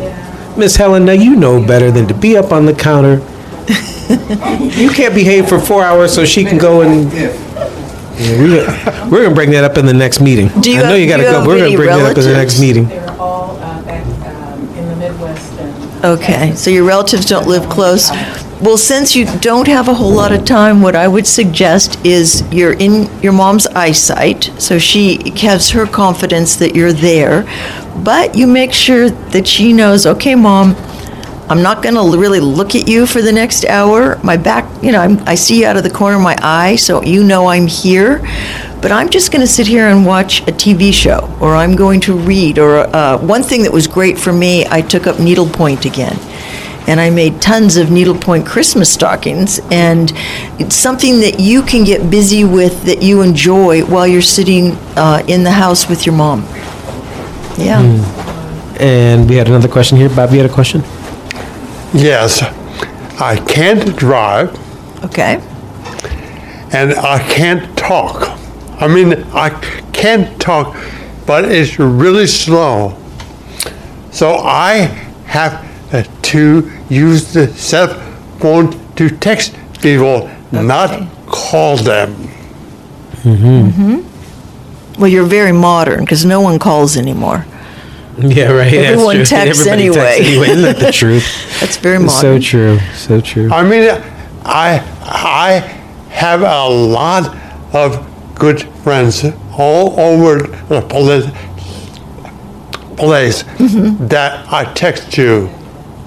Miss 0.57 0.77
Helen, 0.77 1.05
now 1.05 1.13
you 1.13 1.35
know 1.37 1.65
better 1.65 1.91
than 1.91 2.07
to 2.09 2.15
be 2.15 2.37
up 2.37 2.53
on 2.53 2.67
the 2.67 2.75
counter. 2.75 3.21
you 4.79 4.91
can't 4.91 5.15
behave 5.15 5.49
for 5.49 5.59
four 5.59 5.83
hours 5.85 6.13
so 6.15 6.25
she 6.25 6.45
can 6.45 6.59
go 6.59 6.83
and. 6.83 7.11
Yeah, 7.13 8.39
we, 8.43 9.11
we're 9.11 9.23
gonna 9.23 9.35
bring 9.35 9.51
that 9.53 9.65
up 9.65 9.79
in 9.79 9.87
the 9.87 9.95
next 9.95 10.21
meeting. 10.21 10.49
Do 10.61 10.71
you 10.71 10.79
I 10.79 10.83
know 10.83 10.89
have- 10.91 10.99
you 11.01 11.07
gotta 11.09 11.23
do 11.23 11.27
you 11.29 11.33
go. 11.33 11.39
have 11.39 11.47
We're 11.47 11.55
gonna 11.57 11.67
any 11.69 11.77
bring 11.77 11.89
that 11.89 12.11
up 12.11 12.17
in 12.19 12.23
the 12.25 12.33
next 12.35 12.59
relatives? 12.59 12.61
meeting. 12.61 12.89
They're 12.89 13.11
all 13.19 13.57
uh, 13.57 13.83
back 13.83 14.05
in 14.77 14.89
the 14.89 14.97
Midwest. 14.97 15.53
And 15.59 16.05
Okay, 16.05 16.55
so 16.55 16.71
your 16.71 16.85
relatives 16.85 17.25
don't 17.25 17.47
live 17.49 17.69
close. 17.71 18.11
Well, 18.63 18.77
since 18.77 19.17
you 19.17 19.27
don't 19.41 19.67
have 19.67 19.89
a 19.89 19.95
whole 19.95 20.13
lot 20.13 20.31
of 20.31 20.45
time, 20.45 20.83
what 20.83 20.95
I 20.95 21.09
would 21.09 21.27
suggest 21.27 21.99
is 22.07 22.45
you're 22.53 22.75
in 22.75 23.11
your 23.21 23.33
mom's 23.33 23.67
eyesight, 23.67 24.53
so 24.57 24.79
she 24.79 25.33
has 25.41 25.71
her 25.71 25.85
confidence 25.85 26.55
that 26.57 26.77
you're 26.77 26.93
there, 26.93 27.43
but 28.05 28.37
you 28.37 28.47
make 28.47 28.73
sure 28.73 29.11
that 29.11 29.49
she 29.49 29.73
knows, 29.73 30.07
okay, 30.07 30.37
mom, 30.37 30.77
I'm 31.49 31.61
not 31.61 31.83
going 31.83 31.97
to 31.97 32.17
really 32.17 32.39
look 32.39 32.77
at 32.77 32.87
you 32.87 33.05
for 33.05 33.21
the 33.21 33.33
next 33.33 33.65
hour. 33.65 34.21
My 34.23 34.37
back, 34.37 34.65
you 34.81 34.93
know, 34.93 35.01
I'm, 35.01 35.19
I 35.27 35.35
see 35.35 35.63
you 35.63 35.67
out 35.67 35.77
of 35.77 35.83
the 35.83 35.91
corner 35.91 36.17
of 36.17 36.23
my 36.23 36.39
eye, 36.41 36.77
so 36.77 37.03
you 37.03 37.25
know 37.25 37.49
I'm 37.49 37.67
here. 37.67 38.21
But 38.81 38.93
I'm 38.93 39.11
just 39.11 39.33
going 39.33 39.45
to 39.45 39.53
sit 39.53 39.67
here 39.67 39.89
and 39.89 40.07
watch 40.07 40.43
a 40.43 40.53
TV 40.53 40.93
show, 40.93 41.37
or 41.41 41.57
I'm 41.57 41.75
going 41.75 42.01
to 42.03 42.17
read. 42.17 42.61
Or 42.61 42.79
uh, 42.95 43.19
one 43.19 43.43
thing 43.43 43.65
that 43.65 43.73
was 43.73 43.89
great 43.89 44.19
for 44.19 44.33
me, 44.33 44.67
I 44.67 44.83
took 44.83 45.09
up 45.09 45.19
needlepoint 45.19 45.85
again. 45.85 46.17
And 46.89 47.01
I 47.01 47.11
made 47.11 47.41
tons 47.41 47.77
of 47.77 47.91
needlepoint 47.91 48.47
Christmas 48.47 48.93
stockings. 48.93 49.61
And 49.71 50.13
it's 50.59 50.77
something 50.77 51.21
that 51.21 51.39
you 51.39 51.63
can 51.63 51.85
get 51.85 52.11
busy 52.11 52.45
with 52.45 52.83
that 52.85 53.03
you 53.03 53.23
enjoy 53.23 53.85
while 53.85 54.07
you're 54.07 54.21
sitting 54.23 54.73
uh, 54.97 55.23
in 55.29 55.45
the 55.45 55.51
house 55.53 55.89
with 55.89 56.05
your 56.07 56.15
mom. 56.15 56.43
Yeah. 57.57 57.83
And 58.81 59.29
we 59.29 59.37
had 59.37 59.47
another 59.49 59.69
question 59.69 59.97
here. 59.99 60.09
Bob, 60.09 60.31
you 60.33 60.39
had 60.41 60.51
a 60.51 60.53
question? 60.53 60.81
Yes, 61.95 62.43
I 63.21 63.37
can't 63.47 63.97
drive 63.97 64.59
Okay. 65.05 65.41
and 66.73 66.95
I 66.95 67.19
can't 67.29 67.77
talk. 67.79 68.39
I 68.81 68.89
mean, 68.89 69.13
I 69.35 69.51
can't 69.93 70.41
talk, 70.41 70.75
but 71.27 71.45
it's 71.45 71.79
really 71.79 72.27
slow. 72.27 72.97
So 74.11 74.37
I 74.37 74.87
have 75.27 75.65
uh, 75.93 76.03
to 76.23 76.71
use 76.89 77.33
the 77.33 77.49
cell 77.55 77.89
phone 78.39 78.73
to 78.97 79.09
text 79.11 79.55
people, 79.81 80.31
not 80.51 81.09
call 81.27 81.77
them. 81.77 82.15
Mm-hmm. 83.23 83.69
Mm-hmm. 83.69 85.01
Well, 85.01 85.09
you're 85.09 85.25
very 85.27 85.53
modern 85.53 86.01
because 86.01 86.25
no 86.25 86.41
one 86.41 86.59
calls 86.59 86.97
anymore. 86.97 87.47
Yeah, 88.19 88.53
right. 88.53 88.71
that's 88.71 88.91
Everyone 88.93 89.17
true. 89.17 89.25
texts 89.37 89.67
Everybody 89.67 89.89
anyway. 89.89 90.19
anyway. 90.21 90.49
Isn't 90.51 90.63
that 90.65 90.79
the 90.79 90.93
truth? 91.01 91.61
That's 91.61 91.79
very 91.79 91.99
modern. 91.99 92.11
so 92.11 92.39
true. 92.39 92.79
So 92.95 93.21
true. 93.23 93.51
I 93.51 93.63
mean, 93.63 93.89
uh, 93.89 94.03
I 94.45 94.81
I 95.03 95.51
have 96.11 96.43
a 96.43 96.69
lot 96.69 97.35
of 97.75 98.07
good 98.35 98.65
friends 98.85 99.25
all 99.57 99.99
over 99.99 100.41
the 100.69 100.83
place, 100.83 101.25
place 102.99 103.45
that 104.09 104.47
I 104.53 104.71
text 104.75 105.17
you. 105.17 105.49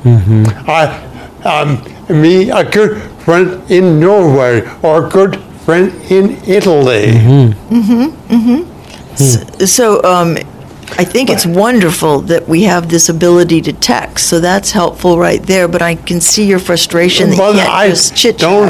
I 0.05 1.11
um, 1.43 1.83
me 2.09 2.49
a 2.49 2.63
good 2.63 3.01
friend 3.21 3.69
in 3.71 3.99
Norway 3.99 4.61
or 4.83 5.05
a 5.05 5.09
good 5.09 5.41
friend 5.65 5.91
in 6.11 6.31
Italy. 6.47 7.07
Mm-hmm. 7.07 7.75
Mm-hmm. 7.75 8.33
Mm-hmm. 8.33 9.65
So 9.65 10.03
um, 10.03 10.37
I 10.97 11.03
think 11.03 11.29
it's 11.29 11.45
wonderful 11.45 12.21
that 12.21 12.47
we 12.47 12.63
have 12.63 12.89
this 12.89 13.09
ability 13.09 13.61
to 13.61 13.73
text. 13.73 14.27
So 14.27 14.39
that's 14.39 14.71
helpful 14.71 15.17
right 15.17 15.41
there. 15.41 15.67
But 15.67 15.81
I 15.81 15.95
can 15.95 16.21
see 16.21 16.45
your 16.45 16.59
frustration 16.59 17.31
that 17.31 17.37
But 17.37 17.55
you 17.55 17.59
can't 17.61 17.73
I 17.73 17.89
just 17.89 18.15
chit 18.15 18.37
don't 18.37 18.69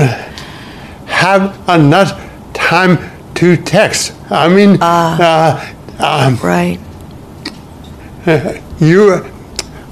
have 1.08 1.58
enough 1.68 2.22
time 2.54 3.12
to 3.36 3.58
text. 3.58 4.14
I 4.30 4.48
mean, 4.48 4.78
uh, 4.82 5.74
um, 6.00 6.38
Right. 6.38 6.80
you, 8.80 9.32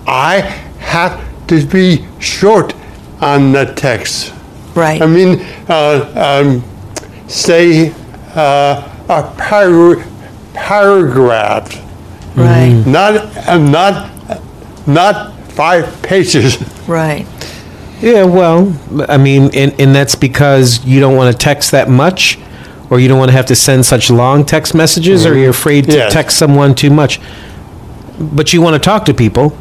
I 0.08 0.40
have 0.80 1.33
to 1.48 1.66
be 1.66 2.06
short 2.20 2.74
on 3.22 3.52
the 3.52 3.66
text. 3.76 4.34
Right. 4.76 5.02
I 5.02 5.06
mean, 5.06 5.40
uh, 5.70 6.42
um, 6.44 6.64
say 7.28 7.94
uh, 8.36 8.90
a 9.10 9.24
par- 9.38 10.04
paragraph. 10.54 11.80
Right. 12.36 12.84
Not 12.86 13.16
uh, 13.48 13.58
not 13.58 14.10
not 14.88 15.34
five 15.52 16.02
pages. 16.02 16.58
Right. 16.88 17.26
Yeah, 18.02 18.26
well, 18.26 18.76
I 19.08 19.16
mean, 19.18 19.44
and, 19.56 19.80
and 19.80 19.96
that's 19.96 20.16
because 20.16 20.84
you 20.86 21.00
don't 21.00 21.16
want 21.16 21.32
to 21.32 21.38
text 21.38 21.72
that 21.72 21.90
much, 21.90 22.38
or 22.90 23.00
you 23.00 23.08
don't 23.08 23.18
want 23.18 23.30
to 23.32 23.38
have 23.38 23.46
to 23.46 23.56
send 23.56 23.86
such 23.86 24.10
long 24.10 24.44
text 24.44 24.76
messages, 24.76 25.26
or 25.26 25.38
you're 25.38 25.52
afraid 25.52 25.86
to 25.86 25.94
Yes. 25.94 26.12
text 26.12 26.38
someone 26.38 26.76
too 26.76 26.90
much. 26.90 27.22
But 28.20 28.52
you 28.52 28.62
want 28.62 28.74
to 28.74 28.80
talk 28.80 29.06
to 29.06 29.14
people, 29.14 29.58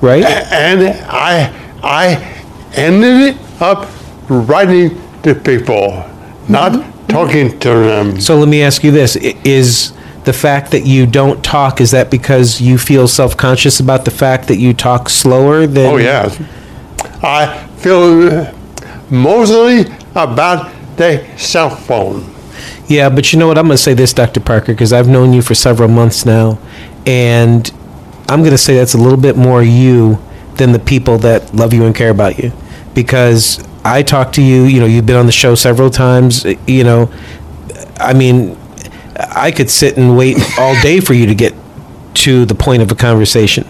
right? 0.00 0.24
and 0.24 0.82
I 1.08 1.52
I 1.82 2.36
ended 2.74 3.38
up 3.60 3.88
writing 4.28 5.00
to 5.22 5.34
people, 5.34 6.04
not 6.48 6.72
mm-hmm. 6.72 7.06
talking 7.06 7.58
to 7.60 7.68
them. 7.68 8.20
So 8.20 8.38
let 8.38 8.48
me 8.48 8.62
ask 8.62 8.84
you 8.84 8.90
this: 8.90 9.16
Is 9.16 9.92
the 10.24 10.32
fact 10.32 10.72
that 10.72 10.84
you 10.84 11.06
don't 11.06 11.42
talk 11.44 11.80
is 11.80 11.92
that 11.92 12.10
because 12.10 12.60
you 12.60 12.78
feel 12.78 13.06
self-conscious 13.06 13.78
about 13.78 14.04
the 14.04 14.10
fact 14.10 14.48
that 14.48 14.56
you 14.56 14.74
talk 14.74 15.08
slower 15.08 15.66
than? 15.66 15.86
Oh 15.86 15.96
yes, 15.96 16.40
I 17.22 17.66
feel 17.78 18.32
uh, 18.32 18.54
mostly 19.10 19.92
about 20.14 20.72
the 20.96 21.26
cell 21.36 21.70
phone. 21.70 22.32
Yeah, 22.88 23.08
but 23.08 23.32
you 23.32 23.38
know 23.38 23.48
what? 23.48 23.58
I'm 23.58 23.66
going 23.66 23.76
to 23.76 23.82
say 23.82 23.94
this, 23.94 24.12
Dr. 24.12 24.40
Parker, 24.40 24.72
because 24.72 24.92
I've 24.92 25.08
known 25.08 25.32
you 25.32 25.42
for 25.42 25.54
several 25.54 25.88
months 25.88 26.24
now, 26.24 26.58
and 27.04 27.70
I'm 28.28 28.40
going 28.40 28.52
to 28.52 28.58
say 28.58 28.74
that's 28.74 28.94
a 28.94 28.98
little 28.98 29.18
bit 29.18 29.36
more 29.36 29.62
you 29.62 30.18
than 30.56 30.72
the 30.72 30.78
people 30.78 31.18
that 31.18 31.54
love 31.54 31.72
you 31.72 31.84
and 31.84 31.94
care 31.94 32.10
about 32.10 32.38
you. 32.38 32.52
Because 32.94 33.62
I 33.84 34.02
talk 34.02 34.32
to 34.32 34.42
you, 34.42 34.64
you 34.64 34.80
know, 34.80 34.86
you've 34.86 35.06
been 35.06 35.16
on 35.16 35.26
the 35.26 35.32
show 35.32 35.54
several 35.54 35.90
times, 35.90 36.44
you 36.66 36.82
know, 36.82 37.12
I 37.98 38.14
mean, 38.14 38.58
I 39.16 39.50
could 39.50 39.70
sit 39.70 39.96
and 39.96 40.16
wait 40.16 40.36
all 40.58 40.80
day 40.82 41.00
for 41.00 41.14
you 41.14 41.26
to 41.26 41.34
get 41.34 41.54
to 42.14 42.44
the 42.46 42.54
point 42.54 42.82
of 42.82 42.90
a 42.90 42.94
conversation. 42.94 43.66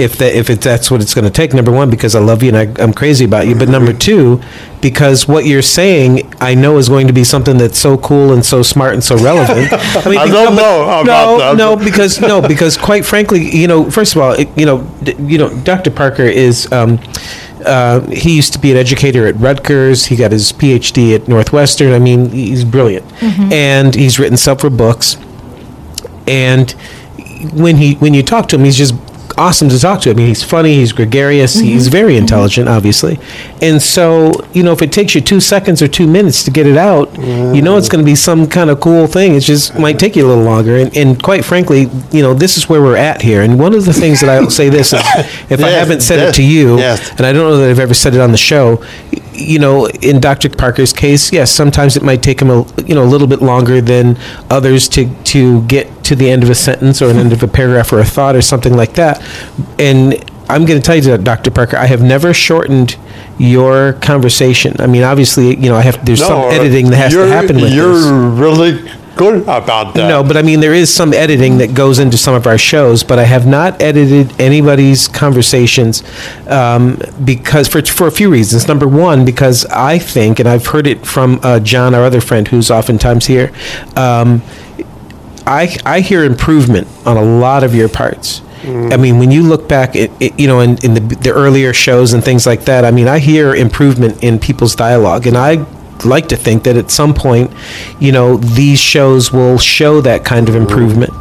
If 0.00 0.16
that 0.18 0.34
if 0.34 0.48
it, 0.50 0.60
that's 0.60 0.90
what 0.90 1.00
it's 1.02 1.14
going 1.14 1.24
to 1.26 1.30
take, 1.30 1.52
number 1.52 1.70
one, 1.70 1.90
because 1.90 2.14
I 2.14 2.20
love 2.20 2.42
you 2.42 2.54
and 2.54 2.56
I, 2.78 2.82
I'm 2.82 2.92
crazy 2.92 3.24
about 3.24 3.46
you, 3.46 3.54
but 3.54 3.68
number 3.68 3.92
two, 3.92 4.40
because 4.80 5.28
what 5.28 5.44
you're 5.44 5.62
saying, 5.62 6.32
I 6.40 6.54
know 6.54 6.78
is 6.78 6.88
going 6.88 7.06
to 7.06 7.12
be 7.12 7.22
something 7.24 7.58
that's 7.58 7.78
so 7.78 7.98
cool 7.98 8.32
and 8.32 8.44
so 8.44 8.62
smart 8.62 8.94
and 8.94 9.04
so 9.04 9.16
relevant. 9.18 9.72
I 9.72 10.04
be- 10.04 10.14
don't 10.32 10.54
but- 10.56 10.62
know 10.62 10.82
about 11.02 11.06
no, 11.06 11.38
that. 11.38 11.56
no, 11.56 11.76
because 11.76 12.20
no, 12.20 12.40
because 12.40 12.76
quite 12.76 13.04
frankly, 13.04 13.40
you 13.54 13.68
know, 13.68 13.90
first 13.90 14.16
of 14.16 14.22
all, 14.22 14.32
it, 14.32 14.48
you 14.56 14.66
know, 14.66 14.82
d- 15.02 15.16
you 15.20 15.38
know, 15.38 15.48
Dr. 15.62 15.90
Parker 15.90 16.24
is. 16.24 16.70
Um, 16.72 16.98
uh, 17.66 18.00
he 18.08 18.34
used 18.36 18.54
to 18.54 18.58
be 18.58 18.70
an 18.70 18.78
educator 18.78 19.26
at 19.26 19.34
Rutgers. 19.36 20.06
He 20.06 20.16
got 20.16 20.32
his 20.32 20.50
PhD 20.50 21.14
at 21.14 21.28
Northwestern. 21.28 21.92
I 21.92 21.98
mean, 21.98 22.30
he's 22.30 22.64
brilliant, 22.64 23.04
and 23.22 23.94
he's 23.94 24.18
written 24.18 24.38
several 24.38 24.72
books. 24.74 25.18
And 26.26 26.70
when 27.52 27.76
he 27.76 27.94
when 27.96 28.14
you 28.14 28.22
talk 28.22 28.48
to 28.48 28.56
him, 28.56 28.64
he's 28.64 28.76
just 28.78 28.94
awesome 29.38 29.68
to 29.68 29.78
talk 29.78 30.00
to. 30.02 30.10
I 30.10 30.14
mean, 30.14 30.28
he's 30.28 30.42
funny, 30.42 30.74
he's 30.74 30.92
gregarious, 30.92 31.56
mm-hmm. 31.56 31.66
he's 31.66 31.88
very 31.88 32.12
mm-hmm. 32.12 32.22
intelligent, 32.22 32.68
obviously. 32.68 33.18
And 33.60 33.80
so, 33.80 34.32
you 34.52 34.62
know, 34.62 34.72
if 34.72 34.82
it 34.82 34.92
takes 34.92 35.14
you 35.14 35.20
two 35.20 35.40
seconds 35.40 35.82
or 35.82 35.88
two 35.88 36.06
minutes 36.06 36.44
to 36.44 36.50
get 36.50 36.66
it 36.66 36.76
out, 36.76 37.14
you 37.16 37.62
know 37.62 37.76
it's 37.76 37.88
mm. 37.88 37.92
going 37.92 38.04
to 38.04 38.10
be 38.10 38.14
some 38.14 38.48
kind 38.48 38.70
of 38.70 38.80
cool 38.80 39.06
thing. 39.06 39.34
It 39.34 39.40
just 39.40 39.78
might 39.78 39.98
take 39.98 40.16
you 40.16 40.26
a 40.26 40.28
little 40.28 40.44
longer. 40.44 40.76
And, 40.76 40.96
and 40.96 41.22
quite 41.22 41.44
frankly, 41.44 41.88
you 42.12 42.22
know, 42.22 42.34
this 42.34 42.56
is 42.56 42.68
where 42.68 42.80
we're 42.80 42.96
at 42.96 43.20
here. 43.22 43.42
And 43.42 43.58
one 43.58 43.74
of 43.74 43.84
the 43.84 43.92
things 43.92 44.20
that 44.20 44.30
I'll 44.30 44.50
say 44.50 44.68
this 44.68 44.92
is, 44.92 45.00
if 45.50 45.62
I 45.62 45.70
haven't 45.70 46.00
said 46.00 46.18
yes, 46.18 46.30
it 46.30 46.36
to 46.36 46.44
you, 46.44 46.78
yes. 46.78 47.10
and 47.10 47.22
I 47.22 47.32
don't 47.32 47.50
know 47.50 47.56
that 47.58 47.70
I've 47.70 47.78
ever 47.78 47.94
said 47.94 48.14
it 48.14 48.20
on 48.20 48.32
the 48.32 48.38
show. 48.38 48.84
You 49.40 49.58
know, 49.58 49.86
in 49.88 50.20
Dr. 50.20 50.48
Parker's 50.50 50.92
case, 50.92 51.32
yes, 51.32 51.50
sometimes 51.50 51.96
it 51.96 52.02
might 52.02 52.22
take 52.22 52.40
him 52.40 52.50
a 52.50 52.64
you 52.86 52.94
know 52.94 53.02
a 53.02 53.10
little 53.10 53.26
bit 53.26 53.42
longer 53.42 53.80
than 53.80 54.18
others 54.50 54.88
to 54.90 55.12
to 55.24 55.62
get 55.62 56.04
to 56.04 56.14
the 56.14 56.30
end 56.30 56.42
of 56.42 56.50
a 56.50 56.54
sentence 56.54 57.00
or 57.00 57.10
an 57.10 57.16
end 57.16 57.32
of 57.32 57.42
a 57.42 57.48
paragraph 57.48 57.92
or 57.92 58.00
a 58.00 58.04
thought 58.04 58.36
or 58.36 58.42
something 58.42 58.74
like 58.74 58.94
that. 58.94 59.22
And 59.78 60.14
I'm 60.48 60.64
going 60.64 60.80
to 60.80 60.84
tell 60.84 60.96
you, 60.96 61.16
Dr. 61.16 61.52
Parker, 61.52 61.76
I 61.76 61.86
have 61.86 62.02
never 62.02 62.34
shortened 62.34 62.96
your 63.38 63.92
conversation. 63.94 64.74
I 64.80 64.86
mean, 64.86 65.04
obviously, 65.04 65.56
you 65.56 65.70
know, 65.70 65.76
I 65.76 65.82
have 65.82 66.04
there's 66.04 66.20
some 66.20 66.40
uh, 66.40 66.48
editing 66.48 66.90
that 66.90 66.96
has 66.96 67.12
to 67.12 67.26
happen 67.26 67.56
with 67.56 67.72
You're 67.72 67.94
this. 67.94 68.06
really 68.06 68.99
good 69.20 69.42
about 69.42 69.94
that. 69.94 70.08
No, 70.08 70.22
but 70.22 70.38
I 70.38 70.42
mean, 70.42 70.60
there 70.60 70.72
is 70.72 70.92
some 70.92 71.12
editing 71.12 71.58
that 71.58 71.74
goes 71.74 71.98
into 71.98 72.16
some 72.16 72.34
of 72.34 72.46
our 72.46 72.56
shows, 72.56 73.04
but 73.04 73.18
I 73.18 73.24
have 73.24 73.46
not 73.46 73.82
edited 73.82 74.40
anybody's 74.40 75.08
conversations 75.08 76.02
um, 76.48 76.98
because 77.22 77.68
for, 77.68 77.82
for 77.82 78.06
a 78.06 78.10
few 78.10 78.30
reasons. 78.30 78.66
Number 78.66 78.88
one, 78.88 79.26
because 79.26 79.66
I 79.66 79.98
think, 79.98 80.40
and 80.40 80.48
I've 80.48 80.66
heard 80.66 80.86
it 80.86 81.06
from 81.06 81.38
uh, 81.42 81.60
John, 81.60 81.94
our 81.94 82.02
other 82.02 82.22
friend 82.22 82.48
who's 82.48 82.70
oftentimes 82.70 83.26
here, 83.26 83.52
um, 83.94 84.42
I, 85.46 85.76
I 85.84 86.00
hear 86.00 86.24
improvement 86.24 86.88
on 87.04 87.18
a 87.18 87.22
lot 87.22 87.62
of 87.62 87.74
your 87.74 87.90
parts. 87.90 88.40
I 88.92 88.96
mean, 88.98 89.18
when 89.18 89.30
you 89.30 89.42
look 89.42 89.68
back, 89.68 89.96
it, 89.96 90.10
you 90.38 90.46
know, 90.46 90.60
in, 90.60 90.76
in 90.84 90.92
the, 90.92 91.00
the 91.00 91.32
earlier 91.32 91.72
shows 91.72 92.12
and 92.12 92.22
things 92.22 92.46
like 92.46 92.66
that, 92.66 92.84
I 92.84 92.90
mean, 92.90 93.08
I 93.08 93.18
hear 93.18 93.54
improvement 93.54 94.22
in 94.22 94.38
people's 94.38 94.74
dialogue, 94.74 95.26
and 95.26 95.36
I 95.36 95.64
like 96.04 96.28
to 96.28 96.36
think 96.36 96.64
that 96.64 96.76
at 96.76 96.90
some 96.90 97.14
point, 97.14 97.50
you 97.98 98.12
know, 98.12 98.36
these 98.36 98.78
shows 98.78 99.32
will 99.32 99.58
show 99.58 100.00
that 100.02 100.24
kind 100.24 100.48
of 100.48 100.54
improvement. 100.54 101.12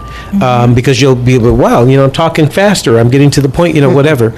Um, 0.43 0.75
because 0.75 1.01
you'll 1.01 1.15
be 1.15 1.33
able, 1.35 1.45
to, 1.47 1.53
wow, 1.55 1.85
you 1.85 1.97
know, 1.97 2.03
I'm 2.03 2.11
talking 2.11 2.47
faster. 2.49 2.99
I'm 2.99 3.09
getting 3.09 3.31
to 3.31 3.41
the 3.41 3.49
point, 3.49 3.73
you 3.73 3.81
know, 3.81 3.89
whatever. 3.89 4.29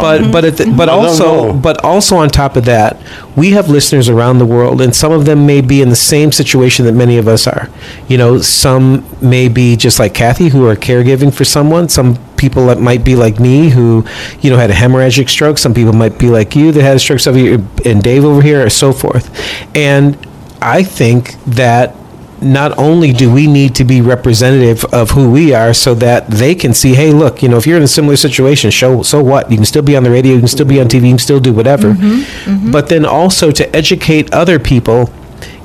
but 0.00 0.32
but 0.32 0.44
at 0.44 0.56
the, 0.56 0.72
but 0.74 0.88
also 0.88 1.52
but 1.52 1.84
also 1.84 2.16
on 2.16 2.30
top 2.30 2.56
of 2.56 2.64
that, 2.64 2.96
we 3.36 3.50
have 3.50 3.68
listeners 3.68 4.08
around 4.08 4.38
the 4.38 4.46
world, 4.46 4.80
and 4.80 4.94
some 4.96 5.12
of 5.12 5.26
them 5.26 5.44
may 5.44 5.60
be 5.60 5.82
in 5.82 5.90
the 5.90 5.96
same 5.96 6.32
situation 6.32 6.86
that 6.86 6.92
many 6.92 7.18
of 7.18 7.28
us 7.28 7.46
are. 7.46 7.68
You 8.08 8.16
know, 8.16 8.38
some 8.40 9.04
may 9.20 9.48
be 9.48 9.76
just 9.76 9.98
like 9.98 10.14
Kathi, 10.14 10.48
who 10.50 10.66
are 10.66 10.76
caregiving 10.76 11.34
for 11.34 11.44
someone. 11.44 11.88
Some 11.90 12.14
people 12.44 12.66
that 12.66 12.78
might 12.78 13.04
be 13.04 13.16
like 13.16 13.40
me, 13.40 13.70
who 13.70 14.04
you 14.40 14.50
know 14.50 14.58
had 14.58 14.70
a 14.70 14.74
hemorrhagic 14.74 15.28
stroke. 15.28 15.58
Some 15.58 15.74
people 15.74 15.92
might 15.92 16.18
be 16.18 16.28
like 16.28 16.54
you 16.54 16.72
that 16.72 16.82
had 16.82 16.96
a 16.96 16.98
stroke. 16.98 17.20
Some 17.20 17.34
of 17.34 17.40
you, 17.40 17.66
and 17.84 18.02
Dave 18.02 18.24
over 18.24 18.42
here, 18.42 18.64
or 18.64 18.70
so 18.70 18.92
forth. 18.92 19.26
And 19.74 20.16
I 20.60 20.82
think 20.82 21.22
that 21.44 21.96
not 22.42 22.76
only 22.76 23.12
do 23.12 23.32
we 23.32 23.46
need 23.46 23.74
to 23.76 23.84
be 23.84 24.02
representative 24.02 24.84
of 24.92 25.10
who 25.10 25.30
we 25.30 25.54
are 25.54 25.72
so 25.72 25.94
that 25.94 26.28
they 26.28 26.54
can 26.54 26.74
see, 26.74 26.94
hey, 26.94 27.10
look, 27.10 27.42
you 27.42 27.48
know, 27.48 27.56
if 27.56 27.66
you're 27.66 27.78
in 27.78 27.82
a 27.82 27.88
similar 27.88 28.16
situation, 28.16 28.70
show 28.70 29.02
so 29.02 29.22
what? 29.22 29.50
You 29.50 29.56
can 29.56 29.64
still 29.64 29.82
be 29.82 29.96
on 29.96 30.02
the 30.02 30.10
radio, 30.10 30.34
you 30.34 30.40
can 30.40 30.48
still 30.48 30.66
be 30.66 30.80
on 30.80 30.88
TV, 30.88 31.04
you 31.04 31.12
can 31.12 31.18
still 31.18 31.40
do 31.40 31.54
whatever. 31.54 31.92
Mm-hmm. 31.92 32.50
Mm-hmm. 32.50 32.70
But 32.70 32.88
then 32.88 33.06
also 33.06 33.50
to 33.52 33.64
educate 33.74 34.32
other 34.34 34.58
people 34.58 35.10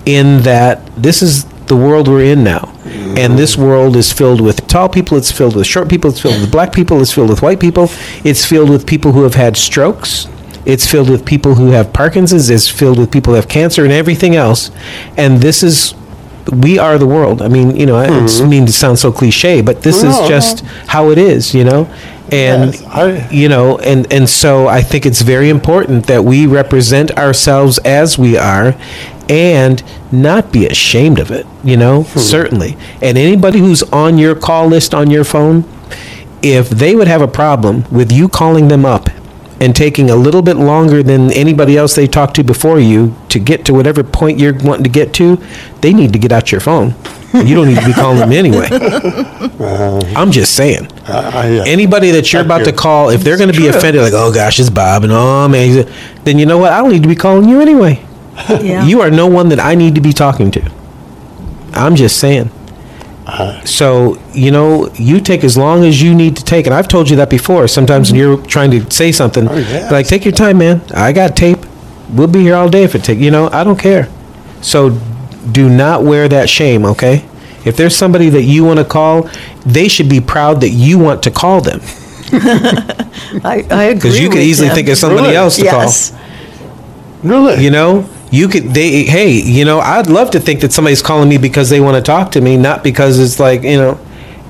in 0.06 0.42
that 0.44 0.86
this 0.96 1.22
is 1.22 1.46
the 1.66 1.76
world 1.76 2.08
we're 2.08 2.24
in 2.24 2.44
now. 2.44 2.74
And 3.20 3.38
this 3.38 3.58
world 3.58 3.96
is 3.96 4.12
filled 4.14 4.42
with 4.42 4.68
tall 4.68 4.90
people, 4.90 5.18
it's 5.18 5.32
filled 5.32 5.56
with 5.56 5.68
short 5.68 5.90
people, 5.90 6.10
it's 6.10 6.22
filled 6.22 6.40
with 6.40 6.52
black 6.52 6.72
people, 6.74 7.02
it's 7.02 7.14
filled 7.14 7.30
with 7.30 7.42
white 7.42 7.60
people, 7.60 7.90
it's 8.24 8.46
filled 8.46 8.70
with 8.70 8.88
people 8.88 9.12
who 9.12 9.24
have 9.24 9.36
had 9.36 9.58
strokes, 9.58 10.28
it's 10.66 10.90
filled 10.90 11.10
with 11.10 11.26
people 11.26 11.56
who 11.56 11.72
have 11.72 11.92
Parkinson's, 11.92 12.50
it's 12.50 12.70
filled 12.70 12.98
with 12.98 13.12
people 13.12 13.34
who 13.34 13.36
have 13.36 13.48
cancer 13.48 13.84
and 13.84 13.92
everything 13.92 14.36
else. 14.36 14.72
And 15.18 15.42
this 15.42 15.64
is 15.64 15.94
we 16.52 16.80
are 16.80 16.98
the 16.98 17.08
world. 17.08 17.42
I 17.42 17.48
mean, 17.48 17.76
you 17.76 17.86
know, 17.86 17.98
I 17.98 18.08
mm-hmm. 18.08 18.26
don't 18.26 18.50
mean 18.50 18.66
to 18.66 18.72
sound 18.72 18.98
so 19.00 19.12
cliche, 19.12 19.62
but 19.62 19.84
this 19.84 20.02
No. 20.02 20.10
is 20.10 20.28
just 20.28 20.62
how 20.88 21.12
it 21.12 21.18
is, 21.18 21.54
you 21.54 21.64
know. 21.64 21.88
And 22.32 22.74
Yes, 22.74 22.84
I- 22.86 23.28
you 23.32 23.50
know, 23.50 23.78
and 23.80 24.12
and 24.12 24.30
so 24.30 24.68
I 24.68 24.82
think 24.82 25.06
it's 25.06 25.22
very 25.22 25.50
important 25.50 26.08
that 26.08 26.24
we 26.24 26.46
represent 26.46 27.18
ourselves 27.18 27.80
as 27.80 28.18
we 28.18 28.38
are 28.38 28.76
and 29.30 29.84
not 30.12 30.52
be 30.52 30.66
ashamed 30.66 31.20
of 31.20 31.32
it, 31.32 31.46
you 31.64 31.78
know? 31.78 32.04
Hmm. 32.04 32.20
Certainly. 32.20 32.78
And 33.02 33.18
anybody 33.18 33.60
who's 33.60 33.84
on 33.84 34.18
your 34.18 34.36
call 34.36 34.68
list 34.68 34.94
on 34.94 35.12
your 35.12 35.24
phone, 35.24 35.64
if 36.42 36.70
they 36.70 36.96
would 36.96 37.08
have 37.08 37.22
a 37.22 37.28
problem 37.28 37.86
with 37.92 38.12
you 38.12 38.28
calling 38.28 38.68
them 38.68 38.86
up 38.86 39.10
and 39.62 39.76
taking 39.76 40.10
a 40.10 40.16
little 40.16 40.42
bit 40.42 40.56
longer 40.56 41.04
than 41.04 41.32
anybody 41.34 41.78
else 41.78 41.94
they 41.94 42.08
talked 42.08 42.36
to 42.38 42.44
before 42.44 42.80
you 42.80 43.14
to 43.28 43.40
get 43.40 43.66
to 43.66 43.74
whatever 43.74 44.04
point 44.04 44.40
you're 44.40 44.54
wanting 44.54 44.86
to 44.86 44.90
get 44.90 45.14
to, 45.14 45.38
they 45.82 45.94
need 45.94 46.14
to 46.14 46.20
get 46.20 46.32
out 46.32 46.52
your 46.52 46.62
phone. 46.62 46.96
You 47.34 47.54
don't 47.54 47.68
need 47.68 47.78
to 47.78 47.86
be 47.86 47.94
calling 47.94 48.20
them 48.20 48.32
anyway. 48.32 48.68
Uh-huh. 48.72 50.00
I'm 50.16 50.32
just 50.32 50.56
saying. 50.56 50.88
Uh, 51.08 51.12
uh, 51.12 51.32
I, 51.36 51.48
Anybody 51.68 52.12
that 52.12 52.32
you're 52.32 52.42
about 52.42 52.64
to 52.66 52.72
call, 52.72 53.10
if 53.10 53.22
they're 53.22 53.38
going 53.38 53.52
to 53.52 53.58
be 53.58 53.68
offended, 53.68 54.02
like, 54.02 54.14
oh 54.16 54.34
gosh, 54.34 54.60
it's 54.60 54.70
Bob, 54.70 55.04
and 55.04 55.12
oh 55.12 55.48
man, 55.48 55.86
then 56.24 56.40
you 56.40 56.46
know 56.46 56.58
what? 56.58 56.72
I 56.72 56.80
don't 56.80 56.92
need 56.92 57.04
to 57.04 57.10
be 57.10 57.16
calling 57.16 57.48
you 57.48 57.62
anyway. 57.62 58.04
Yeah. 58.50 58.86
You 58.86 59.02
are 59.02 59.12
no 59.12 59.28
one 59.28 59.50
that 59.50 59.60
I 59.60 59.76
need 59.76 59.96
to 59.96 60.02
be 60.02 60.14
talking 60.14 60.52
to. 60.52 60.72
I'm 61.74 61.96
just 61.96 62.20
saying. 62.20 62.52
Uh-huh. 63.28 63.64
So, 63.64 64.20
you 64.34 64.50
know, 64.50 64.92
you 64.96 65.20
take 65.20 65.44
as 65.44 65.56
long 65.56 65.84
as 65.84 66.02
you 66.02 66.16
need 66.16 66.36
to 66.38 66.44
take. 66.44 66.66
And 66.66 66.74
I've 66.74 66.88
told 66.88 67.10
you 67.10 67.16
that 67.18 67.30
before. 67.30 67.68
Sometimes 67.68 68.12
when 68.12 68.20
mm-hmm. 68.20 68.42
you're 68.42 68.48
trying 68.48 68.72
to 68.72 68.90
say 68.90 69.12
something, 69.12 69.48
oh, 69.48 69.56
yes. 69.56 69.92
like, 69.92 70.08
take 70.08 70.26
your 70.26 70.34
time, 70.34 70.58
man. 70.58 70.82
I 70.96 71.12
got 71.12 71.36
tape. 71.36 71.60
We'll 72.10 72.28
be 72.28 72.40
here 72.42 72.56
all 72.56 72.70
day 72.70 72.84
if 72.84 72.96
it 72.96 73.04
take, 73.04 73.20
you 73.20 73.30
know, 73.30 73.50
I 73.52 73.64
don't 73.64 73.78
care. 73.78 74.10
So 74.62 75.00
do 75.52 75.70
not 75.70 76.04
wear 76.04 76.28
that 76.28 76.50
shame, 76.50 76.86
okay? 76.86 77.24
If 77.66 77.78
there's 77.78 77.96
somebody 77.96 78.30
that 78.30 78.44
you 78.44 78.64
want 78.64 78.80
to 78.80 78.86
call, 78.86 79.30
they 79.66 79.88
should 79.88 80.10
be 80.10 80.22
proud 80.22 80.62
that 80.62 80.70
you 80.70 80.98
want 80.98 81.22
to 81.24 81.32
call 81.32 81.62
them. 81.62 81.82
I, 83.44 83.66
I 83.70 83.84
agree. 83.86 83.96
Because 83.96 84.20
you 84.20 84.30
could 84.30 84.40
easily 84.40 84.70
him. 84.70 84.76
think 84.76 84.90
of 84.90 84.98
somebody 84.98 85.28
Really? 85.28 85.36
else 85.36 85.58
to 85.58 85.64
Yes. 85.64 86.12
call. 86.12 86.20
Really? 87.24 87.64
You 87.64 87.72
know, 87.72 88.10
you 88.32 88.48
could 88.48 88.74
they 88.74 89.04
hey, 89.04 89.32
you 89.32 89.66
know, 89.66 89.80
I'd 89.80 90.08
love 90.08 90.32
to 90.32 90.40
think 90.40 90.62
that 90.62 90.72
somebody's 90.72 91.02
calling 91.02 91.30
me 91.30 91.38
because 91.38 91.70
they 91.70 91.80
want 91.82 91.96
to 91.98 92.02
talk 92.02 92.32
to 92.34 92.42
me, 92.42 92.58
not 92.58 92.84
because 92.84 93.20
it's 93.20 93.40
like 93.40 93.64
you 93.64 93.78
know. 93.78 94.00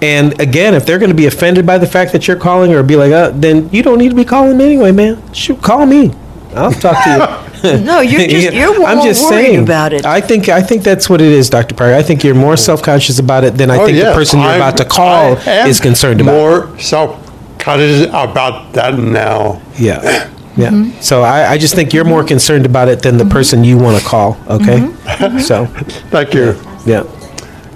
And 0.02 0.40
again, 0.40 0.76
if 0.76 0.86
they're 0.86 0.98
going 1.00 1.10
to 1.12 1.16
be 1.16 1.26
offended 1.26 1.66
by 1.66 1.78
the 1.78 1.86
fact 1.88 2.14
that 2.14 2.26
you're 2.26 2.38
calling 2.38 2.74
or 2.74 2.84
be 2.84 2.96
like, 2.96 3.12
uh, 3.12 3.32
then 3.32 3.70
you 3.74 3.84
don't 3.84 3.98
need 3.98 4.08
to 4.10 4.16
be 4.16 4.24
calling 4.24 4.58
me 4.58 4.64
anyway, 4.64 4.94
man. 4.94 5.34
Shoot, 5.34 5.62
call 5.62 5.86
me. 5.86 6.14
I'll 6.56 6.72
talk 6.72 7.04
to 7.04 7.10
you. 7.10 7.50
No, 7.62 8.00
you're 8.00 8.26
just 8.26 8.54
you're 8.56 8.86
I'm 8.86 9.06
just 9.06 9.22
worried 9.30 9.46
saying 9.48 9.64
about 9.64 9.92
it. 9.92 10.06
I 10.06 10.22
think 10.22 10.48
I 10.48 10.62
think 10.62 10.82
that's 10.84 11.10
what 11.10 11.20
it 11.20 11.28
is, 11.28 11.50
Dr. 11.50 11.76
Pryor. 11.76 11.94
I 11.96 12.02
think 12.02 12.24
you're 12.24 12.34
more 12.34 12.56
self-conscious 12.56 13.20
about 13.20 13.44
it 13.44 13.56
than 13.58 13.70
I 13.70 13.78
Oh, 13.78 13.86
think 13.86 13.98
yes, 13.98 14.08
the 14.08 14.18
person 14.18 14.40
you're 14.40 14.48
I'm- 14.48 14.62
about 14.62 14.78
to 14.78 14.86
call 14.86 15.34
is 15.68 15.82
concerned 15.82 16.22
about. 16.22 16.32
More 16.32 16.80
self-conscious 16.80 18.06
about 18.08 18.72
that 18.74 18.98
now. 18.98 19.62
Yeah. 19.78 20.30
Yeah. 20.60 20.70
Mm-hmm. 20.72 21.02
So 21.02 21.22
I, 21.24 21.52
I 21.52 21.58
just 21.58 21.74
think 21.76 21.94
you're 21.94 22.04
more 22.06 22.24
concerned 22.24 22.66
about 22.66 22.88
it 22.90 23.02
than 23.02 23.18
the 23.18 23.26
person 23.26 23.64
you 23.64 23.78
want 23.78 24.02
to 24.02 24.06
call. 24.08 24.38
Okay. 24.48 24.80
Mm-hmm. 24.80 25.40
So 25.50 25.66
Thank 26.12 26.34
you, 26.34 26.56
yeah. 26.86 27.04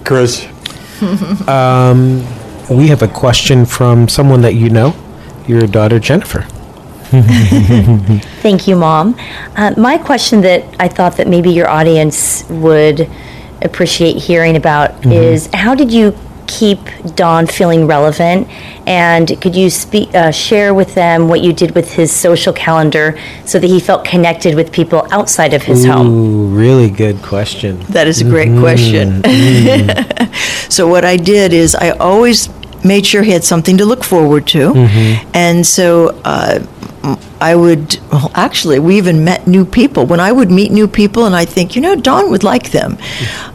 Chris. 0.05 0.47
Um, 1.47 2.23
we 2.69 2.87
have 2.87 3.01
a 3.01 3.07
question 3.07 3.65
from 3.65 4.07
someone 4.07 4.41
that 4.41 4.53
you 4.55 4.69
know, 4.69 4.93
your 5.47 5.67
daughter 5.67 5.99
Jennifer. 5.99 6.45
Thank 8.41 8.67
you, 8.67 8.75
Mom. 8.75 9.15
Uh, 9.55 9.73
my 9.77 9.97
question 9.97 10.41
that 10.41 10.63
I 10.79 10.87
thought 10.87 11.17
that 11.17 11.27
maybe 11.27 11.51
your 11.51 11.69
audience 11.69 12.43
would 12.49 13.09
appreciate 13.61 14.15
hearing 14.17 14.55
about 14.55 15.01
Mhm. 15.01 15.11
is 15.13 15.49
how 15.53 15.75
did 15.75 15.91
you 15.91 16.15
keep 16.59 16.79
Don 17.15 17.43
feeling 17.47 17.81
relevant? 17.95 18.47
And 18.85 19.25
could 19.41 19.55
you 19.61 19.69
speak, 19.69 20.07
uh, 20.13 20.31
share 20.31 20.71
with 20.73 20.91
them 21.01 21.27
what 21.31 21.39
you 21.45 21.51
did 21.53 21.71
with 21.77 21.87
his 21.99 22.09
social 22.27 22.53
calendar 22.65 23.07
so 23.45 23.55
that 23.59 23.67
he 23.75 23.79
felt 23.79 24.01
connected 24.13 24.55
with 24.55 24.67
people 24.79 24.99
outside 25.17 25.53
of 25.53 25.63
his 25.63 25.85
home? 25.85 26.07
Ooh, 26.07 26.47
really 26.65 26.89
good 26.89 27.17
question. 27.21 27.71
That 27.97 28.07
is 28.07 28.17
a 28.21 28.27
great 28.33 28.49
Mhm, 28.51 28.59
question. 28.65 29.05
mhm. 29.21 30.29
so 30.75 30.81
what 30.93 31.03
I 31.13 31.17
did 31.17 31.53
is 31.53 31.75
I 31.75 31.89
always 32.09 32.49
made 32.83 33.05
sure 33.05 33.23
he 33.23 33.31
had 33.31 33.43
something 33.53 33.77
to 33.77 33.85
look 33.85 34.03
forward 34.03 34.43
to, 34.55 34.63
Mhm. 34.73 35.17
and 35.33 35.65
so. 35.65 35.87
Uh, 36.25 36.59
I 37.41 37.53
would, 37.63 37.97
well, 38.13 38.31
actually, 38.47 38.79
we 38.79 38.95
even 38.95 39.25
met 39.25 39.45
new 39.45 39.65
people. 39.65 40.05
When 40.05 40.21
I 40.21 40.31
would 40.31 40.49
meet 40.59 40.71
new 40.71 40.87
people 40.87 41.25
and 41.25 41.35
I 41.35 41.43
think, 41.55 41.75
you 41.75 41.81
know, 41.81 41.95
Don 42.09 42.31
would 42.31 42.45
like 42.53 42.71
them, 42.71 42.97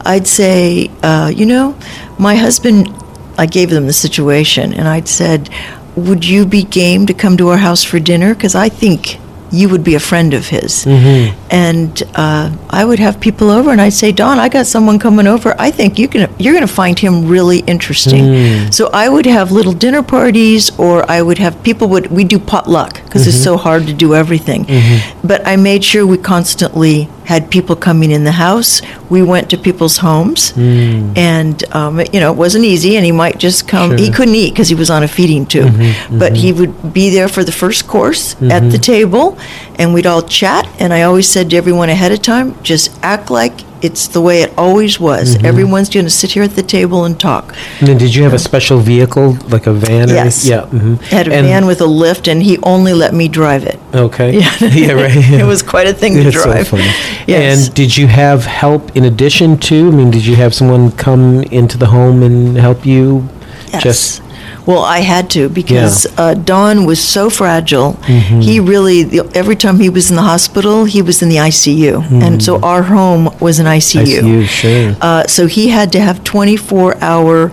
I'd 0.05 0.27
say, 0.27 0.91
uh, 1.03 1.33
you 1.35 1.47
know, 1.47 1.75
my 2.19 2.35
husband, 2.37 2.93
I 3.37 3.47
gave 3.47 3.71
them 3.71 3.87
the 3.87 3.93
situation 3.93 4.73
and 4.75 4.89
I'd 4.89 5.09
said, 5.09 5.49
would 5.97 6.25
you 6.25 6.47
be 6.47 6.63
game 6.65 7.07
to 7.07 7.15
come 7.15 7.37
to 7.37 7.49
our 7.49 7.57
house 7.59 7.83
for 7.85 7.99
dinner? 7.99 8.35
Because 8.35 8.55
I 8.55 8.69
think 8.69 9.19
you 9.51 9.69
would 9.71 9.83
be 9.83 9.95
a 9.95 10.01
friend 10.01 10.35
of 10.35 10.47
his. 10.49 10.85
Mhm. 10.85 11.33
And 11.51 12.03
uh, 12.15 12.51
I 12.69 12.85
would 12.85 12.99
have 12.99 13.19
people 13.19 13.51
over, 13.51 13.71
and 13.71 13.81
I'd 13.81 13.95
say, 13.95 14.13
Don, 14.13 14.39
I 14.39 14.51
got 14.51 14.67
someone 14.67 14.99
coming 14.99 15.27
over. 15.27 15.55
I 15.59 15.71
think 15.71 15.99
you 15.99 16.07
can. 16.07 16.29
You're 16.39 16.53
going 16.53 16.67
to 16.67 16.73
find 16.73 16.99
him 16.99 17.27
really 17.27 17.61
interesting. 17.61 18.25
Mm. 18.25 18.75
So 18.75 18.91
I 18.93 19.09
would 19.09 19.25
have 19.25 19.51
little 19.51 19.73
dinner 19.73 20.03
parties, 20.03 20.71
or 20.79 21.11
I 21.11 21.23
would 21.23 21.39
have 21.39 21.63
people 21.63 21.89
would 21.89 22.09
we 22.11 22.25
do 22.25 22.39
potluck 22.39 23.03
because 23.05 23.27
it's 23.27 23.39
Mhm. 23.39 23.45
so 23.45 23.57
hard 23.57 23.87
to 23.87 23.95
do 23.95 24.15
everything. 24.15 24.67
Mhm. 24.67 24.99
But 25.25 25.41
I 25.49 25.57
made 25.57 25.83
sure 25.83 26.07
we 26.07 26.19
constantly 26.19 27.09
had 27.33 27.51
people 27.57 27.77
coming 27.77 28.11
in 28.17 28.25
the 28.25 28.37
house. 28.47 28.81
We 29.15 29.21
went 29.33 29.47
to 29.53 29.57
people's 29.67 29.99
homes, 29.99 30.41
Mm. 30.53 31.17
and 31.35 31.57
um, 31.81 31.95
you 32.13 32.21
know 32.23 32.31
it 32.35 32.39
wasn't 32.45 32.65
easy. 32.65 32.93
And 32.97 33.05
he 33.11 33.13
might 33.25 33.37
just 33.47 33.61
come. 33.73 33.89
He 33.99 34.09
couldn't 34.17 34.35
eat 34.43 34.51
because 34.55 34.69
he 34.75 34.79
was 34.85 34.91
on 34.97 35.03
a 35.09 35.09
feeding 35.17 35.45
tube, 35.53 35.73
Mhm, 35.75 36.19
but 36.23 36.33
mhm. 36.33 36.37
he 36.45 36.51
would 36.59 36.75
be 37.01 37.07
there 37.17 37.29
for 37.29 37.43
the 37.45 37.53
first 37.63 37.81
course 37.95 38.23
Mhm. 38.41 38.51
at 38.57 38.63
the 38.75 38.79
table, 38.95 39.27
and 39.79 39.87
we'd 39.95 40.07
all 40.13 40.23
chat. 40.41 40.65
And 40.81 40.89
I 40.99 41.01
always 41.09 41.29
said 41.35 41.45
to 41.51 41.57
everyone 41.63 41.89
ahead 41.97 42.13
of 42.17 42.21
time, 42.23 42.55
just 42.63 42.91
act 43.03 43.31
like 43.31 43.55
it's 43.83 44.09
the 44.09 44.21
way 44.21 44.43
it 44.43 44.53
always 44.57 44.99
was. 45.01 45.37
Mhm. 45.37 45.45
Everyone's 45.45 45.89
going 45.89 46.05
to 46.07 46.11
sit 46.11 46.33
here 46.33 46.43
at 46.43 46.55
the 46.57 46.63
table 46.63 47.05
and 47.05 47.19
talk. 47.19 47.55
And 47.81 47.89
then 47.89 47.99
did 47.99 48.15
you 48.15 48.23
have 48.25 48.35
a 48.35 48.39
special 48.39 48.79
vehicle, 48.79 49.37
like 49.49 49.67
a 49.67 49.73
van? 49.73 50.11
Or 50.11 50.15
Yes. 50.15 50.45
Yeah. 50.45 50.63
hmm 50.67 50.95
I 51.11 51.15
had 51.15 51.29
a 51.29 51.35
and, 51.35 51.47
van 51.47 51.67
with 51.67 51.81
a 51.81 51.87
lift, 51.87 52.29
and 52.29 52.43
he 52.43 52.59
only 52.63 52.93
let 52.95 53.13
me 53.15 53.29
drive 53.29 53.65
it. 53.65 53.79
Okay. 53.95 54.31
Yeah. 54.41 54.53
yeah, 54.61 54.93
right. 54.93 55.17
It 55.43 55.47
was 55.47 55.63
quite 55.63 55.87
a 55.89 55.93
thing 55.95 56.15
to 56.15 56.29
It's 56.29 56.37
so 56.37 56.45
drive. 56.53 56.69
funny. 56.69 56.91
Yes. 57.27 57.41
And 57.67 57.75
did 57.75 57.97
you 57.97 58.07
have 58.09 58.45
help 58.45 58.97
in 58.97 59.05
addition 59.05 59.59
to? 59.69 59.89
I 59.89 59.91
mean, 59.91 60.11
did 60.11 60.25
you 60.27 60.37
have 60.37 60.53
someone 60.55 60.91
come 60.93 61.43
into 61.51 61.77
the 61.79 61.87
home 61.87 62.23
and 62.23 62.57
help 62.59 62.85
you? 62.87 63.29
Yes. 63.73 63.83
Just 63.83 64.23
Well, 64.69 64.85
I 64.99 64.99
had 65.01 65.31
to 65.31 65.49
because 65.49 66.07
uh, 66.19 66.35
Don 66.35 66.85
was 66.85 67.01
so 67.03 67.31
fragile. 67.31 67.91
Mhm. 68.03 68.43
He 68.43 68.61
really, 68.61 69.03
the, 69.03 69.21
every 69.35 69.57
time 69.57 69.77
he 69.81 69.89
was 69.89 70.11
in 70.11 70.17
the 70.17 70.27
hospital, 70.35 70.85
he 70.85 71.01
was 71.01 71.23
in 71.23 71.31
the 71.31 71.37
ICU. 71.51 71.95
And 72.25 72.43
so 72.47 72.61
our 72.61 72.83
home 72.83 73.25
was 73.41 73.59
an 73.61 73.67
ICU. 73.67 74.21
ICU, 74.21 74.47
sure. 74.47 74.97
Uh, 75.01 75.27
so 75.27 75.47
he 75.47 75.69
had 75.69 75.91
to 75.93 76.01
have 76.01 76.23
24 76.23 76.97
hour 77.03 77.51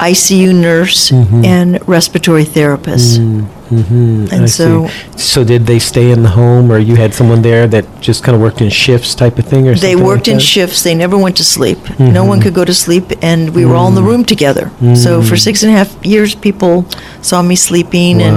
ICU 0.00 0.52
nurse 0.52 1.10
Mhm. 1.10 1.44
and 1.44 1.78
respiratory 1.86 2.44
therapist. 2.44 3.18
hmm 3.70 4.26
And 4.32 4.42
I 4.42 4.46
so- 4.46 4.86
see. 4.88 5.22
so 5.32 5.44
did 5.44 5.66
they 5.66 5.78
stay 5.78 6.10
in 6.10 6.22
the 6.22 6.30
home, 6.30 6.72
or 6.72 6.78
you 6.78 6.96
had 6.96 7.14
someone 7.14 7.42
there 7.42 7.68
that 7.68 7.84
just 8.00 8.24
kind 8.24 8.34
of 8.34 8.40
worked 8.42 8.60
in 8.60 8.68
shifts, 8.70 9.14
type 9.14 9.38
of 9.38 9.44
thing, 9.44 9.68
or 9.68 9.74
They 9.76 9.94
worked 9.94 10.26
like 10.26 10.34
in 10.34 10.40
shifts. 10.40 10.82
They 10.82 10.94
never 10.94 11.16
went 11.16 11.36
to 11.36 11.44
sleep. 11.44 11.78
No 11.98 12.24
one 12.24 12.38
Mhm. 12.38 12.42
could 12.42 12.54
go 12.54 12.64
to 12.64 12.74
sleep, 12.74 13.12
and 13.22 13.40
we 13.54 13.64
were 13.64 13.76
all 13.76 13.88
in 13.88 13.94
the 13.94 14.02
room 14.10 14.24
together. 14.24 14.70
So 14.94 15.22
for 15.22 15.36
six 15.36 15.62
and 15.62 15.70
a 15.72 15.76
half 15.78 15.90
years, 16.02 16.34
people 16.34 16.84
saw 17.22 17.42
me 17.42 17.54
sleeping 17.54 18.18
Wow. 18.18 18.26
and 18.26 18.36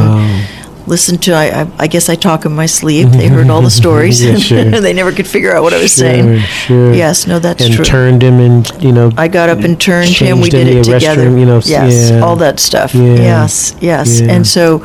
listened 0.88 1.24
to. 1.24 1.34
I, 1.34 1.62
I, 1.62 1.72
I 1.80 1.88
guess 1.88 2.10
I 2.10 2.16
talk 2.16 2.46
in 2.46 2.54
my 2.54 2.66
sleep. 2.66 3.10
They 3.10 3.28
heard 3.28 3.50
all 3.50 3.62
the 3.62 3.70
stories. 3.84 4.24
Yeah, 4.24 4.38
sure. 4.38 4.64
they 4.82 4.94
never 4.94 5.12
could 5.12 5.28
figure 5.28 5.56
out 5.56 5.64
what 5.64 5.74
I 5.74 5.82
was 5.82 5.96
Sure, 5.96 6.06
saying. 6.06 6.40
Sure. 6.40 6.94
Yes, 6.94 7.28
no, 7.28 7.40
that's 7.40 7.60
true. 7.60 7.68
and 7.68 7.76
true. 7.76 7.86
turned 7.86 8.22
him, 8.24 8.40
and 8.40 8.84
you 8.84 8.92
know. 8.92 9.12
I 9.18 9.28
got 9.28 9.50
up 9.50 9.60
and 9.60 9.80
turned 9.80 10.10
him. 10.10 10.42
We 10.42 10.50
did 10.50 10.68
it 10.68 10.84
together. 10.84 11.30
you 11.38 11.46
know, 11.46 11.62
yes, 11.64 12.12
yeah. 12.12 12.20
all 12.20 12.36
that 12.38 12.60
stuff. 12.60 12.94
Yeah. 12.94 13.16
Yes, 13.16 13.76
yes. 13.82 14.22
And 14.22 14.46
so, 14.46 14.84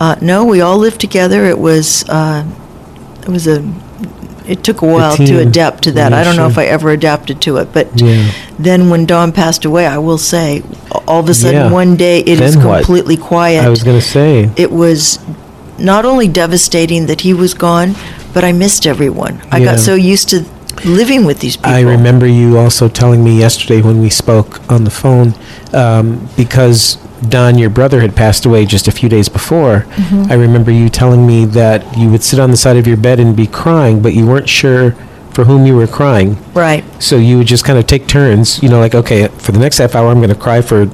uh, 0.00 0.16
no, 0.20 0.44
we 0.44 0.60
all 0.60 0.78
lived 0.78 1.00
together. 1.00 1.44
It 1.46 1.58
was, 1.58 2.08
uh, 2.08 2.46
it 3.22 3.28
was 3.28 3.46
a. 3.46 3.62
It 4.46 4.62
took 4.62 4.82
a 4.82 4.86
while 4.86 5.16
to 5.16 5.38
adapt 5.40 5.84
to 5.84 5.92
that. 5.92 6.12
Yeah, 6.12 6.18
I 6.18 6.24
don't 6.24 6.36
know 6.36 6.46
if. 6.46 6.58
I 6.58 6.66
ever 6.66 6.90
adapted 6.90 7.40
to 7.42 7.56
it, 7.56 7.72
but 7.72 7.88
Yeah. 8.00 8.30
then 8.58 8.90
when 8.90 9.06
Don 9.06 9.32
passed 9.32 9.64
away, 9.64 9.86
I 9.86 9.98
will 9.98 10.18
say, 10.18 10.62
all 11.08 11.20
of 11.20 11.28
a 11.28 11.34
sudden 11.34 11.60
Yeah. 11.66 11.70
one 11.72 11.96
day 11.96 12.20
it 12.20 12.40
is 12.40 12.54
Then 12.54 12.64
what? 12.66 12.84
completely 12.84 13.16
quiet. 13.16 13.64
I 13.64 13.68
was 13.70 13.82
going 13.82 13.98
to 13.98 14.04
say. 14.06 14.50
it 14.56 14.70
was 14.70 15.18
not 15.78 16.04
only 16.04 16.28
devastating 16.28 17.06
that 17.06 17.22
he 17.22 17.32
was 17.34 17.54
gone, 17.54 17.94
but 18.34 18.44
I 18.44 18.52
missed 18.52 18.86
everyone. 18.86 19.40
I 19.50 19.60
got 19.64 19.80
so 19.80 19.94
used 19.94 20.28
to 20.30 20.44
living 20.84 21.24
with 21.24 21.38
these 21.40 21.56
people. 21.56 21.72
I 21.72 21.80
remember 21.80 22.26
you 22.26 22.58
also 22.58 22.88
telling 22.88 23.24
me 23.24 23.38
yesterday 23.38 23.80
when 23.80 24.00
we 24.00 24.10
spoke 24.10 24.60
on 24.70 24.84
the 24.84 24.90
phone, 24.90 25.34
um, 25.72 26.28
because 26.36 26.98
Don, 27.28 27.58
your 27.58 27.70
brother, 27.70 28.00
had 28.00 28.14
passed 28.16 28.44
away 28.46 28.64
just 28.66 28.88
a 28.88 28.92
few 28.92 29.08
days 29.08 29.28
before. 29.28 29.86
Mhm. 29.96 30.30
I 30.30 30.34
remember 30.34 30.70
you 30.70 30.88
telling 30.88 31.26
me 31.26 31.44
that 31.46 31.96
you 31.96 32.08
would 32.10 32.22
sit 32.22 32.38
on 32.38 32.50
the 32.50 32.56
side 32.56 32.76
of 32.76 32.86
your 32.86 32.96
bed 32.96 33.18
and 33.20 33.34
be 33.36 33.46
crying, 33.46 34.00
but 34.00 34.14
you 34.14 34.26
weren't 34.26 34.48
sure 34.48 34.94
for 35.32 35.44
whom 35.44 35.66
you 35.66 35.74
were 35.76 35.86
crying. 35.86 36.36
Right. 36.54 36.84
So 37.00 37.16
you 37.16 37.38
would 37.38 37.46
just 37.48 37.64
kind 37.64 37.78
of 37.78 37.86
take 37.86 38.06
turns, 38.06 38.62
you 38.62 38.68
know, 38.68 38.78
like, 38.78 38.94
okay, 38.94 39.28
for 39.38 39.52
the 39.52 39.58
next 39.58 39.78
half 39.78 39.94
hour, 39.96 40.08
I'm 40.10 40.18
going 40.18 40.28
to 40.28 40.34
cry 40.36 40.60
for 40.60 40.88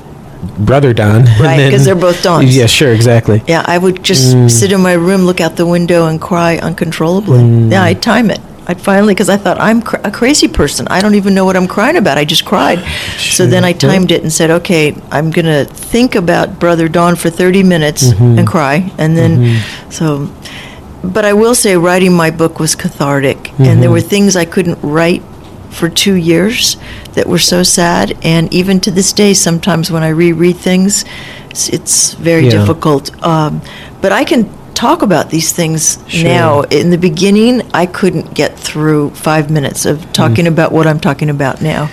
brother 0.59 0.94
Don. 0.94 1.27
Right, 1.40 1.66
because 1.66 1.85
they're 1.85 1.94
both 1.94 2.23
Dons. 2.23 2.57
Yeah, 2.57 2.65
sure, 2.66 2.93
exactly. 2.93 3.43
Yeah, 3.47 3.62
I 3.66 3.77
would 3.77 4.02
just 4.02 4.35
Mm. 4.35 4.51
sit 4.51 4.73
in 4.73 4.81
my 4.81 4.94
room, 4.94 5.27
look 5.27 5.40
out 5.40 5.57
the 5.57 5.66
window, 5.66 6.07
and 6.07 6.19
cry 6.20 6.57
uncontrollably. 6.57 7.40
Mm. 7.40 7.70
Yeah, 7.73 7.82
I'd 7.82 8.01
time 8.01 8.31
it. 8.31 8.40
I'd 8.71 8.81
finally, 8.81 9.15
because 9.15 9.29
I 9.29 9.37
thought 9.37 9.59
I'm 9.59 9.83
cr- 9.83 9.97
a 10.05 10.13
crazy 10.13 10.47
person. 10.47 10.87
I 10.89 11.01
don't 11.01 11.17
even 11.17 11.35
know 11.35 11.45
what 11.45 11.57
I'm 11.57 11.67
crying 11.67 11.97
about. 11.97 12.19
I 12.19 12.25
just 12.25 12.45
cried. 12.45 12.79
So 13.19 13.45
then 13.45 13.65
I 13.65 13.73
timed 13.73 14.13
it 14.13 14.23
and 14.23 14.33
said, 14.33 14.49
okay, 14.59 14.95
I'm 15.11 15.33
going 15.33 15.47
to 15.47 15.65
think 15.75 16.15
about 16.15 16.61
Brother 16.61 16.87
Don 16.89 17.17
for 17.17 17.31
30 17.31 17.65
minutes 17.65 18.13
Mhm. 18.13 18.39
and 18.39 18.47
cry. 18.47 18.93
And 18.97 19.17
then, 19.19 19.33
Mhm. 19.39 19.59
so, 19.93 20.31
but 21.03 21.25
I 21.25 21.33
will 21.33 21.57
say, 21.57 21.77
writing 21.77 22.13
my 22.15 22.31
book 22.31 22.61
was 22.61 22.77
cathartic. 22.77 23.51
And 23.59 23.83
there 23.83 23.91
Mhm. 23.91 23.97
were 23.99 24.01
things 24.15 24.37
I 24.37 24.45
couldn't 24.45 24.79
write 24.83 25.23
for 25.71 25.89
two 25.89 26.15
years 26.15 26.77
that 27.15 27.27
were 27.27 27.41
so 27.41 27.65
sad. 27.65 28.15
And 28.23 28.55
even 28.55 28.79
to 28.81 28.91
this 28.93 29.13
day, 29.13 29.35
sometimes 29.35 29.91
when 29.91 30.05
I 30.05 30.11
reread 30.11 30.59
things, 30.59 31.05
it's, 31.51 31.69
it's 31.71 32.15
very 32.15 32.45
Yeah. 32.45 32.51
difficult. 32.59 33.11
Um, 33.25 33.63
but 34.01 34.13
I 34.13 34.23
can 34.25 34.47
talk 34.75 35.03
about 35.03 35.31
these 35.31 35.53
things 35.53 35.99
Sure. 36.07 36.25
now. 36.25 36.61
In 36.63 36.91
the 36.91 36.99
beginning, 36.99 37.63
I 37.75 37.87
couldn't 37.87 38.35
get 38.35 38.59
through 38.59 39.11
five 39.11 39.51
minutes 39.51 39.85
of 39.87 40.11
talking 40.13 40.45
Mm. 40.47 40.49
about 40.49 40.73
what 40.73 40.87
I'm 40.87 41.01
talking 41.01 41.29
about 41.31 41.61
now. 41.61 41.89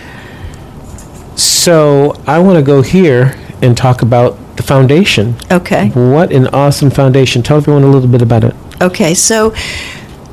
So 1.36 2.16
I 2.26 2.40
want 2.40 2.58
to 2.58 2.62
go 2.64 2.82
here 2.82 3.36
and 3.62 3.76
talk 3.76 4.02
about 4.02 4.38
the 4.58 4.64
foundation. 4.64 5.36
Okay. 5.52 5.90
What 5.90 6.32
an 6.32 6.48
awesome 6.48 6.90
foundation. 6.90 7.44
Tell 7.44 7.58
everyone 7.58 7.84
a 7.84 7.88
little 7.88 8.08
bit 8.10 8.22
about 8.22 8.44
it. 8.44 8.56
Okay, 8.82 9.14
so 9.14 9.54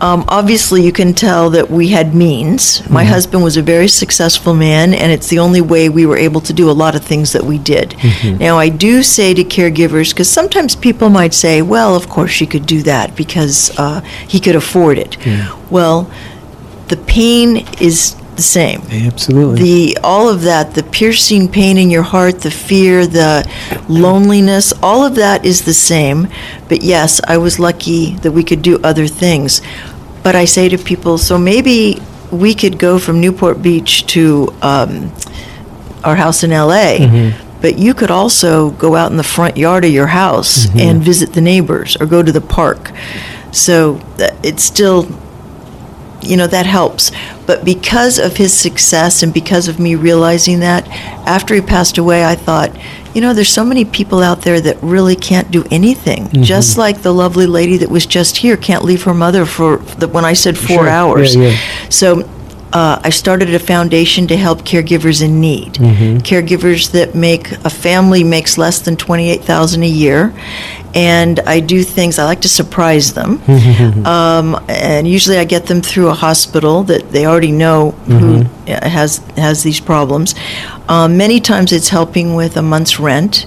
um, 0.01 0.25
obviously, 0.29 0.83
you 0.83 0.93
can 0.93 1.15
tell 1.15 1.51
that 1.51 1.71
we 1.71 1.89
had 1.89 2.15
means. 2.15 2.83
My 2.91 3.05
Mhm. 3.05 3.09
husband 3.09 3.45
was 3.45 3.57
a 3.57 3.63
very 3.63 3.89
successful 3.89 4.53
man, 4.55 4.93
and 4.93 5.13
it's 5.13 5.29
the 5.29 5.39
only 5.39 5.61
way 5.61 5.89
we 5.89 6.05
were 6.05 6.17
able 6.19 6.41
to 6.43 6.53
do 6.53 6.69
a 6.71 6.73
lot 6.73 6.95
of 6.95 7.03
things 7.05 7.33
that 7.33 7.45
we 7.47 7.59
did. 7.59 7.95
Mhm. 8.01 8.41
Now, 8.41 8.59
I 8.59 8.69
do 8.71 9.03
say 9.03 9.35
to 9.35 9.45
caregivers, 9.45 10.11
because 10.11 10.29
sometimes 10.29 10.75
people 10.75 11.09
might 11.11 11.33
say, 11.35 11.63
well, 11.63 11.95
of 11.95 12.09
course 12.09 12.31
she 12.33 12.47
could 12.47 12.67
do 12.67 12.83
that 12.83 13.15
because 13.17 13.71
uh, 13.79 14.01
he 14.27 14.41
could 14.41 14.57
afford 14.57 14.99
it. 14.99 15.17
Well, 15.71 16.09
the 16.89 16.97
pain 16.97 17.65
is 17.81 18.15
the 18.37 18.43
same. 18.43 18.83
Absolutely. 18.91 19.63
The 19.63 19.99
all 20.03 20.29
of 20.29 20.43
that, 20.43 20.75
the 20.75 20.83
piercing 20.83 21.49
pain 21.49 21.77
in 21.79 21.91
your 21.91 22.03
heart, 22.03 22.41
the 22.41 22.51
fear, 22.51 23.07
the 23.07 23.49
loneliness, 23.89 24.73
all 24.83 25.05
of 25.05 25.15
that 25.17 25.45
is 25.45 25.63
the 25.63 25.75
same. 25.75 26.29
But 26.69 26.83
yes, 26.83 27.21
I 27.27 27.37
was 27.39 27.59
lucky 27.59 28.17
that 28.17 28.33
we 28.33 28.43
could 28.45 28.63
do 28.63 28.79
other 28.83 29.07
things. 29.07 29.61
But 30.23 30.35
I 30.35 30.45
say 30.47 30.69
to 30.71 30.79
people, 30.79 31.19
so 31.19 31.37
maybe 31.39 32.01
we 32.31 32.55
could 32.55 32.79
go 32.79 32.99
from 32.99 33.21
Newport 33.21 33.63
Beach 33.63 34.07
to 34.09 34.53
um, 34.63 35.13
our 36.03 36.17
house 36.17 36.43
in 36.43 36.51
LA. 36.51 36.99
Mhm. 36.99 37.35
But 37.61 37.79
you 37.79 37.95
could 37.95 38.11
also 38.11 38.71
go 38.71 38.95
out 38.97 39.11
in 39.11 39.17
the 39.17 39.23
front 39.25 39.57
yard 39.57 39.85
of 39.85 39.91
your 39.91 40.09
house 40.09 40.67
Mhm. 40.67 40.81
and 40.81 41.03
visit 41.03 41.33
the 41.33 41.41
neighbors 41.41 41.97
or 42.01 42.07
go 42.07 42.23
to 42.23 42.33
the 42.33 42.41
park. 42.41 42.91
So 43.53 44.01
it's 44.43 44.63
still 44.65 45.07
you 46.25 46.37
know 46.37 46.47
that 46.47 46.67
helps 46.67 47.11
but 47.47 47.65
because 47.65 48.19
of 48.19 48.37
his 48.37 48.53
success 48.53 49.23
and 49.23 49.33
because 49.35 49.69
of 49.69 49.79
me 49.79 49.95
realizing 49.95 50.61
that 50.61 50.87
after 51.27 51.55
he 51.55 51.61
passed 51.61 51.99
away 51.99 52.25
i 52.25 52.35
thought 52.35 52.71
you 53.15 53.21
know 53.21 53.33
there's 53.35 53.49
so 53.49 53.65
many 53.65 53.85
people 53.85 54.21
out 54.23 54.43
there 54.43 54.61
that 54.61 54.77
really 54.83 55.15
can't 55.17 55.51
do 55.51 55.65
anything 55.71 56.25
Mhm. 56.29 56.43
just 56.43 56.77
like 56.79 57.03
the 57.03 57.13
lovely 57.13 57.47
lady 57.47 57.77
that 57.79 57.91
was 57.91 58.07
just 58.07 58.39
here 58.39 58.57
can't 58.57 58.85
leave 58.85 59.03
her 59.05 59.15
mother 59.15 59.45
for 59.47 59.79
the, 59.99 60.09
when 60.09 60.25
i 60.25 60.33
said 60.33 60.57
four 60.59 60.79
Sure. 60.85 60.89
hours 60.89 61.37
Yeah, 61.37 61.49
yeah. 61.49 61.57
so 61.89 62.29
uh, 62.75 62.99
I 63.05 63.11
started 63.11 63.55
a 63.55 63.59
foundation 63.61 64.27
to 64.27 64.37
help 64.37 64.65
caregivers 64.65 65.23
in 65.23 65.41
need. 65.41 65.75
Mhm. 65.75 66.23
Caregivers 66.23 66.91
that 66.91 67.15
make 67.15 67.53
a 67.65 67.71
family 67.71 68.25
makes 68.25 68.59
less 68.59 68.81
than 68.81 68.97
twenty-eight 68.97 69.45
thousand 69.45 69.85
a 69.85 69.89
year, 70.05 70.33
and 70.93 71.39
I 71.47 71.61
do 71.61 71.85
things. 71.85 72.19
I 72.19 72.25
like 72.25 72.41
to 72.41 72.49
surprise 72.49 73.13
them, 73.13 73.41
um, 74.05 74.61
and 74.69 75.07
usually 75.07 75.39
I 75.39 75.45
get 75.45 75.67
them 75.67 75.81
through 75.83 76.09
a 76.09 76.15
hospital 76.15 76.83
that 76.85 77.13
they 77.13 77.27
already 77.27 77.53
know 77.53 77.93
who 78.09 78.45
uh, 78.69 78.89
has 78.89 79.21
has 79.37 79.63
these 79.63 79.79
problems. 79.81 80.35
Um, 80.89 81.17
many 81.17 81.41
times 81.41 81.73
it's 81.73 81.89
helping 81.91 82.35
with 82.35 82.57
a 82.57 82.63
month's 82.63 82.99
rent. 82.99 83.47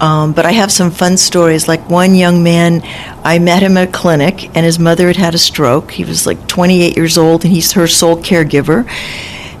Um, 0.00 0.32
but 0.32 0.44
I 0.44 0.52
have 0.52 0.70
some 0.70 0.90
fun 0.90 1.16
stories. 1.16 1.68
Like 1.68 1.88
one 1.88 2.14
young 2.14 2.42
man, 2.42 2.82
I 3.24 3.38
met 3.38 3.62
him 3.62 3.76
at 3.76 3.88
a 3.88 3.92
clinic, 3.92 4.54
and 4.56 4.64
his 4.66 4.78
mother 4.78 5.06
had 5.06 5.16
had 5.16 5.34
a 5.34 5.38
stroke. 5.38 5.92
He 5.92 6.04
was 6.04 6.26
like 6.26 6.46
28 6.48 6.96
years 6.96 7.16
old, 7.16 7.44
and 7.44 7.52
he's 7.52 7.72
her 7.72 7.86
sole 7.86 8.16
caregiver. 8.16 8.86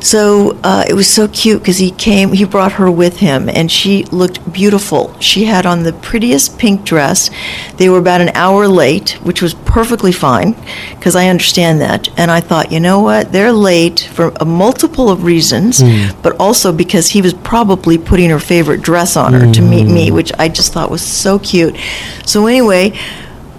So 0.00 0.58
uh, 0.62 0.84
it 0.88 0.94
was 0.94 1.08
so 1.12 1.26
cute 1.28 1.60
because 1.62 1.78
he 1.78 1.90
came, 1.90 2.32
he 2.32 2.44
brought 2.44 2.72
her 2.72 2.90
with 2.90 3.18
him, 3.18 3.48
and 3.48 3.70
she 3.70 4.04
looked 4.04 4.52
beautiful. 4.52 5.18
She 5.20 5.44
had 5.44 5.66
on 5.66 5.82
the 5.82 5.92
prettiest 5.92 6.58
pink 6.58 6.84
dress. 6.84 7.30
They 7.76 7.88
were 7.88 7.98
about 7.98 8.20
an 8.20 8.28
hour 8.30 8.68
late, 8.68 9.12
which 9.22 9.40
was 9.42 9.54
perfectly 9.54 10.12
fine 10.12 10.54
because 10.94 11.16
I 11.16 11.28
understand 11.28 11.80
that. 11.80 12.08
And 12.18 12.30
I 12.30 12.40
thought, 12.40 12.70
you 12.70 12.78
know 12.80 13.00
what? 13.00 13.32
They're 13.32 13.52
late 13.52 14.00
for 14.12 14.32
a 14.40 14.44
multiple 14.44 15.10
of 15.10 15.24
reasons, 15.24 15.82
Mm. 15.82 16.14
but 16.22 16.36
also 16.38 16.72
because 16.72 17.08
he 17.08 17.22
was 17.22 17.32
probably 17.34 17.98
putting 17.98 18.30
her 18.30 18.38
favorite 18.38 18.82
dress 18.82 19.16
on 19.16 19.32
her 19.32 19.50
to 19.52 19.62
meet 19.62 19.84
me, 19.84 20.10
which 20.10 20.32
I 20.38 20.48
just 20.48 20.72
thought 20.72 20.90
was 20.90 21.02
so 21.02 21.38
cute. 21.38 21.76
So, 22.24 22.46
anyway, 22.46 22.92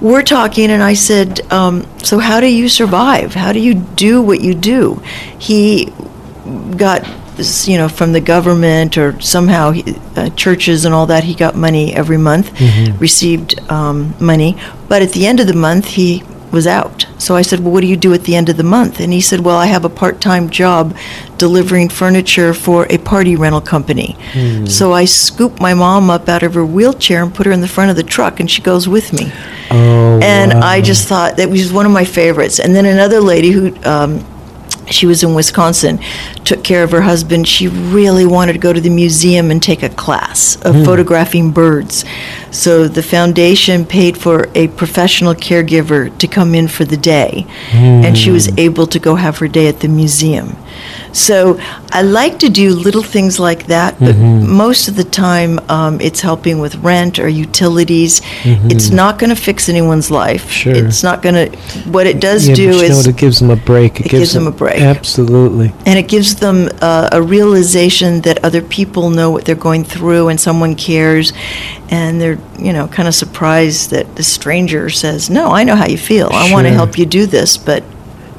we're 0.02 0.22
talking, 0.24 0.70
and 0.70 0.84
I 0.84 0.94
said, 0.94 1.42
um, 1.52 1.86
So, 2.04 2.20
how 2.20 2.40
do 2.40 2.48
you 2.48 2.70
survive? 2.70 3.34
How 3.34 3.52
do 3.52 3.60
you 3.60 3.74
do 3.74 4.22
what 4.22 4.40
you 4.42 4.54
do? 4.54 5.02
He 5.38 5.92
got 6.78 7.04
this, 7.36 7.68
you 7.68 7.78
know 7.78 7.88
from 7.90 8.12
the 8.14 8.22
government 8.22 8.98
or 8.98 9.20
somehow 9.22 9.72
he, 9.72 9.84
uh, 10.16 10.30
churches 10.32 10.86
and 10.86 10.94
all 10.96 11.06
that 11.08 11.24
he 11.24 11.34
got 11.36 11.56
money 11.56 11.94
every 11.94 12.18
month 12.18 12.54
Mhm. 12.56 13.00
received 13.00 13.60
um, 13.72 14.14
money 14.20 14.56
but 14.90 15.02
at 15.02 15.12
the 15.12 15.26
end 15.28 15.40
of 15.40 15.48
the 15.48 15.54
month 15.68 15.86
he 16.00 16.24
was 16.52 16.66
out 16.66 17.06
so 17.18 17.36
i 17.36 17.42
said 17.42 17.60
well 17.60 17.74
what 17.74 17.82
do 17.82 17.88
you 17.88 17.98
do 17.98 18.14
at 18.14 18.24
the 18.24 18.34
end 18.36 18.48
of 18.50 18.56
the 18.56 18.64
month 18.64 19.00
and 19.02 19.12
he 19.12 19.20
said 19.22 19.42
well 19.42 19.58
i 19.58 19.66
have 19.66 19.84
a 19.86 19.90
part-time 19.90 20.50
job 20.50 20.96
delivering 21.38 21.90
furniture 21.90 22.54
for 22.54 22.88
a 22.90 22.98
party 23.00 23.36
rental 23.36 23.60
company 23.62 24.16
Hmm. 24.34 24.66
so 24.66 24.94
i 24.94 25.04
scooped 25.06 25.60
my 25.60 25.74
mom 25.74 26.10
up 26.10 26.30
out 26.30 26.44
of 26.44 26.54
her 26.54 26.66
wheelchair 26.66 27.22
and 27.22 27.34
put 27.34 27.46
her 27.46 27.52
in 27.52 27.62
the 27.62 27.68
front 27.68 27.90
of 27.92 27.98
the 27.98 28.04
truck 28.16 28.40
and 28.40 28.50
she 28.50 28.62
goes 28.62 28.88
with 28.88 29.12
me 29.14 29.32
Oh, 29.70 30.20
and 30.22 30.54
wow. 30.54 30.62
I 30.64 30.80
just 30.82 31.08
thought 31.10 31.36
that 31.38 31.50
was 31.50 31.74
one 31.74 31.86
of 31.86 31.92
my 31.92 32.06
favorites. 32.06 32.58
And 32.58 32.74
then 32.74 32.86
another 32.86 33.20
lady 33.20 33.52
who, 33.52 33.76
um, 33.84 34.24
she 34.90 35.06
was 35.06 35.24
in 35.24 35.34
Wisconsin, 35.34 36.00
took 36.44 36.64
care 36.64 36.84
of 36.84 36.92
her 36.92 37.02
husband. 37.02 37.48
She 37.48 37.68
really 37.68 38.26
wanted 38.26 38.54
to 38.54 38.60
go 38.60 38.74
to 38.74 38.82
the 38.82 38.90
museum 38.90 39.52
and 39.52 39.62
take 39.62 39.84
a 39.84 39.90
class 39.90 40.58
of 40.62 40.76
Hmm. 40.76 40.84
photographing 40.86 41.52
birds. 41.52 42.06
So 42.52 42.88
the 42.88 43.04
foundation 43.04 43.86
paid 43.86 44.18
for 44.18 44.48
a 44.56 44.68
professional 44.70 45.36
caregiver 45.36 46.16
to 46.18 46.28
come 46.28 46.56
in 46.56 46.68
for 46.68 46.86
the 46.86 46.98
day, 46.98 47.46
and 47.74 48.18
she 48.18 48.32
was 48.32 48.48
Hmm. 48.48 48.60
able 48.60 48.88
to 48.88 49.00
go 49.00 49.16
have 49.16 49.38
her 49.40 49.48
day 49.48 49.68
at 49.68 49.80
the 49.82 49.88
museum. 49.88 50.56
So 51.12 51.60
I 51.92 52.02
like 52.02 52.40
to 52.40 52.50
do 52.50 52.74
little 52.76 53.04
things 53.04 53.40
like 53.40 53.68
that, 53.68 53.96
but 54.00 54.16
Mhm. 54.16 54.48
most 54.48 54.88
of 54.88 54.96
the 54.96 55.04
time 55.04 55.60
um, 55.70 56.00
it's 56.02 56.22
helping 56.22 56.60
with 56.60 56.76
rent 56.84 57.18
or 57.20 57.28
utilities. 57.28 58.22
Mhm. 58.44 58.72
It's 58.72 58.90
not 58.92 59.18
going 59.20 59.30
to 59.30 59.36
fix 59.36 59.70
anyone's 59.70 60.10
life. 60.12 60.52
Sure. 60.52 60.74
It's 60.76 61.02
not 61.04 61.22
going 61.24 61.36
to. 61.36 61.58
What 61.90 62.06
it 62.08 62.20
does 62.20 62.48
yeah, 62.48 62.56
do 62.56 62.68
but 62.68 62.76
you 62.84 62.90
know 62.90 63.00
is 63.00 63.08
it 63.08 63.16
gives 63.18 63.40
them 63.40 63.50
a 63.50 63.56
break. 63.56 64.00
It, 64.00 64.06
it 64.08 64.10
gives 64.10 64.34
them 64.34 64.48
a 64.48 64.52
break. 64.52 64.82
Absolutely. 64.82 65.72
and 65.86 65.98
it 65.98 66.08
gives 66.08 66.36
them 66.36 66.70
uh, 66.82 67.10
a 67.12 67.22
realization 67.22 68.22
that 68.22 68.44
other 68.44 68.62
people 68.62 69.10
know 69.10 69.30
what 69.32 69.46
they're 69.46 69.56
going 69.70 69.84
through 69.84 70.28
and 70.30 70.40
someone 70.40 70.76
cares 70.76 71.34
and 71.90 72.20
they're 72.22 72.38
you 72.60 72.74
know 72.74 72.88
kind 72.88 73.08
of 73.08 73.16
surprised 73.16 73.90
that 73.92 74.06
the 74.16 74.24
stranger 74.24 74.90
says 74.90 75.30
no 75.30 75.52
i 75.52 75.64
know 75.64 75.76
how 75.76 75.88
you 75.88 75.98
feel 75.98 76.30
i 76.34 76.52
want 76.52 76.66
to 76.68 76.74
help 76.74 76.98
you 76.98 77.06
do 77.06 77.26
this 77.26 77.58
but 77.58 77.84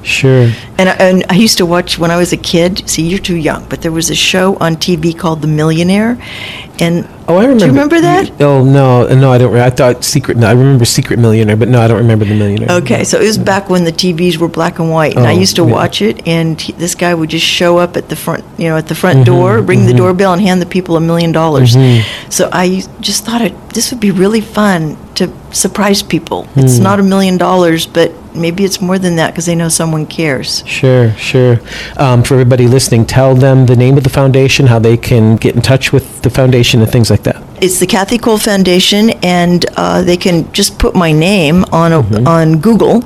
Sure. 0.02 0.50
and 0.78 0.88
I, 0.88 0.92
and 0.94 1.24
I 1.28 1.34
used 1.34 1.58
to 1.58 1.66
watch 1.66 1.98
when 1.98 2.10
I 2.10 2.16
was 2.16 2.32
a 2.32 2.36
kid. 2.36 2.88
See, 2.88 3.02
you're 3.06 3.18
too 3.18 3.36
young, 3.36 3.66
but 3.68 3.82
there 3.82 3.92
was 3.92 4.10
a 4.10 4.14
show 4.14 4.56
on 4.60 4.76
TV 4.76 5.16
called 5.16 5.42
The 5.42 5.48
Millionaire, 5.48 6.16
and 6.80 7.06
Oh, 7.30 7.36
I 7.36 7.42
remember. 7.42 7.58
Do 7.58 7.64
you 7.66 7.72
remember 7.72 8.00
that? 8.00 8.40
Oh 8.40 8.64
no, 8.64 9.06
no, 9.14 9.30
I 9.30 9.36
don't. 9.36 9.54
I 9.54 9.68
thought 9.68 10.02
Secret. 10.02 10.38
No, 10.38 10.46
I 10.46 10.52
remember 10.52 10.86
Secret 10.86 11.18
Millionaire, 11.18 11.56
but 11.56 11.68
no, 11.68 11.78
I 11.82 11.86
don't 11.88 11.98
remember 11.98 12.24
the 12.24 12.34
Millionaire. 12.34 12.70
Okay, 12.78 13.04
so 13.04 13.20
it 13.20 13.24
was 13.26 13.36
back 13.36 13.68
when 13.68 13.84
the 13.84 13.92
TVs 13.92 14.38
were 14.38 14.48
black 14.48 14.78
and 14.78 14.90
white, 14.90 15.14
and 15.14 15.26
I 15.26 15.34
Oh, 15.34 15.38
used 15.38 15.56
to 15.56 15.66
yeah. 15.66 15.72
watch 15.72 16.00
it. 16.00 16.26
And 16.26 16.58
he, 16.58 16.72
this 16.72 16.94
guy 16.94 17.12
would 17.12 17.28
just 17.28 17.44
show 17.44 17.76
up 17.76 17.98
at 17.98 18.08
the 18.08 18.16
front, 18.16 18.44
you 18.56 18.68
know, 18.68 18.78
at 18.78 18.86
the 18.88 18.94
front 18.94 19.18
Mhm, 19.20 19.24
door, 19.26 19.60
ring 19.60 19.84
the 19.84 19.92
mhm. 19.92 19.98
doorbell, 19.98 20.32
and 20.32 20.40
hand 20.40 20.62
the 20.62 20.66
people 20.66 20.96
a 20.96 21.00
million 21.00 21.30
dollars. 21.32 21.76
Mhm. 21.76 22.02
So 22.30 22.48
I 22.50 22.82
just 23.00 23.26
thought 23.26 23.42
it, 23.42 23.52
this 23.74 23.90
would 23.90 24.00
be 24.00 24.10
really 24.10 24.40
fun 24.40 24.96
to 25.16 25.28
surprise 25.50 26.02
people. 26.02 26.46
It's 26.56 26.78
Hmm. 26.78 26.84
not 26.84 26.98
a 26.98 27.02
million 27.02 27.36
dollars, 27.36 27.84
but 27.84 28.10
maybe 28.38 28.64
it's 28.64 28.80
more 28.80 28.98
than 28.98 29.16
that 29.16 29.32
because 29.32 29.46
they 29.46 29.54
know 29.54 29.68
someone 29.68 30.06
cares. 30.06 30.62
Sure, 30.66 31.12
sure. 31.14 31.60
Um, 31.96 32.22
for 32.22 32.34
everybody 32.34 32.66
listening, 32.66 33.06
tell 33.06 33.34
them 33.34 33.66
the 33.66 33.76
name 33.76 33.96
of 33.96 34.04
the 34.04 34.10
foundation, 34.10 34.66
how 34.66 34.78
they 34.78 34.96
can 34.96 35.36
get 35.36 35.54
in 35.54 35.62
touch 35.62 35.92
with 35.92 36.22
the 36.22 36.30
foundation, 36.30 36.80
and 36.80 36.90
things 36.90 37.10
like 37.10 37.22
that. 37.24 37.42
It's 37.60 37.80
the 37.80 37.86
Kathi 37.86 38.18
Koll 38.20 38.38
Foundation, 38.38 39.10
and 39.22 39.66
uh, 39.76 40.02
they 40.02 40.16
can 40.16 40.50
just 40.52 40.78
put 40.78 40.94
my 40.94 41.12
name 41.12 41.64
on 41.72 41.92
a, 41.92 42.28
on 42.28 42.60
Google, 42.60 43.02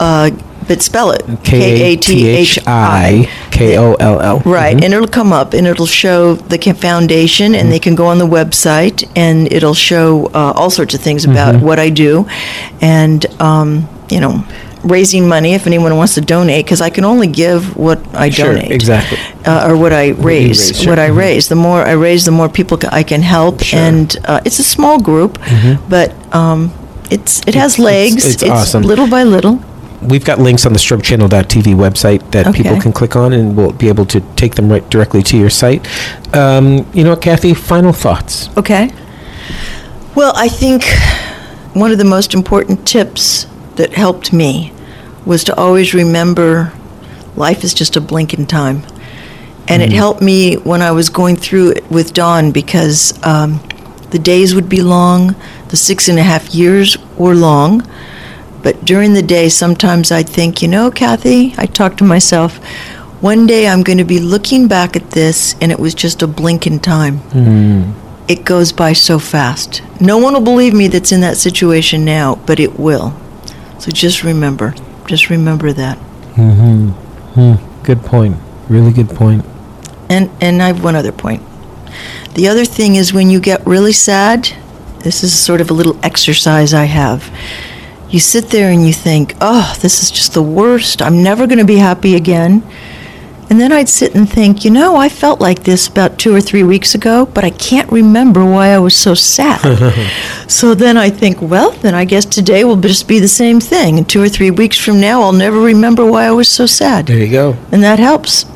uh, 0.00 0.30
but 0.72 0.80
spell 0.82 1.10
it 1.16 1.22
K 1.44 1.52
A 1.88 1.96
T 1.96 2.26
H 2.28 2.58
I 2.66 3.28
K 3.50 3.76
O 3.76 3.94
L 4.12 4.16
L. 4.32 4.38
Right, 4.60 4.76
and 4.82 4.94
it'll 4.94 5.14
come 5.20 5.30
up 5.40 5.52
and 5.56 5.66
it'll 5.66 5.92
show 6.04 6.20
the 6.52 6.58
ca- 6.64 6.72
foundation, 6.88 7.54
and 7.54 7.70
they 7.72 7.78
can 7.86 7.94
go 7.94 8.06
on 8.12 8.18
the 8.24 8.26
website 8.38 8.98
and 9.24 9.52
it'll 9.52 9.74
show 9.90 10.08
uh, 10.40 10.52
all 10.58 10.70
sorts 10.70 10.94
of 10.94 11.00
things 11.08 11.22
about 11.24 11.52
Mhm. 11.54 11.60
what 11.68 11.78
I 11.86 11.90
do, 11.90 12.12
and 12.80 13.20
um, 13.40 13.68
you 14.14 14.20
know, 14.24 14.34
raising 14.96 15.28
money 15.28 15.50
if 15.54 15.66
anyone 15.66 15.92
wants 16.00 16.14
to 16.14 16.20
donate, 16.20 16.64
because 16.64 16.80
I 16.80 16.90
can 16.90 17.04
only 17.04 17.26
give 17.44 17.60
what 17.76 17.98
I 18.14 18.30
Sure, 18.30 18.46
donate 18.54 18.70
exactly. 18.72 19.18
uh, 19.50 19.66
or 19.68 19.76
what 19.76 19.92
I 19.92 20.06
raise. 20.08 20.58
raise, 20.72 20.80
sure. 20.80 20.90
What 20.90 20.98
I 20.98 21.06
raise, 21.24 21.44
the 21.48 21.60
more 21.68 21.80
I 21.92 21.94
raise, 22.08 22.24
the 22.24 22.32
more 22.40 22.48
people 22.48 22.76
ca- 22.78 22.88
I 23.00 23.02
can 23.04 23.22
help, 23.22 23.62
Sure. 23.62 23.78
and 23.80 24.06
uh, 24.24 24.40
it's 24.46 24.58
a 24.58 24.64
small 24.76 24.98
group, 24.98 25.38
but 25.88 26.08
um, 26.34 26.70
it's 27.10 27.40
it 27.46 27.54
has 27.54 27.78
legs. 27.78 28.24
it's 28.24 28.42
awesome. 28.42 28.82
little 28.82 29.06
by 29.16 29.22
little. 29.36 29.56
We've 30.02 30.24
got 30.24 30.38
links 30.38 30.66
on 30.66 30.72
the 30.72 30.78
strokechannel.tv 30.78 31.74
website 31.74 32.28
that 32.32 32.54
people 32.54 32.80
can 32.80 32.92
click 32.92 33.14
on, 33.16 33.32
and 33.32 33.56
we'll 33.56 33.72
be 33.72 33.88
able 33.88 34.06
to 34.06 34.20
take 34.36 34.54
them 34.56 34.70
right 34.70 34.88
directly 34.90 35.22
to 35.24 35.38
your 35.38 35.50
site. 35.50 35.86
Um, 36.34 36.86
you 36.92 37.04
know 37.04 37.10
what, 37.10 37.20
Kathi? 37.22 37.56
Final 37.56 37.92
thoughts. 37.92 38.48
Okay. 38.56 38.90
Well, 40.14 40.32
I 40.36 40.48
think 40.48 40.84
one 41.74 41.92
of 41.92 41.98
the 41.98 42.04
most 42.04 42.34
important 42.34 42.86
tips 42.86 43.46
that 43.76 43.92
helped 43.94 44.32
me 44.32 44.72
was 45.24 45.44
to 45.44 45.56
always 45.56 45.94
remember 45.94 46.72
life 47.36 47.64
is 47.64 47.72
just 47.72 47.96
a 47.96 48.00
blink 48.00 48.34
in 48.34 48.44
time. 48.46 48.82
And 49.68 49.80
it 49.82 49.90
Mhm. 49.90 49.94
helped 49.94 50.20
me 50.22 50.54
when 50.56 50.82
I 50.82 50.90
was 50.90 51.08
going 51.08 51.36
through 51.36 51.70
it 51.70 51.90
with 51.90 52.12
Don 52.12 52.50
because 52.50 53.14
um, 53.22 53.60
the 54.10 54.18
days 54.18 54.54
would 54.54 54.68
be 54.68 54.82
long, 54.82 55.34
the 55.68 55.76
six 55.76 56.08
and 56.08 56.18
a 56.18 56.22
half 56.24 56.52
years 56.54 56.98
were 57.16 57.34
long, 57.34 57.82
But 58.62 58.84
during 58.84 59.14
the 59.14 59.22
day, 59.22 59.48
sometimes 59.48 60.12
I 60.12 60.22
think, 60.22 60.62
you 60.62 60.68
know, 60.68 60.90
Kathi, 60.90 61.54
I 61.58 61.66
talk 61.66 61.96
to 61.98 62.04
myself, 62.04 62.58
one 63.20 63.46
day 63.46 63.68
I'm 63.68 63.82
going 63.82 63.98
to 63.98 64.04
be 64.04 64.18
looking 64.18 64.68
back 64.68 64.96
at 64.96 65.10
this 65.10 65.54
and 65.60 65.70
it 65.70 65.78
was 65.78 65.94
just 65.94 66.22
a 66.22 66.26
blink 66.26 66.66
in 66.66 66.80
time. 66.80 67.20
Mm. 67.30 67.94
It 68.28 68.44
goes 68.44 68.72
by 68.72 68.92
so 68.92 69.18
fast. 69.18 69.82
No 70.00 70.18
one 70.18 70.34
will 70.34 70.40
believe 70.40 70.74
me 70.74 70.88
that's 70.88 71.12
in 71.12 71.20
that 71.20 71.36
situation 71.36 72.04
now, 72.04 72.36
but 72.46 72.60
it 72.60 72.78
will. 72.78 73.14
So 73.78 73.90
just 73.90 74.22
remember, 74.22 74.74
just 75.06 75.28
remember 75.28 75.72
that. 75.72 75.98
Mm-hmm. 76.34 76.88
Hmm. 77.34 77.82
Good 77.84 78.02
point. 78.02 78.36
Really 78.68 78.92
good 78.92 79.10
point. 79.10 79.44
And 80.08 80.30
and 80.40 80.62
I 80.62 80.68
have 80.68 80.84
one 80.84 80.94
other 80.94 81.12
point. 81.12 81.42
The 82.34 82.48
other 82.48 82.64
thing 82.64 82.94
is 82.94 83.12
when 83.12 83.28
you 83.28 83.40
get 83.40 83.66
really 83.66 83.92
sad, 83.92 84.50
this 85.00 85.24
is 85.24 85.38
sort 85.38 85.60
of 85.60 85.70
a 85.70 85.74
little 85.74 85.98
exercise 86.04 86.72
I 86.72 86.84
have. 86.84 87.30
You 88.12 88.20
sit 88.20 88.50
there 88.50 88.70
and 88.70 88.86
you 88.86 88.92
think, 88.92 89.34
"Oh, 89.40 89.74
this 89.80 90.02
is 90.02 90.10
just 90.10 90.34
the 90.34 90.42
worst. 90.42 91.02
I'm 91.02 91.22
never 91.22 91.46
going 91.46 91.58
to 91.58 91.64
be 91.64 91.78
happy 91.78 92.14
again." 92.14 92.62
And 93.52 93.60
then 93.60 93.70
I'd 93.70 93.88
sit 93.88 94.14
and 94.14 94.26
think, 94.26 94.64
you 94.64 94.70
know, 94.70 94.96
I 94.96 95.10
felt 95.10 95.38
like 95.38 95.64
this 95.64 95.86
about 95.86 96.16
two 96.18 96.34
or 96.34 96.40
three 96.40 96.62
weeks 96.62 96.94
ago, 96.94 97.26
but 97.26 97.44
I 97.44 97.50
can't 97.50 97.90
remember 97.92 98.42
why 98.46 98.68
I 98.68 98.78
was 98.78 98.96
so 98.96 99.12
sad. 99.12 99.60
so 100.48 100.74
then 100.74 100.96
I 100.96 101.10
think, 101.10 101.42
well, 101.42 101.72
then 101.72 101.94
I 101.94 102.06
guess 102.06 102.24
today 102.24 102.64
will 102.64 102.76
just 102.76 103.06
be 103.06 103.18
the 103.18 103.28
same 103.28 103.60
thing. 103.60 103.98
And 103.98 104.08
two 104.08 104.22
or 104.22 104.30
three 104.30 104.50
weeks 104.50 104.78
from 104.78 105.02
now, 105.02 105.20
I'll 105.20 105.34
never 105.34 105.60
remember 105.60 106.06
why 106.06 106.24
I 106.24 106.30
was 106.30 106.48
so 106.48 106.64
sad. 106.64 107.06
There 107.06 107.18
you 107.18 107.30
go. 107.30 107.56
And 107.70 107.82
that 107.82 107.98
helps. 107.98 108.46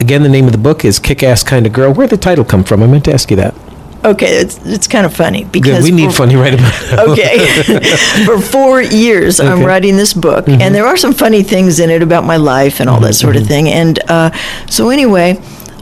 Again, 0.00 0.22
the 0.22 0.30
name 0.30 0.46
of 0.46 0.52
the 0.52 0.58
book 0.58 0.82
is 0.82 0.98
Kick 0.98 1.22
Ass 1.22 1.42
Kind 1.42 1.66
of 1.66 1.74
Girl. 1.74 1.92
Where'd 1.92 2.08
the 2.08 2.16
title 2.16 2.44
come 2.44 2.64
from? 2.64 2.82
I 2.82 2.86
meant 2.86 3.04
to 3.04 3.12
ask 3.12 3.30
you 3.30 3.36
that. 3.36 3.54
Okay, 4.12 4.36
it's 4.42 4.58
it's 4.64 4.86
kind 4.86 5.04
of 5.04 5.12
funny 5.14 5.42
Good. 5.42 5.52
because 5.52 5.82
We 5.84 5.90
need 5.90 6.10
for- 6.12 6.22
funny 6.22 6.36
right 6.36 6.54
about 6.54 7.08
okay. 7.10 7.38
For 8.24 8.40
four 8.40 8.80
years, 8.80 9.40
I'm 9.40 9.64
writing 9.64 9.96
this 9.96 10.14
book, 10.14 10.46
Mhm. 10.46 10.60
and 10.62 10.74
there 10.74 10.86
are 10.86 10.96
some 10.96 11.12
funny 11.12 11.42
things 11.42 11.80
in 11.80 11.90
it 11.90 12.02
about 12.02 12.24
my 12.24 12.36
life 12.36 12.80
and 12.80 12.88
all 12.88 13.00
that 13.00 13.14
sort 13.14 13.36
of 13.36 13.42
Mhm. 13.42 13.48
thing. 13.48 13.68
And 13.68 13.98
uh, 14.08 14.30
so, 14.70 14.90
anyway, 14.90 15.38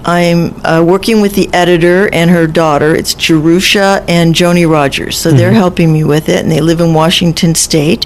I'm 0.07 0.41
uh, 0.65 0.83
working 0.95 1.21
with 1.23 1.35
the 1.35 1.49
editor 1.53 2.09
and 2.13 2.31
her 2.31 2.47
daughter. 2.47 2.95
It's 2.95 3.15
Jerusha 3.15 4.03
and 4.09 4.35
Joni 4.35 4.67
Rogers. 4.71 5.17
So 5.19 5.31
they're 5.31 5.53
Mhm. 5.53 5.65
helping 5.65 5.93
me 5.93 6.03
with 6.05 6.29
it, 6.29 6.41
and 6.45 6.51
they 6.53 6.61
live 6.61 6.81
in 6.81 6.93
Washington 6.95 7.55
State. 7.55 8.05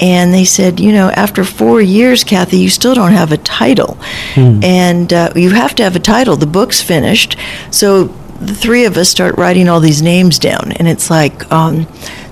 And 0.00 0.32
they 0.34 0.44
said, 0.44 0.80
you 0.80 0.92
know, 0.92 1.08
after 1.24 1.44
four 1.44 1.80
years, 1.80 2.24
Kathi, 2.24 2.58
you 2.58 2.68
still 2.70 2.94
don't 2.94 3.12
have 3.12 3.32
a 3.32 3.38
title 3.38 3.96
Hmm. 4.34 4.62
and 4.62 5.12
uh, 5.12 5.30
you 5.34 5.50
have 5.50 5.74
to 5.76 5.82
have 5.82 5.96
a 5.96 6.04
title. 6.14 6.36
The 6.36 6.46
book's 6.58 6.80
finished, 6.82 7.36
so 7.70 8.10
the 8.40 8.54
three 8.54 8.84
of 8.84 8.96
us 8.96 9.08
start 9.08 9.36
writing 9.38 9.68
all 9.68 9.80
these 9.80 10.02
names 10.02 10.38
down, 10.38 10.72
and 10.72 10.86
it's 10.88 11.10
like 11.10 11.50
um, 11.52 11.86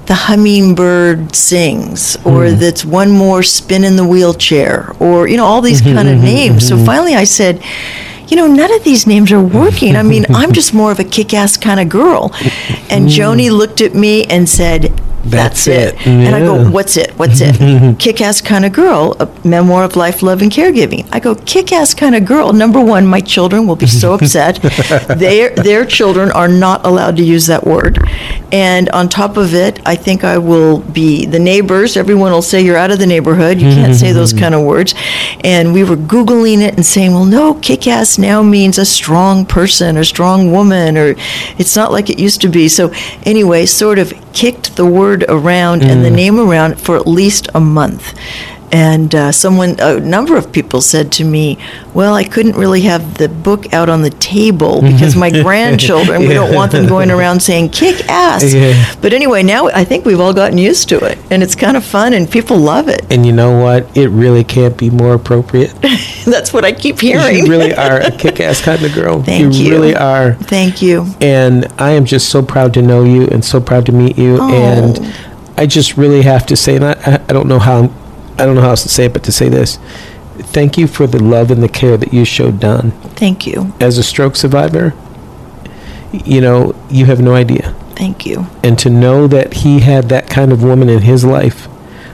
the 0.07 0.15
hummingbird 0.15 1.35
sings, 1.35 2.17
or 2.25 2.49
Hmm. 2.49 2.57
that's 2.59 2.85
one 2.85 3.11
more 3.11 3.43
spin 3.43 3.85
in 3.85 3.97
the 3.97 4.05
wheelchair, 4.07 4.95
or 5.01 5.27
you 5.29 5.37
know 5.37 5.45
all 5.47 5.61
these 5.63 5.81
kind 5.81 6.09
of 6.09 6.19
Mhm, 6.19 6.23
names. 6.23 6.69
So 6.69 6.77
mhm. 6.77 6.87
finally, 6.87 7.15
I 7.15 7.25
said. 7.25 7.61
You 8.27 8.39
know, 8.39 8.47
none 8.47 8.73
of 8.73 8.83
these 8.85 9.07
names 9.07 9.31
are 9.33 9.41
working. 9.41 9.97
I 9.97 10.03
mean, 10.03 10.25
I'm 10.31 10.53
just 10.61 10.73
more 10.73 10.91
of 10.91 10.99
a 10.99 11.05
kick 11.05 11.35
ass 11.35 11.59
kind 11.59 11.79
of 11.79 11.91
girl. 11.91 12.33
And 12.89 13.07
Joni 13.07 13.51
looked 13.51 13.83
at 13.83 13.95
me 13.95 14.25
and 14.25 14.49
said, 14.49 14.91
That's, 15.25 15.65
That's 15.65 15.95
it. 15.95 16.01
it. 16.01 16.07
And 16.07 16.35
I 16.35 16.41
go, 16.41 16.71
What's 16.71 16.97
it? 16.97 17.13
What's 17.13 17.41
it? 17.41 17.99
kick 17.99 18.21
ass 18.21 18.41
kind 18.41 18.65
of 18.65 18.73
girl, 18.73 19.17
a 19.21 19.29
memoir 19.47 19.85
of 19.85 19.97
life, 19.97 20.23
love, 20.23 20.43
and 20.43 20.51
caregiving. 20.51 21.09
I 21.13 21.21
go, 21.21 21.35
kick 21.35 21.73
ass 21.73 21.95
kind 21.95 22.15
of 22.15 22.25
girl. 22.25 22.53
Number 22.53 22.81
one, 22.81 23.07
my 23.07 23.21
children 23.21 23.67
will 23.67 23.77
be 23.77 23.87
so 23.87 24.13
upset. 24.15 24.57
their, 25.09 25.51
their 25.51 25.85
children 25.85 26.31
are 26.33 26.49
not 26.49 26.85
allowed 26.85 27.17
to 27.17 27.25
use 27.25 27.47
that 27.47 27.65
word. 27.65 27.99
And 28.53 28.89
on 28.91 29.09
top 29.09 29.37
of 29.37 29.55
it, 29.55 29.81
I 29.87 29.97
think 29.97 30.25
I 30.25 30.39
will 30.39 30.79
be 30.81 31.27
the 31.27 31.39
neighbors. 31.39 31.97
Everyone 31.97 32.33
will 32.33 32.43
say, 32.43 32.61
You're 32.61 32.77
out 32.77 32.91
of 32.91 32.99
the 32.99 33.07
neighborhood. 33.07 33.61
You 33.61 33.71
can't 33.71 33.95
say 33.95 34.13
those 34.13 34.33
kind 34.43 34.55
of 34.55 34.65
words. 34.65 34.95
And 35.43 35.73
we 35.73 35.85
were 35.85 35.97
Googling 35.97 36.61
it 36.61 36.75
and 36.75 36.85
saying, 36.85 37.13
Well, 37.13 37.25
no, 37.25 37.55
kick 37.55 37.87
ass 37.87 38.19
now 38.19 38.43
means 38.43 38.79
a 38.79 38.85
strong 38.85 39.47
person 39.47 39.97
or 39.97 40.05
strong 40.05 40.53
woman, 40.53 40.97
or 40.97 41.15
it's 41.59 41.75
not 41.75 41.93
like 41.93 42.11
it 42.11 42.19
used 42.19 42.41
to 42.43 42.49
be. 42.49 42.69
So, 42.69 42.93
anyway, 43.25 43.67
sort 43.67 43.99
of 43.99 44.13
kicked 44.33 44.77
the 44.77 44.87
word 44.87 45.14
around 45.29 45.83
and 45.85 46.05
the 46.05 46.09
Mm. 46.11 46.15
name 46.17 46.41
around 46.41 46.81
for 46.81 46.97
at 46.97 47.07
least 47.07 47.49
a 47.55 47.61
month. 47.61 48.15
And 48.75 49.15
uh, 49.15 49.31
someone, 49.31 49.77
a 49.79 50.01
number 50.01 50.37
of 50.37 50.51
people 50.51 50.81
said 50.81 51.13
to 51.13 51.25
me, 51.25 51.59
Well, 51.95 52.15
I 52.15 52.25
couldn't 52.25 52.57
really 52.57 52.81
have 52.81 53.19
the 53.19 53.29
book 53.29 53.73
out 53.73 53.89
on 53.89 54.03
the 54.03 54.11
table 54.11 54.83
because 54.83 55.15
my 55.15 55.31
grandchildren, 55.43 56.23
we 56.23 56.35
don't 56.35 56.53
want 56.53 56.73
them 56.73 56.89
going 56.89 57.13
around 57.13 57.39
saying, 57.41 57.69
kick 57.71 58.09
ass. 58.09 58.53
Yeah. 58.53 58.95
But 59.01 59.13
anyway, 59.13 59.45
now 59.45 59.69
I 59.69 59.85
think 59.85 60.05
we've 60.05 60.19
all 60.19 60.35
gotten 60.35 60.59
used 60.59 60.89
to 60.89 60.99
it. 61.05 61.19
And 61.31 61.41
it's 61.41 61.55
kind 61.55 61.77
of 61.77 61.85
fun 61.85 62.15
and 62.15 62.29
people 62.29 62.57
love 62.59 62.89
it. 62.89 63.07
And 63.13 63.25
you 63.25 63.33
know 63.33 63.63
what? 63.63 63.97
It 63.97 64.09
really 64.09 64.43
can't 64.43 64.77
be 64.77 64.91
more 64.91 65.15
appropriate. 65.15 65.73
That's 66.25 66.53
what 66.53 66.65
I 66.65 66.73
keep 66.73 66.99
hearing. 66.99 67.37
You 67.37 67.47
really 67.47 67.73
are 67.75 68.01
a 68.01 68.11
kick-ass 68.11 68.61
kind 68.61 68.85
of 68.85 68.93
girl. 68.93 69.23
Thank 69.23 69.55
you. 69.55 69.61
You 69.67 69.71
really 69.71 69.95
are. 69.95 70.35
Thank 70.35 70.83
you. 70.83 71.07
And 71.21 71.67
I 71.79 71.93
am 71.93 72.07
just 72.07 72.29
so 72.29 72.43
proud 72.43 72.75
to 72.75 72.83
know 72.83 73.05
you 73.05 73.29
and 73.29 73.45
so 73.45 73.61
proud 73.61 73.87
to 73.87 73.93
meet 73.93 74.19
you. 74.19 74.39
Oh. 74.41 74.53
And 74.53 75.15
I 75.57 75.67
just 75.67 75.97
really 75.97 76.23
have 76.23 76.45
to 76.47 76.57
say, 76.57 76.75
and 76.75 76.85
I, 76.85 76.93
I- 77.07 77.21
I 77.29 77.33
don't 77.33 77.47
know 77.47 77.61
how, 77.61 77.87
I 78.39 78.47
don't 78.47 78.55
know 78.55 78.63
how 78.63 78.71
else 78.71 78.83
to 78.83 78.89
say 78.89 79.07
it, 79.07 79.13
but 79.13 79.23
to 79.25 79.33
say 79.33 79.49
this, 79.49 79.79
thank 80.39 80.77
you 80.77 80.87
for 80.87 81.07
the 81.07 81.23
love 81.23 81.51
and 81.51 81.63
the 81.63 81.69
care 81.69 81.97
that 81.97 82.13
you 82.13 82.25
showed 82.25 82.61
Don. 82.61 82.91
Thank 83.17 83.47
you. 83.47 83.73
As 83.81 83.99
a 83.99 84.03
stroke 84.03 84.37
survivor, 84.37 84.95
you 86.13 86.41
know, 86.41 86.75
you 86.91 87.07
have 87.07 87.21
no 87.21 87.35
idea. 87.35 87.75
Thank 87.97 88.27
you. 88.27 88.47
And 88.63 88.79
to 88.81 88.91
know 88.91 89.27
that 89.29 89.55
he 89.55 89.81
had 89.81 90.09
that 90.09 90.29
kind 90.29 90.53
of 90.53 90.63
woman 90.63 90.89
in 90.89 91.03
his 91.03 91.25
life 91.25 91.69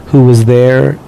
who 0.07 0.25
was 0.25 0.45
there, 0.45 0.99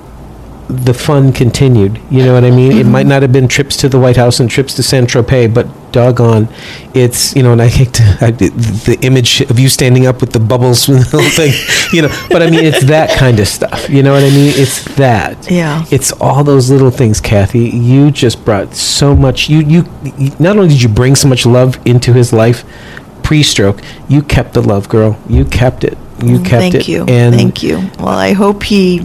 the 0.68 0.94
fun 0.94 1.32
continued. 1.32 2.00
You 2.10 2.24
know 2.24 2.34
what 2.34 2.44
I 2.44 2.50
mean? 2.50 2.72
It 2.72 2.84
might 2.84 3.00
mm-hmm. 3.00 3.08
not 3.08 3.22
have 3.22 3.32
been 3.32 3.48
trips 3.48 3.76
to 3.78 3.88
the 3.88 3.98
White 3.98 4.16
House 4.16 4.40
and 4.40 4.50
trips 4.50 4.74
to 4.74 4.82
San 4.82 5.06
Tropez, 5.06 5.52
but 5.52 5.66
doggone, 5.92 6.48
it's 6.94 7.36
you 7.36 7.42
know. 7.42 7.52
And 7.52 7.60
I 7.60 7.68
hate 7.68 7.92
to, 7.94 8.16
I, 8.20 8.30
the, 8.30 8.98
image 9.02 9.42
of 9.42 9.58
you 9.58 9.68
standing 9.68 10.06
up 10.06 10.20
with 10.20 10.32
the 10.32 10.40
bubbles 10.40 10.88
and 10.88 11.00
the 11.00 11.18
whole 11.18 11.30
thing, 11.30 11.52
you 11.92 12.02
know. 12.02 12.26
But 12.30 12.42
I 12.42 12.50
mean, 12.50 12.64
it's 12.64 12.84
that 12.86 13.16
kind 13.18 13.38
of 13.38 13.48
stuff. 13.48 13.88
You 13.88 14.02
know 14.02 14.12
what 14.12 14.22
I 14.22 14.30
mean? 14.30 14.52
It's 14.56 14.84
that. 14.96 15.50
Yeah. 15.50 15.84
It's 15.90 16.12
all 16.12 16.42
those 16.42 16.70
little 16.70 16.90
things, 16.90 17.20
Kathi. 17.20 17.70
You 17.72 18.10
just 18.10 18.44
brought 18.44 18.74
so 18.74 19.14
much. 19.14 19.48
You 19.48 19.60
you 19.60 19.84
you- 20.16 20.32
not 20.38 20.56
only 20.56 20.68
did 20.68 20.82
you 20.82 20.88
bring 20.88 21.14
so 21.14 21.28
much 21.28 21.44
love 21.46 21.78
into 21.86 22.12
his 22.12 22.32
life 22.32 22.64
pre-stroke, 23.22 23.80
you 24.08 24.22
kept 24.22 24.54
the 24.54 24.62
love, 24.62 24.88
girl. 24.88 25.18
You 25.28 25.44
kept 25.44 25.84
it. 25.84 25.98
You 26.18 26.38
mm, 26.38 26.46
kept 26.46 26.60
Thank 26.60 26.74
it. 26.74 26.78
Thank 26.78 26.88
you. 26.88 27.04
And 27.08 27.34
Thank 27.34 27.62
you. 27.62 27.90
Well, 27.98 28.08
I 28.08 28.32
hope 28.32 28.62
he 28.62 29.00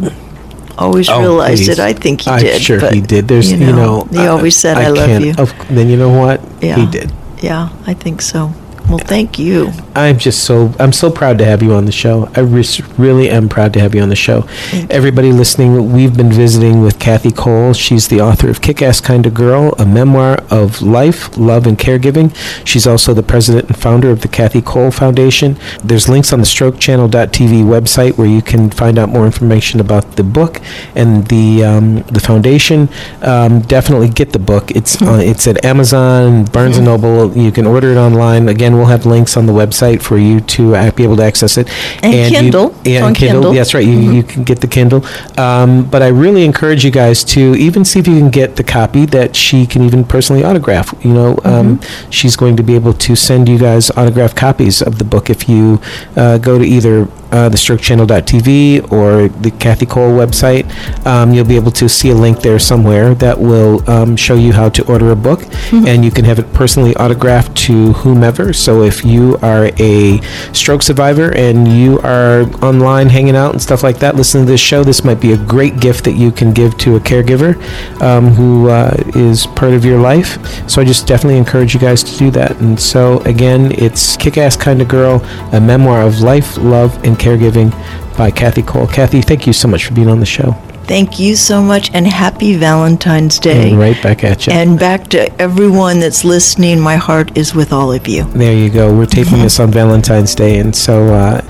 always 0.78 1.10
Oh, 1.10 1.20
realized 1.20 1.66
please. 1.66 1.70
it. 1.70 1.80
I 1.80 1.94
think 1.94 2.22
he 2.22 2.32
I'm 2.32 2.40
did. 2.40 2.62
sure 2.62 2.80
but, 2.80 2.94
he 2.94 3.02
did. 3.02 3.28
There's, 3.28 3.52
you 3.52 3.58
know, 3.74 4.08
he 4.12 4.26
always 4.28 4.56
said, 4.56 4.78
"I, 4.78 4.90
love 4.90 5.22
you." 5.22 5.34
Of, 5.38 5.54
then 5.70 5.90
you 5.90 5.98
know 5.98 6.10
what? 6.14 6.41
Yeah. 6.62 6.76
He 6.78 6.86
did. 6.86 7.12
Yeah, 7.41 7.70
I 7.86 7.94
think 7.94 8.22
so. 8.22 8.54
Well, 8.89 8.99
thank 8.99 9.38
you. 9.38 9.72
I'm 9.95 10.18
just 10.18 10.45
so 10.45 10.73
I'm 10.80 10.93
so 10.93 11.11
proud 11.11 11.38
to 11.39 11.45
have 11.45 11.61
you 11.61 11.73
on 11.73 11.85
the 11.85 11.91
show. 11.91 12.30
I 12.35 12.39
res- 12.39 12.80
really 12.97 13.30
am 13.30 13.49
proud 13.49 13.73
to 13.73 13.81
have 13.81 13.93
you 13.93 14.01
on 14.01 14.07
the 14.07 14.15
show. 14.15 14.47
Everybody 14.89 15.34
listening, 15.34 15.91
we've 15.91 16.15
been 16.15 16.31
visiting 16.31 16.81
with 16.81 16.97
Kathi 16.97 17.35
Koll. 17.35 17.73
She's 17.73 18.07
the 18.07 18.22
author 18.22 18.49
of 18.49 18.61
Kick-Ass 18.61 19.01
Kind 19.01 19.26
of 19.26 19.34
Girl, 19.34 19.73
a 19.77 19.85
memoir 19.85 20.38
of 20.49 20.81
life, 20.81 21.35
love, 21.38 21.68
and 21.68 21.77
caregiving. 21.77 22.34
She's 22.65 22.88
also 22.88 23.14
the 23.14 23.23
president 23.23 23.68
and 23.68 23.77
founder 23.77 24.09
of 24.09 24.22
the 24.22 24.30
Kathi 24.30 24.64
Koll 24.64 24.91
Foundation. 24.91 25.57
There's 25.84 26.07
links 26.07 26.31
on 26.31 26.39
the 26.39 26.45
StrokeChannel.tv 26.45 27.64
website 27.65 28.18
where 28.18 28.27
you 28.27 28.41
can 28.41 28.69
find 28.69 28.97
out 28.97 29.09
more 29.09 29.26
information 29.26 29.81
about 29.81 30.15
the 30.15 30.23
book 30.23 30.61
and 30.95 31.27
the 31.27 31.65
um, 31.65 32.03
the 32.03 32.22
foundation. 32.22 32.88
Um, 33.22 33.59
definitely 33.61 34.07
get 34.09 34.31
the 34.31 34.39
book. 34.39 34.72
It's 34.72 35.01
on, 35.01 35.19
it's 35.19 35.45
at 35.47 35.65
Amazon, 35.65 36.45
Barnes 36.45 36.77
and 36.77 36.85
Noble. 36.85 37.35
You 37.35 37.51
can 37.51 37.65
order 37.65 37.91
it 37.91 37.97
online. 37.97 38.47
Again, 38.47 38.77
we'll 38.78 38.86
have 38.88 39.06
links 39.06 39.36
on 39.38 39.45
the 39.45 39.54
website 39.54 40.02
for 40.02 40.18
you 40.18 40.40
to 40.41 40.76
uh, 40.76 40.91
be 40.91 41.04
able 41.04 41.18
to 41.18 41.24
access 41.24 41.58
it. 41.58 41.70
And 42.04 42.14
you- 42.32 42.38
Kindle. 42.40 42.66
On 42.66 42.74
and 42.86 43.16
Kindle. 43.16 43.16
Kindle. 43.16 43.54
That's 43.54 43.74
right. 43.74 43.86
You, 43.86 43.99
you 44.12 44.24
can 44.24 44.44
get 44.44 44.62
the 44.62 44.68
Kindle. 44.68 45.06
Um, 45.38 45.90
but 45.90 46.02
I 46.02 46.08
really 46.08 46.45
encourage 46.45 46.86
you 46.86 46.91
guys 46.91 47.24
to 47.26 47.56
even 47.56 47.84
see 47.84 47.99
if 47.99 48.08
you 48.08 48.18
can 48.18 48.30
get 48.30 48.56
the 48.56 48.64
copy 48.64 49.06
that 49.08 49.36
she 49.36 49.66
can 49.66 49.82
even 49.84 50.04
personally 50.04 50.44
autograph. 50.44 50.94
You 51.04 51.14
know, 51.14 51.40
um, 51.44 51.80
she's 52.10 52.36
going 52.36 52.56
to 52.58 52.64
be 52.64 52.76
able 52.76 52.94
to 52.94 53.16
send 53.16 53.49
you 53.49 53.58
guys 53.58 53.90
autographed 53.91 54.36
copies 54.38 54.82
of 54.82 54.99
the 54.99 55.06
book 55.06 55.30
if 55.30 55.49
you 55.49 55.82
uh, 56.16 56.38
go 56.38 56.58
to 56.58 56.64
either 56.66 57.08
uh, 57.32 57.49
the 57.49 57.58
strokechannel.tv 57.58 58.91
or 58.91 59.28
the 59.28 59.52
Kathi 59.52 59.88
Koll 59.90 60.12
website. 60.12 60.66
Um, 61.06 61.34
you'll 61.34 61.45
be 61.45 61.56
able 61.56 61.72
to 61.72 61.88
see 61.90 62.10
a 62.10 62.16
link 62.16 62.41
there 62.41 62.60
somewhere 62.60 63.14
that 63.16 63.40
will 63.40 63.88
um, 63.90 64.16
show 64.16 64.36
you 64.36 64.54
how 64.54 64.70
to 64.70 64.86
order 64.88 65.12
a 65.12 65.16
book, 65.16 65.44
and 65.72 66.04
you 66.04 66.12
can 66.12 66.26
have 66.26 66.40
it 66.40 66.52
personally 66.54 66.95
autographed 66.95 67.56
to 67.58 67.94
whomever. 67.94 68.54
So 68.54 68.84
if 68.84 69.04
you 69.06 69.38
are 69.41 69.70
a 69.80 70.20
stroke 70.54 70.82
survivor 70.82 71.36
and 71.36 71.68
you 71.68 71.99
are 71.99 72.41
online 72.64 73.10
hanging 73.10 73.36
out 73.36 73.52
and 73.52 73.62
stuff 73.62 73.84
like 73.84 73.99
that, 73.99 74.16
listening 74.16 74.45
to 74.45 74.52
this 74.52 74.62
show, 74.62 74.84
this 74.84 75.04
might 75.04 75.20
be 75.22 75.34
a 75.34 75.38
great 75.38 75.80
gift 75.80 76.06
that 76.06 76.14
you 76.14 76.32
can 76.32 76.54
give 76.54 76.78
to 76.80 76.95
a 76.95 76.99
caregiver 76.99 77.56
um, 78.02 78.28
who 78.28 78.70
uh, 78.70 78.95
is 79.16 79.45
part 79.48 79.74
of 79.74 79.84
your 79.86 79.99
life. 79.99 80.38
So 80.70 80.82
I 80.82 80.86
just 80.86 81.08
definitely 81.08 81.38
encourage 81.38 81.74
you 81.74 81.80
guys 81.80 82.04
to 82.04 82.18
do 82.18 82.32
that. 82.32 82.60
And 82.62 82.80
so 82.80 83.20
again, 83.22 83.72
it's 83.74 84.18
Kick 84.18 84.38
Ass 84.38 84.56
Kind 84.56 84.82
of 84.82 84.88
Girl, 84.88 85.24
a 85.54 85.60
memoir 85.60 86.02
of 86.02 86.22
life, 86.22 86.58
love, 86.58 87.04
and 87.04 87.16
caregiving 87.18 87.72
by 88.18 88.31
Kathi 88.31 88.65
Koll. 88.65 88.88
Kathi, 88.88 89.23
thank 89.23 89.45
you 89.48 89.53
so 89.53 89.68
much 89.68 89.85
for 89.85 89.94
being 89.94 90.10
on 90.10 90.19
the 90.19 90.26
show. 90.26 90.56
Thank 90.88 91.19
you 91.19 91.35
so 91.35 91.61
much 91.61 91.91
and 91.94 92.07
happy 92.07 92.56
Valentine's 92.56 93.39
Day. 93.39 93.72
And 93.72 93.80
right 93.80 94.02
back 94.02 94.23
at 94.23 94.48
you. 94.48 94.53
And 94.53 94.80
back 94.80 95.10
to 95.10 95.30
everyone 95.41 95.99
that's 95.99 96.23
listening, 96.23 96.80
my 96.80 96.95
heart 96.95 97.38
is 97.38 97.53
with 97.53 97.73
all 97.73 97.91
of 97.91 98.07
you. 98.07 98.23
There 98.23 98.56
you 98.56 98.69
go. 98.69 98.98
We're 98.98 99.06
taping 99.06 99.39
this 99.39 99.60
on 99.60 99.69
Valentine's 99.69 100.34
Day, 100.34 100.60
and 100.60 100.73
so 100.73 101.14
uh, 101.14 101.41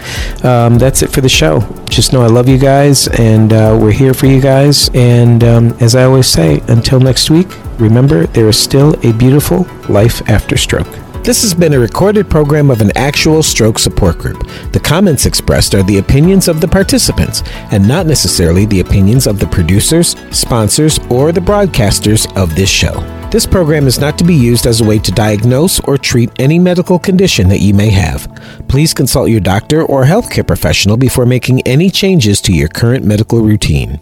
um, 0.44 0.80
that's 0.80 1.04
it 1.04 1.12
for 1.12 1.22
the 1.22 1.30
show. 1.30 1.60
Just 1.88 2.14
know 2.14 2.24
I 2.24 2.28
love 2.28 2.50
you 2.50 2.58
guys, 2.58 3.08
and 3.20 3.54
uh, 3.54 3.78
we're 3.80 3.92
here 3.92 4.16
for 4.16 4.26
you 4.26 4.42
guys. 4.42 4.90
And 4.96 5.44
um, 5.44 5.78
as 5.82 5.96
I 5.96 6.06
always 6.06 6.26
say, 6.26 6.64
until 6.68 7.00
next 7.00 7.30
week, 7.30 7.48
remember 7.80 8.26
there 8.26 8.48
is 8.48 8.58
still 8.58 8.96
a 9.08 9.14
beautiful 9.14 9.68
life 9.88 10.28
after 10.28 10.58
stroke. 10.58 10.88
This 11.28 11.42
has 11.42 11.54
been 11.54 11.74
a 11.74 11.80
recorded 11.80 12.30
program 12.30 12.72
of 12.72 12.80
an 12.80 12.94
actual 12.96 13.44
stroke 13.44 13.80
support 13.80 14.18
group. 14.18 14.48
The 14.72 14.80
comments 14.80 15.26
expressed 15.26 15.76
are 15.76 15.84
the 15.84 15.98
opinions 15.98 16.48
of 16.48 16.62
the 16.62 16.70
participants 16.70 17.44
and 17.74 17.86
not 17.86 18.06
necessarily 18.06 18.66
the 18.66 18.80
opinions 18.80 19.28
of 19.28 19.38
the 19.38 19.48
producers, 19.48 20.16
sponsors, 20.32 21.00
or 21.10 21.34
the 21.34 21.42
broadcasters 21.42 22.34
of 22.42 22.56
this 22.56 22.70
show. 22.70 23.02
This 23.30 23.46
program 23.46 23.88
is 23.88 24.00
not 24.00 24.18
to 24.20 24.24
be 24.24 24.36
used 24.36 24.66
as 24.66 24.80
a 24.80 24.86
way 24.86 25.00
to 25.00 25.12
diagnose 25.12 25.82
or 25.82 25.98
treat 25.98 26.32
any 26.40 26.60
medical 26.60 26.98
condition 26.98 27.50
that 27.50 27.60
you 27.60 27.74
may 27.74 27.90
have. 27.90 28.34
Please 28.70 28.94
consult 28.94 29.30
your 29.30 29.42
doctor 29.42 29.84
or 29.84 30.06
healthcare 30.06 30.48
professional 30.48 30.96
before 30.96 31.26
making 31.26 31.60
any 31.64 31.90
changes 31.90 32.40
to 32.40 32.54
your 32.54 32.70
current 32.70 33.04
medical 33.04 33.42
routine. 33.42 34.00